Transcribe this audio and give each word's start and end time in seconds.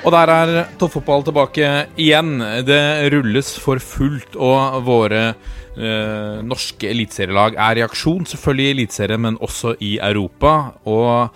Og 0.00 0.14
der 0.14 0.30
er 0.32 0.50
toppfotball 0.80 1.26
tilbake 1.26 1.66
igjen. 2.00 2.38
Det 2.64 2.80
rulles 3.12 3.52
for 3.60 3.80
fullt, 3.84 4.38
og 4.40 4.78
våre 4.86 5.22
eh, 5.28 6.40
norske 6.40 6.88
eliteserielag 6.88 7.58
er 7.60 7.80
i 7.80 7.84
aksjon. 7.84 8.24
Selvfølgelig 8.30 8.66
i 8.66 8.74
Eliteserien, 8.78 9.20
men 9.26 9.36
også 9.44 9.74
i 9.84 9.98
Europa. 10.00 10.54
Og 10.88 11.28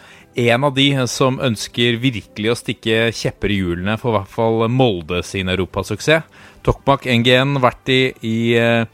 en 0.49 0.65
av 0.65 0.73
de 0.75 0.89
som 1.13 1.37
ønsker 1.45 2.01
virkelig 2.01 2.55
å 2.55 2.57
stikke 2.59 3.13
kjepper 3.15 3.53
i 3.53 3.61
hjulene 3.61 3.99
for 4.01 4.15
i 4.15 4.17
hvert 4.17 4.33
fall 4.33 4.65
Molde 4.73 5.21
sin 5.29 5.53
europasuksess. 5.53 6.25
Tokmak 6.65 7.05
NGN 7.05 7.61
vært 7.61 7.93
i, 7.93 8.03
i 8.25 8.39
eh, 8.57 8.89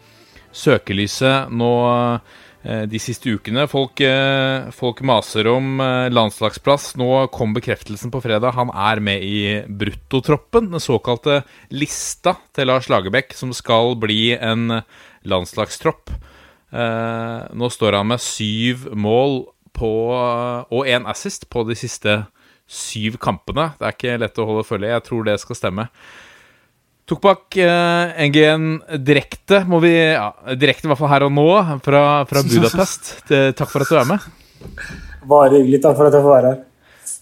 søkelyset 0.50 1.54
nå 1.54 1.72
eh, 1.94 2.38
de 2.62 2.98
siste 3.00 3.32
ukene. 3.32 3.64
Folk, 3.70 4.00
eh, 4.04 4.68
folk 4.76 5.00
maser 5.06 5.48
om 5.48 5.80
eh, 5.80 6.10
landslagsplass. 6.12 6.92
Nå 7.00 7.08
kom 7.32 7.54
bekreftelsen 7.56 8.12
på 8.12 8.20
fredag. 8.20 8.52
Han 8.58 8.72
er 8.74 9.00
med 9.00 9.24
i 9.24 9.62
bruttotroppen, 9.64 10.68
den 10.74 10.82
såkalte 10.82 11.40
lista 11.72 12.36
til 12.52 12.68
Lars 12.68 12.90
Lagerbäck, 12.92 13.32
som 13.32 13.54
skal 13.56 13.96
bli 14.00 14.34
en 14.36 14.82
landslagstropp. 15.24 16.12
Eh, 16.70 17.40
nå 17.56 17.70
står 17.72 17.96
han 17.96 18.12
med 18.12 18.20
syv 18.20 18.90
mål 18.92 19.46
på, 19.72 19.92
og 20.68 20.84
én 20.84 21.08
assist 21.08 21.48
på 21.48 21.64
de 21.64 21.78
siste 21.78 22.18
syv 22.70 23.16
kampene. 23.22 23.72
Det 23.78 23.86
er 23.86 23.96
ikke 23.96 24.18
lett 24.20 24.38
å 24.38 24.50
holde 24.50 24.68
følge. 24.68 24.92
Jeg 24.92 25.06
tror 25.08 25.24
det 25.26 25.40
skal 25.40 25.58
stemme. 25.58 25.88
Tokbak 27.10 27.56
eh, 27.58 28.24
NGN 28.28 28.66
direkte, 29.02 29.64
må 29.66 29.80
vi 29.82 29.90
ja, 29.96 30.30
Direkte 30.54 30.86
i 30.86 30.90
hvert 30.92 31.00
fall 31.00 31.10
her 31.10 31.26
og 31.26 31.32
nå, 31.34 31.48
fra, 31.82 32.02
fra 32.30 32.42
Budapest. 32.46 33.16
Takk 33.28 33.70
for 33.72 33.82
at 33.82 33.90
du 33.90 33.98
er 33.98 34.10
med. 34.12 34.26
Bare 35.30 35.56
hyggelig. 35.58 35.82
Takk 35.82 35.98
for 35.98 36.06
at 36.06 36.14
jeg 36.14 36.22
får 36.22 36.36
være 36.36 36.52
her. 36.54 36.60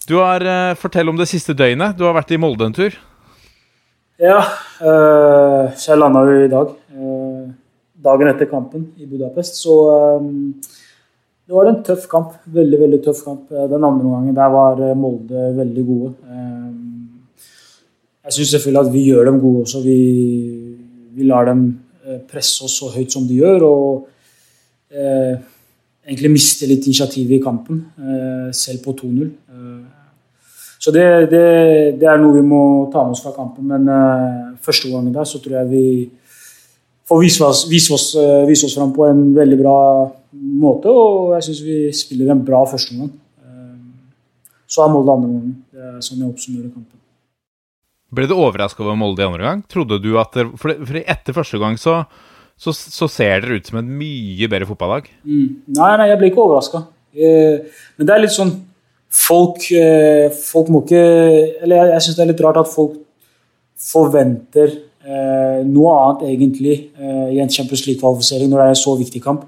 Du 0.09 0.17
har 0.21 0.45
eh, 0.45 0.75
Fortell 0.79 1.09
om 1.11 1.17
det 1.17 1.29
siste 1.29 1.53
døgnet. 1.57 1.97
Du 1.97 2.05
har 2.07 2.15
vært 2.17 2.33
i 2.33 2.39
Molde 2.41 2.69
en 2.69 2.75
tur. 2.75 2.95
Ja, 4.19 4.39
øh, 4.83 5.69
så 5.79 5.93
jeg 5.93 5.99
landa 6.01 6.25
jo 6.27 6.43
i 6.43 6.51
dag. 6.51 6.71
øh, 6.91 7.49
dagen 8.03 8.27
etter 8.31 8.49
kampen 8.51 8.87
i 8.97 9.05
Budapest. 9.07 9.61
Så 9.61 9.75
øh, 9.93 10.25
det 11.47 11.55
var 11.55 11.69
en 11.69 11.83
tøff 11.83 12.07
kamp. 12.11 12.33
Veldig, 12.45 12.79
veldig 12.81 13.01
tøff 13.05 13.23
kamp. 13.25 13.51
Eh, 13.51 13.69
Den 13.71 13.83
andre 13.83 14.05
omgangen 14.05 14.35
der 14.35 14.49
var 14.53 14.81
Molde 14.95 15.53
veldig 15.57 15.85
gode. 15.87 16.13
Eh, 18.19 18.25
jeg 18.25 18.33
syns 18.33 18.49
selvfølgelig 18.55 18.87
at 18.87 18.93
vi 18.93 19.03
gjør 19.09 19.25
dem 19.25 19.39
gode 19.39 19.61
også. 19.61 19.83
Vi, 19.83 19.99
vi 21.15 21.23
lar 21.23 21.45
dem 21.45 21.79
eh, 22.05 22.19
presse 22.31 22.63
oss 22.63 22.79
så 22.79 22.91
høyt 22.95 23.11
som 23.11 23.27
de 23.27 23.39
gjør. 23.39 23.63
Og 23.63 24.07
eh, 24.91 25.37
egentlig 26.07 26.33
miste 26.33 26.67
litt 26.67 26.85
initiativet 26.87 27.37
i 27.37 27.43
kampen, 27.43 27.85
eh, 27.99 28.51
selv 28.55 28.83
på 28.83 28.95
2-0. 29.01 29.23
Eh, 29.25 29.99
så 30.79 30.91
det, 30.95 31.05
det, 31.31 31.43
det 31.99 32.07
er 32.07 32.21
noe 32.21 32.37
vi 32.37 32.45
må 32.45 32.61
ta 32.91 33.03
med 33.03 33.17
oss 33.17 33.23
fra 33.25 33.33
kampen. 33.35 33.67
Men 33.67 33.89
uh, 33.91 34.55
første 34.63 34.87
gangen 34.87 35.11
der 35.11 35.27
så 35.27 35.41
tror 35.43 35.57
jeg 35.57 35.71
vi 35.73 35.87
får 37.09 37.19
vise 37.19 37.43
oss, 37.43 37.65
vise 37.67 37.91
oss, 37.93 38.13
uh, 38.15 38.47
vise 38.47 38.63
oss 38.65 38.77
fram 38.79 38.93
på 38.95 39.03
en 39.09 39.25
veldig 39.35 39.57
bra 39.59 39.79
måte. 40.63 40.87
Og 40.87 41.33
jeg 41.35 41.49
syns 41.49 41.65
vi 41.67 41.81
spiller 41.91 42.31
en 42.31 42.45
bra 42.47 42.63
første 42.71 42.95
gang. 42.95 43.11
Uh, 43.43 43.75
så 44.71 44.85
er 44.85 44.95
målet 44.95 45.13
andre 45.17 45.33
gangen. 45.33 45.59
Det 45.67 45.91
er 45.91 45.99
sånn 45.99 46.23
jeg 46.23 46.31
oppsummerer 46.31 46.71
kampen. 46.71 46.98
Ble 48.15 48.25
du 48.29 48.35
overraska 48.37 48.83
over 48.83 48.97
Molde 48.97 49.21
i 49.21 49.27
andre 49.27 49.45
gang? 49.45 49.61
Trodde 49.69 49.99
du 50.01 50.15
at 50.21 50.33
dere, 50.33 50.53
for, 50.57 50.73
for 50.87 51.01
etter 51.01 51.35
første 51.35 51.59
gang 51.61 51.77
så, 51.77 51.99
så, 52.57 52.73
så 52.73 53.09
ser 53.11 53.43
dere 53.43 53.59
ut 53.59 53.69
som 53.69 53.81
et 53.81 53.91
mye 54.01 54.49
bedre 54.49 54.69
fotballag. 54.69 55.11
Mm. 55.27 55.61
Nei, 55.77 55.91
nei, 56.01 56.09
jeg 56.11 56.21
ble 56.21 56.31
ikke 56.31 56.45
overraska. 56.45 56.87
Men 57.13 58.07
det 58.07 58.15
er 58.15 58.25
litt 58.25 58.35
sånn 58.35 58.57
Folk, 59.09 59.63
eh, 59.73 60.27
folk 60.29 60.67
må 60.69 60.83
ikke 60.83 60.99
Eller 61.65 61.79
jeg, 61.79 61.87
jeg 61.95 62.03
syns 62.05 62.17
det 62.19 62.21
er 62.21 62.27
litt 62.29 62.43
rart 62.45 62.59
at 62.61 62.69
folk 62.69 62.99
forventer 63.81 64.67
eh, 64.69 65.61
noe 65.65 65.95
annet 65.95 66.27
egentlig 66.29 66.75
eh, 66.93 67.31
i 67.33 67.39
en 67.41 67.49
Champions 67.49 67.87
League-kvalifisering 67.87 68.51
når 68.51 68.61
det 68.61 68.67
er 68.67 68.75
en 68.75 68.81
så 68.83 68.93
viktig 68.99 69.21
kamp. 69.23 69.47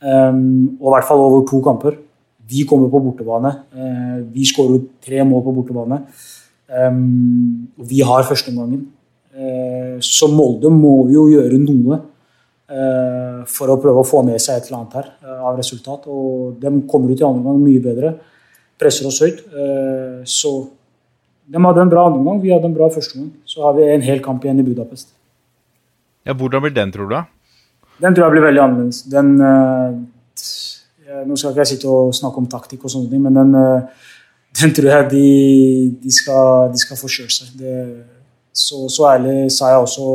Um, 0.00 0.76
og 0.80 0.88
i 0.88 0.94
hvert 0.96 1.06
fall 1.06 1.22
over 1.22 1.44
to 1.48 1.60
kamper. 1.64 1.96
Vi 2.50 2.64
kommer 2.66 2.90
på 2.90 3.00
bortebane. 3.04 3.52
Eh, 3.70 4.16
vi 4.34 4.46
skårer 4.48 4.82
tre 5.04 5.22
mål 5.28 5.44
på 5.46 5.54
bortebane. 5.60 6.00
Og 6.70 7.86
vi 7.90 7.98
har 8.06 8.28
førsteomgangen. 8.28 8.84
Eh, 9.30 9.98
så 10.02 10.26
Molde 10.32 10.70
må 10.74 11.04
jo 11.12 11.28
gjøre 11.30 11.58
noe 11.62 11.98
eh, 12.66 13.42
for 13.48 13.70
å 13.70 13.78
prøve 13.80 14.02
å 14.02 14.06
få 14.06 14.24
med 14.26 14.42
seg 14.42 14.58
et 14.58 14.68
eller 14.68 14.80
annet 14.80 14.96
her 14.98 15.10
eh, 15.22 15.40
av 15.50 15.60
resultat. 15.60 16.08
Og 16.10 16.58
de 16.60 16.72
kommer 16.90 17.12
ut 17.12 17.20
i 17.20 17.26
andre 17.26 17.44
omgang 17.44 17.62
mye 17.62 17.84
bedre. 17.84 18.14
Presser 18.80 19.06
oss 19.06 19.20
høyt. 19.20 19.42
Så 20.24 20.50
de 21.50 21.60
hadde 21.60 21.82
en 21.82 21.90
bra 21.92 22.06
andre 22.08 22.22
omgang, 22.22 22.38
vi 22.40 22.52
hadde 22.54 22.70
en 22.70 22.76
bra 22.76 22.88
første 22.92 23.18
omgang. 23.18 23.34
Så 23.44 23.66
har 23.66 23.74
vi 23.76 23.90
en 23.92 24.06
hel 24.06 24.22
kamp 24.24 24.46
igjen 24.46 24.62
i 24.62 24.64
Budapest. 24.64 25.10
Ja, 26.24 26.32
Hvordan 26.32 26.64
blir 26.64 26.72
den, 26.72 26.92
tror 26.94 27.10
du? 27.10 27.18
Den 28.00 28.16
tror 28.16 28.26
jeg 28.26 28.38
blir 28.38 28.46
veldig 28.46 28.62
annerledes. 28.64 29.02
Den, 29.12 29.34
nå 29.36 31.36
skal 31.36 31.52
ikke 31.52 31.60
jeg 31.60 31.72
sitte 31.74 31.92
og 31.92 32.14
snakke 32.16 32.40
om 32.40 32.48
taktikk, 32.48 32.86
og 32.86 32.94
sånne 32.94 33.12
ting, 33.12 33.26
men 33.26 33.36
den, 33.36 33.52
den 34.58 34.72
tror 34.74 34.90
jeg 34.90 35.10
de, 35.12 35.26
de, 36.02 36.14
skal, 36.14 36.72
de 36.72 36.80
skal 36.82 36.98
få 36.98 37.10
kjørt 37.10 37.34
seg. 37.36 37.52
Det, 37.60 37.74
så, 38.52 38.86
så 38.90 39.12
ærlig 39.12 39.50
sa 39.54 39.70
jeg 39.74 39.84
også 39.84 40.08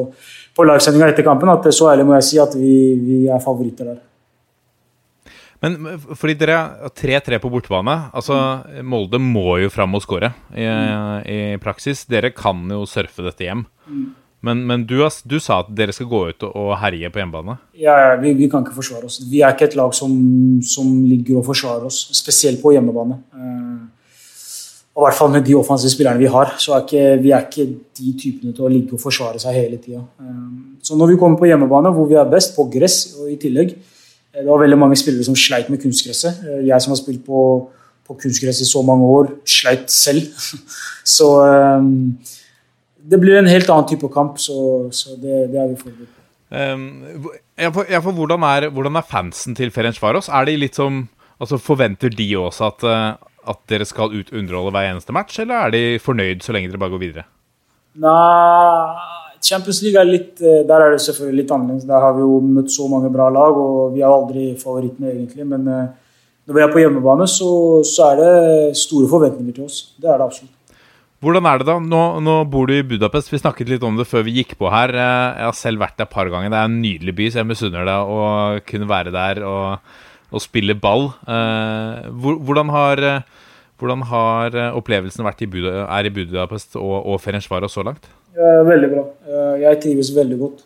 på 0.56 0.66
livesendinga 0.68 1.12
etter 1.12 1.25
kampen 1.28 1.51
at 1.51 1.69
så 1.75 1.91
ærlig 1.91 2.07
må 2.07 2.18
jeg 2.18 2.28
si 2.29 2.41
at 2.41 2.57
vi, 2.59 2.75
vi 3.00 3.22
er 3.31 3.44
favoritter 3.44 3.94
der. 3.94 4.03
Men 5.63 5.96
fordi 6.19 6.35
dere 6.38 6.57
har 6.59 6.91
3-3 6.94 7.40
på 7.41 7.50
bortebane 7.50 7.94
Altså, 8.13 8.35
Molde 8.85 9.18
må 9.23 9.56
jo 9.63 9.72
fram 9.73 9.96
og 9.97 10.03
skåre 10.03 10.34
i, 10.52 10.67
i 11.31 11.40
praksis. 11.63 12.03
Dere 12.12 12.34
kan 12.35 12.67
jo 12.69 12.84
surfe 12.90 13.25
dette 13.25 13.47
hjem. 13.47 13.63
Men, 14.46 14.62
men 14.67 14.84
du, 14.85 15.00
har, 15.02 15.16
du 15.25 15.40
sa 15.41 15.63
at 15.63 15.72
dere 15.73 15.96
skal 15.96 16.09
gå 16.12 16.19
ut 16.29 16.46
og, 16.46 16.75
herje 16.78 17.09
på 17.09 17.17
hjemmebane. 17.17 17.57
Ja, 17.81 17.96
ja, 18.03 18.12
vi, 18.22 18.35
vi 18.38 18.50
kan 18.52 18.62
ikke 18.62 18.75
forsvare 18.75 19.07
oss. 19.07 19.17
Vi 19.25 19.41
er 19.41 19.56
ikke 19.56 19.72
et 19.72 19.78
lag 19.79 19.96
som, 19.97 20.12
som 20.62 20.91
ligger 21.07 21.40
og 21.40 21.47
forsvarer 21.47 21.88
oss, 21.88 22.03
spesielt 22.13 22.62
på 22.62 22.75
hjemmebane. 22.75 23.17
Eh, 23.34 24.04
og 24.95 25.01
i 25.01 25.06
hvert 25.09 25.17
fall 25.17 25.31
med 25.33 25.44
de 25.44 25.56
offensive 25.59 25.91
spillerne 25.91 26.22
vi 26.22 26.29
har, 26.31 26.53
så 26.61 26.78
er 26.78 26.85
ikke, 26.85 27.03
vi 27.19 27.31
er 27.35 27.44
ikke 27.44 27.66
de 28.00 28.13
typene 28.16 28.53
til 28.56 28.63
å 28.63 28.72
ligge 28.72 28.95
og 28.95 29.01
forsvare 29.03 29.41
seg 29.44 29.57
hele 29.57 29.79
tida. 29.83 30.00
så 30.81 30.95
når 30.95 31.11
vi 31.11 31.17
kommer 31.19 31.41
på 31.41 31.50
hjemmebane, 31.50 31.91
hvor 31.91 32.07
vi 32.07 32.16
er 32.16 32.29
best, 32.31 32.56
på 32.56 32.69
gress 32.72 33.17
og 33.19 33.31
i 33.31 33.35
tillegg 33.41 33.73
eh, 33.75 34.39
Det 34.41 34.47
var 34.47 34.61
veldig 34.61 34.78
mange 34.79 34.95
spillere 34.95 35.28
som 35.28 35.35
sleit 35.35 35.69
med 35.69 35.81
kunstgresset. 35.84 36.39
Eh, 36.47 36.61
jeg 36.69 36.81
som 36.81 36.94
har 36.94 37.01
spilt 37.01 37.25
på, 37.25 37.41
på 38.07 38.17
kunstgress 38.23 38.61
i 38.61 38.69
så 38.69 38.81
mange 38.88 39.03
år, 39.17 39.34
sleit 39.44 39.91
selv. 39.91 40.31
så 41.17 41.29
eh, 41.44 41.89
det 43.03 43.19
blir 43.19 43.41
en 43.41 43.51
helt 43.51 43.69
annen 43.69 43.89
type 43.91 44.07
kamp, 44.13 44.39
så, 44.39 44.88
så 44.95 45.19
det, 45.19 45.50
det 45.51 45.59
er 45.59 45.73
vi 45.73 45.81
forberedt 45.81 46.13
på. 46.13 46.22
Hvor- 46.55 47.41
ja, 47.59 47.69
for, 47.72 47.88
ja, 47.89 48.00
hvordan, 48.00 48.44
er, 48.44 48.69
hvordan 48.69 48.95
er 48.95 49.07
fansen 49.07 49.55
til 49.55 49.72
Ferencvaros? 49.72 50.28
Er 50.29 50.47
de 50.47 50.55
litt 50.59 50.75
som 50.79 51.08
Altså, 51.35 51.58
Forventer 51.59 52.14
de 52.16 52.29
også 52.40 52.69
at, 52.69 52.84
eh, 52.87 53.34
at 53.47 53.59
dere 53.71 53.85
skal 53.87 54.13
ut 54.13 54.31
underholde 54.33 54.73
hver 54.75 54.89
eneste 54.91 55.13
match, 55.15 55.39
eller 55.43 55.67
er 55.67 55.75
de 55.75 55.83
fornøyd 56.03 56.43
så 56.45 56.55
lenge 56.55 56.71
dere 56.71 56.81
bare 56.81 56.93
går 56.95 57.03
videre? 57.03 57.25
Nei, 57.95 59.11
Champions 59.45 59.79
League 59.85 59.99
er 60.01 60.09
litt 60.09 60.41
eh, 60.43 60.63
Der 60.67 60.83
er 60.83 60.95
det 60.95 61.03
selvfølgelig 61.05 61.43
litt 61.43 61.53
annerledes. 61.55 61.85
Der 61.87 62.01
har 62.03 62.15
vi 62.17 62.25
jo 62.25 62.39
møtt 62.43 62.73
så 62.73 62.87
mange 62.91 63.11
bra 63.13 63.29
lag, 63.33 63.55
og 63.61 63.93
vi 63.95 64.03
er 64.03 64.11
aldri 64.11 64.49
favorittene, 64.59 65.13
egentlig. 65.13 65.45
Men 65.47 65.67
eh, 65.71 65.87
når 66.45 66.57
vi 66.57 66.63
er 66.65 66.73
på 66.73 66.81
hjemmebane, 66.83 67.27
så, 67.29 67.49
så 67.87 68.11
er 68.11 68.21
det 68.21 68.77
store 68.81 69.09
forventninger 69.11 69.55
til 69.55 69.67
oss. 69.69 69.79
Det 70.01 70.09
er 70.11 70.19
det 70.19 70.27
absolutt. 70.27 70.51
Hvordan 71.23 71.47
er 71.49 71.61
det 71.61 71.65
da? 71.69 71.77
Nå, 71.81 72.01
nå 72.21 72.33
bor 72.51 72.67
du 72.69 72.75
i 72.75 72.83
Budapest. 72.85 73.31
Vi 73.33 73.39
snakket 73.41 73.69
litt 73.71 73.85
om 73.87 73.95
det 73.97 74.05
før 74.05 74.25
vi 74.27 74.35
gikk 74.41 74.57
på 74.59 74.69
her. 74.73 74.91
Eh, 74.93 75.39
Jeg 75.39 75.47
har 75.49 75.57
selv 75.57 75.81
vært 75.85 75.95
der 76.01 76.09
et 76.09 76.15
par 76.17 76.29
ganger. 76.33 76.51
Det 76.53 76.59
er 76.59 76.69
en 76.73 76.81
nydelig 76.83 77.15
by, 77.17 77.29
så 77.31 77.41
jeg 77.41 77.49
misunner 77.53 77.87
deg 77.87 78.11
å 78.17 78.19
kunne 78.67 78.89
være 78.91 79.13
der 79.15 79.41
og, 79.47 79.95
og 80.35 80.43
spille 80.43 80.76
ball. 80.76 81.09
Eh, 81.28 82.11
Hvordan 82.11 82.70
har, 82.70 83.02
eh, 83.03 83.22
hvordan 83.79 84.03
har 84.11 84.55
eh, 84.55 84.78
opplevelsen 84.78 85.26
vært 85.26 85.41
i 85.46 85.49
Buda, 85.52 85.85
er 85.87 86.05
i 86.05 86.14
Budapest 86.14 86.76
og, 86.76 86.96
og 87.05 87.20
Ferencvaros 87.23 87.76
så 87.76 87.84
langt? 87.84 88.08
Veldig 88.35 88.87
bra. 88.91 89.03
Jeg 89.61 89.79
trives 89.79 90.09
veldig 90.11 90.37
godt. 90.40 90.64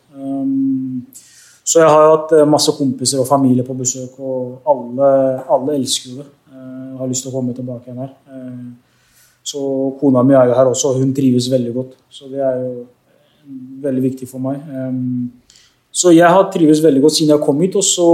Så 1.69 1.83
jeg 1.83 1.89
har 1.93 2.07
hatt 2.09 2.31
masse 2.49 2.73
kompiser 2.73 3.21
og 3.21 3.27
familie 3.29 3.61
på 3.61 3.75
besøk, 3.77 4.15
og 4.17 4.71
alle, 4.71 5.09
alle 5.53 5.75
elsker 5.77 6.15
det. 6.17 6.25
Jeg 6.49 6.97
har 6.97 7.11
lyst 7.11 7.27
til 7.27 7.29
å 7.29 7.35
komme 7.35 7.53
tilbake 7.53 7.91
igjen 7.91 8.01
her. 8.01 8.15
Så 9.45 9.61
kona 9.99 10.23
mi 10.25 10.33
er 10.33 10.49
jo 10.49 10.57
her 10.57 10.71
også, 10.71 10.95
og 10.95 11.03
hun 11.03 11.13
trives 11.13 11.45
veldig 11.53 11.75
godt. 11.75 11.93
Så 12.09 12.31
det 12.31 12.41
er 12.41 12.57
jo 12.57 12.73
veldig 13.85 14.05
viktig 14.07 14.31
for 14.31 14.41
meg. 14.41 14.65
Så 15.93 16.09
jeg 16.17 16.25
har 16.25 16.49
trives 16.49 16.81
veldig 16.81 17.05
godt 17.05 17.19
siden 17.19 17.35
jeg 17.35 17.45
kom 17.45 17.61
hit, 17.61 17.77
og 17.77 17.85
så 17.85 18.09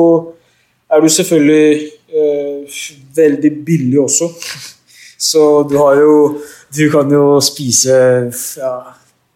er 0.92 1.02
du 1.02 1.10
selvfølgelig 1.10 1.92
eh, 2.10 2.80
veldig 3.16 3.52
billig 3.66 4.00
også. 4.06 4.30
Så 5.30 5.42
du 5.70 5.78
har 5.80 5.96
jo 6.02 6.42
Du 6.76 6.90
kan 6.92 7.08
jo 7.08 7.40
spise 7.40 7.96
ja, 8.60 8.72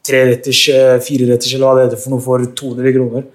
treretters, 0.04 0.62
eh, 0.74 0.98
fireretters 1.00 1.54
eller 1.54 1.66
hva 1.66 1.76
det 1.78 1.86
heter 1.86 2.02
for 2.02 2.12
noe 2.12 2.24
for 2.26 2.44
200 2.62 2.96
kroner. 2.98 3.28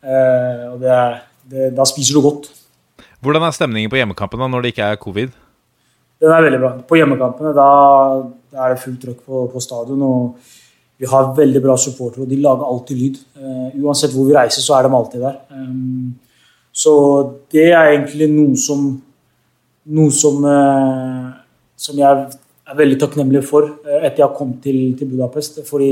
Eh, 0.00 0.62
og 0.70 0.76
det 0.84 0.92
er, 0.94 1.16
det, 1.50 1.70
da 1.74 1.86
spiser 1.88 2.14
du 2.14 2.22
godt. 2.24 2.46
Hvordan 3.20 3.44
er 3.44 3.56
stemningen 3.56 3.90
på 3.90 3.98
hjemmekampene 3.98 4.48
når 4.52 4.62
det 4.62 4.72
ikke 4.74 4.86
er 4.92 5.00
covid? 5.02 5.34
Den 6.20 6.36
er 6.36 6.46
veldig 6.46 6.60
bra. 6.62 6.70
På 6.86 7.00
hjemmekampene 7.00 7.52
da, 7.56 7.68
da 8.52 8.64
er 8.64 8.74
det 8.74 8.82
fullt 8.84 9.02
trøkk 9.02 9.20
på, 9.24 9.44
på 9.52 9.62
stadion. 9.64 10.06
og 10.06 11.00
Vi 11.00 11.08
har 11.10 11.32
veldig 11.36 11.62
bra 11.64 11.76
supportere, 11.80 12.26
og 12.26 12.30
de 12.30 12.40
lager 12.40 12.70
alltid 12.70 13.02
lyd. 13.02 13.20
Eh, 13.40 13.78
uansett 13.82 14.14
hvor 14.14 14.28
vi 14.28 14.36
reiser, 14.36 14.64
så 14.64 14.78
er 14.78 14.86
de 14.86 14.94
alltid 14.96 15.24
der. 15.24 15.40
Um, 15.56 16.12
så 16.80 16.94
det 17.52 17.70
er 17.70 17.94
egentlig 17.94 18.30
noe 18.32 18.58
som 18.58 18.90
Noe 19.90 20.12
som, 20.12 20.44
eh, 20.44 21.28
som 21.80 21.98
jeg 21.98 22.06
er 22.70 22.76
veldig 22.78 22.98
takknemlig 23.00 23.40
for 23.48 23.64
eh, 23.64 24.04
etter 24.04 24.22
jeg 24.22 24.36
kom 24.36 24.52
til, 24.62 24.76
til 24.94 25.08
Budapest. 25.08 25.56
Fordi 25.66 25.88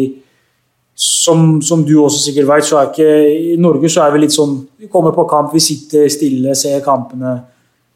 som, 0.98 1.56
som, 1.64 1.82
du 1.88 1.94
også 2.02 2.20
sikkert 2.26 2.50
vet, 2.50 2.66
så 2.68 2.78
er 2.78 2.90
ikke 2.92 3.08
i 3.54 3.56
Norge 3.58 3.90
så 3.90 4.04
er 4.04 4.12
vi 4.14 4.20
litt 4.22 4.36
sånn 4.36 4.54
Vi 4.78 4.90
kommer 4.92 5.16
på 5.16 5.24
kamp, 5.30 5.50
vi 5.56 5.64
sitter 5.64 6.06
stille, 6.12 6.54
ser 6.58 6.84
kampene, 6.84 7.32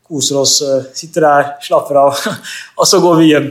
koser 0.09 0.41
oss, 0.41 0.57
eh, 0.65 0.89
sitter 0.97 1.29
der, 1.29 1.53
slapper 1.69 2.01
av, 2.07 2.27
og 2.81 2.89
så 2.89 3.03
går 3.05 3.21
vi 3.21 3.31
hjem. 3.31 3.49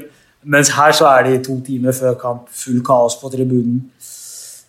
Mens 0.52 0.74
her 0.74 0.98
så 0.98 1.08
er 1.14 1.30
det 1.30 1.44
to 1.46 1.60
timer 1.64 1.96
før 1.96 2.18
kamp, 2.20 2.50
full 2.50 2.82
kaos 2.84 3.20
på 3.22 3.30
tribunen. 3.32 3.84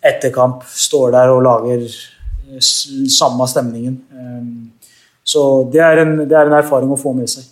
Etter 0.03 0.31
kamp 0.35 0.61
står 0.69 1.15
der 1.17 1.33
og 1.33 1.41
lager 1.47 1.87
samme 2.61 3.47
stemningen. 3.49 3.97
Så 5.23 5.43
det 5.71 5.79
er, 5.83 6.03
en, 6.03 6.17
det 6.27 6.35
er 6.35 6.49
en 6.49 6.57
erfaring 6.59 6.91
å 6.91 6.99
få 6.99 7.13
med 7.15 7.31
seg. 7.31 7.47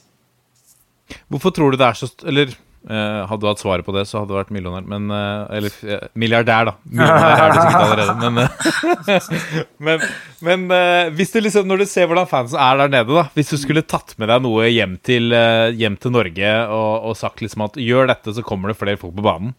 Hvorfor 1.31 1.53
tror 1.55 1.71
du 1.71 1.79
det 1.79 1.87
er 1.87 1.97
så 1.99 2.07
Eller 2.27 2.51
eh, 2.51 3.21
hadde 3.27 3.39
du 3.43 3.47
hatt 3.49 3.61
svaret 3.61 3.85
på 3.87 3.93
det, 3.95 4.05
så 4.09 4.21
hadde 4.21 4.31
du 4.31 4.37
vært 4.37 4.51
millionær. 4.53 4.83
Men, 4.87 5.07
eh, 5.15 5.55
eller 5.57 5.77
eh, 5.87 6.03
milliardær, 6.19 6.71
da. 6.71 6.73
Millionær 6.83 7.43
er 7.45 7.53
du 7.53 7.59
sikkert 7.59 7.85
allerede. 7.85 8.15
Men, 8.21 8.41
eh, 8.43 9.63
men, 9.87 10.05
men 10.47 10.65
eh, 10.75 11.21
du 11.21 11.39
liksom, 11.45 11.67
når 11.69 11.83
du 11.83 11.87
ser 11.91 12.09
hvordan 12.11 12.29
fansen 12.31 12.59
er 12.61 12.81
der 12.83 12.93
nede, 12.97 13.15
da 13.21 13.25
Hvis 13.37 13.53
du 13.53 13.57
skulle 13.61 13.85
tatt 13.85 14.15
med 14.21 14.31
deg 14.31 14.43
noe 14.43 14.67
hjem 14.71 14.97
til, 15.07 15.31
eh, 15.35 15.69
hjem 15.79 15.97
til 16.01 16.15
Norge 16.15 16.53
og, 16.67 17.09
og 17.11 17.17
sagt 17.19 17.43
liksom 17.43 17.67
at 17.67 17.79
gjør 17.79 18.11
dette, 18.11 18.35
så 18.35 18.45
kommer 18.45 18.71
det 18.71 18.79
flere 18.81 18.99
folk 19.01 19.15
på 19.17 19.25
banen, 19.25 19.55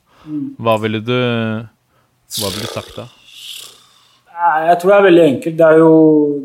hva 0.62 0.76
ville 0.78 1.00
du 1.02 1.16
Hva 1.16 2.52
ville 2.52 2.68
du 2.68 2.70
sagt 2.70 2.94
da? 3.00 3.08
Jeg 4.42 4.78
tror 4.80 4.90
det 4.90 4.96
er 4.96 5.04
veldig 5.06 5.24
enkelt. 5.24 5.58
Det, 5.58 5.66
jo, 5.78 5.90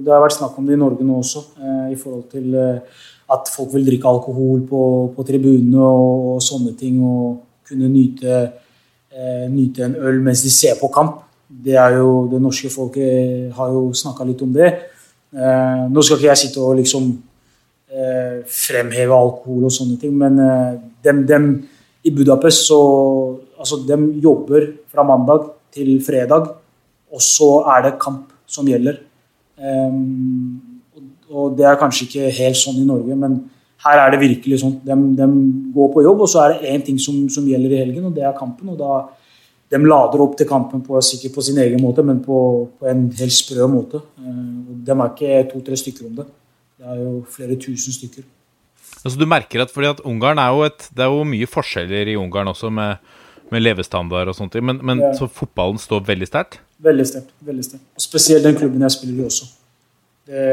det 0.05 0.13
har 0.13 0.21
vært 0.21 0.35
snakk 0.37 0.57
om 0.59 0.65
det 0.67 0.75
i 0.75 0.81
Norge 0.81 1.05
nå 1.05 1.17
også. 1.17 1.41
Eh, 1.57 1.85
I 1.95 1.97
forhold 1.97 2.27
til 2.29 2.53
eh, 2.53 3.05
at 3.33 3.49
folk 3.49 3.71
vil 3.73 3.87
drikke 3.87 4.09
alkohol 4.11 4.61
på, 4.69 4.81
på 5.15 5.25
tribunene 5.25 5.81
og, 5.81 6.27
og, 6.35 6.43
sånne 6.45 6.75
ting. 6.77 6.99
Og 7.01 7.39
kunne 7.67 7.89
nyte, 7.89 8.35
eh, 9.09 9.47
nyte, 9.49 9.87
en 9.87 9.97
øl 9.97 10.21
mens 10.21 10.43
de 10.45 10.51
ser 10.53 10.77
på 10.77 10.91
kamp. 10.93 11.23
Det 11.47 11.79
jo, 11.95 12.27
Det 12.29 12.41
norske 12.43 12.69
folket 12.69 13.55
har 13.57 13.73
jo 13.73 13.89
snakka 13.95 14.27
litt 14.29 14.45
om 14.45 14.53
det. 14.53 14.69
Eh, 15.33 15.81
nå 15.89 16.03
skal 16.03 16.19
ikke 16.19 16.29
jeg 16.29 16.41
sitte 16.43 16.61
og 16.61 16.77
liksom 16.77 17.09
eh, 17.89 18.45
fremheve 18.45 19.15
alkohol 19.17 19.65
og 19.67 19.73
sånne 19.73 19.97
ting, 19.99 20.13
men 20.15 20.37
eh, 20.43 20.77
dem, 21.03 21.25
dem 21.27 21.49
i 22.05 22.13
Budapest 22.13 22.69
så 22.69 22.79
altså, 23.57 23.81
dem 23.87 24.11
jobber 24.23 24.69
fra 24.91 25.03
mandag 25.07 25.49
til 25.73 25.97
fredag 26.05 26.53
og 27.13 27.23
så 27.23 27.51
er 27.75 27.85
det 27.85 27.99
kamp 28.01 28.33
som 28.49 28.67
gjelder. 28.67 28.99
Um, 29.57 30.79
og 31.27 31.57
det 31.57 31.67
er 31.67 31.79
kanskje 31.79 32.07
ikke 32.07 32.33
helt 32.37 32.59
sånn 32.59 32.81
i 32.81 32.87
Norge, 32.87 33.15
men 33.19 33.39
her 33.83 34.01
er 34.01 34.13
det 34.13 34.21
virkelig 34.21 34.61
sånn. 34.63 34.77
De, 34.85 34.95
de 35.17 35.27
går 35.75 35.89
på 35.93 36.03
jobb, 36.05 36.23
og 36.25 36.31
så 36.31 36.43
er 36.43 36.55
det 36.55 36.73
én 36.73 36.85
ting 36.85 36.97
som, 37.01 37.19
som, 37.31 37.45
gjelder 37.47 37.75
i 37.75 37.81
helgen, 37.83 38.07
og 38.09 38.15
det 38.15 38.25
er 38.25 38.37
kampen. 38.37 38.73
og 38.73 38.79
da 38.79 39.01
De 39.67 39.81
lader 39.83 40.23
opp 40.23 40.37
til 40.39 40.47
kampen 40.49 40.81
på, 40.85 40.99
sikkert 41.03 41.35
på 41.35 41.43
sin 41.43 41.59
egen 41.63 41.83
måte, 41.83 42.05
men 42.05 42.23
på, 42.23 42.39
på 42.79 42.89
en 42.89 43.07
helt 43.19 43.35
sprø 43.35 43.67
måte. 43.71 44.01
Uh, 44.21 44.73
de 44.87 44.95
er 44.95 45.05
ikke 45.11 45.43
to-tre 45.51 45.79
stykker 45.83 46.09
om 46.09 46.17
det. 46.21 46.27
Det 46.77 46.89
er 46.93 47.03
jo 47.03 47.13
flere 47.33 47.59
tusen 47.59 47.95
stykker. 47.95 48.25
Altså 49.03 49.19
du 49.19 49.27
merker 49.29 49.61
at, 49.61 49.71
fordi 49.71 49.89
at 49.91 50.01
Ungarn 50.07 50.39
er 50.41 50.53
jo 50.55 50.63
et, 50.65 50.89
Det 50.95 51.03
er 51.05 51.11
jo 51.11 51.23
mye 51.27 51.47
forskjeller 51.49 52.09
i 52.11 52.17
Ungarn 52.17 52.49
også, 52.49 52.71
med, 52.73 52.97
med 53.51 53.63
levestandard 53.63 54.31
og 54.31 54.35
sånt, 54.37 54.57
men, 54.63 54.79
men 54.83 55.03
ja. 55.03 55.13
så 55.17 55.27
fotballen 55.31 55.79
står 55.81 56.03
veldig 56.07 56.27
sterkt? 56.27 56.59
Veldig 56.83 57.07
sterkt. 57.07 57.31
veldig 57.39 57.65
sterkt. 57.65 57.85
Og 57.95 58.03
Spesielt 58.03 58.45
den 58.45 58.57
klubben 58.59 58.83
jeg 58.85 58.95
spiller 58.95 59.23
i 59.23 59.25
også. 59.27 59.47
Det, 60.27 60.43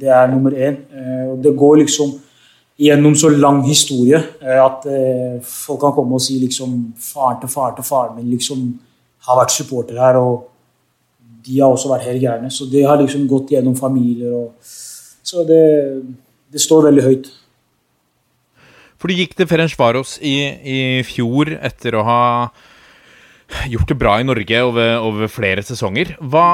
det 0.00 0.10
er 0.14 0.30
nummer 0.30 0.54
én. 0.54 0.78
Eh, 0.94 1.24
og 1.32 1.40
det 1.44 1.56
går 1.58 1.82
liksom 1.82 2.14
gjennom 2.78 3.14
så 3.16 3.30
lang 3.32 3.62
historie 3.66 4.18
eh, 4.42 4.58
at 4.60 4.84
eh, 4.86 5.38
folk 5.42 5.80
kan 5.80 5.94
komme 5.96 6.18
og 6.18 6.22
si 6.22 6.36
liksom 6.40 6.76
faren 7.00 7.40
til 7.40 7.50
faren 7.52 7.78
til 7.78 7.88
faren 7.88 8.18
min 8.18 8.28
liksom 8.34 8.66
har 9.26 9.40
vært 9.40 9.54
supporter 9.56 9.98
her, 9.98 10.20
og 10.20 10.52
de 11.46 11.58
har 11.58 11.72
også 11.72 11.90
vært 11.90 12.06
helt 12.06 12.22
gærne. 12.22 12.50
Så 12.50 12.68
det 12.70 12.84
har 12.86 13.00
liksom 13.00 13.26
gått 13.30 13.50
gjennom 13.54 13.76
familier 13.76 14.34
og 14.34 14.74
Så 15.26 15.42
det, 15.42 16.04
det 16.52 16.60
står 16.62 16.84
veldig 16.84 17.02
høyt. 17.02 17.24
For 18.96 19.12
du 19.12 19.18
gikk 19.18 19.36
til 19.36 19.48
Ferencvaros 19.48 20.16
i, 20.24 20.36
i 20.64 20.78
fjor 21.06 21.52
etter 21.56 21.98
å 21.98 22.04
ha 22.06 22.22
gjort 23.70 23.90
det 23.92 23.98
bra 23.98 24.16
i 24.20 24.26
Norge 24.26 24.62
over, 24.66 24.96
over 25.04 25.30
flere 25.30 25.64
sesonger. 25.64 26.14
Hva 26.20 26.46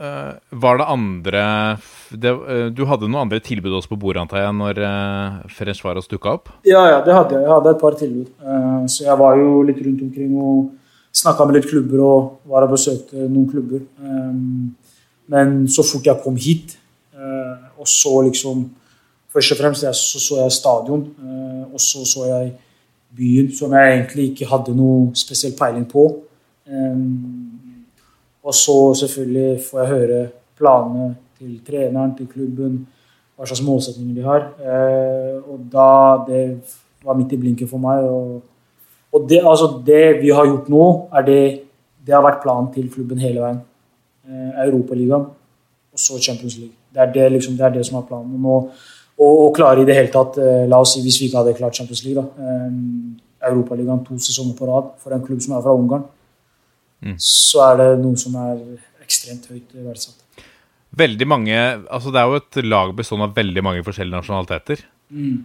uh, 0.00 0.32
var 0.64 0.80
det 0.80 0.86
andre 0.90 1.42
det, 2.10 2.32
uh, 2.32 2.68
Du 2.74 2.84
hadde 2.90 3.08
noen 3.08 3.26
andre 3.26 3.42
tilbud 3.44 3.76
også 3.78 3.92
på 3.92 4.00
bordet, 4.06 4.24
antar 4.24 4.42
jeg, 4.42 4.54
når 4.58 4.80
uh, 4.82 5.42
Ferencvaros 5.54 6.10
dukka 6.10 6.36
opp? 6.38 6.54
Ja, 6.66 6.86
ja, 6.90 7.02
det 7.04 7.14
hadde 7.16 7.36
jeg. 7.36 7.44
Jeg 7.46 7.54
hadde 7.54 7.74
et 7.74 7.82
par 7.82 7.98
tilbud. 8.00 8.30
Uh, 8.40 8.86
så 8.90 9.08
jeg 9.08 9.20
var 9.20 9.36
jo 9.40 9.50
litt 9.68 9.82
rundt 9.84 10.06
omkring 10.08 10.38
og 10.40 10.72
snakka 11.14 11.46
med 11.46 11.60
litt 11.60 11.68
klubber 11.70 12.00
og 12.02 12.48
var 12.50 12.66
og 12.66 12.74
besøkte 12.74 13.28
noen 13.28 13.50
klubber. 13.50 13.84
Um, 14.00 14.72
men 15.30 15.60
så 15.72 15.84
fort 15.86 16.04
jeg 16.04 16.20
kom 16.20 16.34
hit, 16.36 16.74
og 17.80 17.86
så 17.88 18.10
liksom 18.26 18.66
Først 19.34 19.52
og 19.52 19.58
fremst 19.58 19.82
så, 19.82 20.20
så 20.22 20.38
jeg 20.42 20.52
stadion, 20.54 21.08
og 21.72 21.80
så 21.82 22.04
så 22.06 22.28
jeg 22.28 22.52
byen 23.16 23.50
som 23.54 23.72
jeg 23.72 23.92
egentlig 23.92 24.30
ikke 24.30 24.48
hadde 24.50 24.74
noe 24.76 25.10
spesiell 25.18 25.54
peiling 25.58 25.86
på. 25.90 26.06
Um, 26.66 27.60
og 28.44 28.54
så 28.54 28.76
selvfølgelig 29.04 29.60
får 29.68 29.80
jeg 29.80 29.92
høre 29.92 30.22
planene 30.58 31.14
til 31.38 31.58
treneren, 31.66 32.14
til 32.16 32.28
klubben, 32.30 32.80
hva 33.36 33.46
slags 33.48 33.62
målsetninger 33.66 34.16
de 34.16 34.26
har. 34.26 34.48
Uh, 34.58 35.52
og 35.52 35.68
da 35.72 35.90
Det 36.28 36.44
var 37.04 37.16
midt 37.18 37.32
i 37.32 37.36
blinken 37.36 37.68
for 37.68 37.78
meg. 37.78 38.04
Og, 38.04 38.42
og 39.12 39.28
det, 39.28 39.42
altså 39.44 39.82
det, 39.86 40.22
vi 40.22 40.32
har 40.32 40.46
gjort 40.46 40.68
nå, 40.68 40.84
er 41.12 41.22
det 41.22 41.44
det 42.04 42.14
har 42.14 42.24
vært 42.24 42.42
planen 42.42 42.72
til 42.72 42.90
klubben 42.92 43.18
hele 43.18 43.40
veien. 43.40 43.62
Europaligaen 44.60 45.24
og 45.92 46.00
så 46.00 46.18
Champions 46.20 46.56
League. 46.58 46.74
Det 46.92 47.00
er 47.00 47.12
det, 47.12 47.32
liksom, 47.32 47.56
det 47.56 47.64
er 47.64 47.72
det 47.72 47.84
som 47.86 47.98
er 47.98 48.06
planen. 48.08 48.40
Nå 48.40 48.58
og, 49.24 49.52
klare 49.56 49.82
i 49.82 49.86
det 49.88 49.96
hele 49.96 50.12
tatt 50.12 50.38
eh, 50.42 50.64
La 50.70 50.80
oss 50.82 50.94
si 50.96 51.02
hvis 51.04 51.20
vi 51.20 51.28
ikke 51.28 51.40
hadde 51.42 51.56
klart 51.58 51.78
Champions 51.78 52.04
League, 52.06 52.20
da. 52.20 52.50
Um, 52.66 53.14
Europaligaen 53.44 54.04
to 54.06 54.18
sesonger 54.22 54.56
på 54.58 54.68
rad 54.70 54.92
for 55.02 55.14
en 55.14 55.24
klubb 55.24 55.42
som 55.44 55.56
er 55.56 55.64
fra 55.64 55.74
Ungarn, 55.76 56.04
mm. 57.04 57.16
så 57.20 57.64
er 57.66 57.80
det 57.82 57.88
noe 58.00 58.16
som 58.20 58.36
er 58.40 58.60
ekstremt 59.04 59.50
høyt 59.50 59.74
verdsatt. 59.84 60.46
Veldig 60.94 61.26
mange, 61.26 61.56
altså 61.90 62.12
Det 62.14 62.20
er 62.20 62.30
jo 62.30 62.38
et 62.38 62.60
lag 62.64 62.92
bestående 62.96 63.26
av 63.28 63.36
veldig 63.36 63.64
mange 63.66 63.84
forskjellige 63.84 64.20
nasjonaliteter. 64.22 64.84
Mm. 65.10 65.42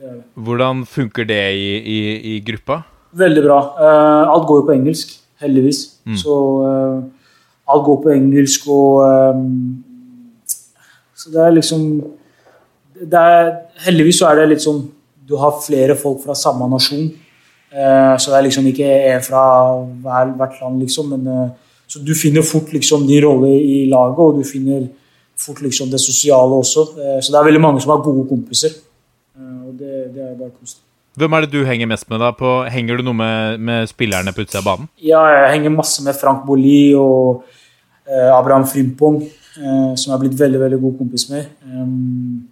Det 0.00 0.12
det. 0.14 0.22
Hvordan 0.34 0.84
funker 0.88 1.26
det 1.28 1.42
i, 1.58 1.70
i, 1.76 1.98
i, 2.32 2.36
gruppa? 2.46 2.82
Veldig 3.12 3.42
bra. 3.44 3.58
Uh, 3.76 4.30
alt 4.32 4.46
går 4.48 4.62
jo 4.62 4.66
på 4.68 4.76
engelsk, 4.78 5.12
heldigvis. 5.42 5.82
Mm. 6.06 6.16
Så 6.22 6.36
uh, 6.64 7.02
alt 7.68 7.84
går 7.84 7.98
på 8.04 8.14
engelsk, 8.14 8.68
og 8.70 9.34
um, 9.34 9.84
Så 11.14 11.28
det 11.34 11.42
er 11.44 11.52
liksom 11.52 11.82
er, 13.08 13.50
heldigvis 13.86 14.20
så 14.20 14.30
er 14.30 14.40
det 14.40 14.50
litt 14.52 14.64
sånn 14.64 14.82
Du 15.30 15.36
har 15.38 15.60
flere 15.62 15.94
folk 15.94 16.24
fra 16.24 16.34
samme 16.34 16.66
nasjon. 16.66 17.06
Eh, 17.70 18.14
så 18.18 18.32
det 18.32 18.38
er 18.38 18.46
liksom 18.48 18.66
ikke 18.66 18.88
en 19.12 19.22
fra 19.22 19.42
hvert 20.02 20.56
land, 20.58 20.80
liksom. 20.82 21.12
Men, 21.14 21.28
eh, 21.30 21.76
så 21.86 22.02
du 22.02 22.14
finner 22.18 22.42
fort 22.42 22.72
liksom 22.74 23.06
din 23.06 23.22
rolle 23.22 23.52
i 23.54 23.84
laget, 23.86 24.18
og 24.18 24.40
du 24.40 24.44
finner 24.48 24.88
fort 25.38 25.62
liksom 25.62 25.90
det 25.92 26.02
sosiale 26.02 26.58
også. 26.58 26.88
Eh, 26.98 27.18
så 27.22 27.30
det 27.30 27.38
er 27.38 27.46
veldig 27.46 27.62
mange 27.62 27.80
som 27.80 27.94
har 27.94 28.02
gode 28.02 28.26
kompiser. 28.28 28.74
Og 29.38 29.78
det, 29.78 30.10
det 30.16 30.24
er 30.24 30.34
bare 30.34 30.50
positivt. 30.50 30.86
Hvem 31.18 31.34
er 31.34 31.44
det 31.44 31.52
du 31.52 31.64
henger 31.66 31.88
mest 31.90 32.06
med? 32.10 32.20
da? 32.22 32.30
På, 32.34 32.60
henger 32.70 32.98
du 32.98 33.06
noe 33.06 33.18
med, 33.18 33.62
med 33.66 33.88
spillerne 33.90 34.32
på 34.34 34.44
utsida 34.44 34.62
av 34.62 34.68
banen? 34.68 34.90
Ja, 35.02 35.22
jeg 35.34 35.56
henger 35.56 35.74
masse 35.74 36.04
med 36.06 36.16
Frank 36.18 36.44
Bolli 36.46 36.92
og 36.98 37.42
eh, 38.06 38.30
Abraham 38.30 38.66
Frimpong. 38.66 39.22
eh, 39.58 39.92
som 39.96 40.10
jeg 40.10 40.14
har 40.14 40.22
blitt 40.22 40.38
veldig 40.38 40.60
veldig 40.62 40.78
god 40.84 40.96
kompis 41.00 41.26
med. 41.32 41.50
Um, 41.66 42.46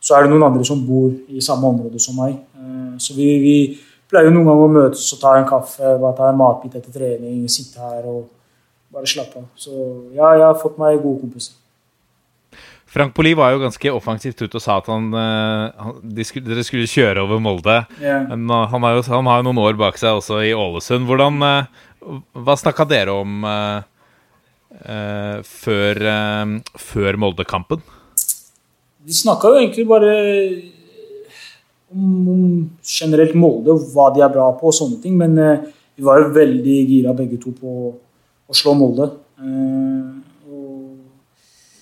så 0.00 0.16
er 0.16 0.24
det 0.24 0.32
noen 0.32 0.46
andre 0.46 0.64
som 0.66 0.80
bor 0.86 1.10
i 1.28 1.42
samme 1.44 1.68
område 1.68 2.00
som 2.02 2.18
meg. 2.18 2.38
Eh, 2.58 2.96
så 3.02 3.16
vi, 3.16 3.28
vi 3.42 3.56
pleier 4.08 4.30
jo 4.30 4.34
noen 4.36 4.48
ganger 4.48 4.66
å 4.66 4.74
møtes 4.78 5.06
og 5.14 5.22
ta 5.22 5.36
en 5.38 5.48
kaffe, 5.48 5.94
bare 6.00 6.16
ta 6.18 6.28
en 6.30 6.40
matbit 6.40 6.78
etter 6.78 6.94
trening, 6.94 7.46
sitte 7.52 7.82
her 7.82 8.06
og 8.08 8.28
bare 8.94 9.08
slappe 9.10 9.42
av. 9.42 9.48
Så 9.58 9.72
ja, 10.16 10.34
jeg 10.38 10.46
har 10.46 10.60
fått 10.60 10.78
meg 10.80 11.00
gode 11.02 11.24
kompiser. 11.26 11.56
Frank 12.88 13.12
Poli 13.12 13.34
var 13.36 13.52
jo 13.52 13.60
ganske 13.60 13.90
offensivt 13.92 14.40
ute 14.40 14.56
og 14.56 14.64
sa 14.64 14.78
at 14.80 14.86
han, 14.88 15.10
eh, 15.12 15.64
han 15.76 15.98
de 16.00 16.24
skulle, 16.24 16.48
dere 16.48 16.64
skulle 16.64 16.88
kjøre 16.88 17.20
over 17.26 17.42
Molde. 17.44 17.82
Yeah. 18.00 18.24
Men 18.30 18.48
uh, 18.48 18.64
han, 18.72 18.86
har 18.86 18.96
jo, 18.96 19.04
han 19.12 19.28
har 19.28 19.42
jo 19.42 19.48
noen 19.50 19.60
år 19.60 19.76
bak 19.80 20.00
seg 20.00 20.16
også 20.16 20.40
i 20.46 20.54
Ålesund. 20.56 21.04
Hvordan, 21.10 21.36
eh, 21.44 21.84
hva 22.32 22.56
snakka 22.56 22.86
dere 22.88 23.12
om 23.12 23.44
eh, 23.44 23.82
eh, 24.80 25.36
før, 25.44 26.00
eh, 26.14 26.56
før 26.88 27.20
Molde-kampen? 27.20 27.84
Vi 29.08 29.16
snakka 29.16 29.48
jo 29.48 29.56
egentlig 29.56 29.86
bare 29.88 30.12
om, 31.88 32.68
generelt 32.84 33.32
Molde, 33.40 33.72
hva 33.94 34.10
de 34.12 34.20
er 34.20 34.32
bra 34.34 34.50
på 34.58 34.68
og 34.68 34.74
sånne 34.76 34.98
ting. 35.00 35.14
Men 35.16 35.38
eh, 35.40 35.62
vi 35.96 36.04
var 36.04 36.20
jo 36.20 36.34
veldig 36.34 36.76
gira 36.90 37.14
begge 37.16 37.38
to 37.40 37.54
på 37.56 37.70
å 37.88 38.56
slå 38.56 38.74
Molde. 38.76 39.08
Eh, 39.40 40.18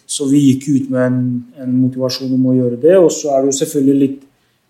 så 0.06 0.28
vi 0.30 0.44
gikk 0.44 0.68
ut 0.70 0.92
med 0.94 1.02
en, 1.02 1.18
en 1.64 1.72
motivasjon 1.80 2.30
om 2.36 2.44
å 2.46 2.54
gjøre 2.54 2.78
det. 2.84 2.94
Og 3.00 3.10
så 3.10 3.32
er 3.34 3.42
det 3.42 3.50
jo 3.50 3.58
selvfølgelig 3.58 3.96
litt, 4.04 4.20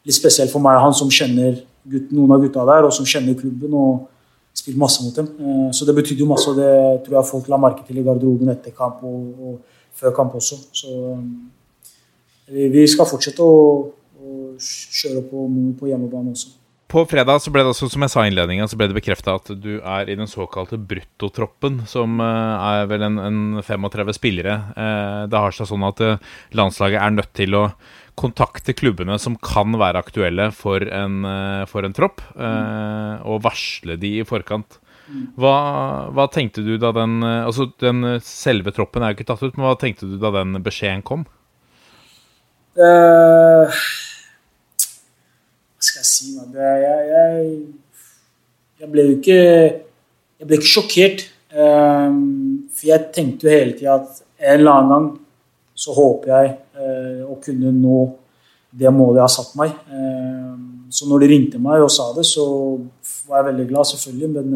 litt 0.08 0.16
spesielt 0.16 0.54
for 0.54 0.64
meg 0.64 0.78
og 0.78 0.86
han 0.88 0.96
som 0.96 1.12
kjenner 1.12 1.58
gutt, 1.84 2.08
noen 2.08 2.32
av 2.38 2.46
gutta 2.46 2.64
der, 2.70 2.88
og 2.88 2.94
som 2.96 3.08
kjenner 3.08 3.36
klubben 3.36 3.76
og 3.76 4.06
spilt 4.56 4.80
masse 4.80 5.04
mot 5.04 5.20
dem. 5.20 5.28
Eh, 5.36 5.68
så 5.76 5.84
det 5.84 5.96
betydde 6.00 6.24
jo 6.24 6.30
masse, 6.32 6.48
og 6.48 6.56
det 6.56 7.04
tror 7.04 7.20
jeg 7.20 7.30
folk 7.34 7.52
la 7.52 7.60
merke 7.60 7.84
til 7.84 8.00
i 8.00 8.06
garderoben 8.06 8.54
etter 8.54 8.72
kamp 8.80 9.04
og, 9.04 9.20
og 9.36 9.92
før 10.00 10.16
kamp 10.16 10.40
også. 10.40 10.58
Så 10.72 10.96
vi, 12.52 12.84
skal 12.90 13.08
fortsette 13.08 13.42
å, 13.42 13.56
å 14.18 14.36
kjøre 14.60 15.24
på, 15.30 15.48
på 15.80 15.90
hjemmebane 15.90 16.34
også. 16.36 16.54
På 16.86 17.02
fredag 17.10 17.40
så 17.42 17.50
ble 17.50 17.64
det 17.66 17.72
også, 17.72 17.88
som 17.90 18.04
jeg 18.04 18.12
sa 18.12 18.22
i 18.22 18.28
innledningen, 18.30 18.68
så 18.70 18.76
ble 18.78 18.86
det 18.86 18.94
bekrefta 18.94 19.34
at 19.40 19.48
du 19.58 19.80
er 19.80 20.06
i 20.06 20.14
den 20.14 20.28
såkalte 20.30 20.78
bruttotroppen, 20.78 21.80
som 21.90 22.20
eh, 22.22 22.66
er 22.78 22.86
vel 22.86 23.02
en, 23.08 23.18
en 23.18 23.40
35 23.58 24.14
spillere. 24.14 24.54
Eh, 24.78 25.22
Det 25.26 25.40
har 25.42 25.56
seg 25.56 25.66
sånn 25.66 25.86
at 25.88 26.02
eh, 26.04 26.22
landslaget 26.54 27.02
er 27.02 27.16
nødt 27.16 27.32
til 27.34 27.58
å 27.58 27.64
kontakte 28.16 28.76
klubbene 28.78 29.18
som 29.18 29.34
kan 29.42 29.74
være 29.76 30.00
aktuelle 30.00 30.52
for 30.54 30.80
en, 30.80 31.18
for 31.68 31.84
en 31.84 31.92
tropp, 31.92 32.22
mm. 32.32 33.26
og 33.28 33.42
varsle 33.44 33.98
de 34.00 34.14
i 34.22 34.24
forkant. 34.24 34.78
Hva, 35.36 35.52
hva 36.16 36.24
tenkte 36.32 36.64
du 36.64 36.72
da 36.80 36.94
den 36.96 37.20
Altså, 37.22 37.68
den 37.78 38.16
selve 38.24 38.72
troppen 38.74 39.04
er 39.04 39.12
jo 39.12 39.18
ikke 39.18 39.28
tatt 39.28 39.44
ut, 39.44 39.52
men 39.52 39.68
hva 39.68 39.76
tenkte 39.78 40.08
du 40.08 40.16
da 40.22 40.32
den 40.32 40.56
beskjeden 40.64 41.04
kom? 41.04 41.26
Eh, 42.76 43.76
hva 45.72 45.80
skal 45.80 46.02
jeg 46.02 46.08
si, 46.10 46.34
mann? 46.36 46.50
Jeg, 46.52 47.04
jeg, 47.08 47.44
jeg 48.82 48.88
ble 48.92 49.04
jo 49.06 49.14
ikke 49.14 49.36
Jeg 50.36 50.48
ble 50.48 50.58
ikke 50.58 50.68
sjokkert. 50.74 51.24
Eh, 51.56 52.18
for 52.76 52.90
jeg 52.90 53.08
tenkte 53.14 53.48
jo 53.48 53.54
hele 53.54 53.72
tida 53.78 53.96
at 53.96 54.20
en 54.20 54.58
eller 54.58 54.74
annen 54.74 54.92
gang 54.92 55.06
så 55.76 55.92
håper 55.96 56.30
jeg 56.32 56.52
uh, 56.76 57.22
å 57.28 57.34
kunne 57.40 57.68
nå 57.72 57.96
det 58.76 58.88
målet 58.92 59.18
jeg 59.18 59.24
har 59.26 59.32
satt 59.32 59.50
meg. 59.60 59.74
Så 60.92 61.08
når 61.08 61.22
de 61.22 61.28
ringte 61.28 61.58
meg 61.60 61.82
og 61.84 61.90
sa 61.92 62.06
det, 62.16 62.24
så 62.28 62.44
var 63.28 63.42
jeg 63.42 63.46
veldig 63.50 63.66
glad, 63.70 63.88
selvfølgelig. 63.90 64.30
Men 64.32 64.48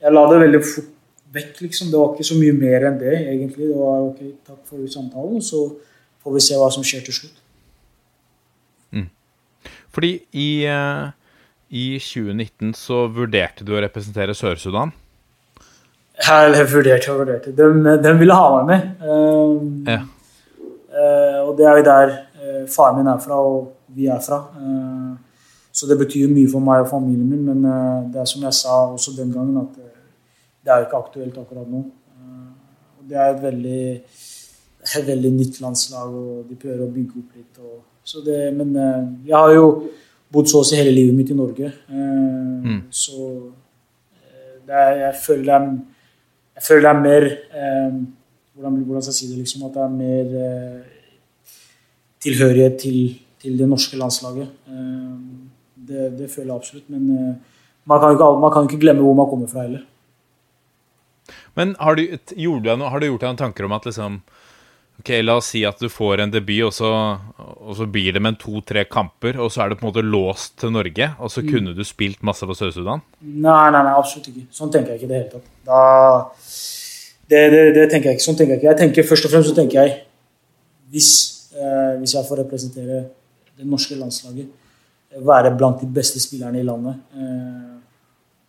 jeg 0.00 0.14
la 0.14 0.22
det 0.28 0.40
veldig 0.44 0.62
fort 0.64 0.88
vekk, 1.36 1.52
liksom. 1.66 1.90
Det 1.92 2.00
var 2.00 2.14
ikke 2.14 2.28
så 2.30 2.38
mye 2.40 2.56
mer 2.56 2.88
enn 2.88 2.98
det, 3.00 3.14
egentlig. 3.26 3.68
Det 3.68 3.76
var 3.76 4.06
ok, 4.06 4.22
takk 4.48 4.60
for 4.68 4.88
samtalen, 4.92 5.44
så 5.44 5.62
får 6.28 6.36
vi 6.36 6.44
se 6.44 6.58
hva 6.60 6.68
som 6.74 6.84
skjer 6.86 7.04
til 7.08 7.16
slutt. 7.22 7.44
Fordi 9.98 10.10
i, 10.36 10.62
eh, 10.68 11.06
i 11.74 11.84
2019 11.98 12.74
så 12.76 13.00
vurderte 13.10 13.64
du 13.66 13.72
å 13.74 13.80
representere 13.82 14.36
Sør-Sudan. 14.36 14.92
Jeg 16.22 16.66
vurderte 16.70 17.10
og 17.10 17.22
vurderte. 17.24 17.54
De, 17.56 17.96
de 18.04 18.12
ville 18.20 18.36
ha 18.36 18.60
meg 18.60 18.68
med. 18.68 19.08
Um, 19.08 19.80
Ja. 19.88 20.04
uh, 20.92 21.48
og 21.48 21.56
det 21.58 21.66
er 21.66 21.80
jo 21.80 21.86
der 21.88 22.12
uh, 22.12 22.62
faren 22.70 23.00
min 23.00 23.10
er 23.10 23.18
fra, 23.24 23.40
og 23.40 23.72
vi 23.96 24.06
er 24.12 24.20
fra. 24.22 24.38
Uh, 24.54 25.16
så 25.78 25.86
det 25.86 25.98
betyr 26.00 26.30
mye 26.32 26.50
for 26.50 26.64
meg 26.64 26.82
og 26.82 26.90
familien 26.90 27.28
min, 27.28 27.44
men 27.46 27.66
eh, 27.68 28.06
det 28.12 28.22
er 28.22 28.26
som 28.26 28.42
jeg 28.42 28.56
sa 28.56 28.78
også 28.88 29.12
den 29.18 29.30
gangen, 29.34 29.60
at 29.60 29.76
eh, 29.78 30.00
det 30.64 30.72
er 30.72 30.80
jo 30.80 30.88
ikke 30.88 31.02
aktuelt 31.04 31.36
akkurat 31.38 31.68
nå. 31.70 31.84
Eh, 32.18 32.48
og 32.98 33.10
det 33.10 33.20
er 33.20 33.28
et 33.34 33.42
veldig, 33.44 33.82
veldig 35.08 35.32
nytt 35.34 35.60
landslag, 35.60 36.14
og 36.14 36.48
de 36.48 36.56
prøver 36.58 36.84
å 36.84 36.92
bygge 36.92 37.22
opp 37.22 37.36
litt. 37.36 37.60
Og, 37.62 37.78
så 38.08 38.22
det, 38.24 38.40
men 38.56 38.74
eh, 38.76 39.04
jeg 39.28 39.36
har 39.36 39.52
jo 39.54 39.68
bodd 40.32 40.48
så 40.48 40.62
å 40.62 40.66
si 40.66 40.76
hele 40.78 40.94
livet 40.94 41.16
mitt 41.16 41.30
i 41.32 41.36
Norge, 41.36 41.70
mm. 41.88 42.80
så 42.92 43.28
eh, 44.24 44.58
er, 44.68 44.92
jeg 45.06 45.14
føler 45.24 45.54
er 45.56 45.70
jeg 46.58 46.66
føler 46.66 46.82
det 46.82 46.90
er 46.90 47.02
mer 47.04 47.24
eh, 47.30 47.98
hvordan, 48.58 48.78
hvordan 48.82 49.02
skal 49.02 49.12
jeg 49.12 49.18
si 49.18 49.26
det 49.30 49.36
liksom, 49.38 49.66
At 49.68 49.76
det 49.76 49.82
er 49.84 49.92
mer 49.94 50.32
eh, 50.42 51.52
tilhørighet 52.24 52.80
til, 52.82 52.96
til 53.38 53.58
det 53.60 53.68
norske 53.70 53.96
landslaget. 53.96 54.48
Eh, 54.66 55.12
det, 55.88 56.08
det 56.18 56.30
føler 56.32 56.50
jeg 56.50 56.56
absolutt. 56.56 56.88
Men 56.90 57.04
eh, 57.14 57.60
man, 57.84 58.00
kan 58.00 58.16
ikke, 58.16 58.32
man 58.42 58.52
kan 58.52 58.66
ikke 58.66 58.80
glemme 58.82 59.06
hvor 59.06 59.14
man 59.14 59.30
kommer 59.30 59.46
fra 59.46 59.68
heller. 59.68 59.86
Men 61.54 61.76
har 61.78 61.94
du, 61.94 62.02
du, 62.02 62.68
har 62.82 62.98
du 62.98 63.06
gjort 63.06 63.22
deg 63.22 63.30
noen 63.30 63.42
tanker 63.44 63.66
om 63.68 63.78
at 63.78 63.86
liksom 63.86 64.20
Ok, 64.98 65.12
La 65.22 65.36
oss 65.38 65.52
si 65.52 65.60
at 65.66 65.78
du 65.78 65.86
får 65.92 66.24
en 66.24 66.32
debut, 66.32 66.64
og 66.66 66.72
så, 66.74 66.88
og 67.38 67.76
så 67.78 67.86
blir 67.86 68.16
det 68.16 68.22
med 68.24 68.38
to-tre 68.42 68.82
kamper, 68.90 69.38
og 69.38 69.52
så 69.54 69.62
er 69.62 69.70
det 69.70 69.78
på 69.78 69.86
en 69.86 69.92
måte 69.92 70.02
låst 70.02 70.56
til 70.58 70.72
Norge, 70.74 71.12
og 71.22 71.30
så 71.30 71.44
kunne 71.46 71.74
du 71.76 71.84
spilt 71.86 72.24
masse 72.26 72.42
for 72.42 72.58
Sør-Sudan? 72.58 73.04
Nei, 73.22 73.68
nei, 73.74 73.84
nei, 73.86 73.94
absolutt 73.94 74.26
ikke. 74.32 74.48
Sånn 74.58 74.72
tenker 74.74 74.96
jeg 74.96 75.00
ikke 75.00 75.06
i 75.06 75.12
det 75.12 75.20
hele 75.20 75.30
tatt. 75.36 75.46
Da, 75.68 75.80
det, 77.30 77.44
det, 77.54 77.62
det 77.76 77.86
tenker 77.92 78.10
jeg 78.10 78.18
ikke. 78.18 78.26
Sånn 78.26 78.40
tenker 78.40 78.56
jeg 78.56 78.62
ikke. 78.62 78.70
Jeg 78.72 78.80
tenker 78.82 79.08
Først 79.12 79.28
og 79.28 79.34
fremst 79.36 79.52
så 79.52 79.56
tenker 79.60 79.82
jeg 79.84 79.94
hvis, 80.90 81.12
eh, 81.54 81.94
hvis 82.00 82.16
jeg 82.16 82.26
får 82.26 82.42
representere 82.42 83.00
det 83.58 83.70
norske 83.70 83.94
landslaget, 83.98 84.50
eh, 85.12 85.24
være 85.30 85.54
blant 85.54 85.82
de 85.84 85.88
beste 85.94 86.18
spillerne 86.24 86.58
i 86.58 86.66
landet, 86.66 86.98
eh, 87.14 87.74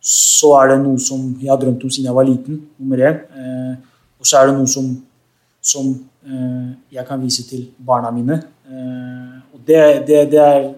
så 0.00 0.54
er 0.58 0.72
det 0.72 0.80
noe 0.82 0.98
som 0.98 1.28
jeg 1.38 1.52
har 1.52 1.60
drømt 1.60 1.84
om 1.84 1.92
siden 1.92 2.08
jeg 2.08 2.16
var 2.16 2.26
liten, 2.26 2.62
nummer 2.80 3.06
én. 3.06 3.20
Eh, 3.38 3.74
og 4.18 4.26
så 4.26 4.40
er 4.40 4.50
det 4.50 4.56
noe 4.56 4.70
som, 4.70 4.88
som 5.60 5.92
jeg 6.92 7.06
kan 7.08 7.22
vise 7.22 7.46
til 7.48 7.70
barna 7.86 8.10
mine. 8.10 8.42
Eh, 8.68 9.54
og 9.54 9.60
det, 9.66 10.06
det, 10.06 10.26
det 10.32 10.40
er 10.40 10.68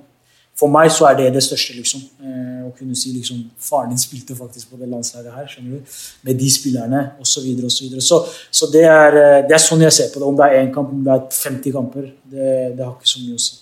for 0.58 0.70
meg 0.70 0.90
så 0.92 1.08
er 1.08 1.16
det 1.18 1.30
det 1.34 1.42
største, 1.42 1.74
liksom. 1.78 2.02
Eh, 2.22 2.60
å 2.68 2.70
kunne 2.76 2.94
si 2.98 3.10
liksom 3.14 3.40
Faren 3.60 3.90
din 3.90 4.00
spilte 4.00 4.36
faktisk 4.36 4.70
på 4.70 4.78
det 4.80 4.88
landslaget 4.90 5.34
her, 5.34 5.48
skjønner 5.48 5.80
du. 5.80 5.96
Med 6.28 6.38
de 6.38 6.50
spillerne, 6.52 7.00
osv. 7.22 7.48
Og 7.64 7.72
så, 7.72 7.88
så 8.00 8.20
Så 8.50 8.70
det 8.72 8.84
er, 8.84 9.16
eh, 9.16 9.40
det 9.48 9.56
er 9.56 9.64
sånn 9.64 9.82
jeg 9.82 9.96
ser 9.96 10.12
på 10.12 10.20
det. 10.20 10.28
Om 10.28 10.38
det 10.38 10.46
er 10.46 10.60
én 10.60 10.72
kamp, 10.74 10.92
om 10.92 11.02
det 11.04 11.16
er 11.16 11.26
50 11.34 11.72
kamper, 11.72 12.08
det, 12.30 12.48
det 12.76 12.84
har 12.84 12.94
ikke 12.94 13.12
så 13.14 13.24
mye 13.24 13.40
å 13.40 13.44
si. 13.46 13.58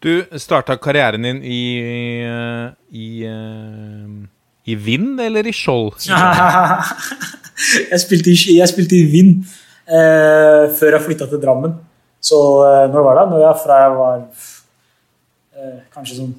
Du 0.00 0.12
starta 0.40 0.78
karrieren 0.80 1.28
din 1.28 1.42
i 1.44 1.60
i, 1.76 2.22
i, 2.96 3.08
eh, 3.28 4.06
i 4.68 4.76
Vind 4.76 5.20
eller 5.20 5.46
i 5.46 5.54
Skjold? 5.56 5.96
jeg, 7.90 8.00
spilte 8.02 8.32
i, 8.32 8.58
jeg 8.58 8.68
spilte 8.70 8.98
i 8.98 9.06
Vind 9.12 9.40
eh, 9.88 10.68
før 10.76 10.96
jeg 10.96 11.06
flytta 11.06 11.28
til 11.30 11.42
Drammen. 11.42 11.76
Så 12.20 12.38
eh, 12.66 12.86
når 12.92 13.06
var 13.06 13.20
det? 13.20 13.26
Når 13.32 13.44
jeg 13.46 13.60
fra 13.64 13.82
jeg 13.84 13.96
var 13.96 14.22
eh, 15.56 15.76
kanskje 15.94 16.20
sånn 16.20 16.34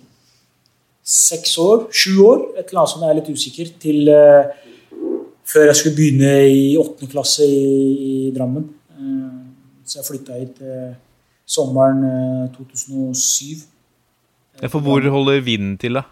seks 1.12 1.58
år, 1.60 1.88
sju 1.90 2.14
år, 2.24 2.44
et 2.56 2.70
eller 2.70 2.84
annet 2.84 2.94
som 2.94 3.04
jeg 3.04 3.12
er 3.12 3.18
litt 3.20 3.32
usikker, 3.34 3.72
til 3.82 4.12
eh, 4.14 4.62
før 5.52 5.72
jeg 5.72 5.80
skulle 5.80 5.98
begynne 5.98 6.32
i 6.48 6.78
åttende 6.80 7.12
klasse 7.12 7.48
i, 7.48 7.66
i 8.08 8.14
Drammen. 8.36 8.68
Eh, 8.96 9.38
så 9.86 10.00
jeg 10.00 10.08
flytta 10.08 10.40
hit 10.40 10.62
eh, 10.64 10.94
sommeren 11.50 12.04
eh, 12.08 12.50
2007. 12.56 13.66
Ja, 14.62 14.70
For 14.70 14.84
hvor 14.86 15.02
holder 15.16 15.42
vinden 15.44 15.78
til, 15.82 15.98
da? 15.98 16.06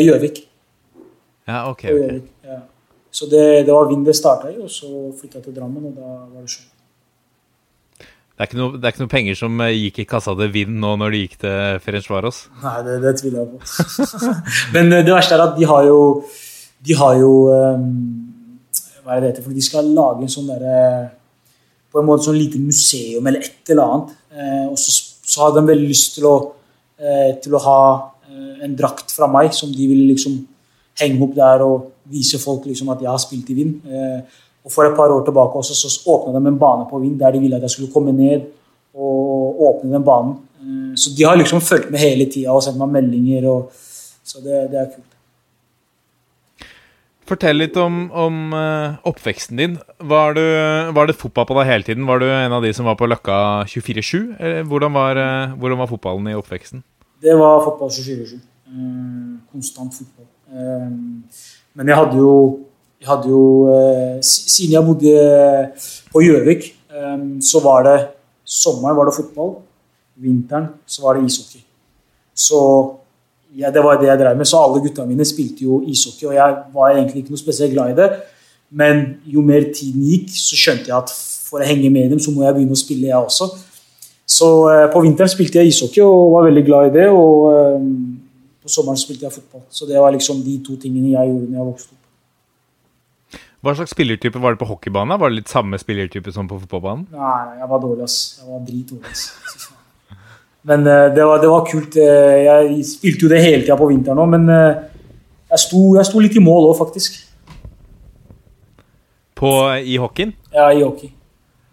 Gjøvik. 0.00 0.46
Ja, 1.50 1.64
ok. 1.70 1.88
ok. 1.90 2.28
Ja. 2.46 2.60
Så 3.10 3.26
det, 3.26 3.66
det 3.66 3.74
var 3.74 3.88
Vind 3.90 4.06
det 4.06 4.14
starta 4.14 4.50
i, 4.52 4.58
og 4.62 4.70
så 4.70 5.10
flytta 5.18 5.40
jeg 5.40 5.48
til 5.48 5.56
Drammen, 5.56 5.90
og 5.90 5.96
da 5.98 6.12
var 6.30 6.44
det 6.44 6.52
sjø. 6.52 6.68
Det 8.40 8.46
er, 8.46 8.56
noe, 8.56 8.78
det 8.80 8.86
er 8.88 8.94
ikke 8.94 9.02
noe 9.02 9.12
penger 9.12 9.36
som 9.36 9.58
eh, 9.60 9.74
gikk 9.76 9.98
i 10.00 10.06
kassa 10.08 10.32
til 10.32 10.48
Vind 10.54 10.78
nå 10.80 10.94
når 10.96 11.12
det 11.12 11.18
gikk 11.20 11.34
til 11.42 11.80
Ferencvaros? 11.84 12.38
Nei, 12.62 12.78
det, 12.86 12.94
det 13.02 13.10
tviler 13.20 13.42
jeg 13.42 13.50
på. 13.50 14.14
Men 14.74 14.94
eh, 14.96 15.02
det 15.04 15.12
verste 15.12 15.36
er 15.36 15.42
at 15.44 15.58
de 15.58 15.66
har 15.68 15.84
jo 15.90 15.98
De 16.80 16.96
har 16.96 17.18
jo 17.20 17.32
um, 17.52 17.90
Hva 19.04 19.12
er 19.12 19.20
det 19.20 19.26
det 19.26 19.32
heter? 19.34 19.44
For 19.44 19.58
de 19.58 19.66
skal 19.66 19.92
lage 19.92 20.24
en 20.24 20.32
sånn 20.32 20.48
derre 20.48 20.78
På 21.92 22.00
en 22.00 22.08
måte 22.08 22.30
sånn 22.30 22.38
lite 22.40 22.62
museum 22.64 23.28
eller 23.28 23.44
et 23.44 23.74
eller 23.74 23.84
annet. 23.84 24.16
Eh, 24.32 24.66
og 24.70 24.78
så, 24.80 24.94
så 25.20 25.44
har 25.44 25.52
de 25.58 25.66
veldig 25.66 25.90
lyst 25.90 26.16
til 26.16 26.30
å, 26.30 26.34
eh, 26.96 27.34
til 27.44 27.58
å 27.58 27.60
ha 27.66 27.80
eh, 28.30 28.64
en 28.64 28.78
drakt 28.78 29.12
fra 29.12 29.28
meg 29.28 29.52
som 29.52 29.74
de 29.74 29.90
vil 29.90 30.06
liksom 30.14 30.40
henge 31.00 31.22
opp 31.26 31.34
der 31.36 31.64
og 31.66 31.90
vise 32.10 32.38
folk 32.42 32.64
liksom 32.66 32.88
at 32.94 33.02
jeg 33.02 33.10
har 33.10 33.20
spilt 33.22 33.50
i 33.50 33.58
Vind. 33.62 33.74
Eh, 33.86 34.20
Og 34.60 34.68
for 34.72 34.84
et 34.84 34.92
par 34.96 35.08
år 35.08 35.22
tilbake 35.24 35.56
også, 35.56 35.72
så 35.72 35.88
åpna 36.12 36.34
de 36.36 36.48
en 36.50 36.58
bane 36.60 36.84
på 36.90 36.98
Vind 37.00 37.18
der 37.18 37.32
de 37.32 37.38
ville 37.40 37.56
at 37.56 37.62
jeg 37.62 37.70
skulle 37.70 37.92
komme 37.92 38.12
ned 38.12 38.42
og 38.94 39.62
åpne 39.68 39.94
den 39.94 40.04
banen. 40.04 40.34
Eh, 40.60 40.96
Så 40.96 41.14
de 41.16 41.24
har 41.24 41.36
liksom 41.36 41.60
fulgt 41.60 41.90
med 41.90 41.98
hele 42.00 42.26
tida 42.30 42.52
og 42.52 42.62
sendt 42.62 42.78
meg 42.78 42.88
meldinger. 42.98 43.48
Og, 43.48 43.70
så 44.24 44.42
det, 44.44 44.70
det 44.70 44.78
er 44.80 44.90
kult. 44.94 45.06
Fortell 47.30 47.60
litt 47.62 47.76
om, 47.78 48.10
om 48.10 48.52
eh, 48.58 48.96
oppveksten 49.06 49.56
din. 49.60 49.76
Var, 50.02 50.34
du, 50.34 50.42
var 50.96 51.06
det 51.06 51.14
fotball 51.16 51.46
på 51.46 51.54
deg 51.60 51.68
hele 51.68 51.86
tiden? 51.86 52.06
Var 52.08 52.18
du 52.18 52.26
en 52.26 52.56
av 52.56 52.64
de 52.64 52.72
som 52.74 52.88
var 52.90 52.96
på 52.98 53.06
Løkka 53.06 53.36
24-7? 53.70 54.64
Hvordan, 54.66 54.92
var, 54.98 55.20
eh, 55.20 55.52
hvordan 55.56 55.78
var 55.78 55.90
fotballen 55.92 56.26
i 56.32 56.34
oppveksten? 56.34 56.82
Det 57.22 57.36
var 57.38 57.62
fotball 57.64 57.92
24-7. 57.94 58.34
Eh, 58.34 59.38
konstant 59.52 59.94
fotball. 59.94 60.26
Eh, 60.50 60.90
men 61.74 61.88
jeg 61.92 61.96
hadde 61.96 62.18
jo, 62.18 62.34
jeg 63.00 63.08
hadde 63.08 63.30
jo 63.30 63.42
eh, 63.70 64.16
Siden 64.26 64.74
jeg 64.74 64.84
bodde 64.84 65.12
på 66.12 66.22
Gjøvik, 66.26 66.70
eh, 66.90 67.18
så 67.46 67.62
var 67.64 67.86
det 67.86 67.98
Sommeren 68.50 68.96
var 68.98 69.06
det 69.06 69.14
fotball. 69.14 69.60
Vinteren 70.20 70.72
så 70.86 71.04
var 71.04 71.16
det 71.16 71.28
ishockey. 71.28 71.62
Så 72.34 72.58
ja, 73.56 73.70
det 73.70 73.82
var 73.84 74.00
det 74.00 74.08
jeg 74.08 74.18
drev 74.18 74.36
med. 74.36 74.48
Så 74.48 74.58
alle 74.58 74.82
gutta 74.82 75.04
mine 75.06 75.24
spilte 75.24 75.64
jo 75.64 75.80
ishockey, 75.86 76.26
og 76.26 76.34
jeg 76.34 76.56
var 76.74 76.90
egentlig 76.90 77.22
ikke 77.22 77.34
noe 77.36 77.42
spesielt 77.42 77.76
glad 77.76 77.92
i 77.92 77.98
det. 78.00 78.08
Men 78.70 79.04
jo 79.26 79.42
mer 79.42 79.70
tiden 79.74 80.02
gikk, 80.06 80.30
så 80.34 80.58
skjønte 80.58 80.90
jeg 80.90 80.96
at 80.96 81.14
for 81.14 81.62
å 81.62 81.66
henge 81.66 81.90
med 81.90 82.12
dem, 82.12 82.22
så 82.22 82.34
må 82.34 82.44
jeg 82.44 82.56
begynne 82.58 82.76
å 82.76 82.80
spille, 82.80 83.08
jeg 83.10 83.18
også. 83.18 83.50
Så 84.30 84.48
eh, 84.70 84.86
på 84.92 85.02
vinteren 85.02 85.30
spilte 85.30 85.58
jeg 85.58 85.72
ishockey 85.72 86.02
og 86.06 86.34
var 86.36 86.46
veldig 86.46 86.62
glad 86.66 86.90
i 86.90 86.94
det. 86.94 87.08
Og 87.10 87.48
eh, 87.50 87.88
på 88.70 88.76
sommeren 88.78 89.00
spilte 89.00 89.26
jeg 89.26 89.34
fotball. 89.34 89.66
Så 89.74 89.88
det 89.90 89.98
var 89.98 90.14
liksom 90.14 90.44
de 90.46 90.60
to 90.66 90.78
tingene 90.80 91.16
jeg 91.16 91.32
gjorde 91.32 91.50
når 91.50 91.58
jeg 91.58 91.68
vokste 91.72 91.90
opp. 91.96 91.96
Hva 93.60 93.74
slags 93.76 93.92
spillertype 93.92 94.40
var 94.40 94.54
det 94.54 94.62
på 94.62 94.70
hockeybanen? 94.70 95.18
Var 95.20 95.28
det 95.28 95.36
litt 95.42 95.50
samme 95.52 95.76
spillertype 95.80 96.32
som 96.32 96.46
på 96.48 96.56
fotballbanen? 96.62 97.10
Nei, 97.12 97.58
jeg 97.60 97.68
var 97.68 97.82
dårlig, 97.82 98.06
ass. 98.06 98.18
Jeg 98.40 98.48
var 98.48 98.62
dritdårlig, 98.64 99.10
ass. 99.10 99.66
Men 100.70 100.86
eh, 100.88 101.08
det, 101.16 101.26
var, 101.28 101.42
det 101.42 101.50
var 101.50 101.66
kult. 101.68 101.98
Eh, 102.00 102.38
Jeg 102.46 102.86
spilte 102.88 103.26
jo 103.26 103.32
det 103.32 103.42
hele 103.44 103.60
tida 103.66 103.76
på 103.80 103.88
vinteren 103.90 104.22
òg, 104.22 104.30
men 104.32 104.48
eh, 104.54 104.80
jeg 105.52 105.64
sto, 105.66 105.82
jeg 105.98 106.08
sto 106.08 106.22
litt 106.24 106.36
i 106.40 106.44
mål 106.44 106.70
òg, 106.70 106.78
faktisk. 106.80 107.20
På, 109.40 109.52
I 109.76 109.96
hockeyen? 110.00 110.32
Ja, 110.56 110.70
i 110.72 110.80
hockey. 110.84 111.12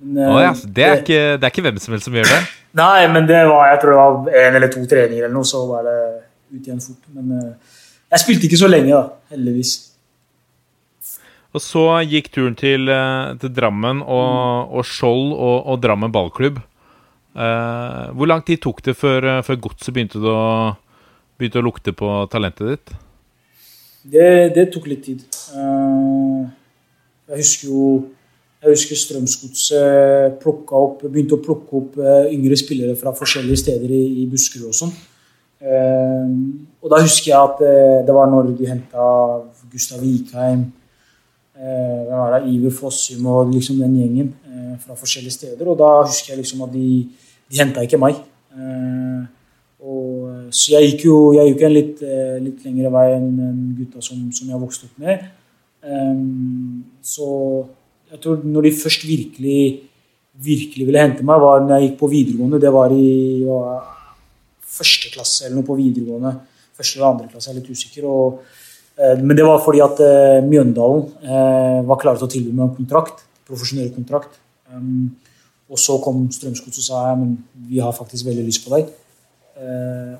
Men, 0.04 0.28
Å 0.30 0.44
ja, 0.44 0.52
det, 0.68 0.84
er 0.86 1.02
ikke, 1.02 1.22
det 1.40 1.48
er 1.48 1.52
ikke 1.56 1.66
hvem 1.66 1.80
som 1.84 1.96
helst 1.96 2.08
som 2.08 2.16
gjør 2.20 2.28
det. 2.30 2.42
Nei, 2.78 3.08
men 3.12 3.26
det 3.32 3.40
var, 3.50 3.72
jeg 3.72 3.80
tror 3.82 3.94
det 3.96 4.00
var 4.04 4.42
en 4.44 4.58
eller 4.60 4.72
to 4.76 4.84
treninger 4.88 5.24
eller 5.24 5.34
noe, 5.40 5.48
så 5.48 5.64
var 5.72 5.88
det 5.88 6.00
ut 6.52 6.64
igjen 6.64 6.82
fort. 6.84 7.04
Men 7.16 7.36
eh, 7.38 7.76
jeg 8.14 8.24
spilte 8.24 8.48
ikke 8.48 8.60
så 8.60 8.70
lenge, 8.72 8.96
da, 8.96 9.34
heldigvis. 9.34 9.76
Og 11.56 11.64
så 11.64 11.84
gikk 12.06 12.30
turen 12.36 12.58
til, 12.60 12.90
eh, 12.92 13.36
til 13.42 13.54
Drammen 13.56 14.04
og, 14.04 14.74
og 14.78 14.88
Skjold 14.88 15.32
og, 15.36 15.58
og 15.74 15.80
Drammen 15.84 16.14
ballklubb. 16.14 16.60
Uh, 17.38 18.10
hvor 18.18 18.26
lang 18.26 18.42
tid 18.42 18.58
tok 18.64 18.80
det 18.82 18.96
før, 18.98 19.44
før 19.46 19.60
godset 19.62 19.94
begynte, 19.94 20.18
begynte 21.38 21.60
å 21.60 21.66
lukte 21.68 21.92
på 21.94 22.08
talentet 22.34 22.72
ditt? 22.72 22.94
Det, 24.10 24.30
det 24.56 24.64
tok 24.74 24.88
litt 24.90 25.04
tid. 25.06 25.22
Uh, 25.54 26.50
jeg 27.30 27.44
husker 27.44 27.70
jo 27.70 27.84
jeg 28.58 28.74
husker 28.74 28.98
Strømsgodset 28.98 30.42
begynte 30.42 31.38
å 31.38 31.44
plukke 31.46 31.78
opp 31.78 32.00
yngre 32.34 32.58
spillere 32.58 32.98
fra 32.98 33.14
forskjellige 33.14 33.62
steder 33.62 33.94
i, 33.94 34.02
i 34.24 34.26
Buskerud 34.32 34.72
og 34.72 34.80
sånn. 34.80 34.96
Eh, 35.58 36.26
og 36.82 36.92
da 36.94 37.00
husker 37.02 37.32
jeg 37.32 37.38
at 37.38 37.62
eh, 37.66 38.02
det 38.06 38.14
var 38.14 38.30
når 38.30 38.52
de 38.58 38.68
henta 38.70 39.06
Gustav 39.72 40.04
Vikheim, 40.04 40.68
eh, 41.58 42.52
Iver 42.54 42.74
Fossum 42.74 43.26
og 43.26 43.54
liksom 43.54 43.80
den 43.82 43.96
gjengen 43.98 44.34
fra 44.78 44.94
forskjellige 44.94 45.34
steder. 45.34 45.66
Og 45.66 45.78
da 45.80 46.04
husker 46.06 46.34
jeg 46.34 46.44
liksom 46.44 46.62
at 46.68 46.74
de, 46.74 47.08
de 47.50 47.60
henta 47.60 47.82
ikke 47.82 47.98
meg. 48.02 48.20
Og, 49.88 50.52
så 50.52 50.76
jeg 50.76 50.92
gikk 50.92 51.08
jo, 51.08 51.18
jeg 51.34 51.52
gikk 51.52 51.64
en 51.66 51.74
litt, 51.74 52.00
litt 52.44 52.64
lengre 52.66 52.92
vei 52.94 53.08
enn 53.16 53.28
gutta 53.78 54.02
som, 54.04 54.22
som 54.36 54.50
jeg 54.50 54.62
vokste 54.62 54.90
opp 54.90 55.02
med. 55.02 55.26
Ehm, 55.88 56.84
så 57.02 57.28
jeg 58.12 58.20
tror 58.24 58.42
når 58.44 58.68
de 58.68 58.74
først 58.84 59.08
virkelig, 59.08 59.62
virkelig 60.34 60.88
ville 60.88 61.02
hente 61.02 61.26
meg, 61.26 61.42
var 61.42 61.64
når 61.64 61.76
jeg 61.76 61.90
gikk 61.90 62.00
på 62.00 62.12
videregående. 62.12 62.62
Det 62.62 62.74
var 62.74 62.94
i 62.94 63.44
første 64.78 65.12
klasse 65.14 65.46
eller 65.46 65.60
noe 65.60 65.68
på 65.68 65.78
videregående. 65.78 66.34
Første 66.78 67.00
eller 67.00 67.10
andre 67.10 67.30
klasse, 67.32 67.50
jeg 67.50 67.56
er 67.56 67.62
litt 67.62 67.72
usikker. 67.74 68.06
Og, 68.10 68.42
eh, 68.98 69.16
men 69.24 69.38
det 69.38 69.46
var 69.48 69.64
fordi 69.64 69.82
at 69.86 70.04
eh, 70.04 70.44
Mjøndalen 70.46 71.08
eh, 71.24 71.80
var 71.90 72.02
klare 72.02 72.22
til 72.22 72.28
å 72.30 72.34
tilby 72.36 72.54
meg 72.54 72.68
en 72.68 72.78
kontrakt. 72.78 73.26
Profesjonell 73.48 73.90
kontrakt. 73.96 74.40
Og 75.68 75.80
så 75.80 75.98
kom 76.04 76.26
Strømsgodset 76.32 76.82
og 76.82 76.86
sa 76.86 77.04
ja, 77.10 77.16
vi 77.68 77.80
har 77.84 77.96
faktisk 77.96 78.28
veldig 78.28 78.44
lyst 78.44 78.66
på 78.66 78.74
deg. 78.76 78.90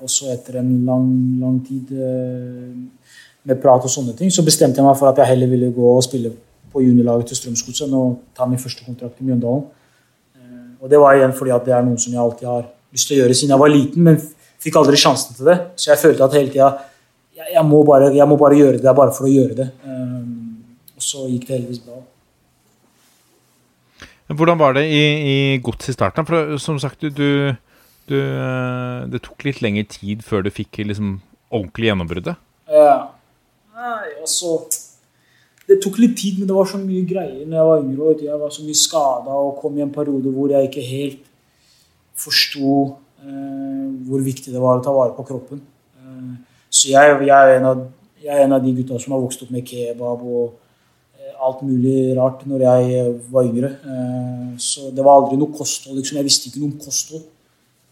Og 0.02 0.08
så 0.10 0.32
etter 0.32 0.56
en 0.60 0.70
lang, 0.86 1.08
lang 1.40 1.58
tid 1.64 1.92
med 1.92 3.60
prat 3.60 3.84
og 3.84 3.92
sånne 3.92 4.16
ting, 4.16 4.32
så 4.32 4.44
bestemte 4.44 4.80
jeg 4.80 4.88
meg 4.88 4.96
for 4.98 5.10
at 5.12 5.20
jeg 5.20 5.30
heller 5.30 5.52
ville 5.52 5.68
gå 5.76 5.92
og 5.92 6.02
spille 6.04 6.32
på 6.72 6.82
juniorlaget 6.84 7.30
til 7.30 7.40
Strømsgodset 7.42 7.86
enn 7.86 7.96
å 7.96 8.06
ta 8.36 8.48
min 8.48 8.60
første 8.60 8.88
kontrakt 8.88 9.20
i 9.20 9.28
Mjøndalen. 9.28 9.68
Og 10.80 10.90
det 10.90 11.00
var 11.00 11.16
igjen 11.16 11.36
fordi 11.36 11.54
at 11.54 11.64
det 11.68 11.76
er 11.76 11.84
noe 11.86 12.00
som 12.00 12.12
jeg 12.14 12.22
alltid 12.24 12.48
har 12.48 12.68
lyst 12.94 13.10
til 13.10 13.18
å 13.18 13.22
gjøre 13.22 13.36
siden 13.36 13.54
jeg 13.54 13.62
var 13.62 13.72
liten, 13.72 14.08
men 14.08 14.20
fikk 14.62 14.78
aldri 14.80 14.98
sjansen 15.00 15.36
til 15.38 15.50
det. 15.50 15.58
Så 15.78 15.92
jeg 15.92 16.02
følte 16.02 16.26
at 16.26 16.36
hele 16.36 16.52
tida 16.52 16.70
jeg, 17.38 17.46
jeg, 17.54 17.64
må 17.66 17.82
bare, 17.86 18.10
jeg 18.14 18.28
må 18.28 18.38
bare 18.40 18.58
gjøre 18.58 18.80
det 18.82 18.94
bare 18.98 19.14
for 19.14 19.28
å 19.28 19.32
gjøre 19.32 19.58
det. 19.60 19.68
Eh, 19.86 20.96
og 20.98 21.04
så 21.04 21.26
gikk 21.30 21.46
det 21.46 21.54
heldigvis 21.58 21.84
bra. 21.86 22.00
Hvordan 24.28 24.58
var 24.60 24.74
det 24.76 24.84
i, 24.92 25.02
i 25.32 25.36
gods 25.64 25.88
i 25.88 25.94
starten? 25.94 26.26
For 26.28 26.58
som 26.60 26.80
sagt, 26.82 27.00
du, 27.00 27.54
du, 28.10 28.18
eh, 28.18 29.06
Det 29.08 29.22
tok 29.24 29.46
litt 29.46 29.62
lengre 29.64 29.86
tid 29.88 30.26
før 30.26 30.44
du 30.44 30.50
fikk 30.52 30.82
liksom 30.82 31.20
ordentlig 31.48 31.88
gjennombruddet. 31.88 32.36
Ja. 32.68 32.98
Nei, 33.78 34.10
altså 34.18 34.58
Det 35.68 35.78
tok 35.84 36.00
litt 36.02 36.16
tid, 36.18 36.40
men 36.40 36.48
det 36.48 36.56
var 36.56 36.68
så 36.68 36.80
mye 36.80 37.06
greier 37.08 37.46
når 37.46 37.56
jeg 37.56 37.70
var 37.70 37.82
yngre. 37.84 38.12
Jeg 38.26 38.42
var 38.42 38.52
så 38.52 38.66
mye 38.66 38.82
skada 38.82 39.38
og 39.46 39.58
kom 39.62 39.78
i 39.78 39.84
en 39.86 39.94
periode 39.94 40.32
hvor 40.34 40.52
jeg 40.52 40.68
ikke 40.68 40.84
helt 40.90 41.24
forsto 42.18 42.74
hvor 44.08 44.24
viktig 44.24 44.52
det 44.54 44.62
var 44.62 44.78
å 44.78 44.84
ta 44.84 44.94
vare 44.94 45.14
på 45.16 45.26
kroppen. 45.28 45.60
Eh, 46.00 46.32
så 46.70 46.92
jeg, 46.92 47.18
jeg, 47.28 47.54
er 47.56 47.66
av, 47.66 47.84
jeg 48.22 48.34
er 48.34 48.44
en 48.44 48.56
av 48.56 48.64
de 48.64 48.74
gutta 48.76 48.98
som 49.00 49.14
har 49.16 49.22
vokst 49.22 49.44
opp 49.44 49.52
med 49.54 49.66
kebab 49.68 50.22
og 50.22 50.44
eh, 51.18 51.34
alt 51.44 51.64
mulig 51.66 52.14
rart 52.18 52.44
når 52.48 52.64
jeg 52.66 53.00
eh, 53.00 53.10
var 53.32 53.48
yngre. 53.48 53.72
Eh, 53.94 54.46
så 54.62 54.92
det 54.94 55.04
var 55.04 55.20
aldri 55.20 55.40
noe 55.40 55.54
kosthold. 55.54 55.98
liksom. 56.00 56.20
Jeg 56.20 56.28
visste 56.28 56.50
ikke 56.50 56.62
noe 56.62 56.72
om 56.72 56.80
kosthold. 56.86 57.26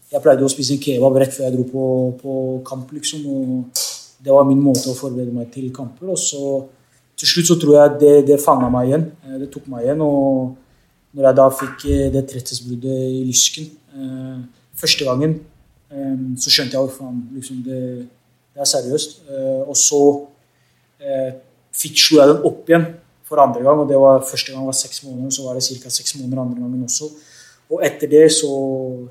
Jeg 0.07 0.23
pleide 0.23 0.47
å 0.47 0.51
spise 0.51 0.77
en 0.77 0.83
kebab 0.83 1.19
rett 1.19 1.35
før 1.35 1.49
jeg 1.49 1.57
dro 1.57 1.67
på, 1.67 1.85
på 2.21 2.33
kamp, 2.67 2.93
liksom. 2.95 3.25
og 3.27 3.85
det 4.23 4.33
var 4.33 4.47
min 4.47 4.61
måte 4.63 4.87
å 4.89 4.97
forberede 4.97 5.35
meg 5.35 5.49
til 5.53 5.67
kamper. 5.75 6.13
Og 6.13 6.19
så 6.21 6.61
til 7.17 7.29
slutt 7.31 7.49
så 7.49 7.57
tror 7.59 7.75
jeg 7.75 7.97
det, 8.01 8.13
det 8.29 8.37
fanga 8.43 8.69
meg 8.71 8.91
igjen. 8.91 9.09
Eh, 9.25 9.39
Det 9.41 9.49
tok 9.53 9.67
meg 9.71 9.85
igjen. 9.85 10.01
Og 10.05 10.55
når 11.17 11.29
jeg 11.29 11.39
da 11.39 11.49
fikk 11.61 11.85
eh, 11.89 12.07
det 12.13 12.23
tretthetsbruddet 12.29 13.03
i 13.17 13.25
lysken 13.25 13.67
eh, 13.97 14.39
første 14.77 15.07
gangen, 15.07 15.39
eh, 15.91 16.15
så 16.41 16.53
skjønte 16.53 16.77
jeg 16.77 16.91
at 16.91 17.35
liksom 17.35 17.63
det, 17.65 17.81
det 18.53 18.63
er 18.63 18.71
seriøst. 18.73 19.19
Eh, 19.29 19.63
og 19.67 19.77
så 19.77 20.01
eh, 21.01 21.35
slo 21.77 22.21
jeg 22.21 22.31
den 22.33 22.45
opp 22.49 22.69
igjen 22.69 22.87
for 23.27 23.41
andre 23.43 23.63
gang. 23.63 23.81
og 23.83 23.89
det 23.89 23.99
var 23.99 24.23
Første 24.25 24.53
gang 24.53 24.65
var 24.65 24.77
seks 24.77 25.03
måneder, 25.03 25.29
så 25.33 25.45
var 25.45 25.57
det 25.57 25.65
ca. 25.67 25.89
seks 25.89 26.15
måneder 26.19 26.41
andre 26.41 26.61
gangen 26.61 26.83
også. 26.83 27.11
Og 27.67 27.83
etter 27.83 28.07
det 28.07 28.31
så, 28.31 28.49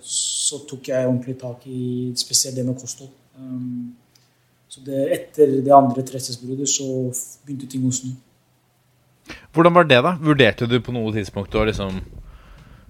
så 0.00 0.62
tok 0.68 0.88
jeg 0.88 1.06
ordentlig 1.06 1.36
tak 1.38 1.66
i 1.68 2.12
spesielt 2.16 2.56
det 2.56 2.64
med 2.64 2.78
kosthold. 2.80 3.10
Um, 3.36 3.92
så 4.68 4.80
det, 4.86 5.02
etter 5.12 5.58
det 5.60 5.74
andre 5.76 6.02
trestesbruddet 6.02 6.68
så 6.68 6.86
begynte 7.44 7.68
ting 7.68 7.84
å 7.84 7.92
snu. 7.92 8.14
Hvordan 9.52 9.74
var 9.76 9.84
det, 9.88 9.98
da? 10.04 10.14
Vurderte 10.22 10.68
du 10.70 10.78
på 10.80 10.94
noe 10.94 11.12
tidspunkt 11.12 11.54
å 11.56 11.66
liksom 11.68 12.00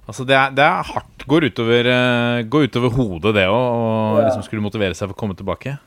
Altså, 0.07 0.25
det 0.29 0.37
er, 0.39 0.51
det 0.55 0.63
er 0.65 0.83
hardt. 0.93 1.25
Går 1.27 1.49
utover, 1.51 1.89
eh, 1.91 2.43
går 2.47 2.69
utover 2.69 2.93
hodet, 2.95 3.33
det 3.35 3.47
òg, 3.51 4.21
Ja. 4.21 4.27
liksom 4.29 4.45
skulle 4.47 4.63
motivere 4.63 4.95
seg 4.95 5.09
for 5.09 5.15
å 5.17 5.19
komme 5.19 5.35
tilbake. 5.37 5.79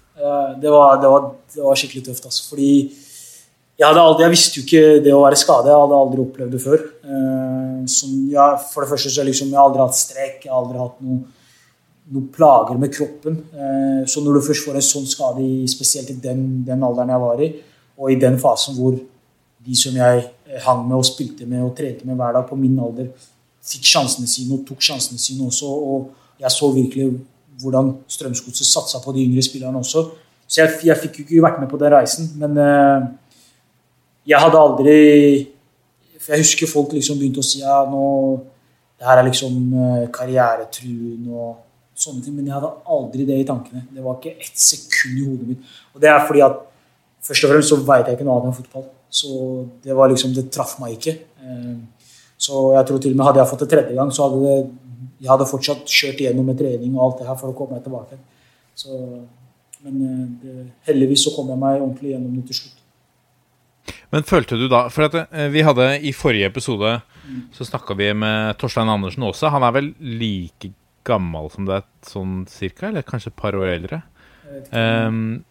Det 0.60 0.68
var, 0.70 0.98
det 1.00 1.08
var, 1.08 1.30
det 1.56 1.64
var 1.64 1.76
skikkelig 1.80 2.04
tøft. 2.10 2.26
Altså, 2.28 2.50
fordi 2.50 2.72
jeg, 3.80 3.88
aldri, 3.88 4.26
jeg 4.26 4.34
visste 4.34 4.60
jo 4.60 4.64
ikke 4.66 5.04
det 5.06 5.14
å 5.16 5.22
være 5.24 5.38
skadet. 5.40 5.72
Jeg 5.72 5.80
hadde 5.80 6.00
aldri 6.04 6.24
opplevd 6.26 6.52
det 6.52 6.60
før. 6.64 6.82
Eh, 7.08 7.86
som, 7.88 8.16
ja, 8.34 8.48
for 8.60 8.84
det 8.84 8.90
første 8.92 9.12
så 9.14 9.24
liksom, 9.24 9.54
jeg 9.54 9.56
har 9.60 9.70
aldri 9.70 9.86
hatt 9.86 9.96
strek. 9.96 10.42
Jeg 10.44 10.52
har 10.52 10.60
aldri 10.66 10.82
hatt 10.82 11.00
noe, 11.06 11.22
noe 12.12 12.28
plager 12.36 12.82
med 12.82 12.92
kroppen. 12.92 13.40
Eh, 13.56 14.02
så 14.12 14.20
når 14.26 14.36
du 14.42 14.48
først 14.50 14.68
får 14.68 14.76
en 14.82 14.88
sånn 14.90 15.08
skade, 15.08 15.48
spesielt 15.72 16.12
i 16.12 16.20
den, 16.28 16.44
den 16.68 16.84
alderen 16.84 17.16
jeg 17.16 17.24
var 17.24 17.46
i, 17.48 17.50
og 18.00 18.12
i 18.12 18.20
den 18.20 18.36
fasen 18.44 18.76
hvor 18.76 19.00
de 19.00 19.76
som 19.80 19.96
jeg 19.96 20.28
hang 20.66 20.84
med 20.88 20.98
og 21.00 21.08
spilte 21.08 21.48
med 21.48 21.64
og 21.64 21.74
trente 21.78 22.04
med 22.08 22.20
hver 22.20 22.36
dag 22.36 22.46
på 22.50 22.58
min 22.60 22.76
alder, 22.84 23.08
fikk 23.66 23.88
sjansene 23.90 24.30
sine 24.30 24.58
og 24.58 24.66
tok 24.68 24.84
sjansene 24.84 25.20
sine 25.22 25.48
også. 25.48 25.70
Og 25.70 26.42
jeg 26.42 26.52
så 26.56 26.72
virkelig 26.74 27.10
hvordan 27.60 27.92
Strømsgodset 28.08 28.68
satsa 28.68 29.02
på 29.04 29.14
de 29.16 29.26
yngre 29.28 29.44
spillerne 29.44 29.82
også. 29.82 30.06
Så 30.48 30.62
jeg, 30.62 30.78
jeg 30.88 30.98
fikk 31.04 31.20
jo 31.20 31.26
ikke 31.26 31.46
vært 31.46 31.60
med 31.62 31.70
på 31.70 31.80
den 31.82 31.94
reisen, 31.94 32.32
men 32.40 32.56
eh, 32.58 33.10
jeg 34.30 34.40
hadde 34.42 34.62
aldri 34.62 34.96
For 36.20 36.34
jeg 36.34 36.44
husker 36.44 36.70
folk 36.70 36.94
liksom 36.94 37.20
begynte 37.20 37.42
å 37.42 37.46
si 37.48 37.62
ja, 37.62 37.80
nå 37.88 38.06
det 39.00 39.08
her 39.08 39.22
er 39.22 39.30
liksom 39.30 39.54
karrieretruen 39.72 40.10
karrieretruende 40.12 41.32
og 41.32 41.54
sånne 41.96 42.24
ting. 42.24 42.34
Men 42.36 42.50
jeg 42.50 42.56
hadde 42.58 42.72
aldri 42.96 43.28
det 43.28 43.38
i 43.40 43.46
tankene. 43.48 43.86
Det 43.96 44.04
var 44.04 44.18
ikke 44.18 44.34
ett 44.44 44.60
sekund 44.60 45.22
i 45.22 45.24
hodet 45.24 45.48
mitt. 45.48 45.70
Og 45.96 46.04
det 46.04 46.10
er 46.12 46.26
fordi 46.28 46.44
at 46.44 46.58
først 47.24 47.48
og 47.48 47.54
fremst 47.54 47.72
så 47.72 47.78
veit 47.88 48.10
jeg 48.10 48.18
ikke 48.18 48.28
noe 48.28 48.42
annet 48.42 48.52
enn 48.52 48.58
fotball. 48.58 48.90
Så 49.22 49.30
det 49.86 49.96
var 49.96 50.12
liksom, 50.12 50.34
det 50.36 50.50
traff 50.52 50.76
meg 50.82 50.98
ikke. 50.98 51.16
Eh, 52.40 52.46
Så 52.46 52.74
jeg 52.76 52.88
tror 52.88 53.00
til 53.00 53.12
og 53.12 53.18
med 53.20 53.26
hadde 53.26 53.42
jeg 53.42 53.52
fått 53.52 53.60
det 53.66 53.70
tredje 53.70 53.96
gang, 53.96 54.12
så 54.12 54.28
hadde 54.28 54.40
det, 54.46 54.58
jeg 55.20 55.30
hadde 55.30 55.52
fortsatt 55.52 55.86
kjørt 55.86 56.22
igjennom 56.24 56.46
med 56.48 56.58
trening 56.58 56.96
og 56.96 57.04
alt 57.04 57.20
det 57.20 57.28
her 57.28 57.36
for 57.36 57.52
å 57.52 57.56
komme 57.58 57.76
meg 57.76 57.84
tilbake. 57.84 58.20
Så, 58.76 58.96
men 59.84 59.96
eh, 60.08 60.28
det, 60.44 60.68
heldigvis 60.88 61.26
så 61.28 61.36
kom 61.36 61.50
jeg 61.52 61.60
meg 61.60 61.82
ordentlig 61.82 62.14
gjennom 62.14 62.36
det 62.38 62.46
til 62.48 62.62
slutt. 62.62 62.76
Men 64.10 64.26
følte 64.26 64.58
du 64.58 64.68
da 64.70 64.88
For 64.90 65.06
at 65.08 65.16
eh, 65.22 65.50
vi 65.54 65.62
hadde 65.66 65.86
i 66.06 66.12
forrige 66.14 66.50
episode 66.50 66.92
Så 67.56 67.66
snakka 67.66 67.96
vi 67.98 68.10
med 68.14 68.58
Torstein 68.58 68.90
Andersen 68.90 69.26
også. 69.26 69.52
Han 69.54 69.66
er 69.66 69.74
vel 69.76 69.92
like 70.00 70.72
gammel 71.08 71.50
som 71.54 71.68
deg, 71.68 71.86
sånn 72.06 72.44
cirka? 72.50 72.90
Eller 72.90 73.06
kanskje 73.06 73.32
et 73.34 73.40
par 73.40 73.58
år 73.58 73.70
eldre? 73.76 74.02
Ehm, 74.76 75.44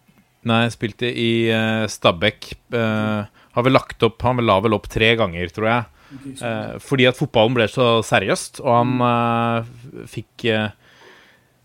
nei, 0.47 0.61
spilte 0.73 1.07
i 1.07 1.49
uh, 1.51 1.85
Stabæk. 1.89 2.51
Uh, 2.73 3.27
har 3.55 3.65
vel 3.65 3.75
lagt 3.75 4.03
opp 4.05 4.21
Han 4.27 4.41
la 4.43 4.59
vel 4.63 4.75
opp 4.77 4.89
tre 4.91 5.13
ganger, 5.19 5.51
tror 5.55 5.69
jeg. 5.71 5.98
Eh, 6.09 6.75
fordi 6.81 7.05
at 7.09 7.17
fotballen 7.19 7.57
ble 7.57 7.67
så 7.69 7.99
seriøst, 8.05 8.61
og 8.65 8.71
han 8.73 9.03
eh, 9.05 10.05
fikk 10.09 10.45
eh, 10.49 10.71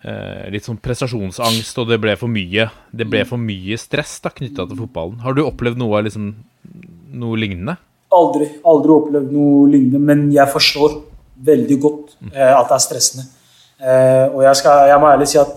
eh, 0.05 0.45
litt 0.53 0.67
sånn 0.69 0.81
prestasjonsangst, 0.85 1.81
og 1.81 1.91
det 1.91 2.01
ble 2.03 2.17
for 2.21 2.33
mye. 2.33 2.69
Det 2.93 3.09
ble 3.09 3.25
for 3.29 3.41
mye 3.41 3.79
stress 3.81 4.19
da 4.25 4.33
knytta 4.35 4.69
til 4.69 4.85
fotballen. 4.85 5.23
Har 5.25 5.37
du 5.37 5.45
opplevd 5.47 5.81
noe, 5.81 6.05
liksom, 6.07 6.31
noe 7.17 7.41
lignende? 7.41 7.79
Aldri, 8.15 8.51
aldri 8.69 8.95
opplevd 8.95 9.33
noe 9.35 9.67
lignende, 9.73 10.03
men 10.13 10.29
jeg 10.35 10.51
forstår 10.53 11.01
veldig 11.45 11.79
godt 11.83 12.15
eh, 12.31 12.53
at 12.53 12.69
det 12.69 12.77
er 12.77 12.85
stressende. 12.85 13.27
Eh, 13.81 14.27
og 14.31 14.45
jeg, 14.47 14.61
skal, 14.61 14.89
jeg 14.93 15.01
må 15.03 15.11
ærlig 15.11 15.31
si 15.33 15.41
at 15.41 15.57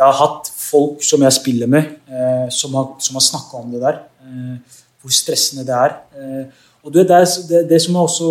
jeg 0.00 0.06
har 0.06 0.16
hatt 0.16 0.48
folk 0.56 1.02
som 1.04 1.20
jeg 1.26 1.36
spiller 1.36 1.68
med, 1.68 1.90
eh, 2.08 2.46
som 2.54 2.72
har, 2.78 2.94
som 3.04 3.18
har 3.18 3.26
snakka 3.26 3.60
om 3.60 3.74
det 3.74 3.82
der. 3.82 4.00
Eh, 4.24 4.78
hvor 5.00 5.12
stressende 5.16 5.64
det 5.64 5.76
er. 5.76 5.94
Og 6.80 6.92
det, 6.94 7.04
er, 7.10 7.26
det, 7.48 7.64
det, 7.68 7.80
som 7.82 7.96
også, 8.00 8.28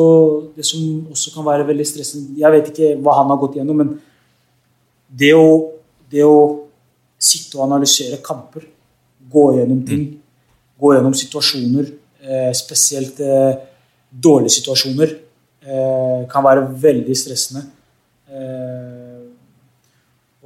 det 0.55 0.65
som 0.65 1.12
også 1.13 1.33
kan 1.35 1.45
være 1.45 1.67
veldig 1.67 1.85
stressende 1.85 2.39
Jeg 2.39 2.51
vet 2.55 2.71
ikke 2.71 2.95
hva 2.97 3.19
han 3.19 3.29
har 3.29 3.38
gått 3.38 3.59
gjennom, 3.59 3.77
men 3.77 3.91
det 5.09 5.31
å, 5.38 5.49
det 6.09 6.25
å 6.25 6.39
sitte 7.19 7.59
og 7.59 7.67
analysere 7.67 8.21
kamper, 8.25 8.65
gå 9.29 9.43
gjennom 9.57 9.81
ting, 9.85 10.05
gå 10.79 10.93
gjennom 10.95 11.13
situasjoner, 11.17 11.91
eh, 12.23 12.51
spesielt 12.57 13.19
eh, 13.21 13.59
dårlige 14.09 14.55
situasjoner, 14.57 15.13
eh, 15.65 16.25
kan 16.31 16.45
være 16.45 16.65
veldig 16.81 17.17
stressende. 17.17 17.65
Eh, 18.29 19.19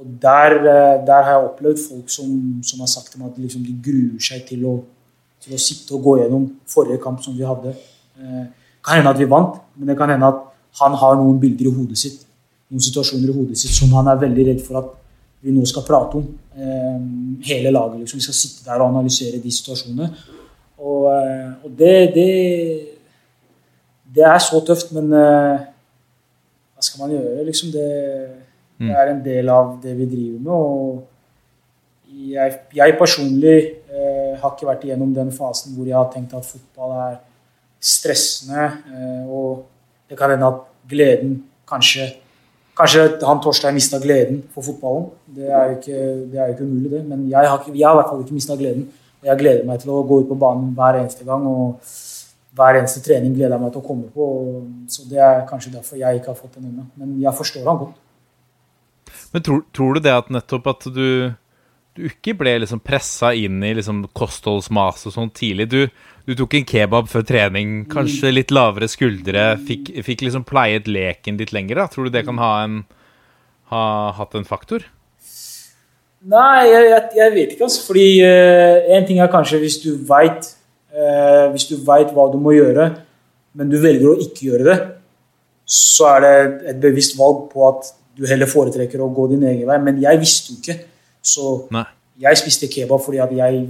og 0.00 0.06
der, 0.20 0.58
eh, 0.58 1.06
der 1.06 1.22
har 1.22 1.30
jeg 1.38 1.48
opplevd 1.48 1.80
folk 1.88 2.10
som, 2.10 2.60
som 2.62 2.80
har 2.80 2.90
sagt 2.90 3.12
til 3.12 3.22
meg 3.22 3.32
at 3.32 3.40
liksom, 3.40 3.64
de 3.64 3.76
gruer 3.84 4.20
seg 4.20 4.44
til 4.48 4.64
å, 4.68 4.74
til 5.44 5.56
å 5.56 5.60
sitte 5.60 5.94
og 5.96 6.04
gå 6.04 6.16
gjennom 6.22 6.48
forrige 6.68 7.00
kamp 7.04 7.22
som 7.24 7.36
vi 7.36 7.46
hadde. 7.46 7.76
Eh, 8.18 8.44
kan 8.84 9.00
hende 9.00 9.14
at 9.14 9.18
vi 9.18 9.28
vant, 9.30 9.56
men 9.76 9.88
det 9.88 9.96
kan 9.98 10.10
hende 10.12 10.28
at 10.28 10.42
han 10.80 10.96
har 11.00 11.16
noen 11.16 11.40
bilder 11.40 11.70
i 11.70 11.74
hodet 11.74 11.98
sitt, 11.98 12.20
noen 12.70 12.82
situasjoner 12.82 13.30
i 13.30 13.36
hodet 13.36 13.58
sitt 13.58 13.74
som 13.74 13.92
han 13.96 14.10
er 14.10 14.20
veldig 14.22 14.46
redd 14.50 14.62
for 14.66 14.80
at 14.80 14.90
vi 15.44 15.52
nå 15.54 15.64
skal 15.68 15.84
prate 15.86 16.20
om. 16.20 16.26
Eh, 16.56 16.98
hele 17.48 17.72
laget. 17.74 18.00
Liksom. 18.00 18.20
Vi 18.20 18.26
skal 18.26 18.38
sitte 18.38 18.64
der 18.66 18.80
og 18.80 18.90
analysere 18.90 19.40
de 19.42 19.52
situasjonene. 19.52 20.10
Og, 20.78 21.08
eh, 21.12 21.50
og 21.64 21.78
det, 21.78 21.96
det 22.16 22.32
Det 24.14 24.22
er 24.22 24.38
så 24.38 24.60
tøft, 24.62 24.92
men 24.94 25.08
hva 25.10 26.82
skal 26.86 27.00
man 27.00 27.10
gjøre? 27.16 27.44
Liksom 27.48 27.72
det, 27.72 27.88
det 28.78 28.94
er 28.94 29.10
en 29.10 29.24
del 29.24 29.48
av 29.50 29.72
det 29.82 29.96
vi 29.98 30.06
driver 30.06 30.38
med. 30.38 30.52
Og 30.52 31.02
jeg, 32.14 32.58
jeg 32.74 32.96
personlig 32.98 33.56
eh, 33.90 34.34
har 34.40 34.52
ikke 34.52 34.68
vært 34.68 34.84
igjennom 34.86 35.14
den 35.14 35.32
fasen 35.34 35.74
hvor 35.74 35.88
jeg 35.88 35.96
har 35.96 36.10
tenkt 36.12 36.34
at 36.36 36.46
fotball 36.46 36.94
er 37.08 37.16
stressende. 37.84 38.66
Eh, 38.88 39.24
og 39.28 39.64
det 40.10 40.18
kan 40.18 40.32
hende 40.32 40.52
at 40.52 40.62
gleden 40.90 41.42
kanskje 41.68 42.12
Kanskje 42.74 43.04
han 43.22 43.38
Torstein 43.38 43.76
mista 43.76 44.00
gleden 44.02 44.40
for 44.50 44.66
fotballen. 44.66 45.04
Det 45.30 45.46
er 45.46 45.68
jo 45.68 45.74
ikke, 45.76 45.98
det 46.32 46.38
er 46.40 46.48
jo 46.48 46.54
ikke 46.56 46.64
umulig, 46.66 46.90
det. 46.90 47.02
Men 47.06 47.20
jeg 47.30 47.46
har, 47.46 47.68
jeg 47.70 47.86
har 47.86 47.94
i 47.94 47.98
hvert 48.00 48.08
fall 48.10 48.24
ikke 48.24 48.34
mista 48.34 48.56
gleden. 48.58 48.88
Og 49.22 49.28
jeg 49.28 49.38
gleder 49.38 49.68
meg 49.68 49.78
til 49.78 49.92
å 49.94 50.00
gå 50.08 50.18
ut 50.24 50.26
på 50.32 50.38
banen 50.40 50.72
hver 50.74 50.98
eneste 50.98 51.22
gang. 51.28 51.46
Og 51.46 51.92
hver 52.58 52.80
eneste 52.80 53.02
trening 53.04 53.36
gleder 53.36 53.54
jeg 53.54 53.62
meg 53.62 53.70
til 53.76 53.82
å 53.84 53.86
komme 53.86 54.10
på. 54.10 54.26
Og, 54.26 54.66
så 54.90 55.06
det 55.06 55.22
er 55.22 55.46
kanskje 55.46 55.76
derfor 55.76 56.00
jeg 56.00 56.18
ikke 56.18 56.32
har 56.32 56.40
fått 56.40 56.58
den 56.58 56.72
ennå. 56.72 56.88
Men 56.98 57.14
jeg 57.22 57.38
forstår 57.38 57.70
han 57.70 57.80
godt. 57.84 58.02
Men 59.34 59.46
tror, 59.46 59.62
tror 59.74 59.94
du 59.94 60.02
det 60.02 60.18
at 60.18 60.34
nettopp 60.34 60.66
at 60.74 60.90
du, 60.98 61.06
du 61.94 62.08
ikke 62.08 62.34
ble 62.38 62.56
liksom 62.64 62.80
pressa 62.82 63.30
inn 63.38 63.62
i 63.62 63.70
liksom 63.78 64.02
kostholdsmas 64.16 65.06
og 65.08 65.14
sånn 65.14 65.30
tidlig? 65.34 65.68
Du, 65.70 65.80
du 66.26 66.34
tok 66.38 66.56
en 66.58 66.66
kebab 66.66 67.10
før 67.10 67.26
trening, 67.28 67.84
kanskje 67.90 68.32
litt 68.32 68.54
lavere 68.54 68.88
skuldre, 68.90 69.52
fikk, 69.68 69.92
fikk 70.06 70.26
liksom 70.26 70.46
pleiet 70.48 70.90
leken 70.90 71.38
litt 71.38 71.54
lenger. 71.54 71.82
da 71.82 71.86
Tror 71.92 72.08
du 72.08 72.14
det 72.16 72.24
kan 72.26 72.40
ha, 72.42 72.50
en, 72.64 72.80
ha 73.70 73.84
hatt 74.18 74.34
en 74.34 74.48
faktor? 74.48 74.86
Nei, 76.24 76.64
jeg, 76.70 76.88
jeg, 76.88 77.02
jeg 77.18 77.32
vet 77.34 77.54
ikke, 77.54 77.66
altså. 77.68 77.84
Fordi 77.90 78.06
én 78.24 78.98
en 78.98 79.06
ting 79.06 79.20
er 79.20 79.30
kanskje 79.30 79.60
hvis 79.62 79.76
du 79.82 79.90
veit 80.08 80.48
uh, 80.94 81.50
Hvis 81.52 81.68
du 81.68 81.76
veit 81.84 82.14
hva 82.16 82.30
du 82.32 82.38
må 82.40 82.54
gjøre, 82.56 82.88
men 83.54 83.70
du 83.70 83.76
velger 83.82 84.08
å 84.10 84.16
ikke 84.24 84.48
gjøre 84.48 84.66
det, 84.66 84.78
så 85.68 86.08
er 86.16 86.24
det 86.24 86.32
et 86.72 86.80
bevisst 86.80 87.14
valg 87.18 87.44
på 87.52 87.68
at 87.68 87.92
du 88.16 88.26
heller 88.26 88.50
foretrekker 88.50 89.02
å 89.02 89.12
gå 89.14 89.28
din 89.30 89.46
egen 89.46 89.68
vei. 89.68 89.78
Men 89.84 90.00
jeg 90.02 90.20
visste 90.22 90.54
jo 90.54 90.58
ikke. 90.58 90.78
Så 91.24 91.66
Nei. 91.74 91.84
jeg 92.26 92.40
spiste 92.42 92.68
kebab 92.70 93.00
fordi 93.04 93.22
at 93.24 93.32
jeg, 93.32 93.62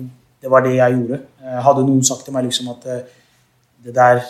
det 0.42 0.50
var 0.50 0.64
det 0.66 0.76
jeg 0.76 0.96
gjorde. 0.98 1.20
Eh, 1.42 1.58
Hadde 1.64 1.86
noen 1.86 2.04
sagt 2.06 2.26
til 2.26 2.34
meg 2.34 2.48
liksom 2.48 2.72
at 2.74 2.88
eh, 2.90 3.04
det 3.84 3.94
der 3.94 4.24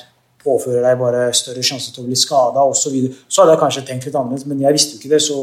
påfører 0.45 0.85
deg 0.85 0.99
bare 1.01 1.29
større 1.33 1.63
sjanse 1.65 1.93
til 1.95 2.05
å 2.05 2.09
bli 2.11 2.19
skada 2.21 2.61
osv., 2.69 2.83
så, 2.83 2.91
videre, 2.93 3.17
så 3.29 3.43
hadde 3.43 3.55
jeg 3.55 3.63
kanskje 3.63 3.87
tenkt 3.89 4.09
litt 4.11 4.19
annerledes, 4.19 4.45
men 4.51 4.61
jeg 4.61 4.77
visste 4.77 4.97
jo 4.99 5.01
ikke 5.01 5.15
det. 5.17 5.23
så 5.25 5.39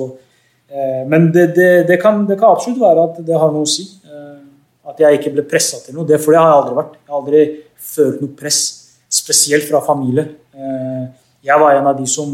Eh, 0.72 1.08
Men 1.08 1.32
det, 1.36 1.48
det, 1.56 1.88
det, 1.88 1.98
kan, 2.02 2.26
det 2.28 2.38
kan 2.40 2.54
absolutt 2.56 2.80
være 2.80 3.04
at 3.10 3.18
det 3.28 3.36
har 3.36 3.52
noe 3.52 3.68
å 3.68 3.70
si. 3.70 3.84
At 4.88 5.00
jeg 5.00 5.20
ikke 5.20 5.34
ble 5.36 5.44
pressa 5.48 5.78
til 5.84 5.96
noe. 5.96 6.08
Det, 6.08 6.18
for 6.20 6.34
det 6.34 6.40
har 6.42 6.48
jeg 6.50 6.60
aldri 6.62 6.78
vært. 6.80 6.94
Jeg 6.98 7.12
har 7.12 7.20
aldri 7.20 7.42
følt 7.92 8.22
noe 8.24 8.34
press, 8.40 8.60
spesielt 9.12 9.68
fra 9.68 9.82
familie. 9.86 10.24
Jeg 11.46 11.62
var 11.62 11.76
en 11.78 11.90
av 11.92 12.00
de 12.00 12.08
som, 12.10 12.32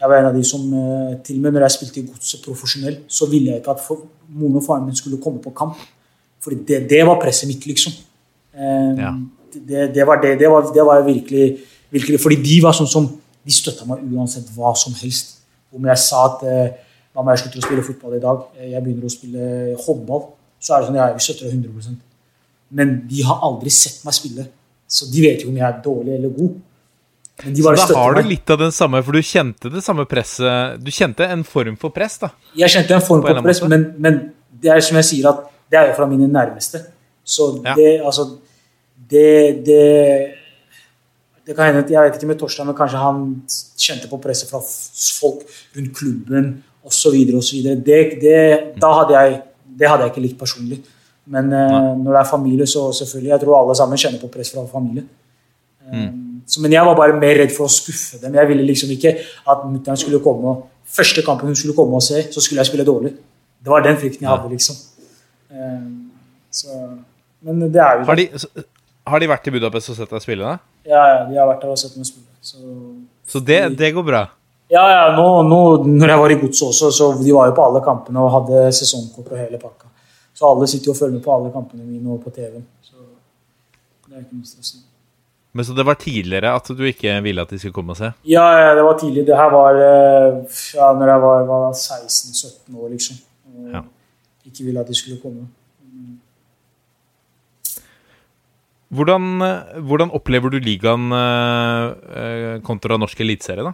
jeg 0.00 0.08
var 0.10 0.20
en 0.20 0.28
av 0.30 0.34
de 0.36 0.44
som 0.46 0.62
eh, 0.74 1.14
til 1.26 1.38
og 1.38 1.42
med 1.42 1.56
når 1.56 1.64
jeg 1.66 1.74
spilte 1.76 2.00
i 2.00 2.06
Godset 2.06 2.44
profesjonell, 2.44 2.98
så 3.08 3.26
ville 3.30 3.50
jeg 3.52 3.62
ikke 3.62 3.74
at 3.74 3.80
for, 3.82 4.04
moren 4.28 4.60
og 4.60 4.64
faren 4.66 4.84
min 4.86 4.94
skulle 4.98 5.18
komme 5.22 5.40
på 5.42 5.50
kamp. 5.56 5.78
For 6.44 6.54
det, 6.54 6.84
det 6.90 7.00
var 7.06 7.18
presset 7.20 7.48
mitt, 7.50 7.66
liksom. 7.66 7.92
Eh, 8.54 8.94
Ja. 8.98 9.14
Det, 9.54 9.94
det 9.94 10.04
var 10.06 10.20
det. 10.20 10.34
Det 10.38 10.48
var, 10.52 10.66
det 10.74 10.84
var 10.84 11.00
virkelig, 11.02 11.58
virkelig 11.90 12.18
Fordi 12.20 12.36
de 12.44 12.58
var 12.62 12.74
sånn 12.76 12.86
som 12.86 13.06
De 13.46 13.52
støtta 13.54 13.86
meg 13.88 14.02
uansett 14.12 14.44
hva 14.54 14.74
som 14.76 14.92
helst. 15.00 15.38
Om 15.72 15.86
jeg 15.88 15.98
sa 16.02 16.18
at 16.26 16.42
eh, 16.44 16.74
Mamma, 17.16 17.32
jeg 17.32 17.46
slutter 17.46 17.62
å 17.62 17.64
spille 17.64 17.84
fotball 17.86 18.16
i 18.18 18.20
dag. 18.20 18.42
eh, 18.60 18.68
Jeg 18.74 18.82
begynner 18.84 19.08
å 19.08 19.12
spille 19.14 19.46
håndball. 19.86 20.26
Så 20.60 20.74
er 20.74 20.82
det 20.82 20.90
sånn, 20.90 20.98
ja, 21.00 21.06
vi 21.16 21.24
støtter 21.24 21.48
deg 21.48 21.56
100% 21.64 21.96
Men 22.76 22.92
de 23.08 23.22
har 23.24 23.40
aldri 23.48 23.72
sett 23.72 24.04
meg 24.04 24.14
spille. 24.18 24.44
Så 24.86 25.08
de 25.10 25.24
vet 25.24 25.42
jo 25.42 25.48
om 25.48 25.56
jeg 25.56 25.64
er 25.66 25.80
dårlig 25.84 26.14
eller 26.18 26.34
god. 26.36 26.60
Så 27.38 27.74
da 27.92 27.98
har 28.00 28.14
du 28.18 28.22
litt 28.28 28.50
av 28.50 28.58
den 28.58 28.72
samme, 28.74 28.98
for 29.06 29.12
du 29.14 29.22
kjente 29.22 29.70
det 29.70 29.82
samme 29.84 30.04
presset 30.10 30.80
Du 30.82 30.90
kjente 30.90 31.24
en 31.30 31.44
form 31.46 31.76
for 31.78 31.90
press, 31.94 32.18
da. 32.18 32.32
Jeg 32.58 32.68
kjente 32.74 32.94
en 32.96 33.00
form 33.04 33.22
for 33.22 33.30
en 33.36 33.44
press, 33.46 33.60
men, 33.62 33.84
men 33.98 34.18
det 34.50 34.72
er 34.74 34.80
som 34.82 34.96
jeg 34.98 35.04
sier, 35.06 35.28
at 35.30 35.44
det 35.70 35.78
er 35.78 35.86
jo 35.92 35.94
fra 36.00 36.06
mine 36.10 36.26
nærmeste. 36.26 36.80
Så 37.24 37.60
Ja. 37.64 37.74
det, 37.78 38.00
altså 38.02 38.24
det, 39.10 39.64
det 39.66 40.34
det 41.46 41.54
kan 41.56 41.64
hende, 41.66 41.78
at- 41.84 41.90
Jeg 41.90 42.02
vet 42.10 42.14
ikke 42.18 42.26
med 42.26 42.38
Torstein, 42.38 42.66
men 42.66 42.74
kanskje 42.76 42.98
han 43.00 43.42
kjente 43.78 44.08
på 44.10 44.18
presset 44.20 44.50
fra 44.50 44.60
folk 44.60 45.46
rundt 45.76 45.94
klubben 45.96 46.62
osv. 46.84 47.14
Det, 47.86 48.20
det, 48.20 48.74
da 48.80 48.90
hadde 48.98 49.14
jeg, 49.14 49.42
det 49.78 49.88
hadde 49.88 50.02
jeg 50.02 50.10
ikke 50.12 50.22
likt 50.26 50.38
personlig. 50.38 50.82
Men 51.26 51.52
eh, 51.52 51.94
når 52.02 52.12
det 52.12 52.20
er 52.20 52.30
familie, 52.30 52.66
så 52.66 52.90
selvfølgelig. 52.92 53.30
Jeg 53.30 53.40
tror 53.40 53.56
alle 53.62 53.74
sammen 53.76 53.96
kjenner 53.98 54.20
på 54.20 54.28
press 54.32 54.50
fra 54.52 54.66
familie. 54.66 55.04
Eh, 55.92 56.08
så, 56.08 56.27
men 56.62 56.72
jeg 56.72 56.86
var 56.86 56.96
bare 56.98 57.16
mer 57.20 57.38
redd 57.42 57.52
for 57.54 57.66
å 57.68 57.72
skuffe 57.72 58.20
dem. 58.22 58.34
Jeg 58.38 58.48
ville 58.50 58.66
liksom 58.66 58.90
ikke 58.94 59.14
at 59.48 59.64
mutter'n 59.68 59.98
skulle 60.00 60.20
komme 60.24 60.52
og 60.52 60.66
første 60.88 61.22
kampen 61.26 61.50
hun 61.50 61.56
skulle 61.58 61.76
komme 61.76 61.98
og 61.98 62.04
se, 62.04 62.22
så 62.32 62.40
skulle 62.44 62.62
jeg 62.62 62.70
spille 62.70 62.86
dårlig. 62.88 63.12
Det 63.58 63.72
var 63.72 63.84
den 63.84 63.98
frykten 64.00 64.24
jeg 64.24 64.30
hadde, 64.30 64.48
liksom. 64.54 64.76
Eh, 65.50 65.84
så, 66.50 66.80
men 67.44 67.60
det 67.72 67.80
er 67.82 68.00
jo 68.00 68.08
Har 68.08 68.16
de, 68.16 68.28
har 69.08 69.20
de 69.20 69.28
vært 69.28 69.48
i 69.50 69.52
Budapest 69.58 69.92
og 69.92 69.98
sett 69.98 70.10
deg 70.14 70.24
spille? 70.24 70.44
da? 70.44 70.58
Ja, 70.88 71.02
ja, 71.12 71.20
de 71.28 71.36
har 71.36 71.48
vært 71.50 71.62
der 71.66 71.74
og 71.74 71.80
sett 71.80 71.96
meg 71.98 72.08
spille. 72.08 72.26
Så, 72.40 72.58
Så 73.28 73.40
det, 73.44 73.60
det 73.76 73.92
går 73.96 74.06
bra. 74.06 74.22
ja, 74.70 74.84
ja, 74.92 75.04
nå, 75.16 75.26
nå 75.48 75.60
når 75.86 76.14
jeg 76.14 76.22
var 76.22 76.32
i 76.32 76.40
Godset 76.40 76.68
også, 76.70 76.90
så 76.94 77.12
de 77.20 77.32
var 77.34 77.50
jo 77.50 77.56
på 77.56 77.64
alle 77.66 77.84
kampene 77.84 78.24
og 78.24 78.32
hadde 78.36 78.66
sesongkort 78.78 79.32
og 79.32 79.40
hele 79.40 79.60
pakka. 79.60 79.88
Så 80.38 80.46
alle 80.46 80.68
sitter 80.70 80.92
jo 80.92 80.94
og 80.94 81.00
følger 81.00 81.18
med 81.18 81.24
på 81.24 81.34
alle 81.34 81.52
kampene 81.52 81.84
mine 81.84 82.14
og 82.14 82.22
på 82.22 82.30
TV-en. 82.30 82.64
Så 82.84 82.94
det 84.06 84.14
er 84.16 84.22
ikke 84.22 84.38
noe 84.38 84.46
stress. 84.46 84.76
Men 85.56 85.64
så 85.64 85.72
det 85.72 85.86
var 85.86 85.96
tidligere 85.96 86.52
at 86.54 86.66
du 86.76 86.82
ikke 86.84 87.14
ville 87.24 87.42
at 87.42 87.50
de 87.50 87.58
skulle 87.58 87.76
komme 87.76 87.94
og 87.94 88.00
se? 88.00 88.10
Ja, 88.28 88.44
ja, 88.60 88.74
det 88.76 88.84
var 88.84 88.98
tidlig. 89.00 89.24
Det 89.26 89.36
her 89.36 89.52
var 89.52 89.78
eh, 89.80 90.58
ja, 90.76 90.90
når 90.92 91.12
jeg 91.12 91.22
var, 91.24 91.46
var 91.48 91.70
16-17 91.72 92.76
år, 92.76 92.90
liksom. 92.92 93.16
Ja. 93.72 93.82
Ikke 94.46 94.66
ville 94.66 94.80
at 94.84 94.90
de 94.90 94.98
skulle 94.98 95.20
komme. 95.22 95.48
Hvordan, 98.88 99.24
eh, 99.44 99.80
hvordan 99.88 100.12
opplever 100.16 100.52
du 100.52 100.60
ligaen 100.60 101.12
eh, 101.16 102.60
kontra 102.64 103.00
norsk 103.00 103.20
eliteserie, 103.24 103.64
da? 103.64 103.72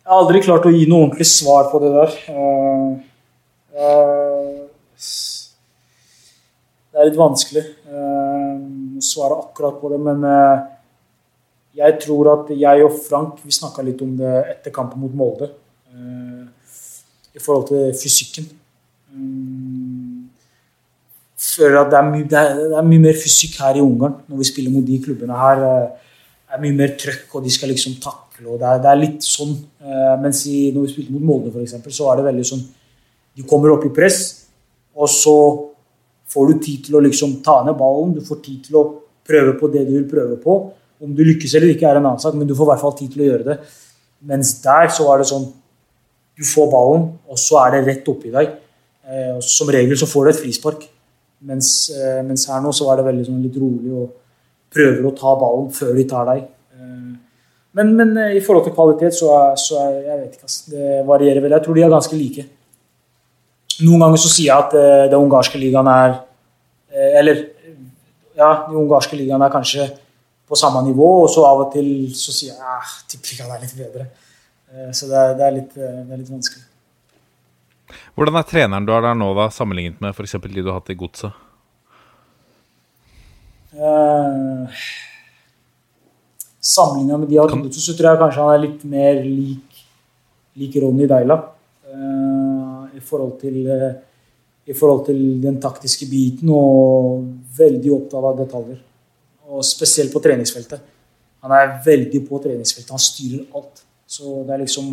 Jeg 0.00 0.14
har 0.14 0.22
aldri 0.24 0.40
klart 0.42 0.66
å 0.66 0.74
gi 0.74 0.86
noe 0.90 1.04
ordentlig 1.06 1.26
svar 1.30 1.68
på 1.70 1.78
det 1.82 1.90
der. 1.94 2.14
Det 6.90 6.98
er 6.98 7.06
litt 7.06 7.20
vanskelig 7.20 7.62
svare 9.04 9.38
akkurat 9.42 9.80
på 9.80 9.90
det, 9.92 10.00
men 10.00 10.24
eh, 10.24 10.62
jeg 11.80 11.98
tror 12.02 12.32
at 12.32 12.50
jeg 12.58 12.84
og 12.84 12.96
Frank 13.06 13.38
vi 13.44 13.54
snakka 13.54 13.82
litt 13.86 14.00
om 14.02 14.16
det 14.18 14.32
etter 14.56 14.74
kampen 14.74 15.00
mot 15.00 15.14
Molde. 15.14 15.50
eh, 15.94 16.46
I 17.34 17.38
forhold 17.38 17.68
til 17.68 17.92
fysikken. 17.94 18.48
Mm, 19.14 20.28
føler 21.40 21.80
at 21.80 21.90
det 21.92 21.98
er, 21.98 22.10
mye, 22.10 22.26
det, 22.28 22.38
er, 22.38 22.54
det 22.72 22.78
er 22.78 22.88
mye 22.90 23.02
mer 23.06 23.16
fysikk 23.18 23.56
her 23.62 23.78
i 23.78 23.82
Ungarn 23.84 24.18
når 24.28 24.42
vi 24.42 24.48
spiller 24.50 24.74
mot 24.74 24.86
de 24.86 24.98
klubbene 25.02 25.38
her. 25.38 25.62
eh, 25.68 25.88
Det 26.50 26.56
er 26.58 26.62
mye 26.64 26.74
mer 26.74 26.96
trøkk, 26.98 27.34
og 27.38 27.44
de 27.44 27.50
skal 27.54 27.70
liksom 27.70 27.94
takle. 28.02 28.48
og 28.48 28.58
Det 28.58 28.66
er, 28.66 28.78
det 28.82 28.90
er 28.90 28.98
litt 28.98 29.22
sånn. 29.22 29.54
eh, 29.80 30.14
mens 30.22 30.44
i, 30.46 30.72
når 30.74 30.86
vi 30.86 30.92
spilte 30.92 31.12
mot 31.14 31.22
Molde, 31.22 31.54
eksempel, 31.62 31.92
så 31.92 32.08
var 32.08 32.16
det 32.16 32.24
veldig 32.26 32.44
sånn 32.44 32.64
De 33.36 33.42
kommer 33.46 33.70
opp 33.70 33.84
i 33.86 33.94
press, 33.94 34.48
og 34.94 35.08
så 35.08 35.69
får 36.30 36.50
du 36.50 36.60
tid 36.62 36.86
til 36.86 36.98
å 36.98 37.04
liksom 37.04 37.38
ta 37.44 37.60
ned 37.66 37.78
ballen. 37.78 38.14
Du 38.16 38.24
får 38.24 38.42
tid 38.44 38.66
til 38.68 38.78
å 38.80 38.84
prøve 39.26 39.56
på 39.58 39.70
det 39.72 39.86
du 39.88 39.94
vil 39.96 40.08
prøve 40.10 40.38
på. 40.42 40.58
Om 41.00 41.14
du 41.16 41.22
lykkes 41.24 41.54
eller 41.56 41.72
ikke, 41.74 41.88
er 41.88 41.98
en 41.98 42.06
annen 42.06 42.22
sak, 42.22 42.36
men 42.36 42.48
du 42.48 42.54
får 42.56 42.68
i 42.68 42.70
hvert 42.72 42.84
fall 42.84 42.96
tid 42.98 43.14
til 43.14 43.24
å 43.24 43.30
gjøre 43.30 43.46
det. 43.48 43.56
Mens 44.30 44.52
der 44.62 44.90
så 44.92 45.08
var 45.08 45.20
det 45.20 45.30
sånn 45.30 45.48
Du 46.40 46.44
får 46.46 46.70
ballen, 46.72 47.02
og 47.28 47.36
så 47.36 47.58
er 47.60 47.74
det 47.74 47.80
rett 47.84 48.06
oppi 48.08 48.30
deg. 48.32 48.54
Eh, 49.04 49.40
som 49.44 49.68
regel 49.68 49.98
så 49.98 50.06
får 50.08 50.24
du 50.24 50.30
et 50.30 50.38
frispark. 50.38 50.86
Mens, 51.44 51.90
eh, 51.92 52.22
mens 52.24 52.46
her 52.48 52.62
nå 52.64 52.70
så 52.72 52.86
var 52.86 52.96
det 52.96 53.04
veldig 53.10 53.26
sånn 53.26 53.42
litt 53.44 53.58
rolig 53.60 53.92
og 53.92 54.14
prøver 54.72 55.04
å 55.04 55.12
ta 55.18 55.34
ballen 55.36 55.68
før 55.76 55.90
de 55.98 56.06
tar 56.08 56.30
deg. 56.30 56.46
Eh, 56.78 57.10
men, 57.76 57.92
men 57.98 58.16
i 58.38 58.40
forhold 58.40 58.70
til 58.70 58.76
kvalitet 58.78 59.18
så 59.18 59.28
er, 59.36 59.60
så 59.60 59.82
er 59.82 59.98
jeg 59.98 60.22
vet 60.22 60.38
ikke. 60.38 60.50
Det 60.72 61.02
varierer 61.10 61.44
vel. 61.44 61.56
Jeg 61.58 61.66
tror 61.66 61.76
de 61.76 61.84
er 61.84 61.92
ganske 61.92 62.16
like. 62.22 62.46
Noen 63.86 64.04
ganger 64.04 64.20
så 64.20 64.30
sier 64.30 64.50
jeg 64.50 64.56
at 64.56 64.76
eh, 64.76 65.08
den 65.10 65.20
ungarske 65.20 65.58
ligaen 65.60 65.88
er 65.88 66.14
eh, 66.92 67.18
Eller 67.20 67.42
ja, 68.36 68.50
den 68.66 68.78
ungarske 68.82 69.18
ligaen 69.18 69.42
er 69.42 69.52
kanskje 69.52 69.88
på 70.50 70.58
samme 70.58 70.82
nivå, 70.82 71.08
og 71.24 71.28
så 71.30 71.44
av 71.46 71.60
og 71.62 71.68
til 71.74 72.10
så 72.18 72.34
sier 72.34 72.56
jeg 72.56 72.78
at 72.80 73.04
tippeligaen 73.12 73.52
er 73.54 73.62
litt 73.62 73.76
bedre. 73.78 74.08
Eh, 74.72 74.90
så 74.96 75.06
det 75.10 75.20
er, 75.20 75.36
det, 75.38 75.46
er 75.46 75.56
litt, 75.58 75.76
eh, 75.78 76.00
det 76.06 76.16
er 76.16 76.22
litt 76.22 76.32
vanskelig. 76.32 76.66
Hvordan 78.14 78.38
er 78.38 78.48
treneren 78.48 78.86
du 78.86 78.92
har 78.94 79.04
der 79.04 79.16
nå, 79.18 79.30
da, 79.38 79.46
sammenlignet 79.54 80.02
med 80.02 80.14
f.eks. 80.14 80.36
de 80.42 80.58
du 80.58 80.68
har 80.68 80.80
hatt 80.80 80.90
i 80.92 80.98
Godset? 80.98 81.46
Uh, 83.70 84.66
Sammenligna 86.60 87.16
med 87.16 87.30
de 87.30 87.38
har 87.38 87.48
hatt, 87.48 87.78
så 87.78 87.94
tror 87.96 88.10
jeg 88.10 88.20
kanskje 88.20 88.44
han 88.44 88.54
er 88.56 88.64
litt 88.64 88.82
mer 88.84 89.20
lik, 89.24 89.84
lik 90.60 90.74
Ronny 90.82 91.06
Deila. 91.08 91.38
eh, 91.86 92.49
I 93.00 93.04
forhold 93.08 93.38
til 93.40 93.66
eh, 93.66 93.90
i 94.70 94.74
forhold 94.76 95.06
til 95.06 95.20
den 95.42 95.58
taktiske 95.60 96.06
biten 96.06 96.50
og 96.54 97.24
veldig 97.56 97.92
opptatt 97.96 98.26
av 98.28 98.36
detaljer. 98.38 98.80
Og 99.50 99.64
spesielt 99.66 100.12
på 100.14 100.22
treningsfeltet. 100.22 100.82
Han 101.42 101.54
er 101.56 101.78
veldig 101.84 102.20
på 102.28 102.38
treningsfeltet. 102.44 102.92
Han 102.94 103.02
styrer 103.02 103.56
alt. 103.56 103.82
Så 104.06 104.44
det 104.46 104.54
er 104.54 104.62
liksom 104.62 104.92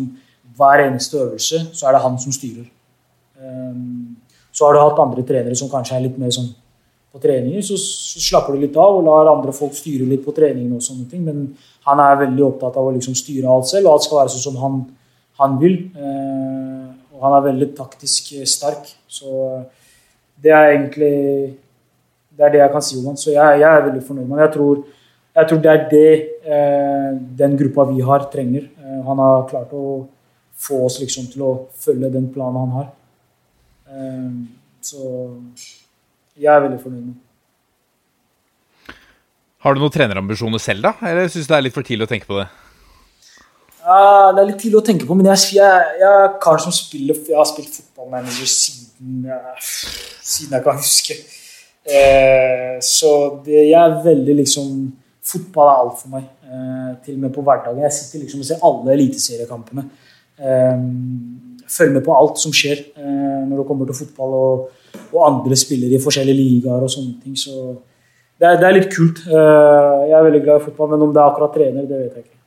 hver 0.56 0.86
eneste 0.86 1.20
øvelse 1.20 1.60
så 1.72 1.86
er 1.86 1.94
det 1.94 2.02
han 2.02 2.16
som 2.18 2.34
styrer. 2.34 2.64
Um, 3.38 4.16
så 4.50 4.66
har 4.66 4.74
du 4.74 4.80
hatt 4.80 5.02
andre 5.02 5.22
trenere 5.22 5.54
som 5.58 5.70
kanskje 5.70 5.94
er 5.98 6.06
litt 6.08 6.18
mer 6.18 6.32
sånn 6.34 6.48
på 7.12 7.20
treninger, 7.22 7.62
så 7.64 7.76
slapper 7.78 8.56
du 8.56 8.64
litt 8.64 8.76
av 8.76 8.98
og 8.98 9.06
lar 9.06 9.30
andre 9.30 9.52
folk 9.56 9.76
styre 9.76 10.04
litt 10.08 10.24
på 10.26 10.34
treningene 10.36 10.76
og 10.76 10.84
sånne 10.84 11.06
ting. 11.10 11.22
Men 11.24 11.44
han 11.86 12.02
er 12.02 12.18
veldig 12.24 12.44
opptatt 12.44 12.76
av 12.76 12.88
å 12.88 12.94
liksom 12.96 13.14
styre 13.16 13.48
alt 13.52 13.70
selv, 13.70 13.86
og 13.86 13.94
alt 13.94 14.08
skal 14.08 14.20
være 14.22 14.32
sånn 14.34 14.44
som 14.48 14.58
han, 14.60 14.80
han 15.40 15.56
vil. 15.62 15.78
Eh, 15.94 16.57
og 17.18 17.24
han 17.26 17.36
er 17.36 17.48
veldig 17.50 17.72
taktisk 17.76 18.32
eh, 18.38 18.46
sterk. 18.48 18.86
Så 19.10 19.32
eh, 19.48 19.90
det 20.38 20.54
er 20.54 20.70
egentlig 20.70 21.16
det 22.38 22.46
er 22.46 22.54
det 22.54 22.62
jeg 22.62 22.70
kan 22.70 22.84
si 22.86 22.96
om 23.00 23.10
han. 23.10 23.18
Så 23.18 23.32
jeg, 23.34 23.60
jeg 23.60 23.68
er 23.68 23.84
veldig 23.88 24.04
fornøyd 24.06 24.28
med 24.28 24.38
han. 24.38 24.46
Jeg 24.46 24.54
jeg 25.38 25.48
tror 25.50 25.60
det 25.62 25.70
er 25.70 25.82
det 25.90 26.12
eh, 26.50 27.10
den 27.38 27.56
gruppa 27.58 27.84
vi 27.92 28.02
har, 28.02 28.26
trenger. 28.32 28.68
Eh, 28.78 29.00
han 29.06 29.20
har 29.22 29.46
klart 29.50 29.74
å 29.76 30.08
få 30.58 30.80
oss 30.86 30.98
liksom 31.02 31.28
til 31.30 31.44
å 31.46 31.52
følge 31.78 32.10
den 32.14 32.26
planen 32.34 32.58
han 32.64 32.76
har. 32.78 32.88
Eh, 33.92 34.30
så 34.82 35.04
jeg 36.38 36.50
er 36.54 36.64
veldig 36.64 36.80
fornøyd 36.82 37.02
med 37.02 37.14
han. 37.14 37.24
Har 39.62 39.74
du 39.74 39.82
noen 39.82 39.94
trenerambisjoner 39.94 40.62
selv, 40.62 40.86
da? 40.86 40.94
Eller 41.10 41.30
syns 41.30 41.46
du 41.46 41.52
det 41.52 41.58
er 41.58 41.66
litt 41.66 41.74
for 41.74 41.86
tidlig 41.86 42.06
å 42.06 42.10
tenke 42.10 42.30
på 42.30 42.38
det? 42.38 42.46
Ja, 43.88 44.32
det 44.36 44.42
er 44.42 44.48
litt 44.50 44.58
tidlig 44.60 44.82
å 44.82 44.84
tenke 44.84 45.06
på, 45.08 45.16
men 45.16 45.30
jeg, 45.30 45.54
jeg, 45.56 45.92
jeg 46.02 46.08
er 46.26 46.34
kar 46.42 46.60
som 46.60 46.74
spiller 46.76 47.16
Jeg 47.16 47.38
har 47.38 47.46
spilt 47.48 47.72
fotballmanager 47.72 48.50
siden 48.52 48.82
siden 48.98 50.56
jeg 50.56 50.64
kan 50.64 50.78
huske. 50.78 51.16
Eh, 51.88 52.76
så 52.84 53.12
det, 53.44 53.68
jeg 53.70 53.78
er 53.78 54.00
veldig 54.04 54.40
liksom 54.42 54.72
Fotball 55.28 55.68
er 55.68 55.80
alt 55.82 55.96
for 56.00 56.08
meg. 56.14 56.22
Eh, 56.48 56.92
til 57.04 57.18
og 57.18 57.24
med 57.26 57.32
på 57.34 57.42
hverdagen. 57.44 57.82
Jeg 57.84 57.92
sitter 57.92 58.22
liksom 58.22 58.40
og 58.40 58.46
ser 58.48 58.62
alle 58.64 58.94
eliteseriekampene. 58.94 59.82
Eh, 60.40 60.78
følger 61.68 61.98
med 61.98 62.04
på 62.06 62.14
alt 62.16 62.40
som 62.40 62.54
skjer 62.56 62.80
eh, 62.96 63.42
når 63.44 63.60
det 63.60 63.66
kommer 63.68 63.90
til 63.90 63.98
fotball 63.98 64.36
og, 64.38 64.62
og 65.10 65.18
andre 65.26 65.58
spillere 65.60 65.98
i 65.98 66.00
forskjellige 66.00 66.38
ligaer 66.38 66.86
og 66.86 66.94
sånne 66.94 67.18
ting. 67.20 67.36
Så 67.36 67.74
det 68.40 68.48
er, 68.48 68.56
det 68.56 68.70
er 68.70 68.76
litt 68.78 68.88
kult. 68.94 69.20
Eh, 69.28 69.92
jeg 70.08 70.16
er 70.16 70.26
veldig 70.30 70.42
glad 70.46 70.62
i 70.62 70.66
fotball, 70.70 70.94
men 70.94 71.04
om 71.04 71.12
det 71.12 71.20
er 71.20 71.28
akkurat 71.28 71.56
trener, 71.58 71.84
det 71.84 72.00
vet 72.00 72.16
jeg 72.16 72.24
ikke. 72.24 72.37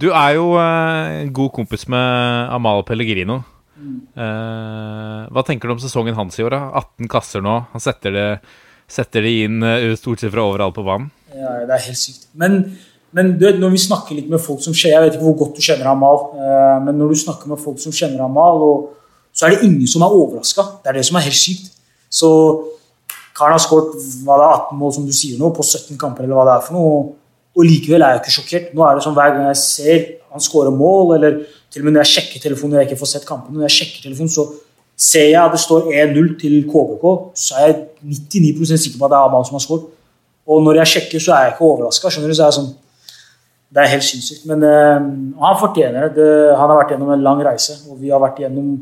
Du 0.00 0.08
er 0.16 0.36
jo 0.38 0.54
en 0.56 1.32
god 1.36 1.50
kompis 1.52 1.84
med 1.92 2.52
Amal 2.54 2.80
Pellegrino. 2.88 3.42
Eh, 3.80 5.20
hva 5.28 5.42
tenker 5.46 5.68
du 5.68 5.74
om 5.74 5.82
sesongen 5.82 6.16
hans 6.16 6.38
i 6.38 6.44
år? 6.44 6.54
da? 6.54 6.60
18 6.80 7.10
kasser 7.10 7.44
nå. 7.44 7.56
Han 7.72 7.82
setter 7.84 8.14
det, 8.14 8.28
setter 8.90 9.26
det 9.26 9.34
inn 9.44 9.66
eh, 9.66 9.90
stort 10.00 10.22
sett 10.22 10.32
fra 10.32 10.46
overalt 10.46 10.76
på 10.76 10.86
banen. 10.86 11.10
Ja, 11.34 11.58
det 11.68 11.76
er 11.76 11.84
helt 11.90 12.00
sykt. 12.00 12.30
Men, 12.40 12.62
men 13.16 13.34
du 13.36 13.46
vet, 13.46 13.60
når 13.60 13.74
vi 13.76 13.82
snakker 13.84 14.16
litt 14.16 14.32
med 14.32 14.42
folk 14.42 14.64
som 14.64 14.76
skjer, 14.76 14.96
Jeg 14.96 15.04
vet 15.04 15.18
ikke 15.18 15.28
hvor 15.28 15.38
godt 15.44 15.60
du 15.60 15.64
kjenner 15.64 15.92
Amal, 15.92 16.24
eh, 16.36 16.80
men 16.86 16.98
når 17.00 17.12
du 17.12 17.22
snakker 17.26 17.52
med 17.52 17.60
folk 17.60 17.80
som 17.82 17.94
kjenner 17.94 18.24
Amal, 18.24 18.64
og, 18.64 18.90
så 19.36 19.46
er 19.46 19.54
det 19.54 19.68
ingen 19.68 19.88
som 19.88 20.02
er 20.02 20.16
overraska. 20.16 20.66
Det 20.82 20.90
er 20.90 21.00
det 21.00 21.06
som 21.06 21.20
er 21.20 21.28
helt 21.28 21.38
sykt. 21.38 21.70
Så 22.10 22.28
karen 23.36 23.54
har 23.54 23.62
skåret 23.62 23.94
det 24.00 24.26
er, 24.26 24.48
18 24.48 24.80
mål, 24.80 24.96
som 24.96 25.06
du 25.06 25.12
sier 25.14 25.36
nå, 25.40 25.52
på 25.54 25.64
17 25.64 26.00
kamper, 26.00 26.24
eller 26.24 26.40
hva 26.40 26.48
det 26.48 26.56
er 26.56 26.66
for 26.66 26.80
noe. 26.80 27.19
Og 27.60 27.68
likevel 27.68 28.02
er 28.02 28.14
jeg 28.16 28.22
ikke 28.22 28.34
sjokkert. 28.38 28.72
Nå 28.72 28.86
er 28.86 28.96
det 28.96 29.04
sånn 29.04 29.16
Hver 29.18 29.36
gang 29.36 29.46
jeg 29.50 29.60
ser 29.60 30.02
han 30.30 30.42
skårer 30.42 30.74
mål, 30.74 31.14
eller 31.16 31.38
til 31.70 31.82
og 31.82 31.86
med 31.86 31.96
når 31.96 32.04
jeg 32.04 32.12
sjekker 32.14 32.42
telefonen 32.44 32.76
når 32.76 32.84
jeg 32.84 32.90
ikke 32.90 33.00
får 33.00 33.12
sett 33.12 33.26
kampen, 33.26 33.56
når 33.56 33.66
jeg 33.66 33.76
sjekker 33.76 34.04
telefonen, 34.04 34.30
så 34.30 34.44
ser 35.00 35.30
jeg 35.32 35.40
at 35.40 35.54
det 35.54 35.62
står 35.62 35.88
1-0 35.90 36.28
til 36.38 36.54
KBK, 36.70 37.06
så 37.34 37.56
er 37.58 37.70
jeg 37.70 37.80
99% 38.12 38.84
sikker 38.84 39.00
på 39.00 39.08
at 39.08 39.14
det 39.14 39.18
er 39.18 39.30
Amal 39.30 39.46
som 39.48 39.56
har 39.56 39.64
skåret. 39.64 39.88
Og 40.50 40.62
når 40.66 40.80
jeg 40.80 40.92
sjekker, 40.92 41.22
så 41.22 41.34
er 41.34 41.46
jeg 41.46 41.54
ikke 41.54 41.66
overraska. 41.66 42.10
Så 42.10 42.22
er 42.22 42.30
jeg 42.30 42.56
sånn 42.58 42.70
Det 43.70 43.78
er 43.78 43.90
helt 43.92 44.02
sinnssykt. 44.02 44.46
Men 44.50 44.64
øh, 44.66 45.02
han 45.38 45.58
fortjener 45.60 46.08
det. 46.10 46.30
Han 46.58 46.72
har 46.72 46.78
vært 46.80 46.94
gjennom 46.94 47.12
en 47.14 47.22
lang 47.22 47.42
reise, 47.46 47.76
og 47.86 48.00
vi 48.00 48.10
har 48.10 48.18
vært 48.18 48.40
gjennom 48.42 48.72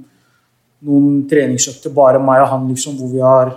noen 0.89 1.27
treningsøkter, 1.29 1.93
bare 1.93 2.23
meg 2.23 2.41
og 2.41 2.49
han, 2.55 2.65
liksom, 2.71 2.95
hvor 2.97 3.11
vi 3.13 3.21
har 3.21 3.51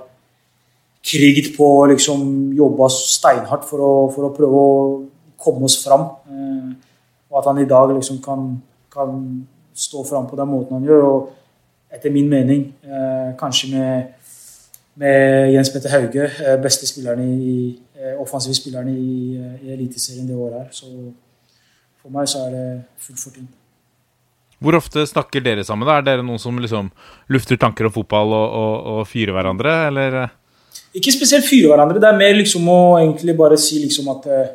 kriget 1.01 1.55
på 1.57 1.67
og 1.81 1.91
liksom 1.93 2.53
jobba 2.57 2.89
steinhardt 2.93 3.65
for 3.69 3.81
å, 3.81 3.93
for 4.13 4.27
å 4.27 4.33
prøve 4.35 4.61
å 4.61 4.73
komme 5.41 5.65
oss 5.65 5.79
fram. 5.83 6.07
Eh, 6.29 6.71
og 7.31 7.39
at 7.39 7.49
han 7.49 7.61
i 7.63 7.69
dag 7.69 7.93
liksom 7.95 8.19
kan, 8.23 8.49
kan 8.91 9.21
stå 9.73 10.03
fram 10.07 10.27
på 10.29 10.37
den 10.39 10.51
måten 10.51 10.77
han 10.77 10.89
gjør. 10.89 11.07
Og 11.09 11.95
etter 11.95 12.13
min 12.13 12.29
mening, 12.29 12.67
eh, 12.83 13.31
kanskje 13.39 13.71
med, 13.71 14.11
med 14.95 15.53
Jens 15.53 15.71
Petter 15.73 15.93
Hauge, 15.95 16.27
eh, 16.27 16.57
beste 16.61 16.87
spilleren 16.87 17.23
i, 17.23 17.79
eh, 17.97 18.13
offensive 18.21 18.55
spilleren 18.55 18.91
i, 18.91 19.37
i 19.63 19.73
Eliteserien 19.73 20.27
det 20.27 20.35
året 20.35 20.59
her. 20.59 20.69
Så 20.75 20.91
for 22.01 22.13
meg 22.13 22.29
så 22.29 22.45
er 22.47 22.55
det 22.55 22.67
fullt 22.99 23.25
fortjent. 23.25 23.57
Hvor 24.61 24.77
ofte 24.77 25.07
snakker 25.09 25.41
dere 25.41 25.63
sammen? 25.65 25.87
da? 25.89 25.97
Er 25.97 26.05
dere 26.05 26.25
noen 26.25 26.39
som 26.39 26.59
liksom 26.61 26.91
lufter 27.33 27.57
tanker 27.57 27.87
om 27.87 27.93
fotball 27.95 28.35
og, 28.37 28.57
og, 28.59 28.75
og 28.93 29.07
fyrer 29.09 29.33
hverandre, 29.33 29.73
eller? 29.87 30.19
Ikke 30.97 31.13
spesielt 31.13 31.47
fyre 31.47 31.71
hverandre. 31.71 31.99
Det 32.01 32.09
er 32.09 32.19
mer 32.19 32.33
liksom 32.37 32.67
å 32.71 32.81
egentlig 32.99 33.35
bare 33.39 33.59
si 33.59 33.79
liksom 33.83 34.11
at 34.15 34.27
eh, 34.31 34.51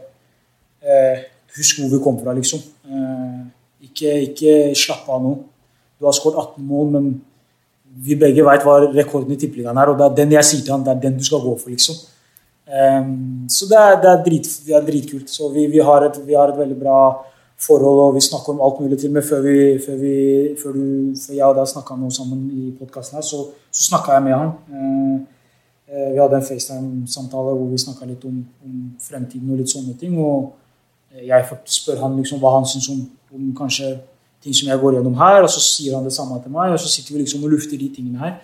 eh, 0.85 1.25
Husk 1.57 1.79
hvor 1.81 1.89
vi 1.89 2.03
kom 2.05 2.19
fra, 2.21 2.35
liksom. 2.37 2.61
Eh, 2.85 3.39
ikke, 3.89 4.11
ikke 4.27 4.57
slapp 4.77 5.07
av 5.09 5.23
nå. 5.25 5.31
Du 5.97 6.05
har 6.05 6.13
skåret 6.13 6.37
18 6.43 6.67
mål, 6.69 6.91
men 6.93 7.07
vi 8.05 8.17
begge 8.21 8.45
veit 8.45 8.65
hva 8.67 8.75
rekorden 8.93 9.33
i 9.33 9.39
tippeligaen 9.41 9.79
er, 9.81 9.89
og 9.89 9.97
det 9.97 10.05
er 10.05 10.19
den 10.19 10.35
jeg 10.37 10.49
sier 10.51 10.67
til 10.67 10.75
han, 10.75 10.85
det 10.85 10.93
er 10.93 11.01
den 11.07 11.17
du 11.17 11.25
skal 11.25 11.41
gå 11.41 11.55
for, 11.57 11.73
liksom. 11.73 11.97
Ehm, 12.67 13.47
så 13.49 13.69
det 13.71 13.79
er, 13.79 13.97
det 14.03 14.11
er, 14.11 14.21
drit, 14.27 14.51
det 14.67 14.75
er 14.77 14.85
dritkult. 14.85 15.31
Så 15.33 15.49
vi, 15.55 15.65
vi, 15.71 15.81
har 15.81 16.05
et, 16.09 16.19
vi 16.27 16.37
har 16.37 16.53
et 16.53 16.59
veldig 16.59 16.77
bra 16.81 16.99
forhold, 17.63 18.03
og 18.09 18.19
vi 18.19 18.25
snakker 18.27 18.53
om 18.53 18.61
alt 18.67 18.83
mulig 18.83 18.99
til 19.01 19.09
og 19.09 19.17
med 19.17 19.25
før, 19.25 19.41
vi, 19.47 19.57
før, 19.87 19.97
vi, 20.03 20.17
før, 20.63 20.77
du, 20.77 21.15
før 21.23 21.39
jeg 21.39 21.47
og 21.47 21.57
deg 21.57 21.71
snakka 21.73 21.97
noe 21.97 22.13
sammen 22.13 22.45
i 22.53 22.75
podkasten 22.77 23.17
her, 23.17 23.25
så, 23.25 23.47
så 23.71 23.89
snakka 23.89 24.19
jeg 24.19 24.27
med 24.27 24.37
han. 24.37 24.53
Eh, 25.87 25.95
eh, 25.95 26.13
vi 26.13 26.21
hadde 26.21 26.41
en 26.41 26.49
FaceTime-samtale 26.49 27.55
hvor 27.55 27.71
vi 27.71 27.79
snakka 27.79 28.09
litt 28.09 28.25
om, 28.25 28.43
om, 28.65 28.83
fremtiden 29.01 29.51
og 29.51 29.63
litt 29.63 29.73
sånne 29.73 29.97
ting. 30.01 30.19
Og 30.19 30.53
jeg 31.23 31.47
spør 31.65 32.03
han 32.03 32.19
liksom 32.21 32.43
hva 32.43 32.57
han 32.59 32.69
syns 32.69 32.91
om, 32.93 33.01
om 33.33 33.55
kanskje 33.57 33.95
ting 34.43 34.55
som 34.55 34.69
jeg 34.69 34.81
går 34.81 34.99
gjennom 34.99 35.17
her, 35.19 35.43
og 35.43 35.51
så 35.51 35.63
sier 35.63 35.97
han 35.97 36.05
det 36.05 36.13
samme 36.15 36.37
til 36.43 36.53
meg, 36.55 36.75
og 36.75 36.81
så 36.81 36.91
sitter 36.91 37.15
vi 37.15 37.25
liksom 37.25 37.45
og 37.47 37.55
lufter 37.55 37.79
de 37.81 37.89
tingene 37.95 38.21
her. 38.21 38.37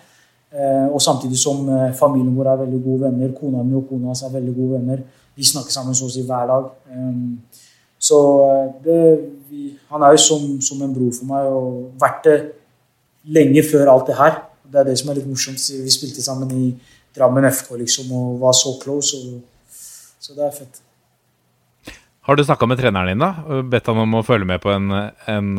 Eh, 0.53 0.87
og 0.93 1.01
samtidig 1.01 1.39
som 1.39 1.69
eh, 1.69 1.93
familien 1.97 2.35
vår 2.37 2.51
er 2.51 2.57
veldig 2.61 2.79
gode 2.83 3.01
venner. 3.07 3.31
Kona 3.39 3.63
mi 3.65 3.75
og 3.75 3.87
kona 3.89 4.11
hans 4.11 4.21
er 4.21 4.33
veldig 4.35 4.55
gode 4.55 4.77
venner. 4.77 4.99
Vi 5.35 5.45
snakker 5.49 5.73
sammen 5.73 5.95
så 5.97 6.05
å 6.05 6.13
si 6.13 6.21
hver 6.27 6.49
dag. 6.49 6.67
Eh, 6.93 7.61
så 7.97 8.19
det, 8.83 8.99
vi, 9.49 9.71
han 9.89 10.05
er 10.05 10.13
jo 10.13 10.21
som, 10.21 10.43
som, 10.61 10.81
en 10.83 10.93
bror 10.93 11.13
for 11.15 11.29
meg 11.31 11.47
og 11.49 11.79
vært 12.01 12.27
det 12.27 12.37
lenge 13.33 13.63
før 13.65 13.95
alt 13.95 14.11
det 14.11 14.19
her. 14.19 14.43
Det 14.69 14.81
er 14.81 14.89
det 14.91 14.97
som 14.99 15.09
er 15.09 15.17
litt 15.17 15.29
morsomt. 15.31 15.57
Vi 15.57 15.93
spilte 15.93 16.21
sammen 16.21 16.51
i 16.53 16.67
Drammen 17.13 17.45
FK 17.51 17.75
liksom, 17.81 18.09
og 18.17 18.39
var 18.41 18.55
så 18.57 18.73
close. 18.81 19.19
Og, 19.19 19.77
så 20.23 20.37
det 20.37 20.47
er 20.47 20.55
fett. 20.55 20.81
Har 22.23 22.39
du 22.39 22.43
snakka 22.45 22.67
med 22.69 22.79
treneren 22.79 23.11
din, 23.11 23.23
da? 23.23 23.61
Bedt 23.67 23.89
han 23.91 23.99
om 24.05 24.19
å 24.19 24.25
følge 24.25 24.47
med 24.47 24.61
på 24.63 24.71
en, 24.71 24.89
en 25.27 25.49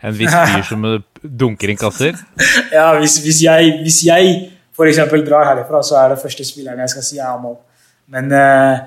en 0.00 0.14
viss 0.14 0.34
fyr 0.34 0.66
som 0.66 0.84
dunker 1.22 1.72
inn 1.72 1.78
kasser? 1.78 2.18
ja, 2.76 2.92
hvis, 3.00 3.18
hvis 3.24 3.40
jeg, 3.42 3.72
hvis 3.82 4.02
jeg 4.06 4.36
f.eks. 4.74 5.00
drar 5.26 5.48
herfra, 5.50 5.82
så 5.82 5.98
er 6.02 6.14
det 6.14 6.20
første 6.22 6.46
spilleren 6.46 6.84
jeg 6.84 6.94
skal 6.94 7.06
si 7.06 7.18
er 7.22 7.40
mål. 7.42 7.56
Men 8.14 8.30
uh, 8.30 8.84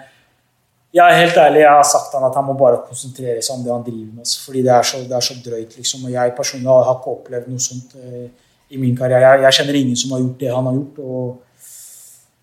jeg 0.96 1.04
er 1.04 1.20
helt 1.20 1.42
ærlig, 1.44 1.64
jeg 1.66 1.74
har 1.76 1.88
sagt 1.88 2.16
han 2.16 2.28
at 2.28 2.38
han 2.40 2.48
må 2.48 2.56
bare 2.60 2.84
konsentrere 2.88 3.44
seg 3.44 3.58
om 3.58 3.66
det 3.66 3.74
han 3.74 3.84
driver 3.84 4.22
med. 4.22 4.38
Fordi 4.46 4.64
det 4.68 4.74
er 4.78 4.88
så, 4.88 5.04
det 5.08 5.18
er 5.18 5.28
så 5.28 5.38
drøyt, 5.44 5.76
liksom. 5.80 6.08
Og 6.08 6.16
jeg 6.16 6.38
personlig 6.38 6.72
har 6.72 6.96
ikke 6.96 7.18
opplevd 7.18 7.52
noe 7.52 7.66
sånt 7.68 7.98
uh, 8.00 8.41
i 8.72 8.80
min 8.80 8.96
karriere. 8.98 9.36
Jeg, 9.36 9.44
jeg, 9.46 9.58
kjenner 9.60 9.80
ingen 9.80 10.00
som 10.00 10.16
har 10.16 10.24
gjort 10.24 10.40
det 10.40 10.54
han 10.56 10.70
har 10.70 10.78
gjort. 10.80 11.02
og 11.04 11.70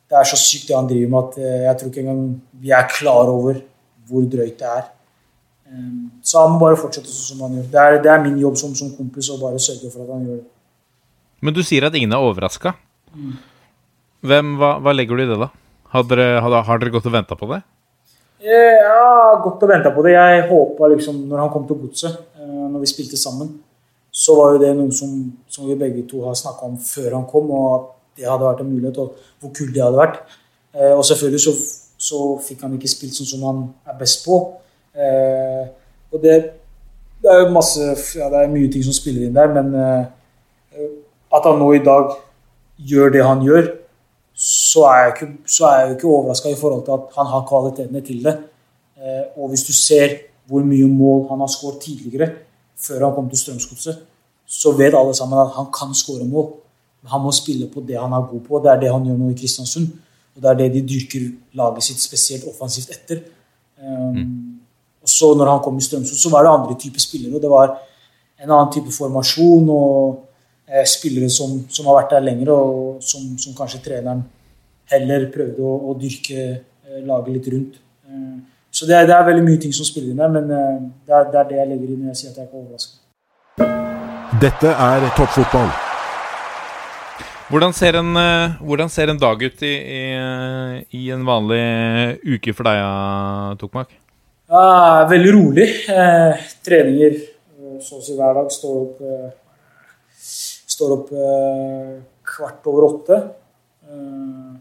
det 0.09 0.17
er 0.17 0.29
så 0.31 0.39
sykt 0.41 0.69
det 0.71 0.77
han 0.77 0.87
driver 0.89 1.11
med 1.13 1.19
at 1.27 1.35
uh, 1.37 1.65
jeg 1.67 1.79
tror 1.79 1.91
ikke 1.91 2.01
engang 2.05 2.23
vi 2.63 2.71
er 2.73 2.87
klar 2.93 3.29
over 3.33 3.59
hvor 4.09 4.25
drøyt 4.25 4.57
det 4.61 4.69
er. 4.69 4.87
Ehm, 5.69 6.09
så 6.25 6.45
han 6.45 6.55
må 6.55 6.63
bare 6.63 6.79
fortsette 6.81 7.13
sånn 7.13 7.35
som 7.35 7.43
han 7.45 7.59
gjør. 7.59 7.67
Det 7.73 7.83
er, 7.83 7.99
det 8.05 8.13
er, 8.13 8.23
min 8.25 8.39
jobb 8.41 8.57
som, 8.61 8.73
som 8.79 8.95
kompis 8.97 9.29
å 9.33 9.37
bare 9.41 9.61
sørge 9.61 9.91
for 9.93 10.07
at 10.07 10.15
han 10.15 10.25
gjør 10.25 10.39
det. 10.41 10.49
Men 11.45 11.55
du 11.55 11.61
sier 11.63 11.87
at 11.87 11.97
ingen 11.99 12.15
er 12.17 12.25
overraska. 12.25 12.73
Mm. 13.13 13.35
Hva, 14.29 14.71
hva, 14.81 14.95
legger 14.97 15.19
du 15.19 15.27
i 15.27 15.29
det, 15.29 15.37
da? 15.39 15.51
Har 15.93 16.07
dere, 16.09 16.41
har 16.41 16.81
dere 16.81 16.95
gått 16.95 17.07
og 17.09 17.15
venta 17.15 17.37
på 17.39 17.51
det? 17.53 17.61
Jeg 18.43 18.81
har 18.87 19.39
gått 19.45 19.63
og 19.67 19.71
venta 19.71 19.93
på 19.95 20.03
det. 20.07 20.17
Jeg 20.17 20.49
håpa 20.49 20.89
liksom, 20.95 21.21
når 21.29 21.45
han 21.45 21.53
kom 21.53 21.69
til 21.69 21.79
Godset, 21.85 22.17
eh, 22.39 22.67
når 22.73 22.83
vi 22.83 22.91
spilte 22.91 23.21
sammen, 23.21 23.53
så 24.19 24.35
var 24.35 24.55
jo 24.55 24.63
det 24.63 24.73
noe 24.75 24.95
som, 24.95 25.11
som 25.47 25.69
vi 25.69 25.79
begge 25.79 26.03
to 26.11 26.25
har 26.27 26.37
snakka 26.39 26.67
om 26.67 26.79
før 26.83 27.13
han 27.15 27.27
kom, 27.31 27.51
og 27.55 27.67
at 27.77 27.89
det 28.19 28.27
hadde 28.27 28.49
vært 28.49 28.63
en 28.65 28.71
mulighet, 28.73 28.99
og 28.99 29.19
hvor 29.39 29.53
kult 29.55 29.75
det 29.75 29.85
hadde 29.85 30.01
vært. 30.01 30.23
Eh, 30.75 30.95
og 30.95 31.05
selvfølgelig 31.07 31.43
så, 31.45 31.55
så 32.09 32.23
fikk 32.43 32.65
han 32.67 32.75
ikke 32.75 32.91
spilt 32.91 33.15
sånn 33.15 33.31
som 33.31 33.45
han 33.47 33.61
er 33.87 33.99
best 34.01 34.27
på. 34.27 34.41
Eh, 34.99 35.69
og 36.11 36.25
det, 36.25 36.35
det, 37.23 37.31
er 37.31 37.45
jo 37.45 37.55
masse 37.55 37.85
ja, 38.19 38.31
det 38.33 38.43
er 38.43 38.51
mye 38.51 38.73
ting 38.73 38.83
som 38.87 38.97
spiller 38.97 39.29
inn 39.29 39.39
der, 39.39 39.53
men 39.55 39.71
eh, 39.79 40.89
at 41.39 41.47
han 41.47 41.63
nå 41.63 41.71
i 41.77 41.85
dag 41.85 42.17
gjør 42.91 43.15
det 43.15 43.23
han 43.27 43.47
gjør, 43.47 43.71
så 44.39 44.85
er 44.91 45.01
jeg 45.05 45.15
ikke, 45.15 45.31
så 45.51 45.71
er 45.71 45.81
jeg 45.81 45.97
ikke 45.97 46.11
overraska 46.11 46.51
i 46.51 46.59
forhold 46.59 46.85
til 46.87 46.95
at 46.95 47.17
han 47.19 47.31
har 47.37 47.47
kvalitetene 47.47 48.03
til 48.07 48.21
det. 48.27 48.37
Eh, 48.99 49.25
og 49.39 49.53
hvis 49.53 49.67
du 49.67 49.73
ser 49.75 50.19
hvor 50.49 50.65
mye 50.65 50.87
mål 50.91 51.27
han 51.31 51.43
har 51.45 51.51
skåret 51.53 51.83
tidligere, 51.85 52.31
før 52.79 53.05
han 53.05 53.15
kom 53.15 53.29
til 53.31 53.41
Strømsgodset, 53.43 53.99
så 54.49 54.73
vet 54.73 54.97
alle 54.97 55.15
sammen 55.15 55.39
at 55.43 55.55
han 55.57 55.69
kan 55.75 55.95
skåre 55.97 56.25
mål. 56.25 56.53
Han 57.09 57.23
må 57.23 57.33
spille 57.33 57.69
på 57.71 57.83
det 57.85 57.99
han 58.01 58.13
er 58.13 58.29
god 58.31 58.45
på. 58.47 58.61
Det 58.65 58.71
er 58.73 58.81
det 58.81 58.93
han 58.93 59.05
gjør 59.07 59.19
nå 59.21 59.33
i 59.33 59.37
Kristiansund. 59.39 59.91
Og 60.37 60.43
det 60.43 60.51
er 60.51 60.61
det 60.63 60.69
de 60.77 60.85
dyrker 60.87 61.27
laget 61.59 61.85
sitt 61.85 62.01
spesielt 62.01 62.47
offensivt 62.49 62.91
etter. 62.95 63.21
Um, 63.83 64.17
mm. 64.17 64.33
Og 65.03 65.09
så 65.09 65.33
når 65.35 65.51
han 65.51 65.61
kom 65.65 65.79
i 65.79 65.85
Strømsund, 65.85 66.19
så 66.19 66.31
var 66.31 66.43
det 66.45 66.53
andre 66.53 66.79
typer 66.81 67.01
spillere. 67.01 67.35
og 67.37 67.43
Det 67.43 67.51
var 67.51 67.77
en 68.43 68.51
annen 68.51 68.73
type 68.73 68.93
formasjon 68.93 69.71
og 69.71 70.25
eh, 70.69 70.87
spillere 70.87 71.31
som, 71.31 71.57
som, 71.71 71.87
har 71.87 72.01
vært 72.01 72.15
der 72.17 72.27
lenger, 72.27 72.53
og 72.53 73.03
som, 73.03 73.39
som 73.39 73.57
kanskje 73.57 73.83
treneren 73.85 74.23
heller 74.93 75.27
prøvde 75.35 75.65
å, 75.65 75.75
å 75.91 75.97
dyrke 75.99 76.39
eh, 76.45 77.01
laget 77.07 77.35
litt 77.35 77.51
rundt. 77.55 77.81
Eh, 78.09 78.39
så 78.71 78.87
det 78.87 78.99
er, 78.99 79.09
det 79.09 79.17
er, 79.17 79.27
veldig 79.27 79.45
mye 79.47 79.61
ting 79.63 79.75
som 79.75 79.87
spiller 79.89 80.13
inn 80.13 80.21
der, 80.21 80.31
men 80.31 80.51
uh, 80.53 80.83
det 81.07 81.15
er, 81.15 81.31
det, 81.33 81.39
er, 81.41 81.47
det 81.49 81.57
jeg 81.57 81.69
legger 81.71 81.93
inn 81.95 82.03
når 82.05 82.13
jeg 82.13 82.19
sier 82.21 82.31
at 82.31 82.37
jeg 82.37 82.45
er 82.45 82.51
ikke 82.51 82.61
overraska. 82.61 82.99
Dette 84.39 84.71
er 84.71 85.03
toppfotball. 85.17 85.71
Hvordan 87.51 87.73
ser, 87.75 87.97
en, 87.99 88.11
eh, 88.21 88.53
hvordan 88.63 88.91
ser 88.93 89.11
en 89.11 89.19
dag 89.19 89.41
ut 89.43 89.63
i, 89.67 89.71
i, 89.99 90.03
i 90.95 91.09
en 91.11 91.25
vanlig 91.27 92.21
uke 92.37 92.53
for 92.55 92.69
deg, 92.69 93.57
Tokmak? 93.59 93.97
Ja, 94.53 95.07
veldig 95.11 95.33
rolig. 95.35 95.67
Eh, 95.91 96.45
treninger 96.63 97.17
eh, 97.17 97.81
så 97.83 97.99
å 97.99 98.05
si 98.05 98.15
hver 98.15 98.39
dag. 98.39 98.53
Står 98.55 98.77
opp, 98.85 99.01
eh, 99.03 99.33
står 100.77 100.95
opp 100.99 101.11
eh, 101.25 101.97
kvart 102.31 102.69
over 102.71 102.87
åtte. 102.93 103.19
Eh, 103.89 104.53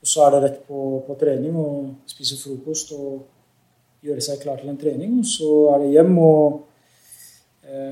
og 0.00 0.12
så 0.14 0.24
er 0.24 0.38
det 0.38 0.40
rett 0.46 0.62
på, 0.70 0.86
på, 1.04 1.18
trening 1.20 1.58
og 1.60 2.08
spise 2.14 2.38
frokost 2.40 2.94
og 2.96 4.08
gjøre 4.08 4.24
seg 4.24 4.40
klar 4.40 4.62
til 4.62 4.72
en 4.72 4.80
trening. 4.80 5.18
Og 5.20 5.28
så 5.28 5.52
er 5.74 5.84
det 5.84 5.92
hjem 5.98 6.16
og 6.16 6.40
eh, 6.62 6.72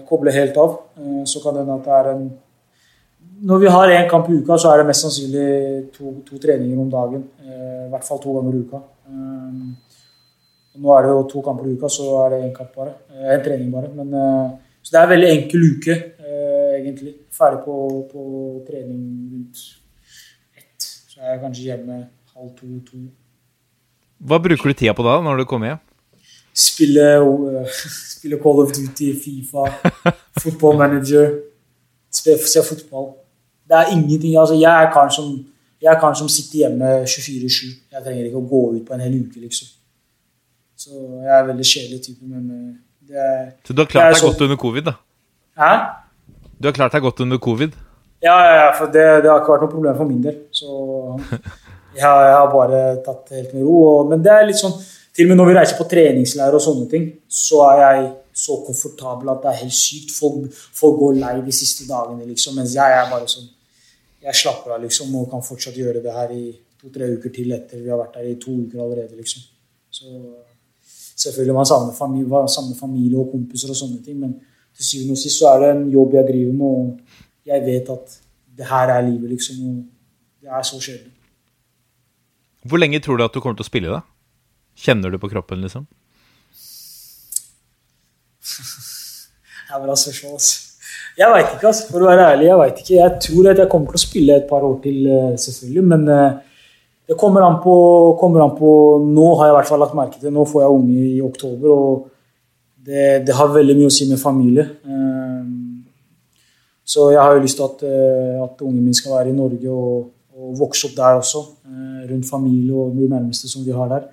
koble 0.08 0.32
helt 0.32 0.56
av. 0.60 0.74
så 1.26 1.40
kan 1.42 1.54
det 1.54 1.64
hende 1.64 1.78
at 1.80 1.86
det 1.86 1.94
er 1.98 2.10
en 2.14 2.24
Når 3.44 3.58
vi 3.58 3.66
har 3.66 3.88
én 3.88 4.08
kamp 4.08 4.28
i 4.30 4.36
uka, 4.38 4.56
så 4.56 4.70
er 4.70 4.78
det 4.78 4.86
mest 4.86 5.02
sannsynlig 5.02 5.90
to, 5.92 6.12
to 6.26 6.38
treninger 6.38 6.78
om 6.78 6.90
dagen. 6.90 7.24
I 7.42 7.88
hvert 7.90 8.04
fall 8.06 8.20
to 8.22 8.32
ganger 8.36 8.54
i 8.54 8.60
uka. 8.62 8.80
Nå 10.74 10.90
er 10.90 11.06
det 11.06 11.10
jo 11.12 11.22
to 11.30 11.40
kamper 11.44 11.68
i 11.68 11.76
uka, 11.76 11.88
så 11.92 12.04
er 12.24 12.32
det 12.32 12.40
én 12.48 12.54
kamp 12.54 12.74
bare. 12.74 12.96
Én 13.14 13.36
en 13.36 13.42
trening 13.44 13.70
bare. 13.70 13.92
Men, 13.94 14.10
eh, 14.10 14.50
så 14.82 14.90
det 14.90 14.98
er 15.00 15.04
en 15.06 15.12
veldig 15.14 15.30
enkel 15.30 15.66
uke, 15.70 15.94
eh, 16.18 16.72
egentlig. 16.80 17.14
Ferdig 17.30 17.60
på, 17.64 17.76
på 18.10 18.22
trening 18.66 19.04
rundt 19.32 19.62
ett. 20.58 20.82
Så 20.82 21.20
er 21.20 21.34
jeg 21.34 21.42
kanskje 21.44 21.68
hjemme 21.68 22.00
halv 22.34 22.50
to-to. 22.58 23.04
Hva 24.24 24.40
bruker 24.42 24.72
du 24.72 24.74
tida 24.74 24.94
på 24.94 25.06
da, 25.06 25.20
når 25.22 25.42
du 25.42 25.44
kommer 25.44 25.70
hjem? 25.70 25.82
Spille, 26.54 27.06
spille 28.14 28.38
Call 28.42 28.62
of 28.62 28.72
Duty, 28.72 29.12
Fifa, 29.24 29.66
football 30.42 30.78
manager. 30.78 31.40
Se 32.14 32.62
fotball. 32.62 33.14
Det 33.68 33.76
er 33.76 33.90
ingenting 33.96 34.36
altså 34.38 34.54
Jeg 34.54 34.82
er 34.82 34.92
karen 34.92 35.10
som, 35.10 36.14
som 36.14 36.28
sitter 36.28 36.58
hjemme 36.58 36.90
24-7. 37.02 37.72
Jeg 37.92 38.04
trenger 38.04 38.28
ikke 38.28 38.42
å 38.42 38.48
gå 38.50 38.62
ut 38.76 38.84
på 38.86 38.94
en 38.94 39.02
hel 39.02 39.16
uke, 39.24 39.40
liksom. 39.40 39.68
Så 40.78 40.92
jeg 41.24 41.32
er 41.32 41.40
en 41.40 41.48
veldig 41.48 41.66
kjedelig 41.66 42.00
type, 42.04 42.28
men 42.28 42.44
eh, 42.50 42.70
det 43.08 43.20
er 43.24 43.42
Så 43.66 43.72
du 43.72 43.82
har 43.82 43.90
klart 43.90 44.12
deg 44.12 44.20
så... 44.20 44.30
godt 44.30 44.44
under 44.46 44.58
covid, 44.60 44.88
da? 44.90 44.94
Hæ? 45.58 45.72
Du 46.60 46.68
har 46.68 46.76
klart 46.76 46.96
deg 46.96 47.04
godt 47.06 47.20
under 47.24 47.38
covid? 47.38 47.76
Ja, 48.24 48.34
ja, 48.40 48.52
ja 48.62 48.68
for 48.78 48.92
det, 48.92 49.04
det, 49.22 49.30
har 49.30 49.40
ikke 49.40 49.54
vært 49.54 49.64
noe 49.66 49.74
problem 49.74 49.96
for 49.96 50.10
min 50.10 50.22
del. 50.24 50.36
Så 50.54 50.68
jeg, 51.98 52.02
jeg 52.02 52.36
har 52.38 52.50
bare 52.52 52.82
tatt 53.06 53.30
det 53.30 53.40
helt 53.40 53.54
med 53.56 53.66
ro. 53.66 53.78
Og, 53.90 54.12
men 54.12 54.24
det 54.24 54.32
er 54.34 54.46
litt 54.48 54.60
sånn 54.60 54.76
Til 55.14 55.26
og 55.26 55.30
med 55.30 55.38
når 55.38 55.50
vi 55.50 55.56
reiser 55.58 55.78
på 55.78 55.86
treningsleirer 55.90 56.58
og 56.58 56.62
sånne 56.62 56.88
ting, 56.90 57.04
så 57.30 57.60
er 57.68 57.82
jeg 57.82 58.06
så 58.34 58.56
komfortabel 58.66 59.30
at 59.30 59.44
det 59.44 59.50
er 59.52 59.60
helt 59.62 59.76
sykt. 59.78 60.14
Folk, 60.16 60.48
folk 60.74 60.96
går 60.98 61.20
lei 61.20 61.34
de 61.46 61.54
siste 61.54 61.86
dagene, 61.86 62.26
liksom. 62.32 62.56
Mens 62.58 62.74
jeg 62.74 62.96
er 63.00 63.10
bare 63.12 63.28
sånn 63.30 63.50
Jeg 64.24 64.38
slapper 64.38 64.72
av, 64.72 64.80
liksom, 64.80 65.10
og 65.20 65.26
kan 65.28 65.42
fortsatt 65.44 65.76
gjøre 65.76 66.00
det 66.00 66.12
her 66.14 66.30
i 66.32 66.46
to-tre 66.80 67.10
uker 67.12 67.28
til 67.28 67.50
etter 67.52 67.82
vi 67.82 67.90
har 67.92 67.98
vært 68.00 68.14
her 68.16 68.30
i 68.30 68.38
to 68.40 68.54
uker 68.56 68.80
allerede, 68.80 69.18
liksom. 69.18 69.42
Så 69.92 70.06
Selvfølgelig 71.16 71.54
man 71.54 71.66
savner 71.66 71.92
familie, 71.94 72.48
savner 72.48 72.78
familie 72.78 73.18
og 73.18 73.28
kompiser 73.30 73.70
og 73.70 73.76
sånne 73.78 74.00
ting, 74.02 74.16
men 74.18 74.32
til 74.74 74.86
syvende 74.88 75.14
og 75.14 75.20
sist 75.20 75.38
så 75.38 75.52
er 75.52 75.60
det 75.62 75.68
en 75.74 75.84
jobb 75.92 76.16
jeg 76.16 76.26
driver 76.30 76.56
med, 76.58 76.66
og 76.66 77.52
jeg 77.52 77.66
vet 77.68 77.92
at 77.94 78.16
det 78.58 78.66
her 78.66 78.94
er 78.96 79.04
livet, 79.10 79.28
liksom. 79.30 79.60
Og 79.68 79.76
det 80.42 80.50
er 80.50 80.62
så 80.62 80.80
kjedelig. 80.80 81.12
Hvor 82.64 82.80
lenge 82.80 83.00
tror 83.04 83.20
du 83.20 83.24
at 83.24 83.34
du 83.34 83.40
kommer 83.44 83.60
til 83.60 83.66
å 83.66 83.70
spille, 83.70 83.92
da? 83.92 84.00
Kjenner 84.76 85.12
du 85.14 85.18
på 85.22 85.30
kroppen, 85.32 85.62
liksom? 85.64 85.86
Det 89.64 89.72
er 89.74 89.82
bra 89.82 89.94
spørsmål, 89.96 90.38
altså. 90.38 90.60
Jeg 91.14 91.30
veit 91.30 91.52
ikke, 91.52 91.68
altså. 91.70 91.86
For 91.92 92.02
å 92.02 92.08
være 92.10 92.26
ærlig, 92.32 92.48
jeg 92.48 92.58
veit 92.60 92.80
ikke. 92.82 92.96
Jeg 92.98 93.20
tror 93.26 93.50
at 93.52 93.62
jeg 93.62 93.70
kommer 93.70 93.94
til 93.94 94.00
å 94.00 94.04
spille 94.04 94.40
et 94.40 94.50
par 94.50 94.66
år 94.66 94.74
til, 94.82 94.98
eh, 95.06 95.36
selvfølgelig, 95.40 95.84
men 95.92 96.08
uh, 96.10 96.54
det 97.08 97.16
kommer 97.20 97.44
an, 97.44 97.60
på, 97.62 97.74
kommer 98.20 98.44
an, 98.44 98.56
på, 98.56 98.70
Nå 99.04 99.26
har 99.38 99.48
jeg 99.48 99.54
i 99.54 99.56
hvert 99.58 99.70
fall 99.70 99.82
lagt 99.84 99.96
merke 99.98 100.20
til 100.20 100.32
Nå 100.32 100.46
får 100.48 100.64
jeg 100.64 100.78
unge 100.78 101.06
i 101.10 101.20
oktober, 101.24 101.74
og 101.74 102.10
det, 102.84 103.26
det, 103.26 103.36
har 103.36 103.52
veldig 103.52 103.76
mye 103.78 103.88
å 103.88 103.92
si 103.92 104.04
med 104.10 104.20
familie. 104.20 104.64
Eh, 104.84 105.44
så 106.84 107.06
jeg 107.14 107.20
har 107.22 107.32
jo 107.32 107.44
lyst 107.44 107.56
til 107.56 107.64
at, 107.64 107.84
eh, 107.88 108.42
at 108.44 108.60
ungen 108.60 108.82
min 108.84 108.96
skal 108.96 109.14
være 109.16 109.32
i 109.32 109.36
Norge 109.36 109.72
og, 109.72 110.10
og 110.36 110.50
vokse 110.58 110.90
opp 110.90 110.98
der 110.98 111.20
også. 111.22 111.40
eh, 111.64 112.02
rundt 112.10 112.28
familie 112.28 112.76
og 112.76 112.92
de 112.98 113.08
nærmeste 113.08 113.48
som 113.48 113.64
vi 113.64 113.72
har 113.72 113.88
der. 113.88 114.04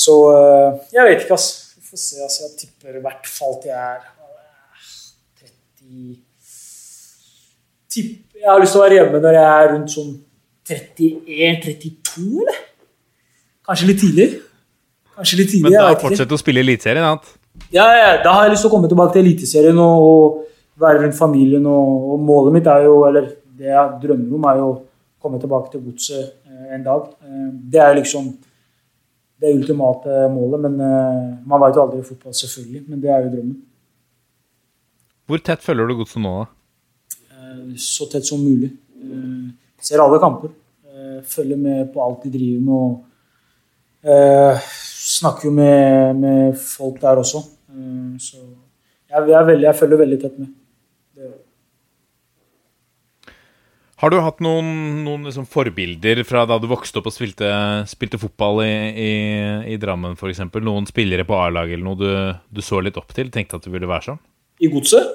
Så 0.00 0.16
eh, 0.32 0.80
jeg 0.94 1.06
vet 1.08 1.26
ikke, 1.26 1.36
ass. 1.36 1.50
Vi 1.76 1.84
får 1.90 2.02
se. 2.06 2.24
Altså, 2.24 2.46
Jeg 2.46 2.56
tipper 2.62 2.98
i 2.98 3.04
hvert 3.04 3.28
fall 3.28 3.56
til 3.62 3.72
jeg 3.72 3.84
er 3.84 4.02
eh, 4.06 4.18
30 5.44 6.18
tipp, 7.90 8.10
Jeg 8.40 8.48
har 8.48 8.60
lyst 8.62 8.76
til 8.76 8.80
å 8.80 8.84
være 8.86 8.98
hjemme 9.00 9.20
når 9.22 9.36
jeg 9.36 9.48
er 9.54 9.72
rundt 9.74 9.94
sånn 9.94 10.12
31-32, 10.70 12.26
eller? 12.44 12.60
Kanskje 13.66 13.88
litt 13.88 14.00
tidlig. 14.00 14.28
Kanskje 15.16 15.40
litt 15.40 15.50
tidlig, 15.50 15.66
Men 15.66 15.76
da 15.76 15.96
fortsette 15.98 16.36
å 16.36 16.40
spille 16.40 16.62
Eliteserien. 16.62 17.26
Ja, 17.74 17.86
ja, 17.98 18.12
da 18.22 18.36
har 18.36 18.46
jeg 18.46 18.54
lyst 18.54 18.64
til 18.64 18.70
å 18.70 18.74
komme 18.76 18.90
tilbake 18.90 19.16
til 19.16 19.24
Eliteserien 19.24 19.80
og, 19.82 20.04
og 20.06 20.80
være 20.80 21.02
rundt 21.02 21.18
familien. 21.18 21.66
Og, 21.66 22.12
og 22.14 22.22
målet 22.24 22.56
mitt 22.56 22.70
er 22.70 22.86
jo, 22.86 23.00
eller 23.08 23.32
det 23.58 23.72
jeg 23.72 23.98
drømmer 24.04 24.38
om, 24.38 24.46
er 24.48 24.62
jo 24.62 24.68
å 24.70 24.78
komme 25.20 25.40
tilbake 25.42 25.74
til 25.74 25.82
godset 25.84 26.30
eh, 26.46 26.70
en 26.76 26.86
dag. 26.86 27.10
Eh, 27.26 27.48
det 27.74 27.82
er 27.84 27.98
liksom 27.98 28.30
det 29.40 29.54
ultimate 29.56 30.28
målet. 30.32 30.60
Men 30.66 30.78
eh, 30.84 31.26
man 31.48 31.62
vet 31.64 31.76
jo 31.76 31.84
aldri 31.84 32.00
i 32.02 32.06
fotball, 32.06 32.36
selvfølgelig. 32.36 32.84
Men 32.88 33.02
det 33.02 33.12
er 33.12 33.24
jo 33.24 33.34
drømmen. 33.34 33.58
Hvor 35.30 35.42
tett 35.46 35.62
følger 35.62 35.86
du 35.86 35.96
godset 36.00 36.22
nå, 36.24 36.32
da? 36.40 36.46
Eh, 37.34 37.60
så 37.80 38.08
tett 38.10 38.26
som 38.28 38.42
mulig. 38.42 38.72
Eh, 39.00 39.44
ser 39.82 40.02
alle 40.04 40.22
kamper. 40.22 40.56
Følger 41.30 41.58
med 41.60 41.90
på 41.92 42.00
alt 42.00 42.22
de 42.24 42.30
driver 42.32 42.60
med. 42.64 42.74
og 42.80 44.62
Snakker 45.00 45.48
jo 45.48 45.52
med, 45.52 46.16
med 46.16 46.54
folk 46.56 46.96
der 47.02 47.20
også. 47.20 47.42
Så 48.24 48.40
jeg, 49.10 49.28
jeg, 49.28 49.56
jeg 49.60 49.76
følger 49.76 50.00
veldig 50.00 50.18
tett 50.22 50.38
med. 50.40 50.48
Det, 51.12 51.24
gjør 51.24 51.34
jeg. 51.34 51.49
Har 54.00 54.12
du 54.12 54.16
hatt 54.24 54.38
noen, 54.40 54.68
noen 55.04 55.26
liksom 55.28 55.44
forbilder 55.48 56.22
fra 56.24 56.46
da 56.48 56.56
du 56.60 56.64
vokste 56.70 57.02
opp 57.02 57.10
og 57.10 57.12
spilte, 57.12 57.48
spilte 57.90 58.20
fotball 58.20 58.62
i, 58.64 58.74
i, 58.96 59.10
i 59.74 59.80
Drammen 59.80 60.16
f.eks.? 60.16 60.40
Noen 60.64 60.88
spillere 60.88 61.26
på 61.28 61.36
A-laget 61.36 61.76
eller 61.76 61.84
noe 61.84 62.00
du, 62.00 62.12
du 62.48 62.62
så 62.64 62.80
litt 62.80 62.96
opp 62.96 63.12
til? 63.16 63.28
Tenkte 63.32 63.60
at 63.60 63.66
du 63.66 63.74
ville 63.74 63.90
være 63.90 64.08
sånn? 64.08 64.22
I 64.64 64.70
godset? 64.72 65.10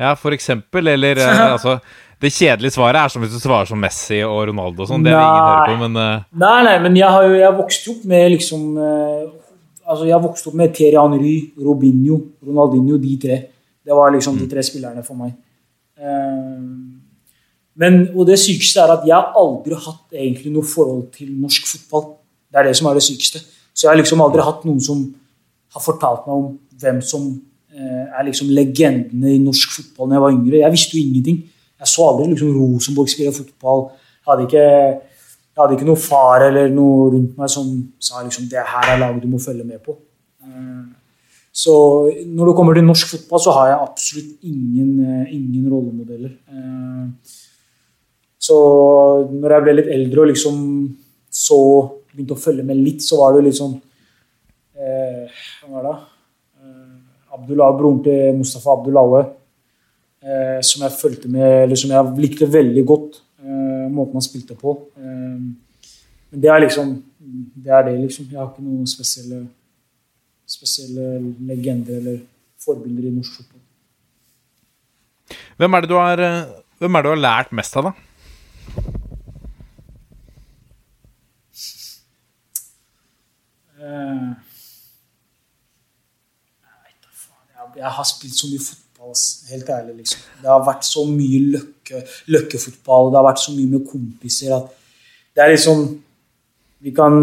Ja, 0.00 0.16
for 0.18 0.34
eksempel. 0.34 0.90
Eller 0.90 1.20
eh, 1.22 1.44
altså 1.54 1.76
Det 2.18 2.32
kjedelige 2.34 2.74
svaret 2.74 2.98
er 2.98 3.14
som 3.14 3.22
hvis 3.22 3.36
du 3.36 3.38
svarer 3.38 3.70
som 3.70 3.78
Messi 3.78 4.18
og 4.26 4.40
Ronaldo 4.50 4.82
og 4.82 4.90
sånn. 4.90 5.06
Det 5.06 5.14
vil 5.14 5.22
ingen 5.22 5.46
høre 5.52 5.70
på, 5.70 5.78
men 5.84 6.00
uh... 6.00 6.26
Nei, 6.42 6.58
nei, 6.66 6.74
men 6.82 6.98
jeg 6.98 7.14
har 7.14 7.28
jo 7.28 7.38
jeg 7.38 7.58
vokste 7.60 7.94
opp 7.94 8.10
med 8.10 8.26
liksom 8.34 8.68
uh, 8.80 9.40
Altså, 9.84 10.06
jeg 10.08 10.16
vokste 10.24 10.48
opp 10.48 10.54
med 10.56 10.70
Thierry 10.72 10.96
Henry, 10.96 11.34
Robinho, 11.60 12.16
Ronaldinho, 12.42 12.96
de 12.96 13.16
tre. 13.20 13.34
Det 13.84 13.92
var 13.92 14.14
liksom 14.14 14.38
de 14.40 14.46
tre 14.48 14.62
spillerne 14.64 15.02
for 15.04 15.18
meg. 15.20 15.34
Eh, 16.00 16.62
men, 17.80 18.08
og 18.14 18.26
det 18.28 18.38
sykeste 18.38 18.80
er 18.80 18.92
at 18.94 19.06
jeg 19.08 19.14
har 19.16 19.34
aldri 19.38 19.74
hatt 19.74 20.14
egentlig 20.14 20.52
noe 20.54 20.66
forhold 20.66 21.08
til 21.16 21.32
norsk 21.42 21.66
fotball. 21.66 22.04
Det 22.50 22.60
er 22.60 22.68
det 22.68 22.76
som 22.78 22.86
er 22.86 23.00
det 23.00 23.02
sykeste. 23.02 23.40
Så 23.74 23.86
jeg 23.86 23.90
har 23.90 23.98
liksom 23.98 24.22
aldri 24.22 24.44
hatt 24.46 24.62
noen 24.68 24.80
som 24.82 25.00
har 25.74 25.82
fortalt 25.82 26.28
meg 26.28 26.36
om 26.36 26.46
hvem 26.78 27.00
som 27.02 27.24
eh, 27.74 28.04
er 28.14 28.28
liksom 28.28 28.52
legendene 28.54 29.34
i 29.34 29.42
norsk 29.42 29.74
fotball 29.74 30.10
da 30.10 30.18
jeg 30.18 30.24
var 30.26 30.36
yngre. 30.36 30.62
Jeg 30.62 30.74
visste 30.76 30.94
jo 30.98 31.02
ingenting. 31.02 31.40
Jeg 31.82 31.90
så 31.90 32.06
aldri 32.06 32.30
liksom 32.30 32.54
Rosenborg 32.54 33.10
spille 33.10 33.34
fotball. 33.34 33.88
Jeg 34.22 34.30
hadde 34.30 34.46
ikke, 34.46 34.66
jeg 35.50 35.62
hadde 35.62 35.78
ikke 35.78 35.88
noe 35.90 36.00
far 36.00 36.46
eller 36.46 36.70
noe 36.72 37.08
rundt 37.16 37.34
meg 37.40 37.50
som 37.50 37.72
sa 37.98 38.22
liksom 38.22 38.46
det 38.52 38.62
her 38.70 38.92
er 38.94 39.02
laget 39.02 39.24
du 39.26 39.32
må 39.32 39.42
følge 39.42 39.66
med 39.66 39.82
på. 39.82 39.98
Eh, 40.46 40.84
Så 41.54 41.72
når 42.26 42.48
det 42.48 42.54
kommer 42.58 42.74
til 42.74 42.82
norsk 42.82 43.10
fotball, 43.12 43.40
så 43.40 43.52
har 43.54 43.66
jeg 43.68 43.82
absolutt 43.82 44.32
ingen, 44.42 44.88
eh, 45.06 45.34
ingen 45.34 45.68
rollemodeller. 45.70 46.32
Så 48.44 48.56
når 49.30 49.54
jeg 49.54 49.64
ble 49.64 49.74
litt 49.78 49.92
eldre 49.94 50.24
og 50.24 50.30
liksom 50.32 50.56
så 51.34 51.58
begynte 52.12 52.36
å 52.36 52.40
følge 52.40 52.64
med 52.66 52.78
litt, 52.78 53.02
så 53.02 53.18
var 53.20 53.34
det 53.34 53.46
litt 53.46 53.58
sånn 53.58 53.74
eh, 54.78 55.40
Hva 55.62 55.70
var 55.72 55.86
det? 55.88 55.94
Eh, 56.60 57.34
Abdullah, 57.38 57.72
broren 57.78 58.02
til 58.04 58.36
Mustafa 58.38 58.76
Abdullahe, 58.76 59.24
eh, 60.22 60.60
som 60.66 60.84
jeg 60.86 60.98
fulgte 61.00 61.30
med, 61.30 61.64
eller 61.64 61.80
som 61.80 61.94
jeg 61.94 62.14
likte 62.22 62.50
veldig 62.50 62.84
godt. 62.86 63.20
Eh, 63.42 63.86
måten 63.90 64.20
han 64.20 64.26
spilte 64.26 64.56
på. 64.58 64.76
Eh, 65.00 65.42
men 66.30 66.44
det 66.44 66.52
er 66.52 66.64
liksom 66.66 66.94
Det 67.64 67.70
er 67.72 67.82
det, 67.86 67.92
liksom. 68.02 68.26
Jeg 68.30 68.38
har 68.38 68.50
ikke 68.50 68.62
noen 68.62 68.86
spesielle, 68.86 69.46
spesielle 70.46 71.04
legender 71.48 71.96
eller 71.96 72.18
forbilder 72.60 73.06
i 73.08 73.12
norsk 73.14 73.38
fotball. 73.38 73.62
hvem 75.56 75.74
er 75.74 75.80
det 75.80 75.88
du 75.88 75.94
har, 75.94 76.20
eh, 76.20 76.50
hvem 76.78 76.94
er 76.94 77.02
det 77.02 77.08
du 77.08 77.14
har 77.14 77.22
lært 77.22 77.52
mest 77.52 77.76
av, 77.76 77.84
da? 77.88 77.92
Jeg, 87.54 87.66
jeg 87.76 87.90
har 87.98 88.06
spilt 88.08 88.36
så 88.38 88.48
mye 88.50 88.62
fotball, 88.62 89.14
helt 89.50 89.68
ærlig. 89.76 89.96
liksom. 90.02 90.20
Det 90.42 90.50
har 90.50 90.64
vært 90.66 90.88
så 90.88 91.04
mye 91.08 91.42
løkke, 91.56 92.02
løkkefotball, 92.34 93.10
det 93.12 93.20
har 93.20 93.28
vært 93.28 93.44
så 93.44 93.54
mye 93.56 93.72
med 93.74 93.86
kompiser 93.88 94.56
at 94.56 94.72
det 95.34 95.42
er 95.42 95.54
liksom 95.56 96.00
Vi 96.84 96.90
kan 96.92 97.14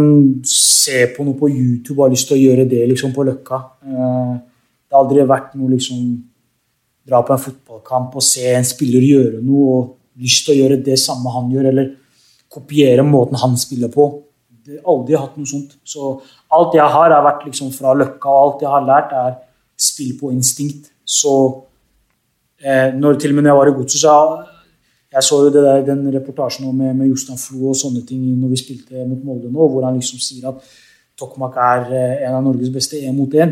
se 0.50 1.04
på 1.16 1.24
noe 1.24 1.38
på 1.38 1.46
YouTube 1.46 2.00
og 2.00 2.08
har 2.08 2.14
lyst 2.16 2.26
til 2.32 2.40
å 2.40 2.42
gjøre 2.42 2.64
det 2.66 2.80
liksom 2.90 3.12
på 3.14 3.22
Løkka. 3.28 3.60
Eh, 3.86 4.32
det 4.90 4.96
har 4.96 5.04
aldri 5.04 5.22
vært 5.30 5.54
noe 5.54 5.70
liksom 5.76 6.00
Dra 7.06 7.22
på 7.26 7.34
en 7.34 7.42
fotballkamp 7.42 8.16
og 8.18 8.24
se 8.26 8.46
en 8.54 8.66
spiller 8.66 9.02
gjøre 9.06 9.40
noe 9.42 9.76
og 9.76 9.86
lyst 10.22 10.46
til 10.46 10.54
å 10.54 10.58
gjøre 10.60 10.82
det 10.86 10.98
samme 11.02 11.34
han 11.34 11.48
gjør, 11.54 11.70
eller 11.72 11.88
kopiere 12.52 13.06
måten 13.06 13.40
han 13.42 13.56
spiller 13.58 13.90
på. 13.94 14.06
Aldri 14.80 15.18
hatt 15.20 15.36
noe 15.38 15.50
sånt. 15.50 15.76
Så 15.84 16.14
alt 16.54 16.78
jeg 16.78 16.86
har, 16.86 17.14
har 17.16 17.26
vært 17.26 17.48
liksom 17.50 17.72
fra 17.76 17.96
Løkka, 17.98 18.30
og 18.30 18.46
alt 18.46 18.66
jeg 18.66 18.72
har 18.72 18.88
lært, 18.88 19.16
er 19.16 19.36
spill 19.82 20.16
på 20.20 20.32
instinkt. 20.32 20.92
Så 21.06 21.34
eh, 22.62 22.94
når, 22.96 23.20
til 23.20 23.34
og 23.34 23.40
med 23.40 23.48
når 23.48 23.54
jeg 23.54 23.60
var 23.60 23.72
i 23.72 23.76
Godset, 23.80 24.04
så 24.04 24.16
jeg 25.12 25.24
så 25.28 25.42
jo 25.44 25.50
det 25.52 25.64
der, 25.66 25.82
den 25.84 26.06
reportasjen 26.14 26.70
med, 26.72 26.94
med 26.96 27.10
Jostein 27.10 27.40
Flo 27.40 27.74
og 27.74 27.76
sånne 27.76 28.06
ting 28.08 28.22
når 28.40 28.54
vi 28.54 28.60
spilte 28.62 29.04
mot 29.04 29.26
Molde 29.28 29.50
nå, 29.52 29.66
hvor 29.68 29.84
han 29.84 29.98
liksom 30.00 30.22
sier 30.24 30.48
at 30.54 30.62
Tokmak 31.20 31.58
er 31.60 31.90
eh, 31.92 32.22
en 32.28 32.38
av 32.38 32.46
Norges 32.46 32.72
beste 32.74 33.02
én 33.02 33.18
mot 33.18 33.34
én. 33.36 33.52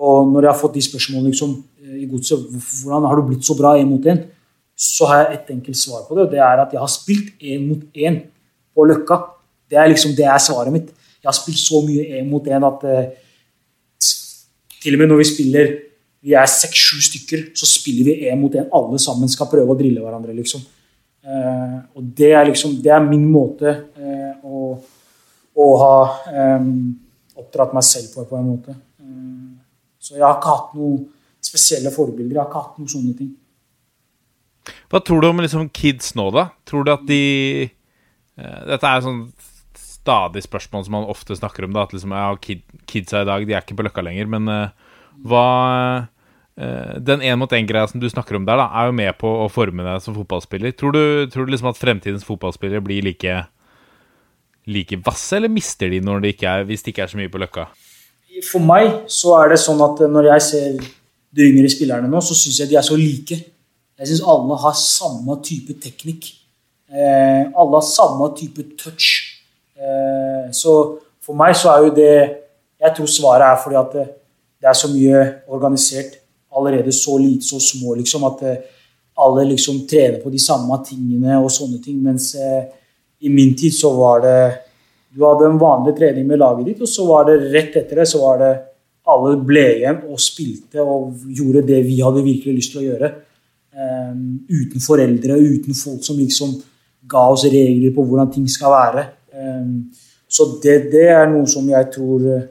Og 0.00 0.30
når 0.30 0.46
jeg 0.46 0.52
har 0.52 0.60
fått 0.60 0.76
de 0.78 0.84
spørsmålene 0.86 1.32
liksom, 1.32 1.56
eh, 1.82 1.96
i 2.04 2.06
Godset, 2.08 2.46
hvordan 2.84 3.08
har 3.10 3.18
du 3.18 3.26
blitt 3.26 3.48
så 3.48 3.56
bra 3.58 3.74
én 3.80 3.90
mot 3.90 4.06
én, 4.06 4.22
så 4.80 5.10
har 5.10 5.24
jeg 5.24 5.34
et 5.34 5.50
enkelt 5.56 5.76
svar 5.76 6.06
på 6.06 6.16
det, 6.16 6.24
og 6.24 6.30
det 6.32 6.40
er 6.40 6.62
at 6.62 6.72
jeg 6.72 6.80
har 6.80 6.92
spilt 6.92 7.34
én 7.42 7.66
mot 7.66 7.82
én 8.06 8.22
på 8.72 8.86
Løkka. 8.88 9.18
Det 9.70 9.78
er 9.78 9.92
liksom 9.92 10.16
det 10.18 10.26
er 10.26 10.40
svaret 10.42 10.74
mitt. 10.74 10.90
Jeg 11.20 11.28
har 11.28 11.36
spilt 11.36 11.60
så 11.60 11.82
mye 11.84 12.18
én 12.18 12.28
mot 12.28 12.46
én 12.46 12.66
at 12.66 12.84
eh, 12.88 13.10
til 14.80 14.96
og 14.96 15.02
med 15.02 15.10
når 15.10 15.20
vi 15.20 15.28
spiller 15.28 15.72
vi 16.20 16.34
er 16.36 16.48
seks-sju 16.48 17.00
stykker, 17.00 17.44
så 17.56 17.66
spiller 17.68 18.10
vi 18.10 18.28
én 18.28 18.36
mot 18.40 18.52
én. 18.52 18.68
Alle 18.76 18.98
sammen 19.00 19.28
skal 19.32 19.48
prøve 19.48 19.72
å 19.72 19.78
drille 19.78 20.02
hverandre, 20.04 20.34
liksom. 20.36 20.60
Eh, 21.20 21.76
og 21.96 22.10
det 22.16 22.30
er 22.32 22.46
liksom 22.48 22.78
Det 22.80 22.92
er 22.92 23.04
min 23.04 23.26
måte 23.28 23.68
eh, 23.68 24.44
å, 24.44 24.70
å 25.52 25.66
ha 25.80 25.96
eh, 26.32 26.68
oppdratt 27.40 27.74
meg 27.76 27.84
selv 27.84 28.12
på, 28.14 28.24
på 28.28 28.36
en 28.36 28.48
måte. 28.48 28.76
Eh, 29.00 29.50
så 30.00 30.16
jeg 30.16 30.24
har 30.26 30.38
ikke 30.38 30.54
hatt 30.54 30.76
noen 30.76 31.04
spesielle 31.44 31.92
forbilder. 31.92 32.36
Jeg 32.36 32.42
har 32.42 32.50
ikke 32.50 32.64
hatt 32.64 32.80
noen 32.80 32.92
sånne 32.94 33.16
ting. 33.16 33.34
Hva 34.92 35.00
tror 35.04 35.22
du 35.22 35.30
om 35.30 35.40
liksom 35.40 35.68
kids 35.72 36.14
nå, 36.18 36.28
da? 36.34 36.50
Tror 36.68 36.84
du 36.84 36.92
at 36.92 37.04
de 37.08 37.22
eh, 37.64 38.60
Dette 38.68 38.92
er 38.92 39.04
sånn 39.04 39.22
stadig 40.00 40.42
spørsmål 40.46 40.86
som 40.86 40.96
man 40.98 41.10
ofte 41.12 41.36
snakker 41.36 41.66
om. 41.66 41.74
da 41.76 41.84
At 41.84 41.94
liksom, 41.94 42.14
ja, 42.16 42.30
kid, 42.40 42.64
Kidsa 42.90 43.22
i 43.22 43.28
dag 43.28 43.46
de 43.46 43.54
er 43.54 43.64
ikke 43.64 43.78
på 43.78 43.86
Løkka 43.86 44.04
lenger. 44.04 44.30
Men 44.30 44.48
uh, 44.48 44.96
hva 45.28 45.46
uh, 46.56 46.98
Den 47.00 47.24
én-mot-én-greia 47.24 47.88
som 47.90 48.02
du 48.02 48.08
snakker 48.10 48.36
om 48.36 48.48
der, 48.48 48.60
da 48.60 48.68
er 48.80 48.90
jo 48.90 48.98
med 48.98 49.16
på 49.20 49.30
å 49.44 49.48
forme 49.52 49.86
deg 49.86 50.02
som 50.04 50.16
fotballspiller. 50.16 50.74
Tror 50.76 50.96
du, 50.96 51.02
tror 51.32 51.46
du 51.46 51.54
liksom 51.54 51.70
at 51.72 51.80
fremtidens 51.80 52.26
fotballspillere 52.26 52.84
blir 52.84 53.06
like 53.06 53.42
Like 54.70 54.98
vasse, 55.02 55.38
eller 55.38 55.48
mister 55.48 55.88
de 55.90 56.02
når 56.04 56.20
de 56.20 56.30
ikke 56.34 56.46
er, 56.46 56.66
hvis 56.68 56.84
det 56.84 56.92
ikke 56.92 57.06
er 57.06 57.10
så 57.10 57.18
mye 57.18 57.30
på 57.32 57.40
Løkka? 57.40 57.64
For 58.46 58.62
meg 58.62 59.08
så 59.10 59.32
er 59.40 59.54
det 59.54 59.60
sånn 59.62 59.80
at 59.82 60.02
når 60.12 60.28
jeg 60.34 60.44
ser 60.46 60.76
de 61.30 61.46
yngre 61.48 61.70
spillerne 61.72 62.10
nå, 62.10 62.20
så 62.22 62.36
syns 62.36 62.60
jeg 62.60 62.70
de 62.70 62.76
er 62.78 62.84
så 62.86 62.98
like. 62.98 63.38
Jeg 64.00 64.10
syns 64.10 64.22
alle 64.32 64.56
har 64.62 64.76
samme 64.78 65.36
type 65.46 65.76
teknikk. 65.82 66.28
Eh, 66.90 67.48
alle 67.48 67.78
har 67.78 67.86
samme 67.86 68.30
type 68.38 68.64
touch. 68.80 69.29
Eh, 69.80 70.50
så 70.52 70.74
for 71.24 71.38
meg 71.38 71.56
så 71.56 71.72
er 71.72 71.86
jo 71.86 71.94
det 71.96 72.14
Jeg 72.80 72.94
tror 72.96 73.08
svaret 73.12 73.44
er 73.44 73.56
fordi 73.60 73.76
at 73.76 73.92
det, 73.92 74.04
det 74.60 74.68
er 74.70 74.76
så 74.76 74.88
mye 74.88 75.18
organisert 75.52 76.14
allerede 76.56 76.92
så 76.92 77.18
lite, 77.20 77.44
så 77.44 77.60
små, 77.60 77.94
liksom, 77.94 78.24
at 78.24 78.42
eh, 78.42 78.62
alle 79.20 79.44
liksom 79.44 79.82
trener 79.88 80.16
på 80.22 80.30
de 80.32 80.40
samme 80.40 80.78
tingene 80.86 81.36
og 81.36 81.50
sånne 81.52 81.76
ting. 81.84 81.98
Mens 82.00 82.32
eh, 82.34 82.64
i 83.20 83.28
min 83.28 83.52
tid 83.56 83.74
så 83.76 83.92
var 83.96 84.24
det 84.24 84.40
Du 85.10 85.24
hadde 85.26 85.48
en 85.48 85.58
vanlig 85.58 85.96
trening 85.98 86.26
med 86.26 86.38
laget 86.38 86.68
ditt, 86.68 86.82
og 86.86 86.88
så 86.88 87.04
var 87.08 87.24
det 87.26 87.50
rett 87.50 87.76
etter 87.80 87.98
det 87.98 88.04
så 88.06 88.20
var 88.22 88.36
det 88.38 88.50
alle 89.10 89.32
ble 89.42 89.64
igjen 89.80 90.04
og 90.06 90.20
spilte 90.22 90.84
og 90.84 91.24
gjorde 91.34 91.64
det 91.66 91.80
vi 91.82 91.96
hadde 91.98 92.22
virkelig 92.22 92.54
lyst 92.60 92.70
til 92.70 92.82
å 92.82 92.84
gjøre. 92.84 93.08
Um, 93.74 94.20
uten 94.46 94.84
foreldre, 94.84 95.34
uten 95.34 95.74
folk 95.74 96.06
som 96.06 96.20
liksom 96.20 96.52
ga 97.10 97.24
oss 97.32 97.42
regler 97.50 97.90
på 97.96 98.04
hvordan 98.06 98.30
ting 98.30 98.46
skal 98.46 98.70
være. 98.70 99.04
Um, 99.40 99.90
så 100.30 100.46
det, 100.62 100.92
det 100.92 101.08
er 101.10 101.26
noe 101.30 101.48
som 101.50 101.66
jeg 101.66 101.88
tror 101.90 102.26
eh, 102.30 102.44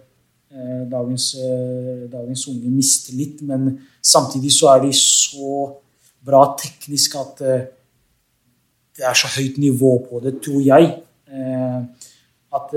dagens, 0.92 1.32
eh, 1.40 2.08
dagens 2.12 2.48
unge 2.52 2.72
mister 2.74 3.16
litt. 3.16 3.40
Men 3.48 3.72
samtidig 4.04 4.52
så 4.52 4.74
er 4.74 4.84
de 4.84 4.94
så 4.96 5.70
bra 6.26 6.44
teknisk 6.60 7.16
at 7.22 7.44
eh, 7.48 7.68
det 9.00 9.08
er 9.08 9.16
så 9.16 9.32
høyt 9.32 9.62
nivå 9.64 9.94
på 10.10 10.20
det, 10.26 10.36
tror 10.44 10.60
jeg. 10.66 10.92
Eh, 11.32 11.80
at 12.50 12.72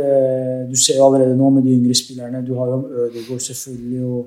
Du 0.68 0.74
ser 0.76 0.98
jo 0.98 1.06
allerede 1.06 1.32
nå 1.32 1.48
med 1.50 1.64
de 1.64 1.72
yngre 1.72 1.94
spillerne. 1.96 2.42
Du 2.44 2.52
har 2.58 2.68
jo 2.68 3.06
Ødegaard 3.06 3.40
selvfølgelig 3.40 4.02
og, 4.04 4.26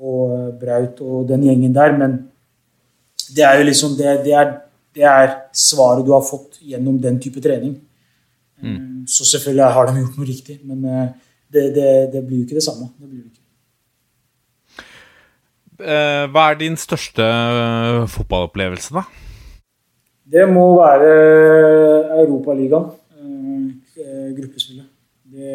og 0.00 0.54
Braut 0.58 1.02
og 1.04 1.26
den 1.28 1.44
gjengen 1.44 1.74
der. 1.74 1.92
Men 1.92 2.14
det 3.36 3.44
er 3.44 3.58
jo 3.58 3.66
liksom 3.68 3.98
det, 3.98 4.14
det, 4.24 4.32
er, 4.32 4.54
det 4.96 5.04
er 5.04 5.34
svaret 5.52 6.06
du 6.06 6.14
har 6.16 6.24
fått 6.24 6.56
gjennom 6.64 6.96
den 7.02 7.20
type 7.20 7.42
trening. 7.44 7.76
Så 9.08 9.24
selvfølgelig 9.24 9.72
har 9.74 9.88
de 9.88 10.00
gjort 10.02 10.16
noe 10.20 10.28
riktig, 10.28 10.58
men 10.68 10.84
eh, 10.84 11.08
det, 11.52 11.64
det, 11.76 11.90
det 12.12 12.24
blir 12.26 12.42
jo 12.42 12.46
ikke 12.46 12.58
det 12.58 12.64
samme. 12.66 12.90
Det 12.98 13.08
blir 13.08 13.22
det 13.22 13.30
ikke. 13.30 13.44
Eh, 15.78 16.24
hva 16.34 16.44
er 16.50 16.60
din 16.60 16.76
største 16.76 17.24
eh, 17.24 18.02
fotballopplevelse, 18.12 18.98
da? 18.98 19.06
Det 20.28 20.44
må 20.52 20.66
være 20.76 21.12
Europaligaen, 22.20 22.90
gruppespillet. 24.36 24.84
Det, 25.24 25.54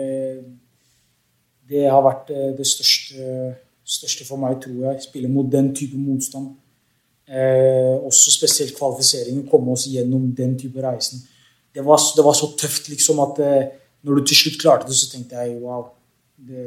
det 1.69 1.83
har 1.85 2.01
vært 2.01 2.31
det 2.57 2.65
største, 2.65 3.53
største 3.85 4.25
for 4.25 4.41
meg, 4.41 4.57
tror 4.63 4.87
jeg. 4.87 5.03
Spille 5.05 5.29
mot 5.29 5.45
den 5.51 5.69
type 5.77 5.99
motstand. 6.01 6.55
Eh, 7.27 7.95
også 8.03 8.31
spesielt 8.33 8.73
kvalifiseringen. 8.77 9.47
Komme 9.47 9.71
oss 9.71 9.85
gjennom 9.87 10.35
den 10.35 10.57
type 10.59 10.81
reisen. 10.81 11.21
Det 11.73 11.85
var, 11.85 11.99
det 12.15 12.25
var 12.25 12.35
så 12.37 12.49
tøft 12.59 12.89
liksom 12.89 13.19
at 13.23 13.39
eh, 13.41 13.71
når 14.03 14.19
du 14.19 14.25
til 14.27 14.37
slutt 14.37 14.59
klarte 14.61 14.89
det, 14.89 14.97
så 14.97 15.09
tenkte 15.09 15.41
jeg 15.41 15.61
wow. 15.61 15.87
Det, 16.37 16.65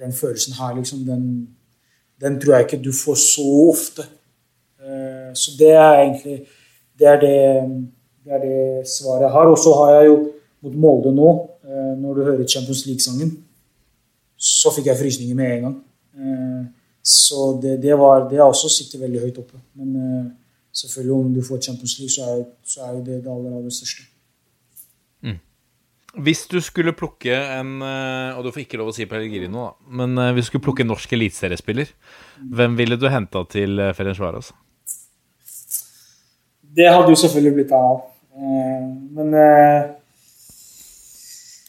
den 0.00 0.12
følelsen 0.12 0.56
her, 0.56 0.74
liksom, 0.76 1.04
den, 1.04 1.24
den 2.20 2.40
tror 2.40 2.54
jeg 2.54 2.66
ikke 2.66 2.84
du 2.84 2.92
får 2.96 3.18
så 3.20 3.44
ofte. 3.70 4.06
Eh, 4.80 5.30
så 5.34 5.54
det 5.58 5.70
er 5.70 5.92
egentlig 6.00 6.40
det 7.00 7.08
er 7.08 7.20
det, 7.20 7.36
det 8.24 8.32
er 8.36 8.42
det 8.44 8.88
svaret 8.88 9.24
jeg 9.24 9.34
har. 9.36 9.52
Og 9.52 9.58
så 9.58 9.72
har 9.78 9.94
jeg 9.94 10.10
jo 10.10 10.16
mot 10.60 10.74
Molde 10.76 11.14
nå, 11.16 11.30
eh, 11.64 11.94
når 12.00 12.14
du 12.14 12.24
hører 12.24 12.48
Champions 12.48 12.84
League-sangen, 12.88 13.32
så 14.36 14.72
fikk 14.74 14.90
jeg 14.90 14.98
frysninger 14.98 15.36
med 15.36 15.54
en 15.54 15.64
gang. 15.68 15.78
Så 17.04 17.60
det, 17.62 17.78
det, 17.82 17.94
var, 17.98 18.26
det 18.28 18.40
også 18.40 18.68
sittet 18.68 19.00
veldig 19.00 19.20
høyt 19.22 19.38
oppe. 19.40 19.60
Men 19.74 19.96
selvfølgelig, 20.72 21.14
om 21.14 21.34
du 21.34 21.42
får 21.42 21.60
Champions 21.66 21.98
League, 21.98 22.14
så 22.14 22.30
er, 22.30 22.44
så 22.64 22.86
er 22.86 22.96
jo 22.96 23.04
det 23.04 23.20
det 23.24 23.30
aller, 23.30 23.58
aller 23.58 23.74
største. 23.74 24.06
Hvis 26.18 26.46
du 26.50 26.56
skulle 26.58 26.90
plukke 26.92 27.30
en 27.30 27.82
eh, 27.86 28.34
Og 28.34 28.42
du 28.42 28.50
får 28.50 28.64
ikke 28.64 28.80
lov 28.80 28.88
å 28.90 28.94
si 28.96 29.04
Pellegrino, 29.06 29.68
da. 29.68 29.90
Men 30.00 30.18
eh, 30.18 30.32
hvis 30.34 30.48
du 30.48 30.50
skulle 30.50 30.64
plukke 30.64 30.82
en 30.82 30.90
norsk 30.90 31.12
eliteseriespiller, 31.14 31.92
hvem 32.50 32.74
ville 32.78 32.98
du 32.98 33.06
henta 33.06 33.44
til 33.46 33.78
eh, 33.78 33.92
Ferencvaros? 33.94 34.50
Det 36.66 36.88
hadde 36.90 37.14
jo 37.14 37.20
selvfølgelig 37.20 37.54
blitt 37.60 37.74
av. 37.78 38.02
Eh, 38.34 38.88
Men 39.14 39.38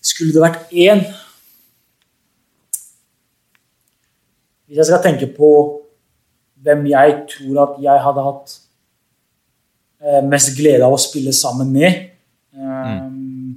skulle 0.02 0.34
det 0.34 0.42
vært 0.42 0.74
én 0.74 1.06
Hvis 4.66 4.80
jeg 4.80 4.88
skal 4.90 5.04
tenke 5.04 5.30
på 5.36 5.52
hvem 6.64 6.86
jeg 6.90 7.16
tror 7.30 7.64
at 7.68 7.80
jeg 7.84 8.04
hadde 8.06 8.26
hatt 8.26 8.54
mest 10.26 10.56
glede 10.58 10.84
av 10.86 10.94
å 10.94 11.00
spille 11.00 11.34
sammen 11.34 11.72
med, 11.72 12.08
Mm. 12.54 13.56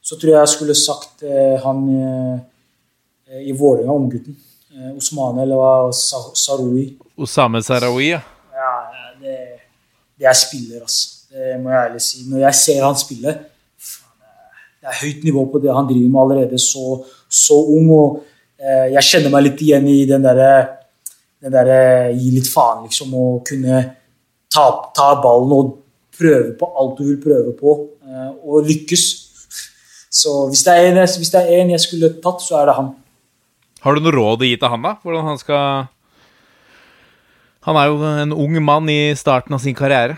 så 0.00 0.16
tror 0.16 0.30
jeg 0.30 0.38
jeg 0.40 0.48
skulle 0.52 0.74
sagt 0.78 1.22
eh, 1.26 1.56
han 1.64 1.80
eh, 1.98 3.40
i 3.48 3.52
Vålerenga, 3.52 3.92
unggutten. 3.92 4.36
Eh, 4.72 4.92
Osmane 4.96 5.42
eller 5.42 5.56
hva, 5.58 5.90
Saroui. 5.92 6.84
Osame 7.18 7.60
Sarawi, 7.62 8.10
ja. 8.12 8.20
Ja, 8.54 8.70
det, 9.20 9.34
det 10.18 10.26
er 10.30 10.38
spiller, 10.38 10.80
altså. 10.86 11.26
Det 11.28 11.58
må 11.60 11.70
jeg 11.74 11.90
ærlig 11.90 12.00
si. 12.06 12.22
Når 12.30 12.38
jeg 12.46 12.54
ser 12.54 12.84
han 12.86 12.96
spille 12.96 13.34
det 14.80 14.86
er- 14.88 15.00
høyt 15.02 15.24
nivå 15.26 15.42
på 15.52 15.58
det 15.60 15.74
han 15.74 15.86
driver 15.90 16.08
med 16.08 16.20
allerede 16.22 16.58
så, 16.58 17.04
så 17.28 17.58
ung. 17.76 17.90
og 17.90 18.22
eh, 18.60 18.92
Jeg 18.94 19.02
kjenner 19.10 19.30
meg 19.34 19.42
litt 19.44 19.60
igjen 19.66 19.86
i 19.90 20.04
den 20.06 20.22
derre 20.22 20.52
den 21.42 21.52
der, 21.52 22.10
gi 22.18 22.30
litt 22.34 22.48
faen, 22.50 22.84
liksom. 22.86 23.12
Og 23.14 23.44
kunne 23.46 23.82
ta, 24.52 24.66
ta 24.96 25.08
ballen 25.22 25.54
og 25.56 25.74
prøve 26.18 26.54
på 26.58 26.68
alt 26.80 26.98
du 26.98 27.04
vil 27.10 27.20
prøve 27.22 27.52
på, 27.58 27.74
eh, 28.06 28.30
og 28.44 28.66
lykkes. 28.66 29.04
Så 30.10 30.32
hvis 30.48 30.64
det, 30.66 30.74
er 30.74 30.88
en, 30.90 31.02
det 31.04 31.42
er 31.42 31.60
en 31.60 31.74
jeg 31.74 31.84
skulle 31.84 32.14
tatt, 32.24 32.40
så 32.42 32.62
er 32.62 32.70
det 32.70 32.78
han. 32.78 32.88
Har 33.84 33.94
du 33.94 34.02
noe 34.02 34.14
råd 34.16 34.42
å 34.42 34.48
gi 34.48 34.56
til 34.58 34.72
han, 34.72 34.82
da? 34.82 34.96
Hvordan 35.04 35.28
han 35.28 35.38
skal 35.38 35.86
Han 37.68 37.76
er 37.76 37.90
jo 37.90 37.98
en 38.08 38.32
ung 38.32 38.54
mann 38.64 38.88
i 38.88 39.12
starten 39.18 39.52
av 39.52 39.60
sin 39.60 39.76
karriere. 39.76 40.16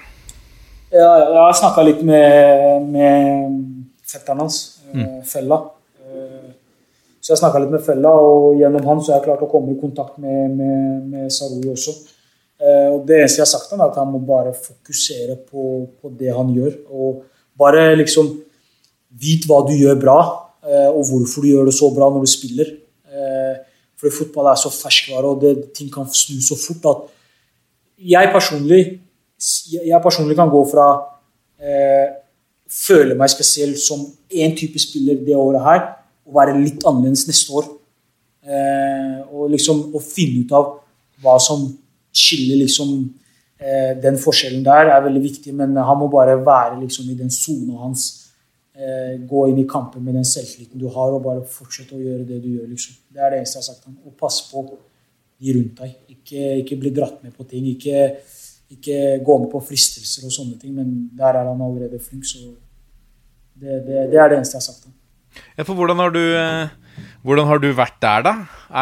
Ja, 0.92 1.08
jeg 1.18 1.38
har 1.40 1.56
snakka 1.58 1.82
litt 1.86 2.02
med, 2.06 2.86
med 2.90 3.56
fetteren 4.06 4.44
hans, 4.44 4.80
mm. 4.94 5.22
Fella. 5.26 5.58
Eh, 6.06 6.52
Så 7.20 7.34
jeg 7.34 7.40
snakka 7.42 7.60
litt 7.60 7.72
med 7.74 7.82
Fella, 7.84 8.12
og 8.16 8.56
gjennom 8.60 8.86
han 8.86 9.02
så 9.02 9.12
har 9.12 9.18
jeg 9.20 9.26
klart 9.28 9.42
å 9.44 9.50
komme 9.50 9.74
i 9.74 9.80
kontakt 9.80 10.16
med, 10.22 10.54
med, 10.56 11.10
med 11.10 11.32
Saroi 11.34 11.66
også. 11.74 11.92
Eh, 12.60 12.88
Og 12.92 13.06
det 13.08 13.16
eneste 13.20 13.40
jeg 13.40 13.46
har 13.46 13.52
sagt 13.54 13.72
han 13.72 13.80
er 13.80 13.90
at 13.90 13.96
han 13.96 14.12
må 14.12 14.20
bare 14.20 14.52
fokusere 14.52 15.38
på, 15.48 15.88
på 16.00 16.12
det 16.18 16.34
han 16.36 16.52
gjør. 16.54 16.76
Og 16.92 17.24
bare 17.58 17.96
liksom 17.96 18.38
Vit 19.10 19.42
hva 19.50 19.56
du 19.66 19.72
gjør 19.74 19.96
bra, 19.98 20.18
eh, 20.62 20.86
og 20.86 21.02
hvorfor 21.08 21.42
du 21.42 21.48
gjør 21.48 21.64
det 21.66 21.74
så 21.74 21.88
bra 21.90 22.06
når 22.14 22.22
du 22.22 22.30
spiller. 22.30 22.68
Eh, 23.10 23.56
Fordi 23.98 24.12
fotball 24.14 24.52
er 24.52 24.60
så 24.60 24.70
ferskvare, 24.70 25.26
og 25.26 25.40
det, 25.42 25.72
ting 25.74 25.90
kan 25.92 26.06
snu 26.06 26.38
så 26.40 26.54
fort 26.56 26.86
at 26.92 27.00
jeg 28.00 28.30
personlig, 28.32 29.00
jeg 29.66 30.00
personlig 30.02 30.36
kan 30.38 30.48
gå 30.48 30.62
fra 30.70 30.86
eh, 31.60 32.14
føle 32.70 33.18
meg 33.18 33.32
spesiell 33.32 33.74
som 33.76 34.06
én 34.30 34.54
type 34.56 34.78
spiller 34.78 35.18
det 35.26 35.34
året 35.36 35.66
her, 35.66 35.82
og 36.24 36.38
være 36.38 36.56
litt 36.62 36.86
annerledes 36.86 37.26
neste 37.28 37.52
år. 37.58 37.66
Eh, 38.46 39.18
og 39.34 39.50
liksom 39.50 39.90
å 39.92 40.00
finne 40.00 40.46
ut 40.46 40.54
av 40.54 40.70
hva 41.20 41.34
som 41.42 41.66
skiller 42.12 42.60
liksom 42.62 42.94
eh, 43.60 43.92
Den 44.02 44.18
forskjellen 44.18 44.64
der 44.64 44.90
er 44.90 45.04
veldig 45.04 45.22
viktig, 45.22 45.54
men 45.54 45.76
han 45.76 45.98
må 46.00 46.08
bare 46.12 46.38
være 46.44 46.80
liksom 46.82 47.10
i 47.10 47.18
den 47.18 47.30
sona 47.30 47.78
hans. 47.84 48.08
Eh, 48.74 49.18
gå 49.28 49.46
inn 49.50 49.58
i 49.60 49.68
kampen 49.68 50.04
med 50.04 50.14
den 50.16 50.24
selvtilliten 50.24 50.80
du 50.80 50.88
har, 50.88 51.12
og 51.12 51.24
bare 51.24 51.44
fortsette 51.44 51.96
å 51.96 52.00
gjøre 52.00 52.24
det 52.28 52.38
du 52.42 52.48
gjør. 52.54 52.68
liksom. 52.70 52.96
Det 53.12 53.20
er 53.20 53.34
det 53.34 53.42
eneste 53.42 53.58
jeg 53.58 53.64
har 53.64 53.68
sagt 53.72 53.82
til 53.84 53.92
ham. 53.92 53.98
Og 54.08 54.16
pass 54.16 54.40
på 54.50 54.64
de 55.40 55.56
rundt 55.56 55.82
deg. 55.82 55.96
Ikke, 56.14 56.46
ikke 56.62 56.78
bli 56.80 56.94
dratt 56.96 57.20
med 57.24 57.34
på 57.36 57.44
ting. 57.50 57.66
Ikke, 57.74 58.14
ikke 58.72 59.20
gå 59.26 59.38
med 59.42 59.50
på 59.52 59.60
fristelser 59.66 60.26
og 60.28 60.32
sånne 60.32 60.56
ting, 60.60 60.74
men 60.76 61.10
der 61.18 61.36
er 61.40 61.50
han 61.50 61.60
allerede 61.64 62.00
flink, 62.02 62.24
så 62.28 62.38
det, 63.60 63.82
det, 63.86 64.06
det 64.12 64.20
er 64.20 64.30
det 64.30 64.38
eneste 64.38 64.56
jeg 64.56 64.62
har 64.62 64.68
sagt 64.70 64.86
ham. 64.88 64.96
Ja, 65.58 65.64
for 65.66 65.78
hvordan 65.78 66.00
har 66.00 66.14
du 66.14 66.22
eh, 66.22 66.70
Hvordan 67.20 67.48
har 67.50 67.60
du 67.60 67.68
vært 67.76 67.98
der, 68.00 68.22
da? 68.24 68.32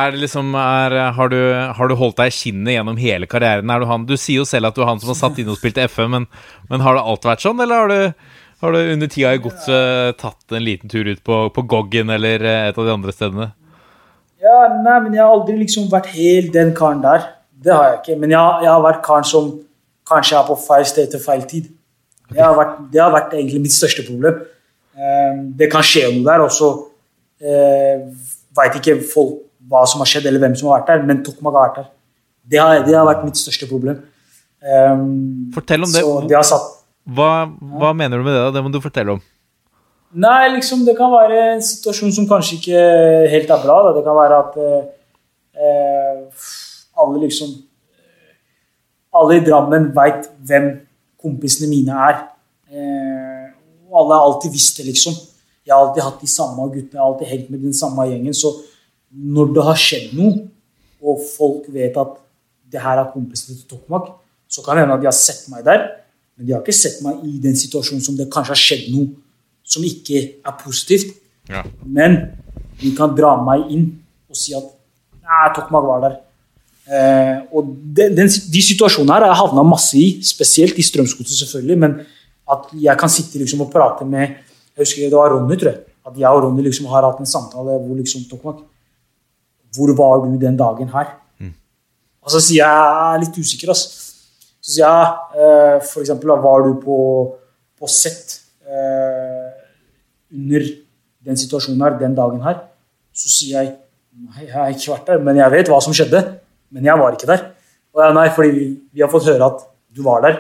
Er 0.01 0.15
liksom, 0.15 0.53
er, 0.55 0.95
har, 1.17 1.31
du, 1.33 1.39
har 1.75 1.91
du 1.91 1.95
holdt 1.99 2.21
deg 2.21 2.31
i 2.31 2.35
kinnet 2.37 2.77
gjennom 2.77 2.99
hele 3.01 3.27
karrieren? 3.31 3.71
Er 3.75 3.83
du, 3.83 3.87
han, 3.91 4.05
du 4.07 4.15
sier 4.15 4.45
jo 4.45 4.47
selv 4.47 4.69
at 4.69 4.77
du 4.77 4.85
er 4.85 4.91
han 4.93 5.01
som 5.03 5.11
har 5.11 5.19
satt 5.19 5.41
inn 5.43 5.51
og 5.51 5.59
spilt 5.59 5.81
FM, 5.83 6.13
men, 6.15 6.27
men 6.71 6.85
har 6.85 6.95
det 6.95 7.03
alltid 7.03 7.33
vært 7.33 7.43
sånn, 7.43 7.63
eller 7.65 7.83
har 7.83 7.91
du, 7.91 8.29
har 8.63 8.77
du 8.77 8.93
under 8.95 9.11
tida 9.11 9.33
i 9.35 9.41
godset 9.43 10.21
tatt 10.23 10.55
en 10.55 10.63
liten 10.63 10.93
tur 10.93 11.09
ut 11.11 11.23
på, 11.27 11.39
på 11.55 11.65
Goggen 11.73 12.13
eller 12.15 12.45
eh, 12.47 12.69
et 12.69 12.79
av 12.79 12.87
de 12.87 12.95
andre 12.95 13.15
stedene? 13.17 13.49
Ja, 14.39 14.59
nei, 14.85 15.01
men 15.03 15.17
jeg 15.17 15.25
har 15.25 15.35
aldri 15.35 15.57
liksom 15.59 15.89
vært 15.91 16.13
helt 16.15 16.53
den 16.55 16.71
karen 16.79 17.03
der. 17.03 17.27
Det 17.59 17.75
har 17.75 17.89
jeg 17.89 17.99
ikke. 18.03 18.21
Men 18.23 18.37
jeg, 18.37 18.61
jeg 18.63 18.71
har 18.71 18.85
vært 18.85 19.03
karen 19.07 19.27
som 19.27 19.51
kanskje 20.07 20.37
er 20.39 20.47
på 20.47 20.55
feil 20.63 20.87
sted 20.87 21.11
til 21.11 21.23
feil 21.25 21.43
tid. 21.51 21.67
Har 22.37 22.55
vært, 22.55 22.77
det 22.93 23.03
har 23.03 23.11
vært 23.11 23.35
egentlig 23.35 23.65
mitt 23.65 23.75
største 23.75 24.07
problem. 24.07 24.39
Eh, 24.95 25.43
det 25.59 25.71
kan 25.73 25.83
skje 25.83 26.07
noe 26.13 26.23
der, 26.29 26.45
og 26.47 26.55
så 26.55 26.71
eh, 27.43 28.09
veit 28.59 28.79
ikke 28.81 28.99
folk 29.11 29.45
hva 29.69 29.85
som 29.89 30.03
har 30.03 30.09
skjedd, 30.09 30.29
eller 30.31 30.43
hvem 30.43 30.55
som 30.57 30.71
har 30.71 30.81
vært 30.81 30.93
der, 30.93 31.07
men 31.09 31.23
Tokmak 31.25 31.55
har 31.55 31.67
vært 31.69 31.81
der. 31.81 31.89
Det 32.49 32.61
har, 32.63 32.85
det 32.87 32.95
har 32.97 33.07
vært 33.09 33.27
mitt 33.27 33.37
største 33.37 33.69
problem. 33.69 33.99
Um, 34.59 35.51
Fortell 35.55 35.85
om 35.85 35.93
det. 35.93 36.03
Så 36.03 36.15
de 36.27 36.35
har 36.35 36.47
satt 36.47 36.65
Hva, 37.15 37.47
hva 37.47 37.93
mener 37.95 38.19
du 38.19 38.25
med 38.27 38.35
det? 38.35 38.41
da? 38.43 38.55
Det 38.57 38.63
må 38.65 38.73
du 38.75 38.81
fortelle 38.83 39.15
om. 39.15 39.21
Nei, 40.19 40.49
liksom 40.55 40.87
det 40.87 40.97
kan 40.97 41.13
være 41.13 41.39
en 41.53 41.63
situasjon 41.63 42.15
som 42.17 42.27
kanskje 42.29 42.57
ikke 42.57 42.83
helt 43.33 43.53
er 43.53 43.63
bra. 43.63 43.77
Da. 43.87 43.95
Det 43.99 44.05
kan 44.07 44.17
være 44.17 44.41
at 44.41 44.59
eh, 44.65 44.85
eh, 45.61 46.47
alle 46.99 47.25
liksom 47.27 47.57
Alle 49.19 49.39
i 49.39 49.45
Drammen 49.45 49.89
veit 49.97 50.27
hvem 50.49 50.69
kompisene 51.21 51.69
mine 51.71 51.95
er. 52.09 52.19
Eh, 52.69 53.47
og 53.89 54.03
alle 54.03 54.19
har 54.19 54.27
alltid 54.29 54.53
visst 54.53 54.81
det, 54.81 54.89
liksom. 54.91 55.17
Jeg 55.69 55.77
har 55.77 55.85
alltid 55.85 56.05
hatt 56.07 56.23
de 56.25 56.31
samme 56.33 56.65
guttene, 56.73 56.97
jeg 56.97 57.03
har 57.03 57.11
alltid 57.13 57.29
hengt 57.29 57.51
med 57.53 57.65
den 57.67 57.77
samme 57.77 58.07
gjengen. 58.09 58.37
Så 58.37 58.55
når 59.13 59.53
det 59.53 59.65
har 59.67 59.81
skjedd 59.83 60.15
noe, 60.17 60.47
og 61.05 61.21
folk 61.37 61.69
vet 61.71 61.97
at 62.01 62.17
det 62.73 62.81
her 62.83 63.01
er 63.01 63.11
kompisene 63.13 63.59
til 63.59 63.69
Tokmak, 63.69 64.15
så 64.49 64.65
kan 64.65 64.77
det 64.77 64.87
hende 64.87 64.97
at 64.97 65.05
de 65.05 65.11
har 65.11 65.17
sett 65.17 65.45
meg 65.53 65.67
der. 65.67 65.85
Men 66.37 66.49
de 66.49 66.55
har 66.55 66.65
ikke 66.65 66.77
sett 66.77 67.03
meg 67.05 67.21
i 67.29 67.37
den 67.43 67.57
situasjonen 67.59 68.03
som 68.05 68.17
det 68.17 68.31
kanskje 68.33 68.55
har 68.55 68.63
skjedd 68.63 68.89
noe 68.95 69.13
som 69.69 69.85
ikke 69.85 70.23
er 70.41 70.57
positivt. 70.63 71.13
Ja. 71.53 71.63
Men 71.85 72.17
de 72.81 72.95
kan 72.97 73.13
dra 73.17 73.35
meg 73.45 73.69
inn 73.75 73.87
og 74.29 74.39
si 74.39 74.57
at 74.57 74.75
Nei, 75.29 75.49
Tokmak 75.53 75.85
var 75.85 75.99
der. 76.01 76.13
Eh, 76.89 77.41
og 77.53 77.67
den, 77.69 78.15
den, 78.17 78.31
De 78.33 78.61
situasjonene 78.65 79.13
her 79.13 79.27
har 79.27 79.35
jeg 79.35 79.41
havna 79.43 79.65
masse 79.67 79.99
i, 80.01 80.07
spesielt 80.25 80.79
i 80.81 80.85
Strømsgodset, 80.87 81.43
selvfølgelig. 81.43 81.77
Men 81.83 81.99
at 82.49 82.71
jeg 82.73 82.97
kan 82.97 83.13
sitte 83.13 83.43
liksom 83.43 83.67
og 83.67 83.69
prate 83.75 84.07
med 84.09 84.39
Jeg 84.79 84.87
husker 84.87 85.09
det 85.11 85.19
var 85.19 85.33
Ronny, 85.35 85.57
tror 85.59 85.73
jeg. 85.73 85.81
At 86.07 86.19
jeg 86.23 86.31
og 86.31 86.45
Ronny 86.47 86.63
liksom 86.63 86.87
har 86.93 87.03
hatt 87.03 87.19
en 87.21 87.29
samtale 87.29 87.81
hvor 87.83 87.97
liksom 87.99 88.23
Tokmak 88.31 88.63
Hvor 89.75 89.91
var 89.99 90.23
du 90.25 90.37
den 90.39 90.57
dagen 90.57 90.89
her? 90.95 91.11
Og 92.29 92.33
så 92.33 92.41
sier 92.45 92.61
jeg 92.61 92.69
jeg 92.69 93.15
er 93.17 93.21
litt 93.23 93.37
usikker, 93.41 93.73
altså. 93.73 93.89
Så 94.61 94.75
sier 94.75 94.85
jeg 94.85 95.45
eh, 95.45 95.77
for 95.89 96.05
eksempel, 96.05 96.33
var 96.45 96.67
du 96.67 96.75
på, 96.83 96.97
på 97.79 97.89
sett 97.89 98.35
eh, 98.69 99.47
under 100.37 100.67
den 101.25 101.41
situasjonen 101.41 101.85
her, 101.87 101.97
den 102.01 102.17
dagen 102.19 102.43
her? 102.45 102.61
Så 103.17 103.33
sier 103.33 103.63
jeg 103.63 103.71
nei, 103.73 104.45
jeg 104.45 104.53
har 104.53 104.75
ikke 104.75 104.93
vært 104.93 105.09
der, 105.09 105.23
men 105.25 105.41
jeg 105.41 105.55
vet 105.57 105.73
hva 105.73 105.81
som 105.85 105.97
skjedde. 105.97 106.21
Men 106.75 106.85
jeg 106.85 107.01
var 107.01 107.17
ikke 107.17 107.31
der. 107.31 107.47
Og 107.97 108.05
jeg, 108.05 108.17
nei, 108.19 108.27
fordi 108.37 108.53
vi, 108.59 108.67
vi 108.93 109.05
har 109.05 109.11
fått 109.13 109.31
høre 109.31 109.49
at 109.49 109.65
du 109.97 110.05
var 110.05 110.21
der. 110.27 110.37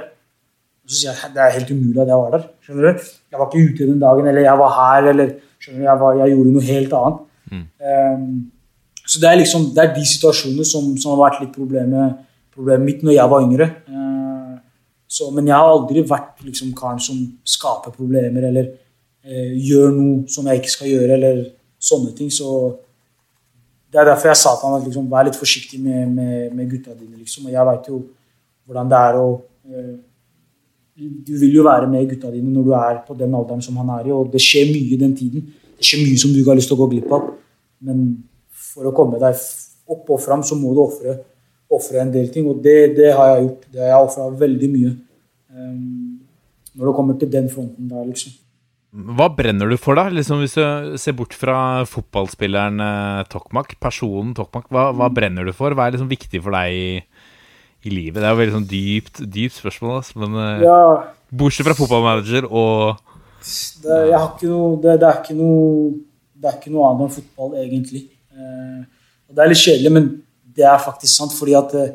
Og 0.85 0.93
så 0.93 1.01
sier 1.01 1.17
jeg 1.17 1.33
det 1.39 1.45
er 1.47 1.57
helt 1.57 1.73
umulig 1.73 2.05
at 2.05 2.13
jeg 2.13 2.21
var 2.21 2.37
der. 2.37 2.47
skjønner 2.67 2.91
du? 3.01 3.09
Jeg 3.29 3.41
var 3.41 3.49
ikke 3.49 3.73
ute 3.73 3.89
den 3.91 4.01
dagen, 4.01 4.29
eller 4.31 4.45
jeg 4.45 4.61
var 4.61 4.77
her, 4.77 5.11
eller 5.13 5.35
skjønner 5.61 5.85
jeg, 5.85 6.01
var, 6.01 6.21
jeg 6.23 6.35
gjorde 6.35 6.55
noe 6.55 6.69
helt 6.69 6.97
annet. 6.99 7.21
Um, 7.53 8.25
så 9.09 9.21
det 9.21 9.29
er 9.29 9.39
liksom, 9.41 9.69
det 9.77 9.85
er 9.85 9.95
de 9.95 10.07
situasjonene 10.07 10.67
som, 10.69 10.89
som 11.01 11.15
har 11.15 11.23
vært 11.23 11.43
litt 11.45 11.55
problemet, 11.57 12.19
problemet 12.55 12.87
mitt 12.89 13.05
når 13.05 13.17
jeg 13.17 13.33
var 13.33 13.45
yngre. 13.45 13.69
Uh, 13.89 14.57
så, 15.09 15.31
men 15.33 15.49
jeg 15.49 15.57
har 15.57 15.69
aldri 15.73 16.05
vært 16.09 16.45
liksom 16.45 16.75
karen 16.77 17.01
som 17.01 17.21
skaper 17.49 17.95
problemer 17.97 18.49
eller 18.51 18.69
uh, 18.69 19.55
gjør 19.55 19.95
noe 19.97 20.19
som 20.33 20.49
jeg 20.49 20.61
ikke 20.61 20.75
skal 20.75 20.93
gjøre, 20.93 21.17
eller 21.17 21.41
sånne 21.91 22.13
ting. 22.17 22.33
Så 22.33 22.49
det 23.89 24.01
er 24.01 24.11
derfor 24.11 24.29
jeg 24.29 24.41
sa 24.41 24.55
til 24.57 24.69
han 24.69 24.81
at 24.81 24.89
liksom, 24.89 25.09
vær 25.11 25.29
litt 25.29 25.39
forsiktig 25.39 25.81
med, 25.81 26.09
med, 26.13 26.53
med 26.57 26.69
gutta 26.71 26.93
dine. 26.93 27.17
Liksom. 27.17 27.49
Og 27.49 27.55
jeg 27.55 27.69
veit 27.71 27.89
jo 27.89 28.03
hvordan 28.69 28.91
det 28.93 28.99
er 29.01 29.17
å 29.17 29.29
eh, 29.73 29.95
Du 30.99 31.33
vil 31.39 31.55
jo 31.55 31.65
være 31.67 31.87
med 31.91 32.09
gutta 32.11 32.31
dine 32.33 32.51
når 32.51 32.65
du 32.67 32.73
er 32.75 33.01
på 33.07 33.15
den 33.19 33.35
alderen 33.39 33.63
som 33.63 33.77
han 33.79 33.91
er 33.99 34.09
i, 34.09 34.15
og 34.15 34.33
det 34.33 34.43
skjer 34.43 34.71
mye 34.73 34.97
i 34.97 34.99
den 34.99 35.15
tiden. 35.19 35.45
Det 35.79 35.87
skjer 35.87 36.03
mye 36.03 36.19
som 36.19 36.33
du 36.35 36.41
ikke 36.41 36.51
har 36.51 36.59
lyst 36.59 36.73
til 36.73 36.79
å 36.79 36.83
gå 36.83 36.89
glipp 36.95 37.13
av. 37.15 37.29
Men 37.87 38.01
for 38.51 38.89
å 38.89 38.95
komme 38.97 39.21
deg 39.23 39.39
opp 39.89 40.11
og 40.11 40.23
fram, 40.25 40.43
så 40.43 40.59
må 40.59 40.73
du 40.75 40.83
ofre 40.83 42.03
en 42.03 42.11
del 42.15 42.33
ting. 42.35 42.49
Og 42.51 42.59
det, 42.65 42.97
det 42.99 43.13
har 43.15 43.35
jeg 43.35 43.45
gjort. 43.45 43.71
Det 43.71 43.85
har 43.85 43.93
jeg 43.93 44.09
ofra 44.11 44.27
veldig 44.43 44.73
mye. 44.75 44.93
Um, 45.55 46.19
når 46.75 46.91
det 46.91 46.97
kommer 46.99 47.19
til 47.19 47.33
den 47.33 47.49
fronten 47.53 47.89
der, 47.91 48.05
liksom. 48.09 48.35
Hva 48.89 49.29
brenner 49.37 49.69
du 49.69 49.77
for, 49.77 49.99
da? 49.99 50.09
Liksom 50.09 50.41
Hvis 50.41 50.55
du 50.57 50.97
ser 50.99 51.15
bort 51.17 51.35
fra 51.37 51.85
fotballspilleren 51.85 52.81
eh, 52.81 53.27
Tokmak, 53.29 53.75
personen 53.83 54.33
Tokmak, 54.37 54.71
hva, 54.73 54.87
hva 54.97 55.11
brenner 55.13 55.45
du 55.45 55.53
for? 55.53 55.77
Hva 55.77 55.87
er 55.87 55.97
liksom 55.97 56.09
viktig 56.09 56.41
for 56.41 56.57
deg 56.57 56.73
i, 56.73 56.87
i 57.87 57.93
livet? 57.93 58.19
Det 58.19 58.27
er 58.27 58.35
jo 58.35 58.41
veldig 58.41 58.57
sånn 58.57 58.71
dypt, 58.71 59.23
dypt 59.23 59.59
spørsmål, 59.61 60.01
altså, 60.01 60.19
men 60.25 60.39
eh, 60.43 60.67
Ja, 60.67 60.81
bortsett 61.29 61.69
fra 61.69 61.77
fotballmanager 61.79 62.49
og 62.49 63.05
det, 63.39 63.97
jeg 64.11 64.19
har 64.19 64.31
ikke 64.35 64.51
noe, 64.51 64.71
det, 64.83 64.97
det, 65.01 65.09
er 65.09 65.21
ikke 65.23 65.37
noe, 65.39 65.93
det 66.35 66.51
er 66.51 66.57
ikke 66.59 66.73
noe 66.75 66.89
annet 66.89 67.05
enn 67.07 67.15
fotball, 67.15 67.55
egentlig. 67.63 68.03
Eh, 68.35 68.83
og 69.29 69.37
det 69.37 69.45
er 69.45 69.53
litt 69.53 69.63
kjedelig, 69.63 69.93
men 69.95 70.09
det 70.59 70.67
er 70.67 70.83
faktisk 70.83 71.13
sant. 71.15 71.35
fordi 71.39 71.55
at 71.59 71.75
eh, 71.79 71.95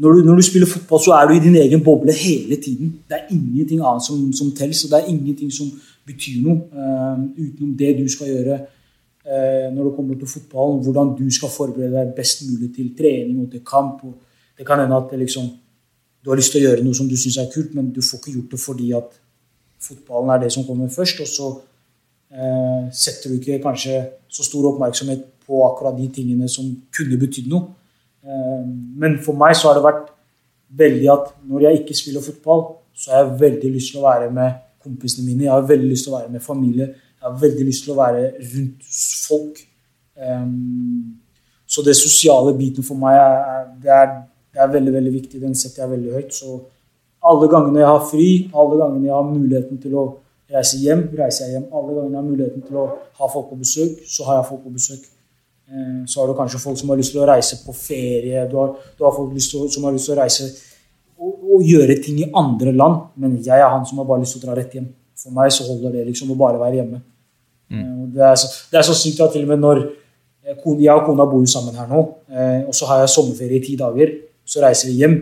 når, 0.00 0.12
du, 0.16 0.24
når 0.24 0.40
du 0.40 0.44
spiller 0.46 0.70
fotball, 0.70 1.02
så 1.04 1.14
er 1.18 1.28
du 1.28 1.34
i 1.36 1.44
din 1.44 1.58
egen 1.60 1.84
boble 1.84 2.14
hele 2.16 2.56
tiden. 2.56 2.94
Det 3.08 3.18
er 3.18 3.34
ingenting 3.34 3.82
annet 3.84 4.06
som, 4.06 4.24
som 4.32 4.52
telles, 4.56 4.84
og 4.84 4.94
det 4.94 5.02
er 5.02 5.12
ingenting 5.12 5.52
som 5.52 5.68
betyr 6.08 6.40
noe 6.42 6.64
eh, 6.72 7.24
utenom 7.38 7.76
det 7.78 7.92
du 8.00 8.06
skal 8.10 8.32
gjøre 8.32 8.56
eh, 8.56 9.68
når 9.74 9.84
det 9.84 9.94
kommer 9.98 10.18
til 10.18 10.32
fotballen. 10.32 10.82
Hvordan 10.86 11.14
du 11.20 11.26
skal 11.34 11.52
forberede 11.52 11.94
deg 11.98 12.14
best 12.16 12.46
mulig 12.48 12.72
til 12.74 12.92
trening 12.98 13.44
og 13.44 13.50
til 13.52 13.64
kamp. 13.66 14.00
Og 14.08 14.16
det 14.62 14.66
kan 14.68 14.78
hende 14.78 14.94
at 14.94 15.10
liksom, 15.18 15.48
du 16.24 16.30
har 16.30 16.38
lyst 16.38 16.52
til 16.54 16.62
å 16.62 16.68
gjøre 16.68 16.84
noe 16.86 16.94
som 16.94 17.08
du 17.10 17.16
syns 17.18 17.40
er 17.42 17.50
kult, 17.50 17.72
men 17.74 17.88
du 17.90 17.98
får 17.98 18.20
ikke 18.20 18.34
gjort 18.36 18.52
det 18.52 18.60
fordi 18.62 18.92
at 18.94 19.16
fotballen 19.82 20.30
er 20.30 20.44
det 20.44 20.50
som 20.54 20.66
kommer 20.68 20.92
først. 20.92 21.18
Og 21.24 21.26
så 21.26 21.48
eh, 22.30 22.84
setter 22.94 23.32
du 23.32 23.40
ikke 23.40 23.58
kanskje 23.64 23.96
så 24.30 24.46
stor 24.46 24.68
oppmerksomhet 24.70 25.24
på 25.42 25.64
akkurat 25.66 25.98
de 25.98 26.06
tingene 26.14 26.46
som 26.46 26.68
kunne 26.94 27.18
betydd 27.18 27.50
noe. 27.50 27.74
Eh, 28.22 28.62
men 29.02 29.18
for 29.24 29.34
meg 29.40 29.56
så 29.58 29.72
har 29.72 29.80
det 29.80 29.86
vært 29.88 30.12
veldig 30.78 31.10
at 31.16 31.32
når 31.42 31.66
jeg 31.66 31.80
ikke 31.80 31.98
spiller 32.04 32.28
fotball, 32.28 32.62
så 32.94 33.10
har 33.10 33.24
jeg 33.24 33.40
veldig 33.42 33.72
lyst 33.74 33.90
til 33.90 34.04
å 34.04 34.06
være 34.06 34.30
med 34.30 34.62
kompisene 34.86 35.26
mine. 35.26 35.48
Jeg 35.48 35.56
har 35.56 35.66
veldig 35.74 35.90
lyst 35.90 36.06
til 36.06 36.14
å 36.14 36.20
være 36.20 36.30
med 36.36 36.46
familie. 36.46 36.92
Jeg 37.18 37.26
har 37.26 37.42
veldig 37.42 37.66
lyst 37.66 37.82
til 37.82 37.96
å 37.96 37.98
være 37.98 38.30
rundt 38.54 38.94
folk. 39.26 39.58
Eh, 40.22 40.46
så 41.72 41.82
det 41.82 41.96
sosiale 41.96 42.54
biten 42.54 42.84
for 42.84 43.00
meg 43.00 43.16
er, 43.16 43.66
det 43.82 43.92
er, 43.96 44.10
det 44.52 44.60
er 44.60 44.72
veldig 44.72 44.92
veldig 44.92 45.12
viktig. 45.12 45.40
Den 45.40 45.54
setter 45.54 45.82
jeg 45.84 45.90
veldig 45.94 46.12
høyt. 46.12 46.34
Så 46.34 46.60
alle 47.24 47.48
gangene 47.48 47.80
jeg 47.80 47.88
har 47.88 48.02
fri, 48.10 48.28
alle 48.54 48.76
gangene 48.80 49.06
jeg 49.08 49.14
har 49.14 49.28
muligheten 49.30 49.78
til 49.82 49.94
å 49.96 50.04
reise 50.52 50.76
hjem, 50.82 51.06
reiser 51.18 51.46
jeg 51.46 51.52
hjem. 51.56 51.66
Alle 51.72 51.94
gangene 51.96 52.12
jeg 52.16 52.20
har 52.22 52.28
muligheten 52.30 52.62
til 52.66 52.76
å 52.82 52.86
ha 53.20 53.28
folk 53.32 53.48
på 53.50 53.56
besøk, 53.62 54.02
så 54.06 54.24
har 54.28 54.40
jeg 54.40 54.48
folk 54.50 54.62
på 54.66 54.72
besøk. 54.74 55.02
Eh, 55.72 56.02
Så 56.06 56.20
har 56.20 56.26
du 56.28 56.34
kanskje 56.36 56.58
folk 56.60 56.76
som 56.78 56.88
har 56.90 56.96
lyst 57.00 57.12
til 57.12 57.22
å 57.22 57.28
reise 57.30 57.56
på 57.64 57.72
ferie. 57.72 58.48
Du 58.50 58.56
har, 58.56 58.74
du 58.98 59.04
har 59.04 59.12
folk 59.16 59.32
å- 59.32 59.70
som 59.70 59.84
har 59.84 59.92
lyst 59.92 60.04
til 60.10 60.14
å 60.16 60.20
reise 60.20 60.44
og, 61.18 61.32
og 61.54 61.62
gjøre 61.62 62.02
ting 62.02 62.18
i 62.20 62.30
andre 62.34 62.72
land. 62.72 62.96
Men 63.16 63.38
jeg 63.42 63.58
er 63.60 63.68
han 63.70 63.86
som 63.86 63.98
har 63.98 64.04
bare 64.04 64.20
lyst 64.20 64.36
til 64.36 64.42
å 64.42 64.46
dra 64.52 64.56
rett 64.60 64.72
hjem. 64.74 64.88
For 65.16 65.30
meg 65.30 65.50
så 65.52 65.64
holder 65.68 65.92
det 65.92 66.06
liksom 66.08 66.30
å 66.32 66.36
bare 66.36 66.58
være 66.58 66.74
hjemme. 66.82 67.00
Mm. 67.70 68.12
Det 68.12 68.20
er, 68.20 68.34
så, 68.34 68.48
det 68.70 68.78
er 68.78 68.82
så 68.82 68.92
sykt 68.94 69.20
at 69.20 69.32
til 69.32 69.42
og 69.46 69.48
med 69.48 69.58
når 69.62 69.78
eh, 70.44 70.56
jeg 70.82 70.92
og 70.92 71.06
kona 71.06 71.24
bor 71.24 71.40
jo 71.40 71.46
sammen 71.46 71.74
her 71.78 71.86
nå, 71.88 72.00
eh, 72.28 72.66
og 72.66 72.74
så 72.74 72.84
har 72.90 72.98
jeg 73.00 73.08
sommerferie 73.08 73.56
i 73.60 73.64
ti 73.64 73.76
dager, 73.76 74.10
så 74.44 74.62
reiser 74.64 74.88
vi 74.90 74.98
hjem. 75.00 75.16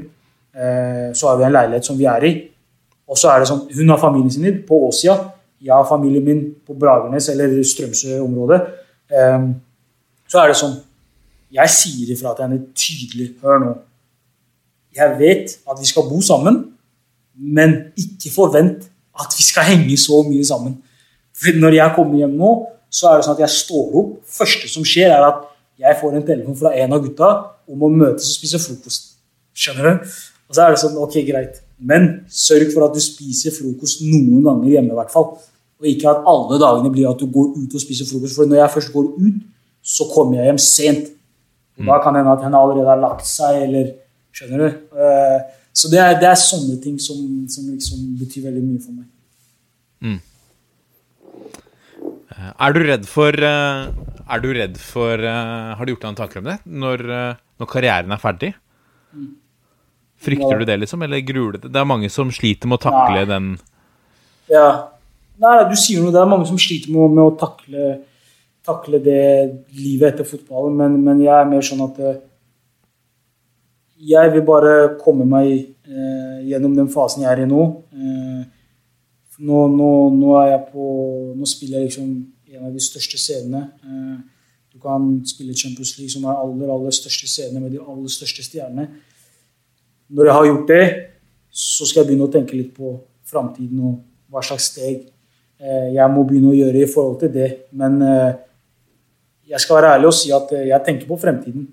Eh, 0.55 1.13
Så 1.15 1.29
har 1.29 1.37
vi 1.39 1.45
en 1.45 1.53
leilighet 1.53 1.85
som 1.85 1.99
vi 1.99 2.05
er 2.05 2.25
i. 2.25 2.33
Og 3.09 3.17
så 3.17 3.29
er 3.31 3.41
det 3.41 3.49
sånn, 3.49 3.69
Hun 3.75 3.89
har 3.89 3.99
familien 3.99 4.31
sin 4.31 4.63
på 4.67 4.89
Åsia. 4.89 5.17
Jeg 5.63 5.73
har 5.75 5.85
familien 5.89 6.25
min 6.25 6.55
på 6.67 6.75
Bragernes 6.79 7.29
eller 7.29 7.63
Strømsø-området. 7.63 8.61
Eh, 9.11 9.49
Så 10.29 10.39
er 10.39 10.49
det 10.49 10.57
sånn 10.57 10.81
Jeg 11.53 11.69
sier 11.69 12.13
ifra 12.15 12.35
til 12.37 12.45
henne 12.47 12.67
tydelig 12.75 13.35
Hør 13.43 13.59
nå. 13.59 13.79
Jeg 14.95 15.19
vet 15.19 15.59
at 15.71 15.79
vi 15.81 15.87
skal 15.87 16.03
bo 16.09 16.21
sammen, 16.21 16.73
men 17.35 17.93
ikke 17.97 18.31
forvent 18.35 18.89
at 19.19 19.35
vi 19.37 19.43
skal 19.43 19.63
henge 19.65 19.97
så 19.99 20.23
mye 20.29 20.45
sammen. 20.45 20.79
For 21.35 21.53
når 21.59 21.75
jeg 21.75 21.95
kommer 21.97 22.19
hjem 22.19 22.37
nå, 22.39 22.51
så 22.91 23.11
er 23.11 23.17
det 23.17 23.25
sånn 23.27 23.37
at 23.39 23.45
jeg 23.45 23.55
står 23.55 23.95
opp. 24.01 24.17
første 24.27 24.69
som 24.69 24.83
skjer, 24.85 25.11
er 25.15 25.27
at 25.29 25.45
jeg 25.81 25.99
får 26.01 26.17
en 26.17 26.27
telefon 26.27 26.59
fra 26.59 26.73
en 26.77 26.97
av 26.97 27.05
gutta 27.05 27.31
om 27.71 27.87
å 27.87 27.91
møtes 27.93 28.29
og 28.29 28.37
spise 28.37 28.61
frokost. 28.63 29.15
Skjønner 29.57 29.87
du? 29.89 30.11
Og 30.51 30.57
så 30.57 30.65
er 30.65 30.75
det 30.75 30.83
sånn, 30.83 30.99
ok, 31.01 31.21
greit. 31.29 31.63
Men 31.79 32.11
sørg 32.29 32.73
for 32.75 32.89
at 32.89 32.97
du 32.97 33.01
spiser 33.03 33.55
frokost 33.55 34.03
noen 34.05 34.43
ganger 34.45 34.75
hjemme, 34.77 34.93
i 34.93 34.99
hvert 34.99 35.15
fall. 35.15 35.33
Og 35.81 35.89
ikke 35.89 36.11
at 36.11 36.27
alle 36.29 36.59
dagene 36.61 36.93
blir 36.93 37.09
at 37.09 37.23
du 37.23 37.31
går 37.33 37.55
ut 37.57 37.77
og 37.79 37.83
spiser 37.83 38.09
frokost. 38.09 38.37
For 38.37 38.51
når 38.51 38.61
jeg 38.61 38.75
først 38.77 38.93
går 38.93 39.09
ut, 39.17 39.41
så 39.81 40.05
kommer 40.13 40.41
jeg 40.41 40.51
hjem 40.51 40.61
sent. 40.61 41.09
Og 41.81 41.89
da 41.89 41.97
kan 42.05 42.13
det 42.13 42.21
hende 42.21 42.35
at 42.37 42.45
henne 42.45 42.61
allerede 42.61 42.93
har 42.93 43.01
lagt 43.01 43.27
seg, 43.29 43.63
eller 43.69 43.95
Skjønner 44.31 44.61
du? 44.63 44.69
Eh, 44.95 45.41
Så 45.73 45.89
det 45.91 45.99
er, 46.03 46.17
det 46.19 46.27
er 46.27 46.39
sånne 46.39 46.77
ting 46.83 46.97
som, 47.03 47.17
som 47.51 47.67
liksom 47.71 47.99
betyr 48.19 48.49
veldig 48.49 48.63
mye 48.63 48.81
for 48.83 48.93
meg. 48.95 49.07
Er 52.41 52.75
du 52.75 52.81
redd 52.83 53.07
for 53.09 53.31
eh, 53.31 53.91
Er 54.31 54.43
du 54.43 54.51
redd 54.55 54.77
for 54.79 55.19
uh, 55.19 55.75
Har 55.77 55.87
du 55.87 55.95
gjort 55.95 56.05
deg 56.05 56.13
noen 56.13 56.21
tanker 56.21 56.43
om 56.43 56.51
det? 56.51 56.59
Når, 56.65 57.03
uh, 57.11 57.41
når 57.61 57.71
karrieren 57.71 58.15
er 58.15 58.23
ferdig? 58.23 58.53
Frykter 60.21 60.61
du 60.61 60.69
det, 60.69 60.77
liksom? 60.83 61.03
Eller 61.07 61.25
gruer 61.25 61.57
deg? 61.57 61.67
Det 61.73 61.81
er 61.81 61.89
mange 61.89 62.11
som 62.13 62.31
sliter 62.35 62.71
med 62.71 62.79
å 62.79 62.85
takle 62.85 63.25
Nei. 63.25 63.29
den 63.31 63.51
Ja. 64.53 64.69
Nei, 65.41 65.57
du 65.71 65.77
sier 65.81 66.05
noe. 66.05 66.13
Det 66.13 66.21
er 66.21 66.29
mange 66.29 66.49
som 66.49 66.59
sliter 66.61 66.93
med, 66.93 67.15
med 67.17 67.25
å 67.25 67.37
takle, 67.41 67.93
takle 68.67 69.01
det 69.01 69.23
livet 69.73 70.13
etter 70.13 70.29
fotballen, 70.29 70.77
men, 70.77 70.99
men 71.07 71.23
jeg 71.25 71.33
er 71.33 71.49
mer 71.49 71.65
sånn 71.65 71.87
at 71.87 72.01
uh, 72.05 72.19
Jeg 74.01 74.33
vil 74.35 74.45
bare 74.45 74.75
komme 75.01 75.27
meg 75.29 75.49
eh, 75.91 76.37
gjennom 76.49 76.77
den 76.77 76.89
fasen 76.93 77.25
jeg 77.25 77.33
er 77.33 77.43
i 77.45 77.49
nå. 77.49 77.65
Eh, 77.93 78.43
nå, 79.41 79.59
nå, 79.73 79.91
nå 80.17 80.37
er 80.41 80.51
jeg 80.55 80.63
på 80.73 80.87
Nå 81.37 81.49
spiller 81.49 81.81
jeg 81.81 81.91
liksom 81.91 82.09
en 82.51 82.67
av 82.67 82.75
de 82.75 82.83
største 82.83 83.19
scenene. 83.21 83.63
Eh, 83.85 84.19
du 84.75 84.79
kan 84.83 85.07
spille 85.27 85.55
Champions 85.55 85.97
League, 85.99 86.13
som 86.13 86.27
er 86.27 86.39
aller, 86.39 86.71
aller 86.71 86.95
største 86.95 87.29
scene 87.31 87.61
med 87.61 87.73
de 87.75 87.81
aller 87.81 88.11
største 88.11 88.45
stjernene. 88.47 88.89
Når 90.11 90.29
jeg 90.29 90.37
har 90.37 90.47
gjort 90.47 90.69
det, 90.69 90.85
så 91.51 91.87
skal 91.87 92.03
jeg 92.03 92.11
begynne 92.11 92.29
å 92.29 92.33
tenke 92.33 92.59
litt 92.59 92.71
på 92.77 92.93
framtiden 93.31 93.81
og 93.87 93.97
hva 94.31 94.43
slags 94.47 94.69
steg 94.71 95.09
eh, 95.59 95.89
jeg 95.95 96.13
må 96.15 96.23
begynne 96.27 96.53
å 96.53 96.59
gjøre 96.59 96.83
i 96.83 96.91
forhold 96.91 97.19
til 97.23 97.33
det. 97.35 97.51
Men 97.79 97.99
eh, 98.07 98.31
jeg 99.51 99.63
skal 99.63 99.81
være 99.81 99.95
ærlig 99.97 100.11
og 100.11 100.17
si 100.19 100.31
at 100.35 100.53
jeg 100.55 100.87
tenker 100.87 101.11
på 101.11 101.19
fremtiden 101.19 101.67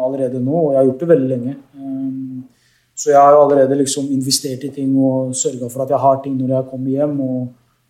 allerede 0.00 0.38
nå, 0.40 0.54
og 0.54 0.70
jeg 0.72 0.78
har 0.78 0.86
gjort 0.86 1.02
det 1.02 1.08
veldig 1.10 1.26
lenge. 1.28 1.52
Så 2.96 3.10
jeg 3.10 3.20
har 3.20 3.36
allerede 3.36 3.76
liksom 3.76 4.06
investert 4.14 4.62
i 4.64 4.70
ting 4.72 4.94
og 4.96 5.34
sørga 5.36 5.68
for 5.68 5.84
at 5.84 5.90
jeg 5.92 6.00
har 6.00 6.22
ting 6.24 6.38
når 6.38 6.54
jeg 6.54 6.68
kommer 6.70 6.94
hjem, 6.94 7.18
og, 7.20 7.42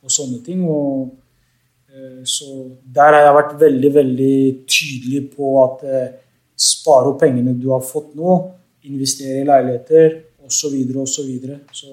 og 0.02 0.10
sånne 0.10 0.40
ting. 0.42 0.64
Og, 0.66 1.12
så 2.28 2.46
der 2.98 3.14
har 3.14 3.24
jeg 3.24 3.36
vært 3.38 3.56
veldig, 3.60 3.90
veldig 3.94 4.36
tydelig 4.68 5.22
på 5.32 5.52
at 5.62 5.84
eh, 5.86 6.08
spare 6.56 7.12
opp 7.12 7.20
pengene 7.22 7.56
du 7.56 7.70
har 7.72 7.84
fått 7.84 8.14
nå, 8.18 8.36
investere 8.86 9.42
i 9.42 9.48
leiligheter 9.48 10.18
osv. 10.46 10.76
Og 10.96 11.08
så, 11.10 11.24
så 11.72 11.92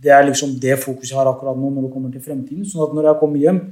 det 0.00 0.14
er 0.14 0.26
liksom 0.28 0.56
det 0.62 0.78
fokuset 0.80 1.12
jeg 1.12 1.20
har 1.20 1.30
akkurat 1.30 1.58
nå 1.58 1.70
når 1.70 1.86
det 1.86 1.92
kommer 1.94 2.12
til 2.14 2.24
fremtiden. 2.24 2.66
Sånn 2.68 2.86
at 2.88 2.96
når 2.96 3.10
jeg 3.10 3.20
kommer 3.22 3.44
hjem, 3.44 3.62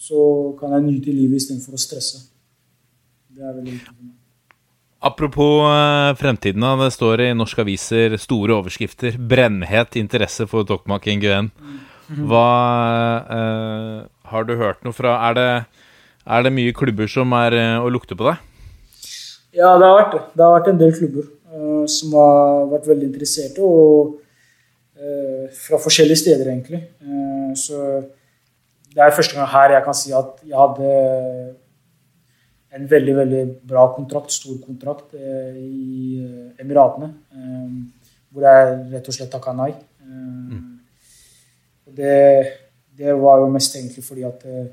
så 0.00 0.22
kan 0.60 0.76
jeg 0.76 0.86
nyte 0.86 1.12
livet 1.12 1.42
istedenfor 1.42 1.76
å 1.76 1.82
stresse. 1.82 2.24
Det 3.30 3.44
er 3.44 3.54
veldig 3.56 3.76
viktig. 3.76 4.10
Apropos 5.00 5.64
eh, 5.64 6.14
fremtiden. 6.20 6.64
Det 6.82 6.90
står 6.92 7.22
i 7.24 7.28
norske 7.36 7.62
aviser 7.64 8.18
store 8.20 8.58
overskrifter. 8.60 9.16
'Brennhet 9.16 9.96
interesse 9.96 10.44
for 10.48 10.68
Tokmak 10.68 11.08
Nguyen'. 11.08 11.48
Hva 12.10 12.48
eh, 13.38 14.00
Har 14.30 14.46
du 14.46 14.54
hørt 14.60 14.84
noe 14.86 14.94
fra 14.94 15.16
Er 15.28 15.34
det, 15.38 15.50
er 16.26 16.46
det 16.46 16.54
mye 16.54 16.74
klubber 16.76 17.10
som 17.10 17.32
er 17.38 17.56
eh, 17.58 17.82
å 17.82 17.90
lukte 17.90 18.16
på 18.18 18.28
deg? 18.28 18.46
Ja, 19.50 19.74
det 19.74 19.86
har 19.86 19.96
vært 19.98 20.12
det. 20.14 20.22
Det 20.36 20.44
har 20.44 20.52
vært 20.54 20.68
en 20.70 20.80
del 20.80 20.92
klubber 20.94 21.26
uh, 21.50 21.86
som 21.90 22.14
har 22.14 22.68
vært 22.70 22.86
veldig 22.92 23.08
interesserte. 23.08 23.66
og 23.66 24.12
uh, 25.00 25.48
Fra 25.56 25.80
forskjellige 25.82 26.20
steder, 26.22 26.52
egentlig. 26.52 26.84
Uh, 27.02 27.50
så 27.58 27.80
det 28.94 29.02
er 29.02 29.16
første 29.16 29.34
gang 29.34 29.50
her 29.50 29.74
jeg 29.74 29.86
kan 29.86 29.98
si 29.98 30.14
at 30.14 30.38
jeg 30.46 30.58
hadde 30.58 30.94
en 32.70 32.86
veldig 32.90 33.14
veldig 33.16 33.42
bra 33.66 33.88
kontrakt, 33.96 34.30
stor 34.30 34.56
kontrakt, 34.62 35.14
i 35.18 36.22
Emiratene. 36.62 37.08
Hvor 38.30 38.46
jeg 38.46 38.76
rett 38.92 39.10
og 39.10 39.14
slett 39.14 39.30
takka 39.30 39.54
nei. 39.58 39.72
Og 41.86 41.96
det, 41.98 42.18
det 43.00 43.16
var 43.16 43.40
jo 43.40 43.48
mest 43.48 43.76
egentlig 43.76 44.04
fordi 44.04 44.26
at 44.28 44.42
eh, 44.44 44.66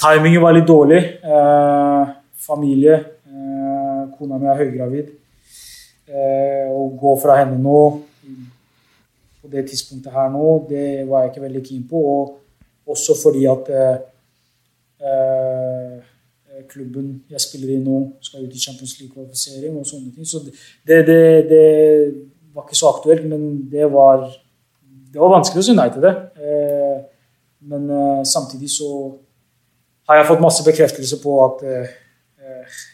timingen 0.00 0.42
var 0.42 0.56
litt 0.56 0.68
dårlig. 0.68 1.00
Eh, 1.20 2.12
familie. 2.40 2.94
eh, 3.28 4.02
kona 4.16 4.38
mi 4.40 4.48
er 4.48 4.62
høygravid. 4.62 5.10
Eh, 6.08 6.66
å 6.72 6.88
gå 6.98 7.12
fra 7.22 7.36
henne 7.38 7.58
nå 7.60 7.82
på 9.40 9.48
det 9.52 9.66
tidspunktet 9.70 10.12
her 10.12 10.28
nå, 10.32 10.46
det 10.68 11.06
var 11.08 11.22
jeg 11.24 11.30
ikke 11.32 11.44
veldig 11.46 11.62
keen 11.68 11.84
på. 11.88 12.00
Og 12.10 12.90
også 12.90 13.16
fordi 13.22 13.46
at 13.48 13.70
eh, 13.70 13.96
eh, 15.04 15.94
klubben 16.68 17.12
jeg 17.30 17.40
spiller 17.40 17.76
i 17.76 17.80
nå, 17.80 18.00
skal 18.24 18.44
ut 18.44 18.56
i 18.56 18.60
Champions 18.60 18.96
League-kvalifisering 18.98 19.78
og 19.78 19.88
sånne 19.88 20.12
ting. 20.14 20.28
Så 20.28 20.42
det, 20.44 21.00
det, 21.08 21.20
det 21.50 21.64
var 22.54 22.66
ikke 22.66 22.80
så 22.80 22.90
aktuelt, 22.92 23.24
men 23.30 23.66
det 23.70 23.88
var, 23.92 24.26
det 25.10 25.18
var 25.18 25.32
vanskelig 25.34 25.62
å 25.62 25.66
si 25.66 25.74
nei 25.76 25.88
til 25.92 26.04
det. 26.04 26.12
Eh, 26.38 27.00
men 27.70 27.88
eh, 27.90 28.20
samtidig 28.28 28.70
så 28.72 28.90
har 30.10 30.20
jeg 30.20 30.28
fått 30.30 30.44
masse 30.44 30.66
bekreftelse 30.66 31.18
på 31.22 31.34
at 31.46 31.64
eh, 31.66 31.96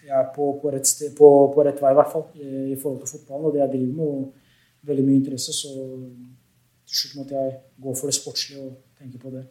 jeg 0.07 0.15
er 0.17 0.31
på, 0.35 0.55
på, 0.63 0.73
rett 0.73 0.89
sted, 0.89 1.13
på, 1.17 1.29
på 1.53 1.67
rett 1.67 1.79
vei, 1.83 1.93
i 1.93 1.99
hvert 1.99 2.13
fall, 2.13 2.27
i, 2.37 2.77
forhold 2.81 3.03
til 3.03 3.13
fotballen 3.17 3.49
og 3.49 3.55
det 3.55 3.63
jeg 3.65 3.73
driver 3.75 4.01
med. 4.01 4.07
og 4.07 4.87
Veldig 4.87 5.03
mye 5.03 5.19
interesse, 5.19 5.51
så 5.51 5.71
til 6.87 6.99
slutt 7.01 7.15
måtte 7.19 7.39
jeg 7.39 7.55
gå 7.83 7.95
for 7.99 8.11
det 8.11 8.15
sportslige 8.15 8.65
og 8.69 8.75
tenke 9.01 9.19
på 9.19 9.33
det. 9.35 9.43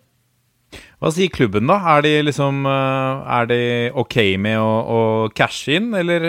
Hva 1.01 1.11
sier 1.11 1.31
klubben, 1.31 1.67
da? 1.67 1.75
Er 1.91 2.05
de 2.05 2.13
liksom 2.23 2.63
Er 2.67 3.49
de 3.49 3.59
ok 3.99 4.15
med 4.39 4.55
å, 4.59 4.69
å 4.95 4.99
cashe 5.35 5.75
inn, 5.75 5.89
eller 5.97 6.23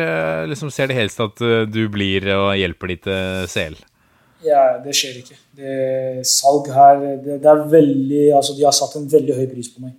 liksom 0.50 0.72
ser 0.74 0.90
de 0.90 0.98
helst 0.98 1.22
at 1.22 1.38
du 1.70 1.84
blir 1.92 2.26
og 2.34 2.50
hjelper 2.58 2.92
de 2.92 2.98
til 3.06 3.46
CL? 3.52 3.78
Ja, 4.46 4.62
det 4.82 4.94
skjer 4.94 5.18
ikke. 5.20 5.36
Det 5.58 6.26
salg 6.28 6.68
her 6.70 7.00
det, 7.24 7.40
det 7.42 7.50
er 7.50 7.62
veldig 7.72 8.24
Altså, 8.36 8.54
de 8.56 8.66
har 8.66 8.74
satt 8.76 8.94
en 8.98 9.08
veldig 9.10 9.34
høy 9.38 9.46
pris 9.50 9.70
på 9.72 9.82
meg. 9.82 9.96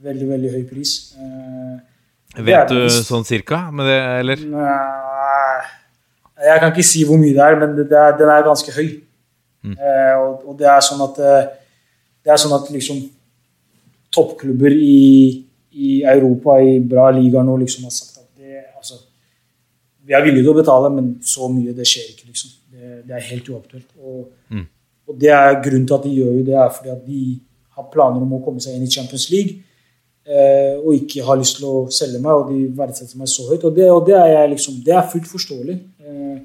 Veldig, 0.00 0.28
veldig 0.30 0.52
høy 0.54 0.64
pris. 0.70 0.94
Eh, 1.20 2.42
Vet 2.46 2.70
du 2.70 2.86
sånn 2.94 3.26
cirka 3.26 3.64
med 3.74 3.90
det, 3.90 4.00
eller? 4.22 4.42
Nei, 4.54 5.60
Jeg 6.46 6.60
kan 6.62 6.70
ikke 6.72 6.86
si 6.86 7.02
hvor 7.04 7.18
mye 7.20 7.34
det 7.36 7.44
er, 7.44 7.56
men 7.60 7.74
det 7.76 7.88
er, 7.90 8.14
den 8.16 8.30
er 8.32 8.46
ganske 8.46 8.72
høy. 8.72 8.86
Eh, 9.74 10.14
og, 10.16 10.46
og 10.48 10.54
det 10.56 10.70
er 10.72 10.80
sånn 10.80 11.02
at 11.04 11.18
eh, 11.20 11.48
Det 12.24 12.32
er 12.32 12.38
sånn 12.40 12.54
at 12.56 12.70
liksom 12.72 13.02
toppklubber 14.14 14.72
i, 14.72 15.44
i 15.76 15.90
Europa, 16.08 16.56
i 16.64 16.78
bra 16.80 17.10
ligaer 17.12 17.44
nå, 17.44 17.58
liksom 17.60 17.84
har 17.84 17.92
sagt 17.94 18.22
at 18.22 18.28
det 18.40 18.62
altså, 18.76 18.96
Vi 20.06 20.16
er 20.16 20.24
villige 20.24 20.46
til 20.46 20.54
å 20.54 20.56
betale, 20.62 20.90
men 20.96 21.12
så 21.22 21.50
mye, 21.52 21.74
det 21.76 21.86
skjer 21.88 22.08
ikke, 22.14 22.30
liksom. 22.30 22.56
Det, 22.70 23.00
det 23.06 23.16
er 23.16 23.30
helt 23.32 23.48
uaktuelt. 23.50 23.88
Og, 23.98 24.28
Mm. 24.50 24.66
og 25.08 25.18
det 25.20 25.30
er 25.30 25.62
grunnen 25.62 25.86
til 25.86 25.94
at 25.94 26.04
de 26.04 26.14
gjør 26.14 26.36
jo 26.38 26.44
det, 26.46 26.54
er 26.54 26.70
fordi 26.76 26.90
at 26.90 27.02
de 27.06 27.40
har 27.76 27.90
planer 27.92 28.22
om 28.22 28.32
å 28.36 28.44
komme 28.44 28.60
seg 28.62 28.76
inn 28.76 28.86
i 28.86 28.90
Champions 28.90 29.30
League. 29.30 29.62
Eh, 30.30 30.76
og 30.78 30.94
ikke 30.94 31.24
har 31.26 31.38
lyst 31.40 31.56
til 31.58 31.66
å 31.66 31.88
selge 31.90 32.20
meg, 32.22 32.30
og 32.32 32.50
de 32.52 32.68
verdsetter 32.76 33.18
meg 33.18 33.28
så 33.28 33.48
høyt. 33.48 33.64
Og 33.64 33.74
det, 33.74 33.90
og 33.90 34.04
det, 34.06 34.14
er, 34.14 34.26
jeg 34.36 34.50
liksom, 34.54 34.74
det 34.86 34.94
er 34.94 35.08
fullt 35.10 35.26
forståelig. 35.26 35.76
Eh, 36.06 36.36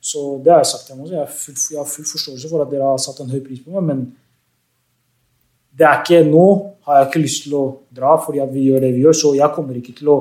så 0.00 0.22
det 0.44 0.52
har 0.52 0.62
jeg 0.62 0.70
sagt 0.70 0.86
til 0.86 0.94
dem 0.94 1.02
også. 1.04 1.14
Jeg 1.14 1.24
har, 1.24 1.32
full, 1.42 1.58
jeg 1.72 1.78
har 1.80 1.90
full 1.90 2.08
forståelse 2.12 2.48
for 2.52 2.64
at 2.64 2.70
dere 2.72 2.92
har 2.92 3.02
satt 3.02 3.20
en 3.24 3.32
høy 3.32 3.40
pris 3.44 3.60
på 3.64 3.74
meg, 3.74 3.84
men 3.90 4.04
det 5.74 5.86
er 5.88 6.00
ikke 6.00 6.22
nå 6.30 6.46
har 6.86 7.00
jeg 7.00 7.08
ikke 7.08 7.22
lyst 7.24 7.46
til 7.46 7.56
å 7.58 7.64
dra 7.96 8.14
fordi 8.22 8.42
at 8.44 8.52
vi 8.52 8.66
gjør 8.68 8.84
det 8.84 8.92
vi 8.94 9.02
gjør, 9.02 9.16
så 9.16 9.32
jeg 9.34 9.54
kommer 9.56 9.78
ikke 9.80 9.94
til 9.98 10.10
å 10.12 10.18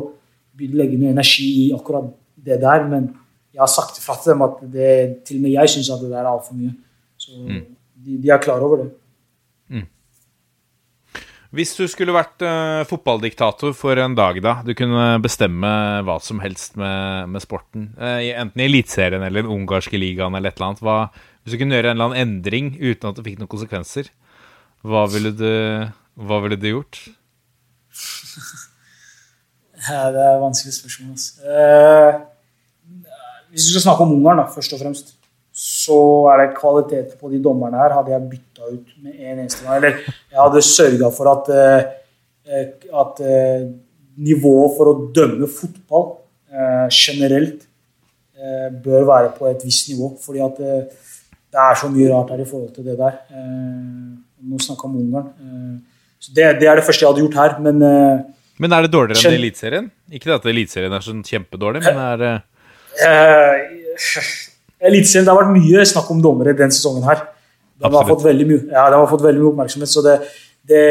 legge 0.58 0.98
noe 0.98 1.12
energi 1.12 1.50
i 1.66 1.74
akkurat 1.76 2.08
det 2.44 2.60
der, 2.62 2.88
men 2.90 3.10
jeg 3.54 3.62
har 3.62 3.70
sagt 3.72 4.02
ifra 4.02 4.18
til 4.18 4.34
dem 4.34 4.44
at 4.48 4.60
det, 4.74 4.92
til 5.28 5.40
og 5.40 5.46
med 5.46 5.56
jeg 5.56 5.72
syns 5.76 5.94
at 5.94 6.02
det 6.02 6.12
der 6.12 6.24
er 6.24 6.32
altfor 6.34 6.58
mye. 6.58 6.74
Så 7.22 7.32
de, 7.38 8.18
de 8.20 8.32
er 8.34 8.42
klar 8.42 8.64
over 8.66 8.84
det. 8.84 8.92
Hvis 11.54 11.76
du 11.78 11.84
skulle 11.86 12.16
vært 12.16 12.42
uh, 12.42 12.82
fotballdiktator 12.90 13.76
for 13.78 14.00
en 14.02 14.16
dag, 14.18 14.40
da, 14.42 14.56
du 14.66 14.72
kunne 14.74 15.20
bestemme 15.22 15.70
hva 16.02 16.16
som 16.24 16.42
helst 16.42 16.80
med, 16.82 17.30
med 17.30 17.44
sporten, 17.46 17.92
Uh, 17.94 18.26
enten 18.42 18.64
i 18.64 18.66
Eliteserien 18.66 19.22
eller 19.22 19.46
den 19.46 19.54
ungarske 19.54 20.00
ligaen 20.02 20.34
eller 20.34 20.50
et 20.50 20.58
eller 20.58 20.72
annet, 20.72 20.82
hva, 20.82 20.98
hvis 21.44 21.54
du 21.54 21.60
kunne 21.62 21.78
gjøre 21.78 21.92
en 21.92 22.00
eller 22.00 22.10
annen 22.10 22.22
endring 22.24 22.74
uten 22.82 23.12
at 23.12 23.20
det 23.20 23.26
fikk 23.28 23.38
noen 23.38 23.52
konsekvenser, 23.54 24.10
hva 24.82 25.06
ville 25.14 25.30
du, 25.38 25.52
hva 26.26 26.42
ville 26.46 26.58
du 26.58 26.72
gjort? 26.72 27.04
Ja, 29.84 30.06
det 30.16 30.22
er 30.24 30.38
et 30.38 30.40
vanskelig 30.40 30.72
spørsmål. 30.78 31.10
Altså. 31.12 32.22
Hvis 33.54 33.68
vi 33.68 33.76
skal 33.76 33.86
snakke 33.86 34.06
om 34.08 34.16
Ungarn, 34.16 34.42
da, 34.42 34.48
først 34.50 34.74
og 34.74 34.82
fremst, 34.82 35.14
så 35.54 35.96
er 36.34 36.40
det 36.42 36.56
kvalitet 36.58 37.12
på 37.20 37.30
de 37.30 37.38
dommerne 37.44 37.78
her 37.78 37.94
hadde 37.94 38.10
jeg 38.10 38.30
bytta 38.32 38.70
ut 38.72 38.94
med 39.04 39.20
en 39.20 39.42
eneste 39.44 39.62
gang. 39.62 39.76
Eller 39.78 40.00
jeg 40.02 40.40
hadde 40.40 40.64
sørga 40.66 41.10
for 41.14 41.30
at, 41.30 41.52
eh, 41.54 41.92
eh, 42.50 42.72
at 43.04 43.22
eh, 43.22 43.68
nivået 44.18 44.74
for 44.80 44.90
å 44.90 44.96
dømme 45.14 45.50
fotball 45.60 46.08
eh, 46.50 46.88
generelt 46.90 47.68
eh, 48.34 48.72
bør 48.82 49.06
være 49.12 49.30
på 49.38 49.46
et 49.52 49.62
visst 49.68 49.92
nivå. 49.92 50.10
Fordi 50.24 50.42
at 50.42 50.58
det 50.58 51.62
er 51.68 51.78
så 51.78 51.90
mye 51.94 52.10
rart 52.10 52.34
her 52.34 52.42
i 52.42 52.50
forhold 52.50 52.72
til 52.74 52.88
det 52.90 52.98
der. 52.98 53.20
Eh, 53.30 54.08
nå 54.50 54.62
snakker 54.66 54.90
vi 54.90 55.04
om 55.04 55.04
Ungarn. 55.06 55.84
Så 56.18 56.34
det, 56.34 56.48
det 56.64 56.72
er 56.72 56.82
det 56.82 56.88
første 56.88 57.06
jeg 57.06 57.12
hadde 57.14 57.28
gjort 57.28 57.38
her. 57.44 57.60
Men 57.62 57.78
Men 58.58 58.74
er 58.74 58.88
det 58.88 58.94
dårligere 58.96 59.22
enn 59.22 59.38
Eliteserien? 59.38 59.92
Ikke 60.10 60.32
det 60.32 60.40
at 60.40 60.50
Eliteserien 60.50 60.98
er 60.98 61.06
sånn 61.06 61.22
kjempedårlig, 61.28 61.84
men 61.86 62.02
er 62.08 62.20
det 62.22 62.34
Eh, 63.02 63.56
Eliteserien, 64.84 65.26
det 65.26 65.32
har 65.32 65.40
vært 65.40 65.56
mye 65.56 65.86
snakk 65.88 66.10
om 66.12 66.22
dommere 66.22 66.56
den 66.58 66.74
sesongen 66.74 67.06
her. 67.08 67.24
De 67.80 67.90
har 67.92 68.08
fått 68.08 68.26
veldig 68.26 68.48
mye, 68.48 68.62
ja, 68.70 68.88
de 68.92 69.00
har 69.00 69.10
fått 69.10 69.26
veldig 69.26 69.42
mye 69.42 69.52
oppmerksomhet. 69.54 69.92
Så 69.92 70.04
det, 70.06 70.18
det 70.70 70.84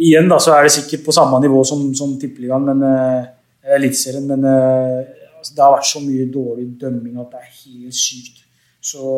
Igjen 0.00 0.30
da, 0.30 0.38
så 0.40 0.54
er 0.56 0.64
det 0.64 0.72
sikkert 0.72 1.02
på 1.04 1.12
samme 1.12 1.36
nivå 1.42 1.60
som, 1.68 1.82
som 1.92 2.14
Tippeligaen, 2.16 2.64
men 2.70 2.84
eh, 2.88 3.74
Eliteserien. 3.76 4.24
Men 4.30 4.46
eh, 4.48 5.02
altså, 5.36 5.52
det 5.56 5.64
har 5.64 5.74
vært 5.74 5.90
så 5.90 6.00
mye 6.00 6.28
dårlig 6.32 6.66
dømming 6.80 7.18
at 7.20 7.34
det 7.34 7.42
er 7.42 7.50
helt 7.58 7.98
sykt. 7.98 8.40
Så 8.80 9.10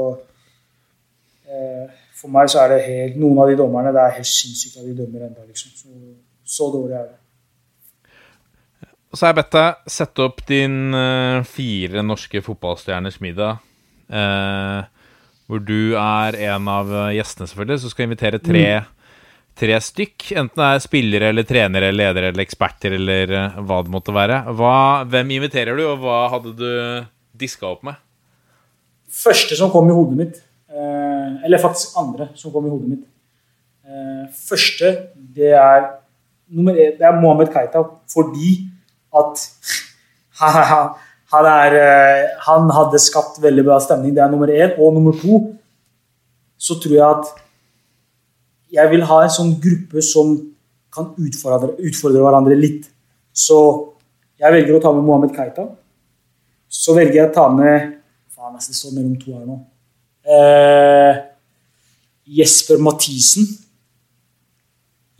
eh, 1.46 1.86
for 2.18 2.34
meg 2.34 2.50
så 2.50 2.64
er 2.64 2.74
det 2.74 2.80
helt 2.88 3.20
Noen 3.22 3.38
av 3.44 3.52
de 3.52 3.60
dommerne 3.60 3.94
det 3.94 4.02
er 4.02 4.16
helt 4.18 4.30
sinnssykt 4.30 4.80
at 4.80 4.88
de 4.88 4.96
dømmer 4.98 5.28
ennå, 5.28 5.46
liksom. 5.46 5.70
Så, 5.76 5.94
så 6.56 6.70
dårlig 6.74 6.98
er 6.98 7.06
det. 7.12 7.21
Så 9.12 9.26
har 9.26 9.34
jeg 9.34 9.42
bedt 9.42 9.52
deg 9.58 9.92
sette 9.92 10.24
opp 10.24 10.40
din 10.48 10.96
uh, 10.96 11.44
fire 11.44 12.00
norske 12.04 12.40
fotballstjerners 12.44 13.18
middag. 13.20 13.60
Uh, 14.08 14.88
hvor 15.50 15.60
du 15.60 15.92
er 16.00 16.36
en 16.46 16.68
av 16.70 16.88
eh, 16.88 17.16
gjestene, 17.18 17.44
selvfølgelig. 17.50 17.80
Så 17.82 17.90
skal 17.92 18.06
invitere 18.06 18.38
tre, 18.40 18.62
tre 19.58 19.76
stykk. 19.84 20.30
Enten 20.40 20.62
det 20.62 20.68
er 20.68 20.84
spillere 20.84 21.28
eller 21.28 21.44
trenere 21.44 21.90
eller 21.90 22.06
ledere 22.06 22.30
eller 22.32 22.44
eksperter 22.46 22.96
eller 22.96 23.34
uh, 23.36 23.58
hva 23.68 23.82
det 23.84 23.92
måtte 23.92 24.14
være. 24.16 24.38
Hva, 24.56 24.72
hvem 25.12 25.34
inviterer 25.36 25.76
du, 25.76 25.84
og 25.90 26.00
hva 26.06 26.22
hadde 26.32 26.54
du 26.56 26.70
diska 27.36 27.68
opp 27.68 27.84
med? 27.90 28.00
første 29.12 29.58
som 29.58 29.68
kom 29.68 29.90
i 29.90 29.92
hodet 29.92 30.16
mitt, 30.16 30.36
eller 30.72 31.60
faktisk 31.60 31.98
andre 32.00 32.30
som 32.32 32.48
kom 32.48 32.64
i 32.64 32.70
hodet 32.72 32.94
mitt 32.94 33.02
Første, 34.48 34.88
det 35.36 35.50
er 35.52 35.82
nummer 36.48 36.72
én, 36.72 36.94
det 36.96 37.04
er 37.04 37.18
Mohammed 37.20 37.50
Keita, 37.52 37.82
fordi 38.08 38.54
at 39.18 39.48
Han, 41.32 41.46
er, 41.48 41.74
eh, 41.80 42.30
han 42.44 42.66
hadde 42.76 42.98
skapt 43.00 43.38
veldig 43.40 43.62
bra 43.64 43.78
stemning, 43.80 44.12
det 44.12 44.20
er 44.20 44.28
nummer 44.28 44.50
én. 44.52 44.74
Og 44.76 44.92
nummer 44.92 45.14
to 45.16 45.38
så 46.60 46.76
tror 46.76 46.92
jeg 46.92 47.06
at 47.06 47.30
jeg 48.76 48.90
vil 48.92 49.06
ha 49.08 49.22
en 49.24 49.32
sånn 49.32 49.54
gruppe 49.62 50.04
som 50.04 50.34
kan 50.92 51.08
utfordre, 51.16 51.72
utfordre 51.88 52.20
hverandre 52.20 52.58
litt. 52.58 52.84
Så 53.32 53.56
jeg 54.40 54.52
velger 54.54 54.76
å 54.76 54.82
ta 54.84 54.92
med 54.92 55.06
Mohammed 55.06 55.32
Keita. 55.36 55.66
Så 56.68 56.92
velger 56.96 57.22
jeg 57.22 57.30
å 57.30 57.34
ta 57.34 57.48
med 57.52 57.98
Faen, 58.32 58.56
det 58.56 58.76
står 58.76 58.94
mellom 58.96 59.16
to 59.20 59.32
her 59.32 59.44
nå. 59.48 59.58
Eh, 60.36 61.20
Jesper 62.38 62.80
Mathisen. 62.82 63.48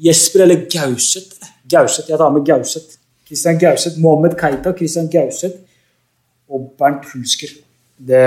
Jesper 0.02 0.44
eller 0.44 0.64
Gauseth? 0.68 1.40
Gauseth, 1.64 2.08
Jeg 2.10 2.18
tar 2.18 2.32
med 2.34 2.44
Gauseth. 2.46 2.98
Christian 3.32 3.56
Gauseth, 3.56 3.96
Mohammed 3.96 4.36
Keita, 4.36 4.74
Christian 4.76 5.06
Gauseth 5.08 5.54
og 6.52 6.74
Bernt 6.76 7.06
Hulsker. 7.08 7.48
Det, 7.96 8.24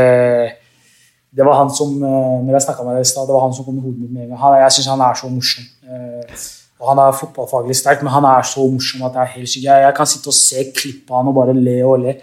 det 1.30 1.46
var 1.46 1.60
han 1.60 1.70
som 1.70 1.92
eh, 2.02 2.38
når 2.42 2.56
jeg 2.58 2.86
med 2.88 2.96
deg 2.96 3.04
i 3.04 3.10
sted, 3.12 3.28
det 3.28 3.36
var 3.36 3.44
han 3.46 3.54
som 3.54 3.68
kom 3.68 3.78
i 3.78 3.84
hodet 3.84 4.02
mitt 4.02 4.16
med 4.16 4.24
en 4.24 4.32
gang. 4.34 4.56
Jeg 4.64 4.74
syns 4.74 4.90
han 4.90 5.04
er 5.06 5.20
så 5.20 5.30
morsom. 5.30 5.68
Eh, 5.86 6.48
og 6.80 6.90
Han 6.90 7.02
er 7.04 7.20
fotballfaglig 7.20 7.76
sterk, 7.78 8.02
men 8.02 8.12
han 8.12 8.26
er 8.28 8.42
så 8.50 8.66
morsom 8.66 9.06
at 9.06 9.14
det 9.14 9.22
er 9.22 9.36
helt 9.36 9.50
sykt. 9.50 9.68
Jeg, 9.68 9.84
jeg 9.86 9.94
kan 9.96 10.10
sitte 10.10 10.34
og 10.34 10.38
se 10.40 10.66
klipp 10.76 11.12
av 11.12 11.22
han 11.22 11.30
og 11.30 11.38
bare 11.38 11.54
le 11.54 11.78
og 11.86 12.02
le. 12.02 12.16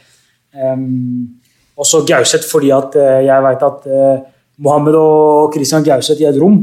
Um, 0.53 1.39
og 1.79 1.87
så 1.89 2.03
Gauseth 2.05 2.51
fordi 2.51 2.75
at 2.75 2.99
eh, 3.01 3.23
jeg 3.29 3.47
vet 3.47 3.63
at 3.65 3.87
uh, 3.89 4.27
Mohammed 4.59 4.99
og 4.99 5.55
Christian 5.55 5.87
Gauseth 5.87 6.21
i 6.21 6.27
et 6.29 6.37
rom 6.37 6.59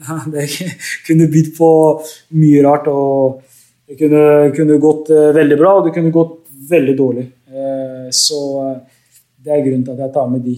det 0.32 0.48
kunne 1.06 1.28
bydd 1.30 1.52
på 1.54 1.70
mye 2.40 2.64
rart. 2.64 2.88
og 2.88 3.44
Det 3.90 3.98
kunne, 3.98 4.24
kunne 4.54 4.78
gått 4.82 5.10
uh, 5.10 5.30
veldig 5.34 5.58
bra, 5.58 5.76
og 5.78 5.88
det 5.88 5.94
kunne 5.96 6.14
gått 6.14 6.36
veldig 6.70 6.96
dårlig. 6.98 7.26
Uh, 7.50 8.06
så 8.14 8.40
det 9.40 9.54
er 9.54 9.64
grunnen 9.64 9.86
til 9.86 9.96
at 9.96 10.04
jeg 10.06 10.14
tar 10.14 10.28
med 10.30 10.44
de. 10.46 10.56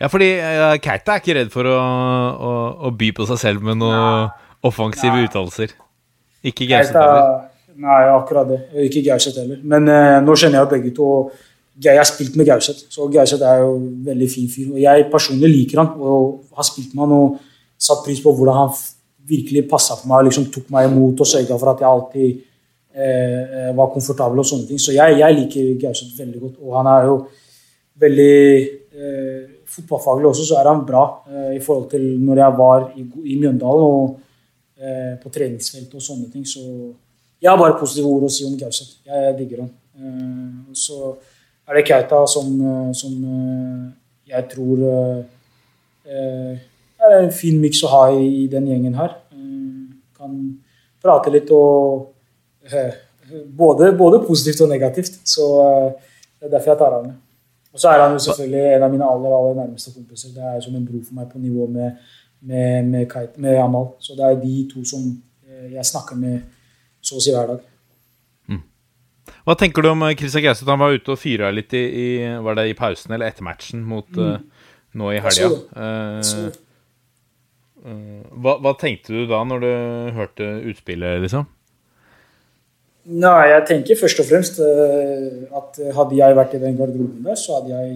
Ja, 0.00 0.08
fordi 0.08 0.30
Keita 0.80 1.12
er 1.12 1.20
ikke 1.20 1.34
redd 1.36 1.50
for 1.52 1.68
å, 1.68 1.76
å, 1.76 2.52
å 2.88 2.92
by 2.96 3.10
på 3.18 3.26
seg 3.28 3.40
selv 3.42 3.66
med 3.66 3.82
noen 3.82 4.30
offensive 4.64 5.18
Nei. 5.18 5.26
uttalelser. 5.28 5.74
Ikke 6.46 6.68
Gauseth 6.68 6.96
heller. 6.96 7.46
Nei, 7.80 8.00
akkurat 8.12 8.48
det. 8.48 8.60
Ikke 8.86 9.02
Gauseth 9.04 9.40
heller. 9.40 9.60
Men 9.64 9.88
eh, 9.88 10.18
nå 10.24 10.36
kjenner 10.36 10.60
jeg 10.60 10.70
begge 10.74 10.94
to. 10.96 11.08
og 11.18 11.84
Jeg 11.84 11.96
har 11.96 12.08
spilt 12.08 12.36
med 12.36 12.48
Gauseth, 12.48 12.86
så 12.92 13.08
Gauseth 13.12 13.44
er 13.46 13.62
jo 13.64 13.74
en 13.78 13.90
veldig 14.06 14.30
fin 14.32 14.48
fyr. 14.52 14.72
Og 14.74 14.80
jeg 14.82 15.08
personlig 15.12 15.52
liker 15.52 15.82
han 15.82 15.92
og 15.98 16.56
har 16.56 16.68
spilt 16.68 16.94
med 16.94 17.06
han 17.06 17.16
og 17.16 17.38
satt 17.80 18.04
pris 18.04 18.20
på 18.24 18.34
hvordan 18.36 18.58
han 18.58 18.74
virkelig 19.30 19.68
passa 19.70 19.96
på 19.98 20.08
meg 20.10 20.22
og 20.22 20.28
liksom 20.28 20.48
tok 20.52 20.70
meg 20.74 20.88
imot 20.90 21.22
og 21.22 21.28
sørga 21.28 21.58
for 21.60 21.72
at 21.72 21.82
jeg 21.82 21.90
alltid 21.90 22.28
eh, 22.94 23.42
eh, 23.60 23.70
var 23.76 23.92
komfortabel 23.94 24.42
og 24.42 24.48
sånne 24.50 24.68
ting. 24.70 24.80
Så 24.82 24.94
jeg, 24.96 25.18
jeg 25.20 25.36
liker 25.38 25.70
Gauseth 25.84 26.18
veldig 26.18 26.42
godt. 26.42 26.56
Og 26.64 26.76
han 26.78 26.90
er 26.90 27.08
jo 27.10 27.16
veldig 28.00 28.36
eh, 28.96 29.40
Fotballfaglig 29.70 30.26
også 30.26 30.44
så 30.48 30.56
er 30.58 30.66
han 30.66 30.80
bra 30.82 31.04
eh, 31.30 31.50
i 31.54 31.60
forhold 31.62 31.84
til 31.92 32.02
når 32.18 32.40
jeg 32.40 32.54
var 32.58 32.86
i, 32.98 33.04
i 33.30 33.36
Mjøndalen 33.38 33.84
og 33.86 34.16
eh, 34.82 35.12
på 35.22 35.30
treningsfeltet 35.30 35.94
og 35.94 36.02
sånne 36.02 36.26
ting. 36.32 36.42
Så 36.42 36.64
jeg 37.40 37.50
har 37.52 37.60
bare 37.60 37.78
positive 37.78 38.10
ord 38.10 38.26
å 38.26 38.32
si 38.34 38.42
om 38.48 38.56
Gauseth. 38.58 38.96
Jeg, 39.06 39.28
jeg 39.28 39.36
digger 39.38 39.62
han. 39.62 39.70
Eh, 39.94 40.74
så 40.74 41.12
er 41.70 41.78
det 41.78 41.84
Keita 41.86 42.24
som, 42.26 42.50
som 42.98 43.14
jeg 44.26 44.48
tror 44.50 44.82
eh, 47.00 47.16
er 47.16 47.24
en 47.24 47.32
fin 47.32 47.60
miks 47.60 47.82
å 47.84 47.90
ha 47.92 48.02
i, 48.14 48.46
den 48.52 48.66
gjengen 48.70 48.94
her. 48.98 49.16
Eh, 49.32 49.96
kan 50.16 50.36
prate 51.02 51.32
litt 51.32 51.50
og 51.56 52.10
eh, 52.68 52.92
både, 53.56 53.92
både 53.96 54.22
positivt 54.26 54.60
og 54.66 54.70
negativt. 54.72 55.20
Så 55.24 55.48
eh, 55.64 55.90
det 56.40 56.48
er 56.48 56.54
derfor 56.56 56.72
jeg 56.74 56.80
tar 56.82 56.98
av 56.98 57.06
meg. 57.06 57.16
Og 57.72 57.78
så 57.78 57.88
er 57.92 58.00
han 58.02 58.12
jo 58.16 58.18
selvfølgelig 58.24 58.62
en 58.76 58.82
av 58.82 58.90
mine 58.90 59.06
aller, 59.06 59.34
aller 59.36 59.58
nærmeste 59.62 59.92
kompiser. 59.94 60.32
Det 60.34 60.42
er 60.42 60.60
som 60.64 60.74
en 60.74 60.86
bror 60.86 61.04
for 61.06 61.14
meg 61.20 61.28
på 61.30 61.38
nivå 61.38 61.66
med, 61.70 61.98
med, 62.42 62.88
med, 62.90 63.04
Kite, 63.12 63.38
med 63.40 63.60
Amal. 63.62 63.92
Så 64.02 64.16
det 64.18 64.24
er 64.26 64.40
de 64.42 64.54
to 64.72 64.82
som 64.84 65.04
jeg 65.70 65.84
snakker 65.86 66.16
med 66.18 66.40
så 67.04 67.16
å 67.18 67.22
si 67.22 67.30
hver 67.34 67.52
dag. 67.54 67.60
Hva 69.46 69.54
tenker 69.56 69.82
du 69.84 69.88
om 69.92 70.02
Christian 70.18 70.42
Gauseth? 70.44 70.66
Han 70.68 70.80
var 70.82 70.92
ute 70.92 71.12
og 71.14 71.18
fyra 71.20 71.48
litt 71.54 71.72
i, 71.78 71.80
i 71.80 72.06
Var 72.44 72.56
det 72.58 72.64
i 72.70 72.74
pausen 72.76 73.14
eller 73.14 73.30
etter 73.30 73.44
matchen 73.46 73.80
mot 73.86 74.18
eh, 74.18 74.42
nå 74.98 75.12
i 75.14 75.20
Mm. 75.20 75.24
Helga? 75.24 75.46
det. 75.48 75.60
Jeg 75.70 76.26
så 76.26 76.40
Eh, 76.40 76.44
det. 76.44 76.50
eh, 76.50 76.58
hva, 77.80 78.58
hva 78.60 78.74
tenkte 78.76 79.14
du 79.14 79.24
da, 79.30 79.40
når 79.48 79.64
du 79.64 79.70
hørte 80.18 80.48
utspillet, 80.68 81.22
liksom? 81.24 81.46
Nei, 83.10 83.48
jeg 83.48 83.62
tenker 83.66 83.96
først 83.96 84.20
og 84.20 84.26
fremst 84.28 84.58
eh, 84.60 85.46
at 85.56 85.78
hadde 85.96 86.18
jeg 86.18 86.36
vært 86.36 86.54
i 86.54 86.60
den 86.62 86.76
garderoben 86.76 87.24
der, 87.24 87.38
så 87.40 87.56
hadde 87.56 87.72
jeg 87.72 87.94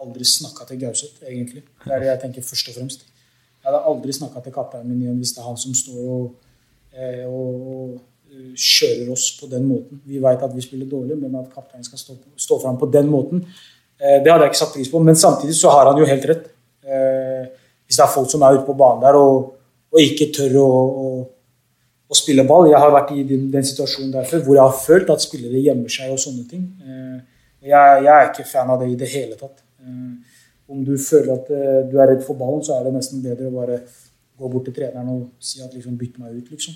aldri 0.00 0.26
snakka 0.26 0.64
til 0.68 0.80
Gauseth, 0.80 1.22
egentlig. 1.28 1.62
Det 1.84 1.92
er 1.92 2.02
det 2.02 2.10
jeg 2.12 2.20
tenker 2.24 2.46
først 2.46 2.70
og 2.70 2.78
fremst. 2.78 3.04
Jeg 3.58 3.68
hadde 3.68 3.82
aldri 3.90 4.14
snakka 4.14 4.42
til 4.44 4.54
kapteinen 4.54 4.92
min 4.92 5.04
igjen 5.04 5.18
hvis 5.20 5.34
det 5.36 5.42
er 5.42 5.48
han 5.50 5.58
som 5.60 5.74
står 5.76 5.98
og, 6.14 6.28
eh, 6.94 7.24
og, 7.26 7.98
eh, 8.32 8.52
kjører 8.54 9.12
oss 9.12 9.28
på 9.40 9.50
den 9.50 9.66
måten. 9.68 10.00
Vi 10.06 10.22
vet 10.24 10.44
at 10.46 10.54
vi 10.54 10.64
spiller 10.64 10.88
dårlig, 10.88 11.18
men 11.20 11.34
at 11.36 11.52
kapteinen 11.52 11.84
skal 11.84 12.00
stå, 12.00 12.16
stå 12.36 12.60
fram 12.62 12.78
på 12.80 12.90
den 12.90 13.10
måten, 13.12 13.44
eh, 14.00 14.22
det 14.22 14.32
hadde 14.32 14.46
jeg 14.46 14.54
ikke 14.54 14.64
satt 14.64 14.74
pris 14.74 14.90
på. 14.90 15.02
Men 15.04 15.14
samtidig 15.14 15.54
så 15.58 15.74
har 15.74 15.92
han 15.92 16.00
jo 16.00 16.08
helt 16.08 16.28
rett. 16.32 16.54
Hvis 17.88 17.96
det 17.96 18.04
er 18.04 18.12
folk 18.12 18.28
som 18.30 18.44
er 18.44 18.58
ute 18.58 18.68
på 18.68 18.76
banen 18.76 19.00
der 19.02 19.16
og, 19.16 19.54
og 19.88 20.00
ikke 20.04 20.28
tør 20.36 20.58
å, 20.60 20.68
å 20.68 21.10
å 22.08 22.16
spille 22.16 22.44
ball. 22.48 22.68
Jeg 22.70 22.80
har 22.80 22.92
vært 22.92 23.12
i 23.16 23.22
den, 23.28 23.48
den 23.52 23.66
situasjonen 23.66 24.12
der 24.16 24.28
før 24.28 24.44
hvor 24.46 24.56
jeg 24.58 24.64
har 24.64 24.80
følt 24.80 25.12
at 25.12 25.24
spillere 25.24 25.60
gjemmer 25.60 25.92
seg 25.92 26.12
og 26.14 26.20
sånne 26.22 26.44
ting. 26.48 26.64
Eh, 26.80 27.16
jeg, 27.68 28.04
jeg 28.06 28.12
er 28.14 28.28
ikke 28.30 28.48
fan 28.48 28.72
av 28.72 28.82
det 28.82 28.90
i 28.92 28.98
det 28.98 29.08
hele 29.12 29.36
tatt. 29.38 29.60
Eh, 29.84 30.36
om 30.72 30.84
du 30.84 30.94
føler 31.00 31.34
at 31.34 31.50
eh, 31.52 31.80
du 31.88 31.98
er 31.98 32.12
redd 32.14 32.24
for 32.24 32.40
ballen, 32.40 32.64
så 32.64 32.78
er 32.78 32.86
det 32.86 32.94
nesten 32.96 33.24
bedre 33.24 33.50
å 33.50 33.56
bare 33.58 33.82
gå 34.38 34.52
bort 34.52 34.68
til 34.68 34.76
treneren 34.76 35.10
og 35.12 35.22
si 35.42 35.60
at 35.64 35.74
liksom 35.74 35.98
bytt 35.98 36.20
meg 36.22 36.36
ut, 36.38 36.50
liksom. 36.54 36.74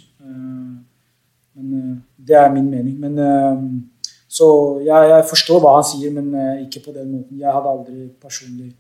Men 1.53 2.01
det 2.19 2.35
er 2.35 2.49
min 2.51 2.67
mening. 2.67 2.97
Men 2.99 3.85
så 4.27 4.49
jeg, 4.83 5.11
jeg 5.13 5.29
forstår 5.29 5.61
hva 5.63 5.77
han 5.77 5.87
sier, 5.87 6.11
men 6.17 6.33
ikke 6.65 6.83
på 6.89 6.95
den 6.97 7.13
måten. 7.13 7.39
Jeg 7.39 7.55
hadde 7.55 7.71
aldri 7.71 8.09
personlig 8.19 8.73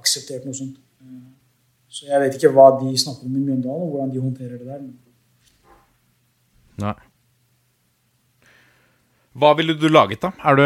akseptert 0.00 0.46
noe 0.48 0.56
sånt. 0.56 0.78
Eh, 1.94 1.96
så 1.96 2.10
jeg 2.10 2.20
vet 2.20 2.34
ikke 2.38 2.52
hva 2.54 2.70
de 2.80 2.92
snakker 2.98 3.26
om 3.26 3.34
i 3.36 3.40
Mjøndalen, 3.40 3.82
og 3.82 3.90
hvordan 3.92 4.10
de 4.12 4.20
håndterer 4.22 4.58
det 4.58 4.66
der. 4.66 4.80
Nei. 6.82 6.94
Hva 9.34 9.54
ville 9.58 9.74
du 9.78 9.88
laget, 9.88 10.22
da? 10.22 10.30
Du, 10.54 10.62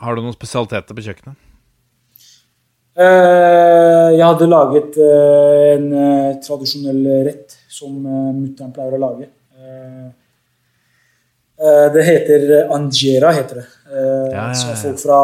har 0.00 0.14
du 0.14 0.22
noen 0.22 0.34
spesialiteter 0.34 0.94
på 0.94 1.02
kjøkkenet? 1.02 1.36
Eh, 3.00 4.08
jeg 4.16 4.24
hadde 4.26 4.48
laget 4.50 4.96
eh, 4.98 5.74
en 5.76 5.92
eh, 5.94 6.38
tradisjonell 6.42 7.04
rett 7.26 7.54
som 7.70 7.94
uh, 8.02 8.32
mutter'n 8.34 8.72
pleier 8.74 8.96
å 8.96 9.00
lage. 9.00 9.28
Eh, 9.56 10.08
eh, 11.62 11.86
det 11.94 12.04
heter 12.04 12.44
anjera, 12.74 13.30
heter 13.32 13.62
det. 13.62 13.68
Eh, 13.90 14.26
Ja, 14.34 14.48
ja, 14.50 14.54
Så 14.54 14.68
ja. 14.74 14.76
folk 14.82 14.98
fra, 14.98 15.20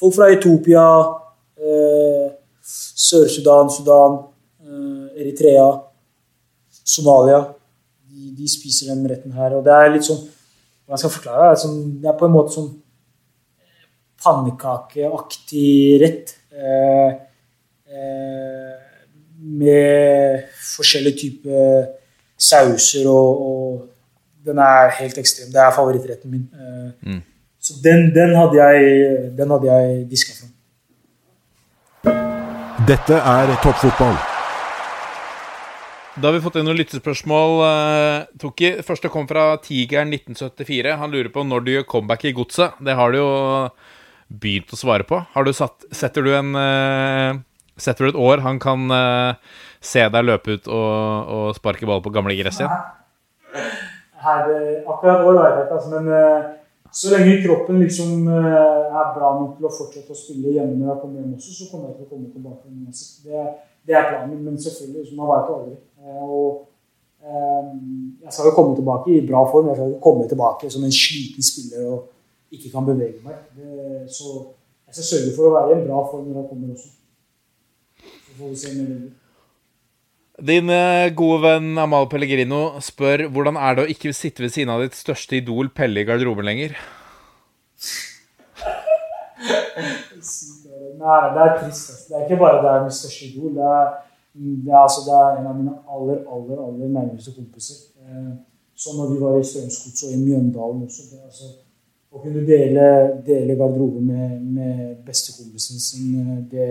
folk 0.00 0.16
fra 0.16 0.30
Etopia, 0.32 0.86
eh, 1.04 1.25
Sør-Sudan, 2.96 3.68
Sudan, 3.70 4.14
eh, 4.64 5.20
Eritrea, 5.20 5.66
Somalia. 6.84 7.42
De, 8.08 8.30
de 8.38 8.48
spiser 8.48 8.88
den 8.94 9.04
retten 9.10 9.32
her. 9.36 9.54
Og 9.58 9.64
det 9.66 9.72
er 9.76 9.92
litt 9.96 10.06
sånn 10.08 10.22
Hva 10.86 10.94
skal 10.96 11.10
jeg 11.10 11.16
forklare 11.18 11.42
det? 11.42 11.48
Det 11.50 11.56
er 11.58 11.62
sånn- 11.66 12.00
Det 12.02 12.08
er 12.08 12.18
på 12.20 12.26
en 12.28 12.32
måte 12.36 12.54
sånn 12.54 12.68
pannekakeaktig 14.22 16.00
rett. 16.02 16.34
Eh, 16.52 17.10
eh, 17.92 18.74
med 19.42 20.44
forskjellige 20.76 21.18
typer 21.20 21.86
sauser 22.38 23.06
og, 23.08 23.40
og 23.48 23.88
Den 24.46 24.58
er 24.62 24.92
helt 25.00 25.16
ekstrem. 25.18 25.48
Det 25.50 25.58
er 25.58 25.72
favorittretten 25.74 26.30
min. 26.30 26.44
Eh, 26.54 26.90
Mm. 27.02 27.22
Så 27.60 27.74
den, 27.82 28.12
den 28.14 28.30
hadde 28.36 28.54
jeg, 28.62 29.36
den 29.36 29.50
hadde 29.50 29.66
jeg 29.72 30.04
diska 30.10 30.32
fram. 30.38 30.52
Dette 32.86 33.16
er 33.18 33.50
toppfotball. 33.64 34.14
Da 36.14 36.28
har 36.28 36.34
vi 36.36 36.42
fått 36.44 36.58
inn 36.60 36.68
noen 36.68 36.78
lyttespørsmål. 36.78 37.54
eh, 37.66 38.26
Toki, 38.38 38.68
første 38.86 39.10
kom 39.10 39.26
fra 39.26 39.56
Tigeren 39.58 40.12
1974. 40.14 40.92
Han 41.00 41.10
lurer 41.10 41.32
på 41.34 41.42
når 41.42 41.64
du 41.64 41.70
gjør 41.72 41.86
comeback 41.90 42.28
i 42.28 42.32
Godset. 42.36 42.76
Det 42.78 42.94
har 42.94 43.10
du 43.10 43.18
jo 43.18 43.30
begynt 44.30 44.70
å 44.70 44.78
svare 44.78 45.02
på. 45.02 45.18
Har 45.34 45.44
du 45.44 45.50
satt, 45.52 45.82
setter, 45.90 46.22
du 46.22 46.30
en, 46.36 46.54
eh, 46.54 47.40
setter 47.76 48.06
du 48.06 48.10
et 48.12 48.20
år 48.28 48.44
han 48.46 48.60
kan 48.62 48.86
eh, 48.94 49.34
se 49.80 50.06
deg 50.06 50.28
løpe 50.28 50.54
ut 50.54 50.68
og, 50.68 51.26
og 51.26 51.56
sparke 51.58 51.90
ball 51.90 52.04
på 52.06 52.14
gamle 52.14 52.38
gress 52.38 52.62
igjen? 52.62 52.86
Her, 54.22 54.46
akkurat 54.86 55.26
år 55.26 55.42
har 55.42 55.50
jeg 55.50 55.66
ikke, 55.66 55.80
altså, 55.80 55.90
men 55.98 56.56
så 56.96 57.10
lenge 57.12 57.42
kroppen 57.44 57.82
liksom 57.82 58.28
eh, 58.32 58.94
er 59.00 59.10
bra 59.16 59.32
nok 59.36 59.58
til 59.58 59.68
å 59.68 59.72
fortsette 59.78 60.14
å 60.14 60.16
spille 60.16 60.54
hjemme 60.54 60.78
når 60.78 60.92
jeg 60.92 61.00
kommer 61.02 61.20
hjem 61.20 61.34
også, 61.36 61.52
så 61.58 61.68
kommer 61.70 61.90
jeg 61.90 61.98
til 61.98 62.06
å 62.06 62.12
komme 62.14 62.30
tilbake. 62.32 62.70
uansett. 62.72 63.26
Det, 63.26 63.42
det 63.86 63.98
er 63.98 64.08
planen, 64.10 64.40
men 64.46 64.56
selvfølgelig, 64.64 65.02
liksom, 65.02 65.20
man 65.20 65.32
veit 65.32 65.52
aldri. 65.56 65.76
Eh, 66.00 66.22
Og 66.24 66.48
eh, 67.20 67.68
jeg 68.24 68.32
skal 68.32 68.48
jo 68.48 68.54
komme 68.56 68.78
tilbake 68.78 69.12
i 69.12 69.24
bra 69.28 69.44
form. 69.50 69.68
Jeg 69.70 69.80
skal 69.80 69.92
jo 69.92 70.00
komme 70.08 70.28
tilbake 70.30 70.72
som 70.72 70.86
en 70.88 70.96
sliten 71.02 71.48
spiller 71.50 71.90
og 71.92 72.56
ikke 72.56 72.72
kan 72.72 72.88
bevege 72.88 73.20
meg. 73.26 73.44
Så 74.08 74.32
jeg 74.86 74.96
skal 74.96 75.08
sørge 75.10 75.36
for 75.36 75.48
å 75.48 75.54
være 75.58 75.72
i 75.72 75.76
en 75.76 75.86
bra 75.88 76.00
form 76.08 76.28
når 76.30 76.40
jeg 76.40 76.50
kommer 76.52 76.74
også. 76.76 76.92
Så 78.06 78.36
får 78.38 78.52
vi 78.52 78.60
se 78.62 78.74
med 78.78 78.90
det. 78.94 79.25
Din 80.36 80.68
eh, 80.68 81.08
gode 81.16 81.40
venn 81.46 81.78
Amal 81.80 82.10
Pellegrino 82.12 82.76
spør 82.84 83.24
hvordan 83.32 83.56
er 83.56 83.76
det 83.76 83.84
å 83.86 83.92
ikke 83.92 84.12
sitte 84.12 84.44
ved 84.44 84.52
siden 84.52 84.72
av 84.74 84.82
ditt 84.84 84.96
største 84.98 85.38
idol 85.38 85.70
Pelle 85.72 86.02
i 86.02 86.08
garderoben 86.08 86.44
lenger? 86.44 86.76
Nei, 90.96 91.20
det 91.32 91.40
er 91.40 91.54
trist. 91.60 91.88
altså. 91.92 92.04
Det 92.08 92.18
er 92.18 92.26
ikke 92.26 92.40
bare 92.42 92.60
det 92.64 92.72
er 92.72 92.84
mitt 92.84 92.96
største 92.98 93.30
idol. 93.30 93.54
Det 93.56 93.64
er, 93.64 93.86
det, 94.34 94.72
er, 94.72 94.82
altså, 94.82 95.04
det 95.06 95.14
er 95.16 95.38
en 95.38 95.48
av 95.48 95.56
mine 95.56 95.76
aller, 95.96 96.18
aller, 96.34 96.60
aller 96.66 96.92
nærmeste 96.98 97.32
kompiser. 97.36 97.78
Eh, 98.04 98.34
så 98.76 98.92
når 98.96 99.14
vi 99.14 99.20
var 99.22 99.38
i 99.38 99.44
Strømsgodset 99.44 100.10
og 100.10 100.18
i 100.18 100.20
Mjøndalen 100.20 100.84
også 100.84 101.08
det, 101.12 101.22
altså, 101.30 101.54
Å 102.16 102.20
kunne 102.22 102.46
dele, 102.48 102.84
dele 103.26 103.56
garderoben 103.58 104.06
med, 104.08 104.36
med 104.56 105.00
bestekompisen 105.04 105.80
sin, 105.82 106.12
eh, 106.20 106.38
det, 106.52 106.68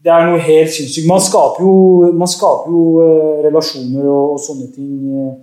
det 0.00 0.12
er 0.12 0.30
noe 0.30 0.40
helt 0.40 0.72
sinnssykt. 0.72 1.08
Man 1.08 1.20
skaper 1.20 1.64
jo, 1.64 1.74
man 2.16 2.30
skaper 2.30 2.72
jo 2.72 2.84
uh, 3.00 3.42
relasjoner 3.44 4.06
og, 4.08 4.36
og 4.36 4.40
sånne 4.40 4.70
ting 4.72 4.94
uh, 5.12 5.34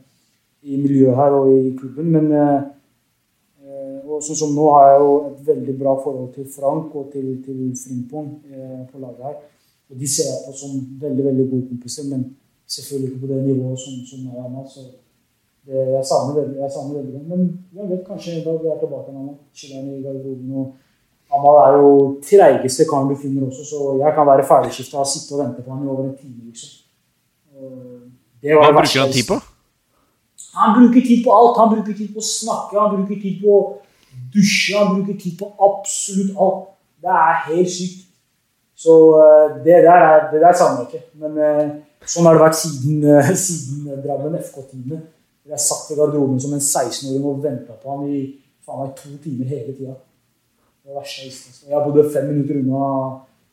i 0.65 0.79
miljøet 0.81 1.15
her 1.19 1.37
og 1.37 1.51
i 1.53 1.75
klubben, 1.77 2.09
men 2.15 2.33
Eh, 3.77 4.09
Og 4.09 4.23
sånn 4.23 4.39
som 4.39 4.53
nå 4.55 4.65
har 4.73 4.91
jeg 4.91 5.01
jo 5.03 5.09
et 5.27 5.39
veldig 5.49 5.73
bra 5.81 5.93
forhold 6.01 6.29
til 6.35 6.45
Frank 6.49 6.93
og 6.95 7.09
til, 7.13 7.27
til 7.45 7.59
Frimpong 7.77 8.29
på 8.91 9.01
laget 9.01 9.25
her. 9.27 9.35
Og 9.91 9.99
de 9.99 10.07
ser 10.09 10.29
jeg 10.31 10.45
på 10.45 10.53
som 10.55 10.77
veldig 11.01 11.25
veldig 11.27 11.45
gode 11.51 11.67
kompiser, 11.71 12.07
men 12.11 12.23
selvfølgelig 12.67 13.11
ikke 13.11 13.21
på 13.23 13.29
det 13.31 13.41
nivået 13.43 13.83
som, 13.83 13.99
som 14.09 14.23
er 14.31 14.47
nå. 14.53 14.63
Så 14.71 14.85
det, 15.67 15.83
jeg 15.97 16.05
savner 16.09 16.39
veldig 16.39 16.57
jeg 16.63 16.71
veldig. 16.95 17.21
Men 17.27 17.45
jeg 17.75 17.89
vet 17.91 18.07
kanskje 18.07 18.37
en 18.37 18.45
dag 18.47 18.57
vi 18.63 18.71
er 18.71 18.81
tilbake 18.81 19.13
med 19.13 19.21
Anna. 19.21 19.35
Chiller'n 19.53 19.93
i 19.93 20.03
garderoben. 20.05 20.55
og 20.61 20.67
Amal 21.33 21.57
er 21.65 21.77
jo 21.81 21.91
treigeste 22.23 22.85
karen 22.87 23.09
du 23.11 23.17
finner 23.19 23.49
også, 23.49 23.65
så 23.67 23.97
jeg 23.99 24.13
kan 24.15 24.27
være 24.29 24.47
ferdigskifta 24.47 25.01
og 25.01 25.09
sitte 25.11 25.35
og 25.35 25.43
vente 25.43 25.63
på 25.65 25.73
han 25.73 25.83
i 25.83 25.91
over 25.91 26.07
en 26.07 26.17
time. 26.17 26.47
liksom. 26.47 26.81
Var 28.43 28.63
Hva 28.63 28.73
bruker 28.77 29.01
han 29.01 29.11
tid 29.11 29.27
på? 29.27 29.39
han 30.57 30.73
bruker 30.77 31.01
tid 31.01 31.23
på 31.23 31.33
alt. 31.39 31.59
Han 31.61 31.73
bruker 31.75 31.97
tid 31.97 32.13
på 32.13 32.23
å 32.23 32.27
snakke, 32.27 32.79
han 32.79 32.95
bruker 32.95 33.21
tid 33.21 33.41
på 33.41 33.53
å 33.53 33.59
dusje, 34.33 34.77
han 34.77 34.95
bruker 34.95 35.19
tid 35.21 35.35
på 35.39 35.49
absolutt 35.69 36.39
alt. 36.45 36.63
Det 37.03 37.13
er 37.13 37.43
helt 37.49 37.73
sykt. 37.73 38.05
Så 38.77 38.95
eh, 39.17 39.59
det 39.65 39.83
der, 39.85 40.01
er, 40.07 40.25
det 40.31 40.41
der 40.41 40.57
savner 40.57 40.85
jeg 40.85 40.89
ikke. 40.99 41.05
Men 41.21 41.37
eh, 41.41 41.69
sånn 42.05 42.27
har 42.29 42.37
det 42.37 42.43
vært 42.45 42.59
siden, 42.59 43.05
eh, 43.09 43.31
siden 43.45 44.01
Drammen 44.03 44.37
FK-tidene. 44.41 45.01
Jeg 45.47 45.63
satt 45.63 45.93
i 45.93 45.97
garderoben 45.97 46.41
som 46.43 46.53
en 46.53 46.61
16-åring 46.61 47.25
og 47.25 47.41
venta 47.45 47.77
på 47.79 47.93
han 47.93 48.09
i 48.11 48.21
faen 48.67 48.83
meg 48.83 48.97
to 48.99 49.13
timer 49.23 49.49
hele 49.49 49.73
tida. 49.73 49.95
Det 50.87 50.95
verste 50.95 51.25
jeg 51.25 51.33
visste. 51.33 51.65
Jeg 51.67 51.83
bodde 51.83 52.03
fem 52.13 52.29
minutter 52.31 52.61
unna, 52.61 52.83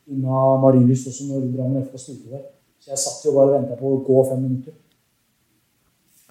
unna 0.07 0.43
Marienlyst 0.63 1.09
også 1.11 1.25
når 1.27 1.49
Drammen 1.51 1.83
FK 1.83 1.99
spilte 1.99 2.31
der. 2.31 2.45
Så 2.79 2.93
jeg 2.93 3.01
satt 3.01 3.25
jo 3.25 3.33
bare 3.35 3.49
og 3.49 3.55
venta 3.57 3.75
på 3.75 3.91
å 3.91 3.97
gå 4.07 4.21
fem 4.29 4.39
minutter. 4.45 4.77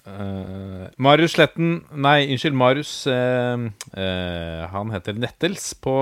Uh, 0.05 0.85
Marius 1.01 1.33
Sletten 1.33 1.79
Nei, 1.97 2.27
unnskyld, 2.29 2.57
Marius 2.57 2.91
Uh, 3.09 3.69
uh, 3.97 4.65
Han 4.69 4.93
heter 4.93 5.17
Nettels 5.17 5.71
på, 5.81 5.95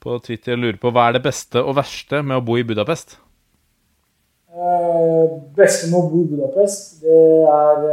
på 0.00 0.18
Twitter 0.24 0.56
og 0.56 0.64
lurer 0.64 0.80
på 0.80 0.92
hva 0.92 1.08
er 1.08 1.16
det 1.16 1.24
beste 1.28 1.60
og 1.60 1.76
verste 1.76 2.20
med 2.24 2.40
å 2.40 2.44
bo 2.44 2.56
i 2.60 2.64
Budapest? 2.68 3.18
Eh, 4.48 5.24
beste 5.56 5.88
med 5.92 6.00
å 6.00 6.08
bo 6.08 6.24
i 6.24 6.28
Budapest, 6.32 7.00
det 7.04 7.22
er 7.52 7.88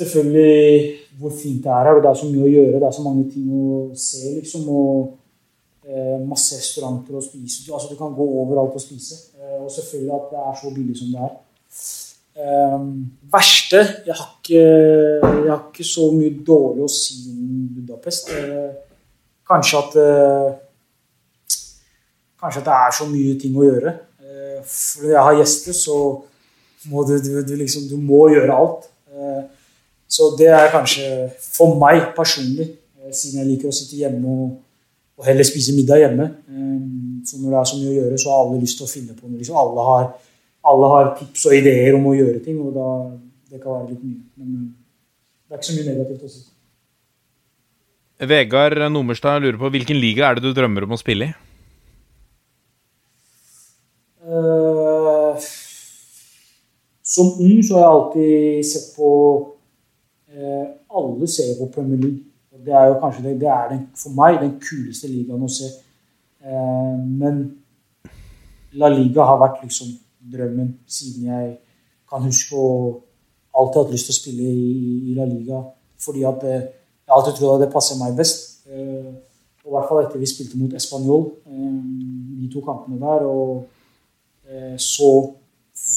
selvfølgelig 0.00 1.03
hvor 1.18 1.34
fint 1.34 1.62
det 1.64 1.70
er 1.72 1.88
her. 1.88 2.00
Det 2.02 2.10
er 2.10 2.20
så 2.20 2.30
mye 2.30 2.46
å 2.46 2.52
gjøre, 2.52 2.80
det 2.80 2.88
er 2.88 2.96
så 2.96 3.04
mange 3.04 3.26
ting 3.32 3.50
å 3.54 3.66
se, 3.98 4.32
liksom. 4.38 4.64
Og 4.68 5.88
eh, 5.88 6.16
masse 6.26 6.58
restauranter 6.58 7.18
å 7.18 7.22
spise. 7.24 7.66
Altså, 7.70 7.92
du 7.92 8.00
kan 8.00 8.14
gå 8.16 8.26
overalt 8.42 8.74
og 8.74 8.82
spise. 8.82 9.20
Eh, 9.38 9.60
og 9.62 9.70
selvfølgelig 9.72 10.16
at 10.16 10.32
det 10.32 10.42
er 10.42 10.58
så 10.62 10.72
billig 10.74 10.96
som 10.98 11.12
det 11.14 11.22
er. 11.28 11.36
Eh, 12.34 12.78
verste 13.30 13.78
jeg 14.08 14.14
har, 14.18 14.30
ikke, 14.40 14.62
jeg 15.22 15.50
har 15.52 15.60
ikke 15.68 15.86
så 15.86 16.08
mye 16.10 16.32
dårlig 16.46 16.82
å 16.82 16.90
si 16.90 17.20
om 17.30 17.64
Budapest. 17.76 18.32
Eh, 18.34 18.70
kanskje 19.46 19.82
at 19.84 19.98
eh, 20.02 20.52
Kanskje 22.44 22.60
at 22.60 22.66
det 22.66 22.72
er 22.76 22.90
så 22.92 23.04
mye 23.08 23.36
ting 23.40 23.54
å 23.56 23.62
gjøre. 23.64 23.92
Eh, 24.20 24.58
For 24.68 25.06
når 25.06 25.12
jeg 25.14 25.26
har 25.26 25.36
gjester, 25.38 25.76
så 25.78 25.94
må 26.92 27.04
du, 27.08 27.14
du, 27.24 27.38
du 27.40 27.54
liksom 27.56 27.86
Du 27.88 27.94
må 27.96 28.26
gjøre 28.34 28.52
alt. 28.52 28.90
Eh, 29.08 29.38
Så 30.14 30.30
det 30.38 30.50
er 30.54 30.70
kanskje 30.72 31.08
for 31.42 31.74
meg 31.80 32.12
personlig, 32.16 32.68
eh, 33.00 33.10
siden 33.10 33.40
jeg 33.40 33.50
liker 33.50 33.70
å 33.70 33.74
sitte 33.74 33.98
hjemme 33.98 34.22
og, 34.30 34.52
og 35.18 35.26
heller 35.26 35.46
spise 35.46 35.74
middag 35.74 36.04
hjemme. 36.04 36.28
eh, 36.48 36.80
Så 37.24 37.40
når 37.40 37.50
det 37.50 37.58
er 37.60 37.68
så 37.70 37.80
mye 37.80 37.90
å 37.90 37.98
gjøre, 37.98 38.20
så 38.20 38.30
har 38.30 38.42
alle 38.44 38.62
lyst 38.62 38.78
til 38.78 38.86
å 38.86 38.94
finne 38.94 39.14
på 39.16 39.26
noe. 39.26 39.38
Liksom 39.40 39.56
alle, 39.58 39.84
har, 39.88 40.08
alle 40.70 40.90
har 40.92 41.14
tips 41.18 41.46
og 41.48 41.56
ideer 41.56 41.96
om 41.96 42.10
å 42.10 42.16
gjøre 42.18 42.42
ting, 42.44 42.58
og 42.60 42.74
da 42.76 42.88
det 43.50 43.62
kan 43.62 43.78
være 43.78 43.94
litt 43.94 44.02
mye. 44.02 44.20
Men 44.38 44.58
eh, 44.58 44.66
det 45.48 45.56
er 45.56 45.62
ikke 45.62 45.70
så 45.70 45.78
mye 45.78 45.88
negativt 45.88 46.28
å 46.28 46.34
si. 46.34 46.44
Vegard 48.24 48.78
Nomerstad 48.92 49.42
lurer 49.42 49.58
på 49.58 49.72
hvilken 49.74 49.98
liga 49.98 50.28
er 50.28 50.38
det 50.38 50.44
du 50.44 50.54
drømmer 50.54 50.86
om 50.86 50.94
å 50.94 51.00
spille 51.00 51.26
i? 51.26 51.34
Uh, 54.24 55.34
som 57.04 57.34
ung 57.42 57.58
så 57.66 57.76
har 57.76 57.82
jeg 57.82 57.96
alltid 57.96 58.68
sett 58.70 58.94
på 58.96 59.10
Alle 60.34 61.28
ser 61.30 61.54
på 61.58 61.70
Premier 61.74 62.00
League. 62.00 62.22
Det 62.64 62.72
er 62.72 62.86
jo 62.86 63.00
kanskje 63.00 63.22
det, 63.22 63.40
det 63.40 63.48
er 63.48 63.68
den, 63.70 63.82
for 63.98 64.14
meg 64.14 64.38
den 64.40 64.54
kuleste 64.62 65.10
ligaen 65.10 65.42
å 65.42 65.50
se. 65.50 65.68
Eh, 66.44 67.00
men 67.20 67.42
La 68.78 68.90
Liga 68.92 69.26
har 69.26 69.40
vært 69.42 69.64
liksom 69.64 69.90
drømmen 70.32 70.70
siden 70.86 71.28
jeg 71.28 71.50
kan 72.10 72.24
huske 72.24 72.56
og 72.56 73.02
alltid 73.54 73.80
hatt 73.80 73.92
lyst 73.94 74.08
til 74.10 74.14
å 74.14 74.20
spille 74.20 74.48
i, 74.54 75.14
La 75.18 75.26
Liga. 75.28 75.60
Fordi 76.04 76.24
at 76.30 76.46
eh, 76.48 76.66
jeg 77.04 77.16
alltid 77.16 77.38
trodde 77.38 77.58
at 77.58 77.66
det 77.66 77.74
passer 77.74 78.00
meg 78.00 78.16
best. 78.18 78.66
Eh, 78.70 79.12
og 79.64 79.70
I 79.70 79.76
hvert 79.76 79.90
fall 79.90 80.02
etter 80.04 80.20
vi 80.20 80.28
spilte 80.28 80.60
mot 80.60 80.74
Español, 80.76 81.30
eh, 81.48 81.78
de 82.40 82.50
to 82.52 82.62
kampene 82.64 83.00
der. 83.02 83.26
og 83.26 83.66
eh, 84.46 84.76
så 84.78 85.10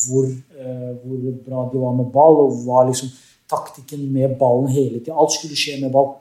hvor, 0.08 0.26
eh, 0.26 0.94
hvor 1.04 1.18
bra 1.46 1.70
de 1.72 1.80
var 1.80 1.96
med 1.96 2.12
ball, 2.12 2.42
og 2.48 2.64
hva 2.66 2.88
liksom 2.88 3.12
taktikken 3.50 4.06
med 4.14 4.38
ballen 4.40 4.70
hele 4.74 5.00
tida. 5.00 5.16
Alt 5.16 5.36
skulle 5.38 5.58
skje 5.58 5.80
med 5.82 5.94
ball. 5.94 6.14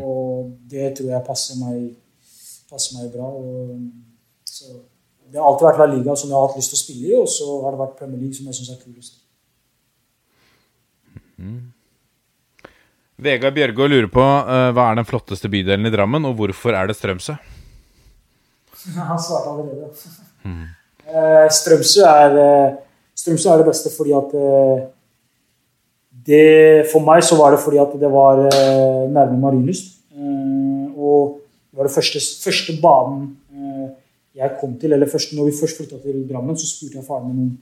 Og 0.00 0.54
det 0.70 0.94
tror 0.96 1.10
jeg 1.12 1.26
passer 1.26 1.60
meg, 1.60 1.90
passer 2.70 2.98
meg 2.98 3.10
bra. 3.12 3.28
Og, 3.28 3.78
så 4.48 4.70
det 5.30 5.40
har 5.40 5.50
alltid 5.50 5.66
vært 5.66 5.82
La 5.82 5.88
Liga 5.90 6.14
som 6.16 6.30
jeg 6.30 6.38
har 6.38 6.46
hatt 6.46 6.58
lyst 6.60 6.72
til 6.72 6.78
å 6.78 6.84
spille 6.84 7.10
i, 7.10 7.14
og 7.18 7.28
så 7.30 7.48
har 7.64 7.74
det 7.74 7.82
vært 7.82 7.98
Premier 7.98 8.22
League 8.22 8.36
som 8.36 8.48
jeg 8.48 8.58
syns 8.60 8.72
er 8.74 8.82
kulest. 8.84 9.18
Vegard 13.24 13.56
Bjørgå 13.56 13.88
lurer 13.90 14.08
på 14.12 14.22
uh, 14.22 14.70
hva 14.74 14.88
er 14.90 15.00
den 15.00 15.08
flotteste 15.08 15.50
bydelen 15.50 15.88
i 15.88 15.92
Drammen, 15.92 16.26
og 16.28 16.38
hvorfor 16.38 16.76
er 16.78 16.88
det 16.90 16.96
Strømsø? 16.98 17.36
Han 19.10 19.20
svarte 19.20 19.50
allerede. 19.50 19.90
Eh, 21.04 21.46
Strømsø 21.52 22.04
er, 22.08 22.36
eh, 22.40 22.76
Strømsø 23.16 23.50
er 23.50 23.60
det 23.60 23.68
beste 23.68 23.90
fordi 23.92 24.12
at 24.16 24.34
eh, 24.40 24.84
det, 26.26 26.86
For 26.92 27.04
meg 27.04 27.24
så 27.26 27.36
var 27.36 27.52
det 27.52 27.60
fordi 27.60 27.80
at 27.82 27.92
det 28.00 28.10
var 28.12 28.46
eh, 28.46 29.04
nærme 29.12 29.40
Marienlyst. 29.40 29.92
Eh, 30.14 30.86
og 30.96 31.40
det 31.70 31.78
var 31.78 31.88
det 31.88 31.94
første, 31.94 32.22
første 32.44 32.76
banen 32.82 33.28
eh, 33.52 33.88
jeg 34.40 34.56
kom 34.60 34.78
til. 34.80 34.92
Eller 34.92 35.10
først, 35.10 35.34
når 35.36 35.50
vi 35.50 35.60
først 35.60 35.80
flytta 35.80 36.00
til 36.02 36.24
Drammen, 36.30 36.56
så 36.56 36.68
spurte 36.68 37.00
jeg 37.00 37.06
faren 37.06 37.28
min 37.28 37.46
om 37.46 37.54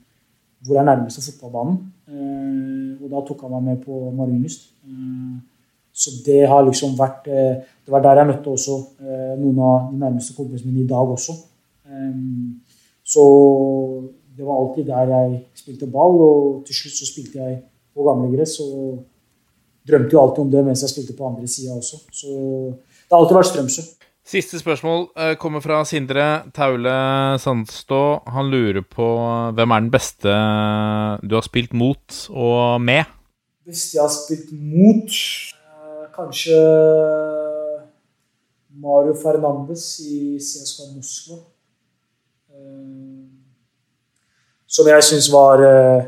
hvor 0.66 0.78
er 0.78 0.86
nærmeste 0.86 1.22
fotballbanen. 1.26 1.78
Eh, 2.08 3.02
og 3.02 3.10
da 3.10 3.22
tok 3.26 3.42
han 3.42 3.56
meg 3.56 3.64
med 3.70 3.80
på 3.86 4.10
Marienlyst. 4.14 4.68
Eh, 4.86 5.40
så 5.92 6.14
det 6.24 6.46
har 6.48 6.62
liksom 6.64 6.94
vært 6.96 7.26
eh, 7.28 7.58
Det 7.84 7.92
var 7.92 8.00
der 8.00 8.22
jeg 8.22 8.28
møtte 8.30 8.48
også 8.48 8.78
noen 9.36 9.58
av 9.60 9.90
de 9.90 9.98
nærmeste 10.00 10.32
kompisene 10.36 10.70
mine 10.72 10.86
i 10.86 10.88
dag 10.88 11.10
også. 11.16 11.34
Så 13.04 13.22
det 14.36 14.46
var 14.46 14.60
alltid 14.60 14.86
der 14.86 15.10
jeg 15.10 15.40
spilte 15.58 15.88
ball, 15.90 16.14
og 16.22 16.62
til 16.66 16.78
slutt 16.78 16.94
så 16.94 17.08
spilte 17.10 17.40
jeg 17.42 17.58
på 17.94 18.06
gamle 18.06 18.30
gress. 18.34 18.58
Og 18.64 19.02
drømte 19.88 20.14
jo 20.14 20.22
alltid 20.22 20.44
om 20.44 20.52
det 20.52 20.64
mens 20.68 20.84
jeg 20.84 20.92
spilte 20.92 21.16
på 21.18 21.26
andre 21.26 21.48
sida 21.50 21.74
også. 21.74 21.98
Så 22.14 22.30
det 22.30 23.10
har 23.10 23.18
alltid 23.22 23.38
vært 23.40 23.50
Strømsø. 23.50 23.82
Siste 24.32 24.60
spørsmål 24.60 25.08
eh, 25.18 25.32
kommer 25.34 25.60
fra 25.64 25.80
Sindre 25.84 26.26
Taule 26.54 26.92
Sandstå. 27.42 28.02
Han 28.30 28.52
lurer 28.52 28.84
på 28.86 29.08
hvem 29.56 29.74
er 29.74 29.82
den 29.82 29.90
beste 29.90 30.36
du 31.26 31.34
har 31.34 31.42
spilt 31.42 31.74
mot 31.74 32.20
og 32.30 32.78
med? 32.80 33.10
Beste 33.66 33.98
jeg 33.98 34.04
har 34.04 34.14
spilt 34.14 34.52
mot 34.54 35.10
eh, 35.10 36.06
Kanskje 36.14 36.60
Mario 38.82 39.14
Fernandes 39.18 39.84
i 40.06 40.38
CSKA 40.38 40.92
Moskva. 40.94 41.40
Eh, 42.54 43.26
Som 44.72 44.86
jeg 44.88 45.04
syns 45.04 45.28
var 45.34 45.66
eh, 45.66 46.06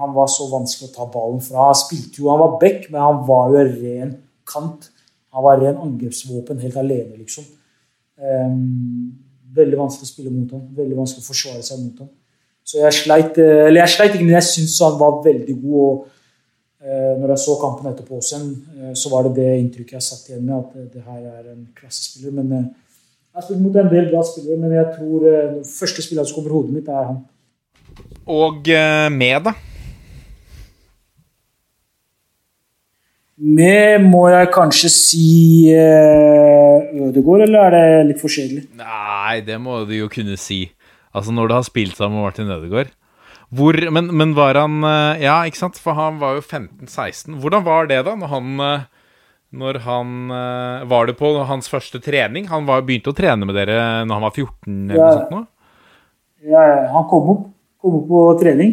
Han 0.00 0.14
var 0.16 0.30
så 0.32 0.48
vanskelig 0.50 0.90
å 0.90 0.94
ta 0.94 1.06
ballen 1.12 1.42
fra. 1.44 1.70
Han 1.70 1.78
spilte 1.78 2.22
jo, 2.22 2.30
han 2.32 2.40
var 2.40 2.58
back, 2.62 2.86
men 2.90 3.02
han 3.04 3.24
var 3.28 3.50
jo 3.52 3.60
en 3.60 3.74
ren 3.82 4.14
kant. 4.48 4.88
Han 5.30 5.46
var 5.46 5.60
ren 5.60 5.78
angrepsvåpen 5.78 6.62
helt 6.64 6.78
alene, 6.80 7.18
liksom. 7.20 7.44
Um, 8.20 9.12
veldig 9.56 9.78
vanskelig 9.78 10.08
å 10.08 10.12
spille 10.12 10.32
mot 10.32 10.50
ham. 10.54 10.64
Veldig 10.76 10.98
vanskelig 10.98 11.24
å 11.24 11.30
forsvare 11.30 11.62
seg 11.66 11.84
mot 11.84 12.02
ham. 12.04 12.10
Så 12.66 12.78
jeg 12.78 12.96
sleit, 13.00 13.38
eh, 13.40 13.66
eller 13.66 13.82
jeg 13.82 13.94
sleit 13.96 14.14
ikke, 14.14 14.26
men 14.26 14.36
jeg 14.36 14.48
syns 14.48 14.76
han 14.84 14.98
var 15.00 15.22
veldig 15.24 15.56
god. 15.62 15.78
og 15.84 16.08
uh, 16.80 17.14
når 17.20 17.34
jeg 17.34 17.42
så 17.42 17.54
kampen 17.60 17.88
etterpå 17.90 18.20
også, 18.20 18.38
eh, 18.80 18.92
så 18.96 19.10
var 19.12 19.26
det 19.26 19.34
det 19.36 19.48
inntrykket 19.60 19.98
jeg 19.98 20.06
satt 20.06 20.30
igjen 20.30 20.46
med, 20.46 20.54
at 20.56 20.76
uh, 20.76 20.86
det 20.92 21.02
her 21.04 21.24
er 21.28 21.50
en 21.52 21.64
klassespiller. 21.76 22.36
Men 22.38 22.52
jeg 22.54 23.36
har 23.36 23.44
spilt 23.46 23.64
mot 23.64 23.76
en 23.76 23.90
del 23.90 24.08
bra 24.12 24.22
spillere, 24.24 24.60
men 24.62 24.76
jeg 24.78 24.86
tror 24.94 25.26
den 25.26 25.58
første 25.66 26.04
spilleren 26.06 26.30
som 26.30 26.38
kommer 26.38 26.52
i 26.52 26.56
hodet 26.58 26.76
mitt, 26.78 26.88
er 26.88 27.10
han. 27.10 27.20
Og 28.30 28.70
med, 29.12 29.42
da? 29.44 29.52
Med 33.40 34.02
må 34.04 34.26
jeg 34.28 34.50
kanskje 34.52 34.90
si 34.92 35.70
eh, 35.72 36.90
Ødegaard, 37.06 37.46
eller 37.46 37.70
er 37.70 37.72
det 37.72 38.08
litt 38.10 38.20
forskjellig? 38.20 38.66
Nei, 38.76 39.38
det 39.46 39.56
må 39.62 39.78
du 39.88 39.94
jo 39.96 40.10
kunne 40.12 40.36
si. 40.36 40.66
Altså, 41.16 41.32
når 41.32 41.48
du 41.48 41.54
har 41.56 41.64
spilt 41.66 41.96
sammen 41.96 42.18
med 42.20 42.26
Martin 42.28 42.52
Ødegaard. 42.52 42.90
Hvor, 43.50 43.74
men, 43.90 44.10
men 44.14 44.34
var 44.36 44.54
han 44.60 44.76
eh, 44.86 45.22
Ja, 45.24 45.40
ikke 45.48 45.58
sant? 45.58 45.80
For 45.82 45.96
han 45.98 46.20
var 46.20 46.36
jo 46.36 46.44
15-16. 46.44 47.38
Hvordan 47.42 47.64
var 47.66 47.88
det, 47.90 48.02
da? 48.06 48.12
Når 48.20 48.30
han 48.30 48.60
eh, 48.66 48.84
Når 49.58 49.80
han 49.82 50.12
Var 50.92 51.08
det 51.08 51.16
på 51.18 51.32
hans 51.48 51.66
første 51.72 51.98
trening? 52.04 52.46
Han 52.52 52.68
var, 52.68 52.84
begynte 52.86 53.10
å 53.10 53.16
trene 53.18 53.48
med 53.48 53.56
dere 53.58 54.04
når 54.06 54.14
han 54.20 54.26
var 54.28 54.36
14 54.36 54.76
eller 54.84 55.00
Ja. 55.00 55.08
noe 55.08 55.16
sånt 55.16 55.32
nå? 55.34 55.40
Ja, 56.52 56.62
han 56.94 57.08
kom 57.10 57.26
opp, 57.34 57.42
kom 57.82 57.96
opp 57.98 58.06
på 58.08 58.20
trening, 58.40 58.70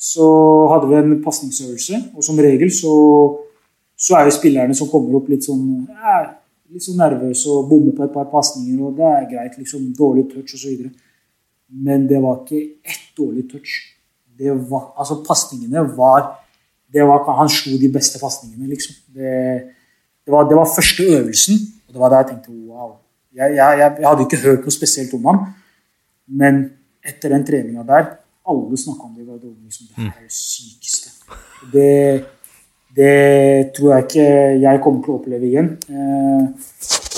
så 0.00 0.24
hadde 0.70 0.86
vi 0.92 0.94
en 1.00 1.10
pasningsøvelse. 1.24 1.98
Og 2.14 2.24
som 2.24 2.38
regel 2.40 2.70
så, 2.72 2.92
så 4.00 4.16
er 4.16 4.28
jo 4.28 4.36
spillerne 4.38 4.76
som 4.76 4.88
kommer 4.88 5.18
opp 5.18 5.28
litt 5.28 5.44
sånn 5.44 5.64
ja, 5.88 6.20
litt 6.70 6.84
sånn 6.84 7.00
nervøse 7.00 7.50
og 7.52 7.68
bommer 7.70 7.94
på 7.96 8.04
et 8.06 8.14
par 8.14 8.28
pasninger, 8.30 8.78
og 8.86 8.96
det 8.98 9.08
er 9.08 9.26
greit. 9.30 9.58
liksom 9.58 9.90
Dårlig 9.96 10.28
touch 10.30 10.54
osv. 10.56 10.86
Men 11.70 12.06
det 12.10 12.20
var 12.22 12.40
ikke 12.40 12.60
ett 12.86 13.10
dårlig 13.18 13.46
touch. 13.50 13.74
Det 14.40 14.54
var, 14.70 14.92
altså 14.98 15.20
Pasningene 15.26 15.82
var, 15.96 16.30
det 16.90 17.04
var 17.06 17.26
Han 17.36 17.50
slo 17.52 17.76
de 17.78 17.90
beste 17.92 18.18
pasningene, 18.22 18.70
liksom. 18.70 18.96
Det, 19.14 19.34
det, 20.24 20.32
var, 20.32 20.48
det 20.48 20.56
var 20.56 20.74
første 20.74 21.06
øvelsen, 21.18 21.60
og 21.88 21.94
det 21.94 22.00
var 22.00 22.10
da 22.12 22.22
jeg 22.22 22.30
tenkte 22.32 22.56
wow. 22.70 22.96
Jeg, 23.34 23.54
jeg, 23.54 23.78
jeg, 23.78 23.96
jeg 24.00 24.08
hadde 24.08 24.26
ikke 24.26 24.42
hørt 24.42 24.64
noe 24.66 24.74
spesielt 24.74 25.12
om 25.14 25.28
han, 25.30 25.44
men 26.26 26.64
etter 27.06 27.34
den 27.34 27.44
treninga 27.46 27.84
der 27.86 28.16
Alle 28.50 28.78
snakka 28.78 29.04
om 29.06 29.12
det 29.14 29.22
i 29.22 29.26
garderoben. 29.28 29.68
Liksom, 29.68 29.86
det 29.92 30.06
er 30.08 30.22
det 30.24 30.32
sykeste. 30.34 31.12
Det, 31.70 31.90
det 32.96 33.70
tror 33.76 33.94
jeg 33.94 34.06
ikke 34.06 34.26
jeg 34.64 34.82
kommer 34.82 35.04
til 35.04 35.14
å 35.14 35.18
oppleve 35.20 35.46
igjen. 35.46 35.70
Eh, 35.90 36.44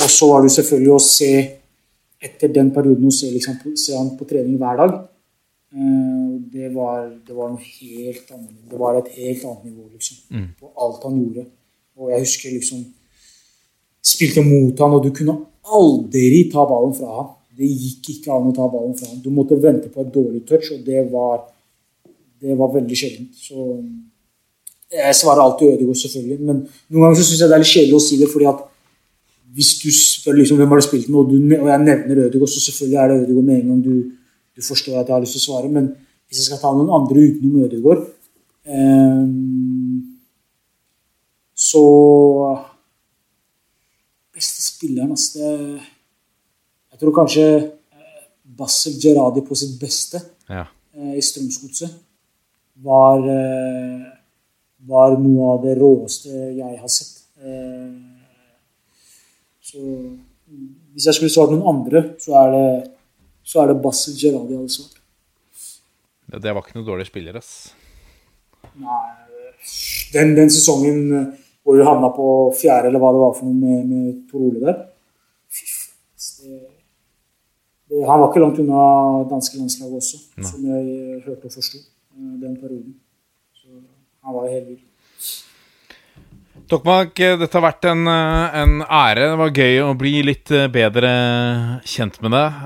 og 0.03 0.11
så 0.13 0.29
var 0.29 0.45
det 0.45 0.53
selvfølgelig 0.57 0.93
å 0.93 1.03
se 1.05 1.33
etter 2.23 2.53
den 2.55 2.71
perioden 2.75 3.09
å 3.09 3.15
se, 3.15 3.31
liksom, 3.33 3.59
se 3.79 3.97
han 3.97 4.13
på 4.19 4.29
trening 4.29 4.59
hver 4.61 4.83
dag. 4.83 4.99
Eh, 5.73 6.33
det, 6.53 6.69
var, 6.75 7.07
det 7.27 7.37
var 7.37 7.55
noe 7.55 7.65
helt 7.65 8.35
annet. 8.35 8.59
Det 8.71 8.81
var 8.81 9.01
et 9.01 9.13
helt 9.17 9.47
annet 9.49 9.65
nivå, 9.71 9.87
liksom. 9.95 10.51
På 10.61 10.73
alt 10.85 11.07
han 11.09 11.23
gjorde. 11.23 11.47
Og 12.01 12.13
jeg 12.13 12.27
husker 12.27 12.59
liksom 12.59 12.85
Spilte 14.03 14.43
mot 14.43 14.81
han, 14.83 14.95
og 14.97 15.05
du 15.05 15.13
kunne 15.15 15.37
aldri 15.63 16.41
ta 16.51 16.65
ballen 16.67 16.95
fra 16.97 17.11
han. 17.21 17.29
Det 17.55 17.69
gikk 17.69 18.09
ikke 18.17 18.33
an 18.35 18.49
å 18.49 18.55
ta 18.57 18.65
ballen 18.67 18.97
fra 18.99 19.07
han. 19.13 19.21
Du 19.23 19.29
måtte 19.31 19.55
vente 19.63 19.93
på 19.95 20.03
et 20.03 20.11
dårlig 20.11 20.41
touch, 20.49 20.73
og 20.75 20.81
det 20.83 21.05
var, 21.13 21.45
det 22.43 22.57
var 22.59 22.73
veldig 22.75 22.99
sjeldent. 22.99 23.37
Så 23.39 23.69
jeg 24.93 25.17
svarer 25.17 25.43
alltid 25.43 25.75
Ødegaard, 25.75 25.99
selvfølgelig. 26.03 26.39
Men 26.41 26.63
noen 26.91 27.05
ganger 27.07 27.19
så 27.19 27.27
syns 27.29 27.41
jeg 27.41 27.51
det 27.51 27.57
er 27.57 27.63
litt 27.65 27.73
kjedelig 27.73 27.99
å 27.99 28.05
si 28.05 28.19
det, 28.21 28.29
fordi 28.33 28.49
at 28.51 28.65
hvis 29.53 29.71
du 29.83 29.89
spør 29.93 30.39
liksom 30.39 30.61
hvem 30.61 30.73
har 30.73 30.81
du 30.81 30.87
spilt 30.87 31.09
med, 31.09 31.19
og, 31.21 31.31
du, 31.33 31.55
og 31.59 31.69
jeg 31.69 31.85
nevner 31.85 32.25
Ødegaard, 32.27 32.53
så 32.53 32.65
selvfølgelig 32.67 33.01
er 33.01 33.09
det 33.11 33.19
Ødegaard 33.23 33.49
med 33.49 33.59
en 33.59 33.71
gang 33.73 33.81
du, 33.85 33.95
du 34.57 34.65
forstår 34.65 35.01
at 35.01 35.09
jeg 35.09 35.17
har 35.17 35.25
lyst 35.25 35.37
til 35.37 35.43
å 35.43 35.47
svare. 35.47 35.73
Men 35.73 35.91
hvis 36.29 36.41
jeg 36.41 36.49
skal 36.51 36.63
ta 36.63 36.73
noen 36.77 36.93
andre 36.97 37.27
utenom 37.29 37.65
Ødegaard, 37.67 38.07
ehm, 38.67 39.99
så 41.63 41.83
Beste 44.33 44.63
spilleren, 44.65 45.11
altså 45.13 45.39
det, 45.39 45.83
Jeg 46.93 47.01
tror 47.01 47.15
kanskje 47.15 47.45
Basel 47.53 48.93
Bassel 48.93 48.97
Gerradi 49.01 49.43
på 49.45 49.55
sitt 49.55 49.79
beste 49.81 50.21
Ja. 50.49 50.65
eh, 50.97 51.17
i 51.17 51.21
Strømsgodset 51.21 51.91
var, 52.83 53.19
eh, 53.19 54.22
var 54.89 55.17
noe 55.21 55.53
av 55.55 55.63
det 55.65 55.77
råeste 55.79 56.33
jeg 56.57 56.79
har 56.81 56.91
sett. 56.91 57.23
Eh, 57.43 57.91
Så 59.63 59.79
hvis 60.93 61.07
jeg 61.07 61.15
skulle 61.17 61.33
svart 61.33 61.53
noen 61.55 61.65
andre, 61.71 62.01
så 62.21 62.35
er 62.43 62.51
det, 62.53 62.91
så 63.47 63.63
er 63.63 63.71
det 63.71 63.79
Bassel 63.85 64.17
Gerradi 64.19 64.53
jeg 64.53 64.59
hadde 64.61 64.75
svart. 64.75 64.99
Det 66.33 66.53
var 66.53 66.61
ikke 66.65 66.77
noe 66.77 66.89
dårlig 66.89 67.07
spiller, 67.09 67.39
ass. 67.39 67.73
Nei, 68.81 69.07
den, 70.13 70.35
den 70.37 70.53
sesongen 70.53 71.01
eh, 71.17 71.31
hvor 71.63 71.79
vi 71.79 71.87
havna 71.87 72.11
på 72.13 72.27
fjerde, 72.59 72.91
eller 72.91 73.01
hva 73.03 73.13
det 73.15 73.23
var 73.23 73.35
for 73.39 73.49
noe 73.49 73.59
med, 73.59 73.89
med 73.89 74.21
Tor 74.31 74.45
Ole 74.49 74.63
der 74.65 74.79
Fy 75.53 75.67
faen. 75.69 76.61
han 78.09 78.21
var 78.23 78.29
ikke 78.31 78.43
langt 78.43 78.61
unna 78.63 78.83
danske 79.31 79.61
landslaget 79.61 79.99
også, 80.01 80.21
som 80.49 80.69
jeg 80.69 80.85
eh, 80.97 81.19
hørte 81.27 81.49
og 81.51 81.55
forsto 81.55 81.81
den 82.43 82.57
perioden. 82.61 82.97
Han 84.23 84.35
var 84.35 84.47
jo 84.47 84.55
helt 84.55 84.69
vill. 84.71 84.81
Tokmak, 86.73 87.19
eh, 87.21 87.35
dette 87.37 87.59
har 87.59 87.65
vært 87.67 87.85
en, 87.91 88.07
eh, 88.09 88.55
en 88.63 88.81
ære. 88.83 89.27
Det 89.33 89.39
var 89.39 89.51
gøy 89.51 89.81
å 89.83 89.99
bli 89.99 90.23
litt 90.23 90.51
eh, 90.51 90.69
bedre 90.69 91.11
kjent 91.85 92.21
med 92.23 92.33
deg. 92.33 92.61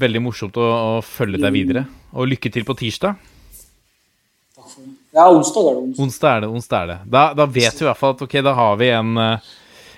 Veldig 0.00 0.22
morsomt 0.22 0.56
å, 0.56 0.68
å 0.98 1.02
følge 1.02 1.42
deg 1.42 1.52
videre. 1.52 1.84
Og 2.14 2.30
lykke 2.30 2.52
til 2.52 2.64
på 2.64 2.76
tirsdag. 2.78 3.18
Takk 4.54 4.68
for 4.70 4.80
det. 4.86 4.94
Ja, 5.14 5.26
onsdag 5.28 5.68
er 5.68 5.74
det. 5.74 5.82
onsdag. 5.82 6.04
Onsdag 6.04 6.30
er 6.30 6.40
det. 6.40 6.48
onsdag 6.48 6.78
er 6.80 6.86
det 6.86 6.98
Da, 7.10 7.26
da 7.34 7.46
vet 7.46 7.74
vi 7.74 7.84
i 7.84 7.88
hvert 7.88 8.00
fall 8.00 8.14
at 8.16 8.24
ok, 8.24 8.40
da 8.42 8.54
har 8.54 8.76
vi 8.80 8.88
en 8.94 9.40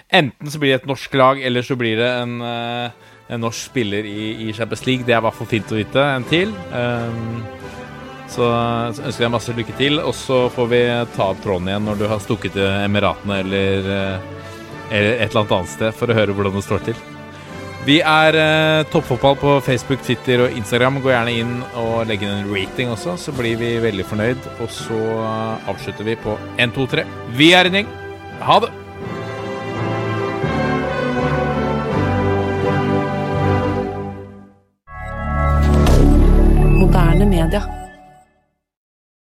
Enten 0.07 0.51
så 0.51 0.59
blir 0.63 0.71
det 0.71 0.83
et 0.83 0.87
norsk 0.87 1.15
lag, 1.19 1.41
eller 1.43 1.63
så 1.67 1.75
blir 1.75 1.97
det 1.99 2.07
en, 2.07 2.37
en 2.41 3.41
norsk 3.43 3.73
spiller 3.73 4.07
i, 4.07 4.47
i 4.47 4.53
Champions 4.55 4.85
League. 4.87 5.03
Det 5.03 5.17
er 5.17 5.19
i 5.19 5.25
hvert 5.27 5.35
fall 5.35 5.49
fint 5.51 5.73
å 5.75 5.81
vite. 5.81 5.99
En 5.99 6.27
til. 6.31 6.55
Um, 6.71 7.43
så 8.33 8.47
ønsker 8.47 9.25
jeg 9.27 9.33
masse 9.33 9.55
lykke 9.57 9.75
til, 9.79 10.01
og 10.03 10.15
så 10.17 10.47
får 10.53 10.71
vi 10.73 10.81
ta 11.17 11.31
opp 11.33 11.43
tråden 11.45 11.71
igjen 11.71 11.87
når 11.87 12.01
du 12.01 12.09
har 12.11 12.23
stukket 12.23 12.57
til 12.57 12.67
Emiratene 12.67 13.43
eller, 13.45 13.91
eh, 13.97 14.33
eller 14.91 15.13
et 15.21 15.29
eller 15.29 15.45
annet 15.45 15.55
annet 15.61 15.75
sted 15.77 15.95
for 15.97 16.11
å 16.11 16.19
høre 16.19 16.35
hvordan 16.37 16.59
det 16.59 16.65
står 16.67 16.89
til. 16.91 17.05
Vi 17.87 18.01
er 18.03 18.35
eh, 18.35 18.85
toppfotball 18.91 19.37
på 19.39 19.51
Facebook, 19.63 20.01
Twitter 20.03 20.41
og 20.43 20.57
Instagram. 20.59 20.99
Gå 21.05 21.13
gjerne 21.13 21.35
inn 21.39 21.53
og 21.79 22.09
legg 22.11 22.25
inn 22.27 22.33
en 22.41 22.49
rating 22.51 22.91
også, 22.91 23.15
så 23.15 23.35
blir 23.37 23.55
vi 23.61 23.77
veldig 23.79 24.07
fornøyd. 24.11 24.49
Og 24.59 24.73
så 24.75 24.99
eh, 24.99 25.71
avslutter 25.71 26.09
vi 26.11 26.19
på 26.19 26.35
1, 26.59 26.75
2, 26.75 26.89
3. 26.97 27.07
Vi 27.39 27.53
er 27.55 27.71
en 27.71 27.79
gjeng. 27.79 27.95
Ha 28.43 28.59
det! 28.67 28.75
Moderne 36.75 37.31
media. 37.31 37.86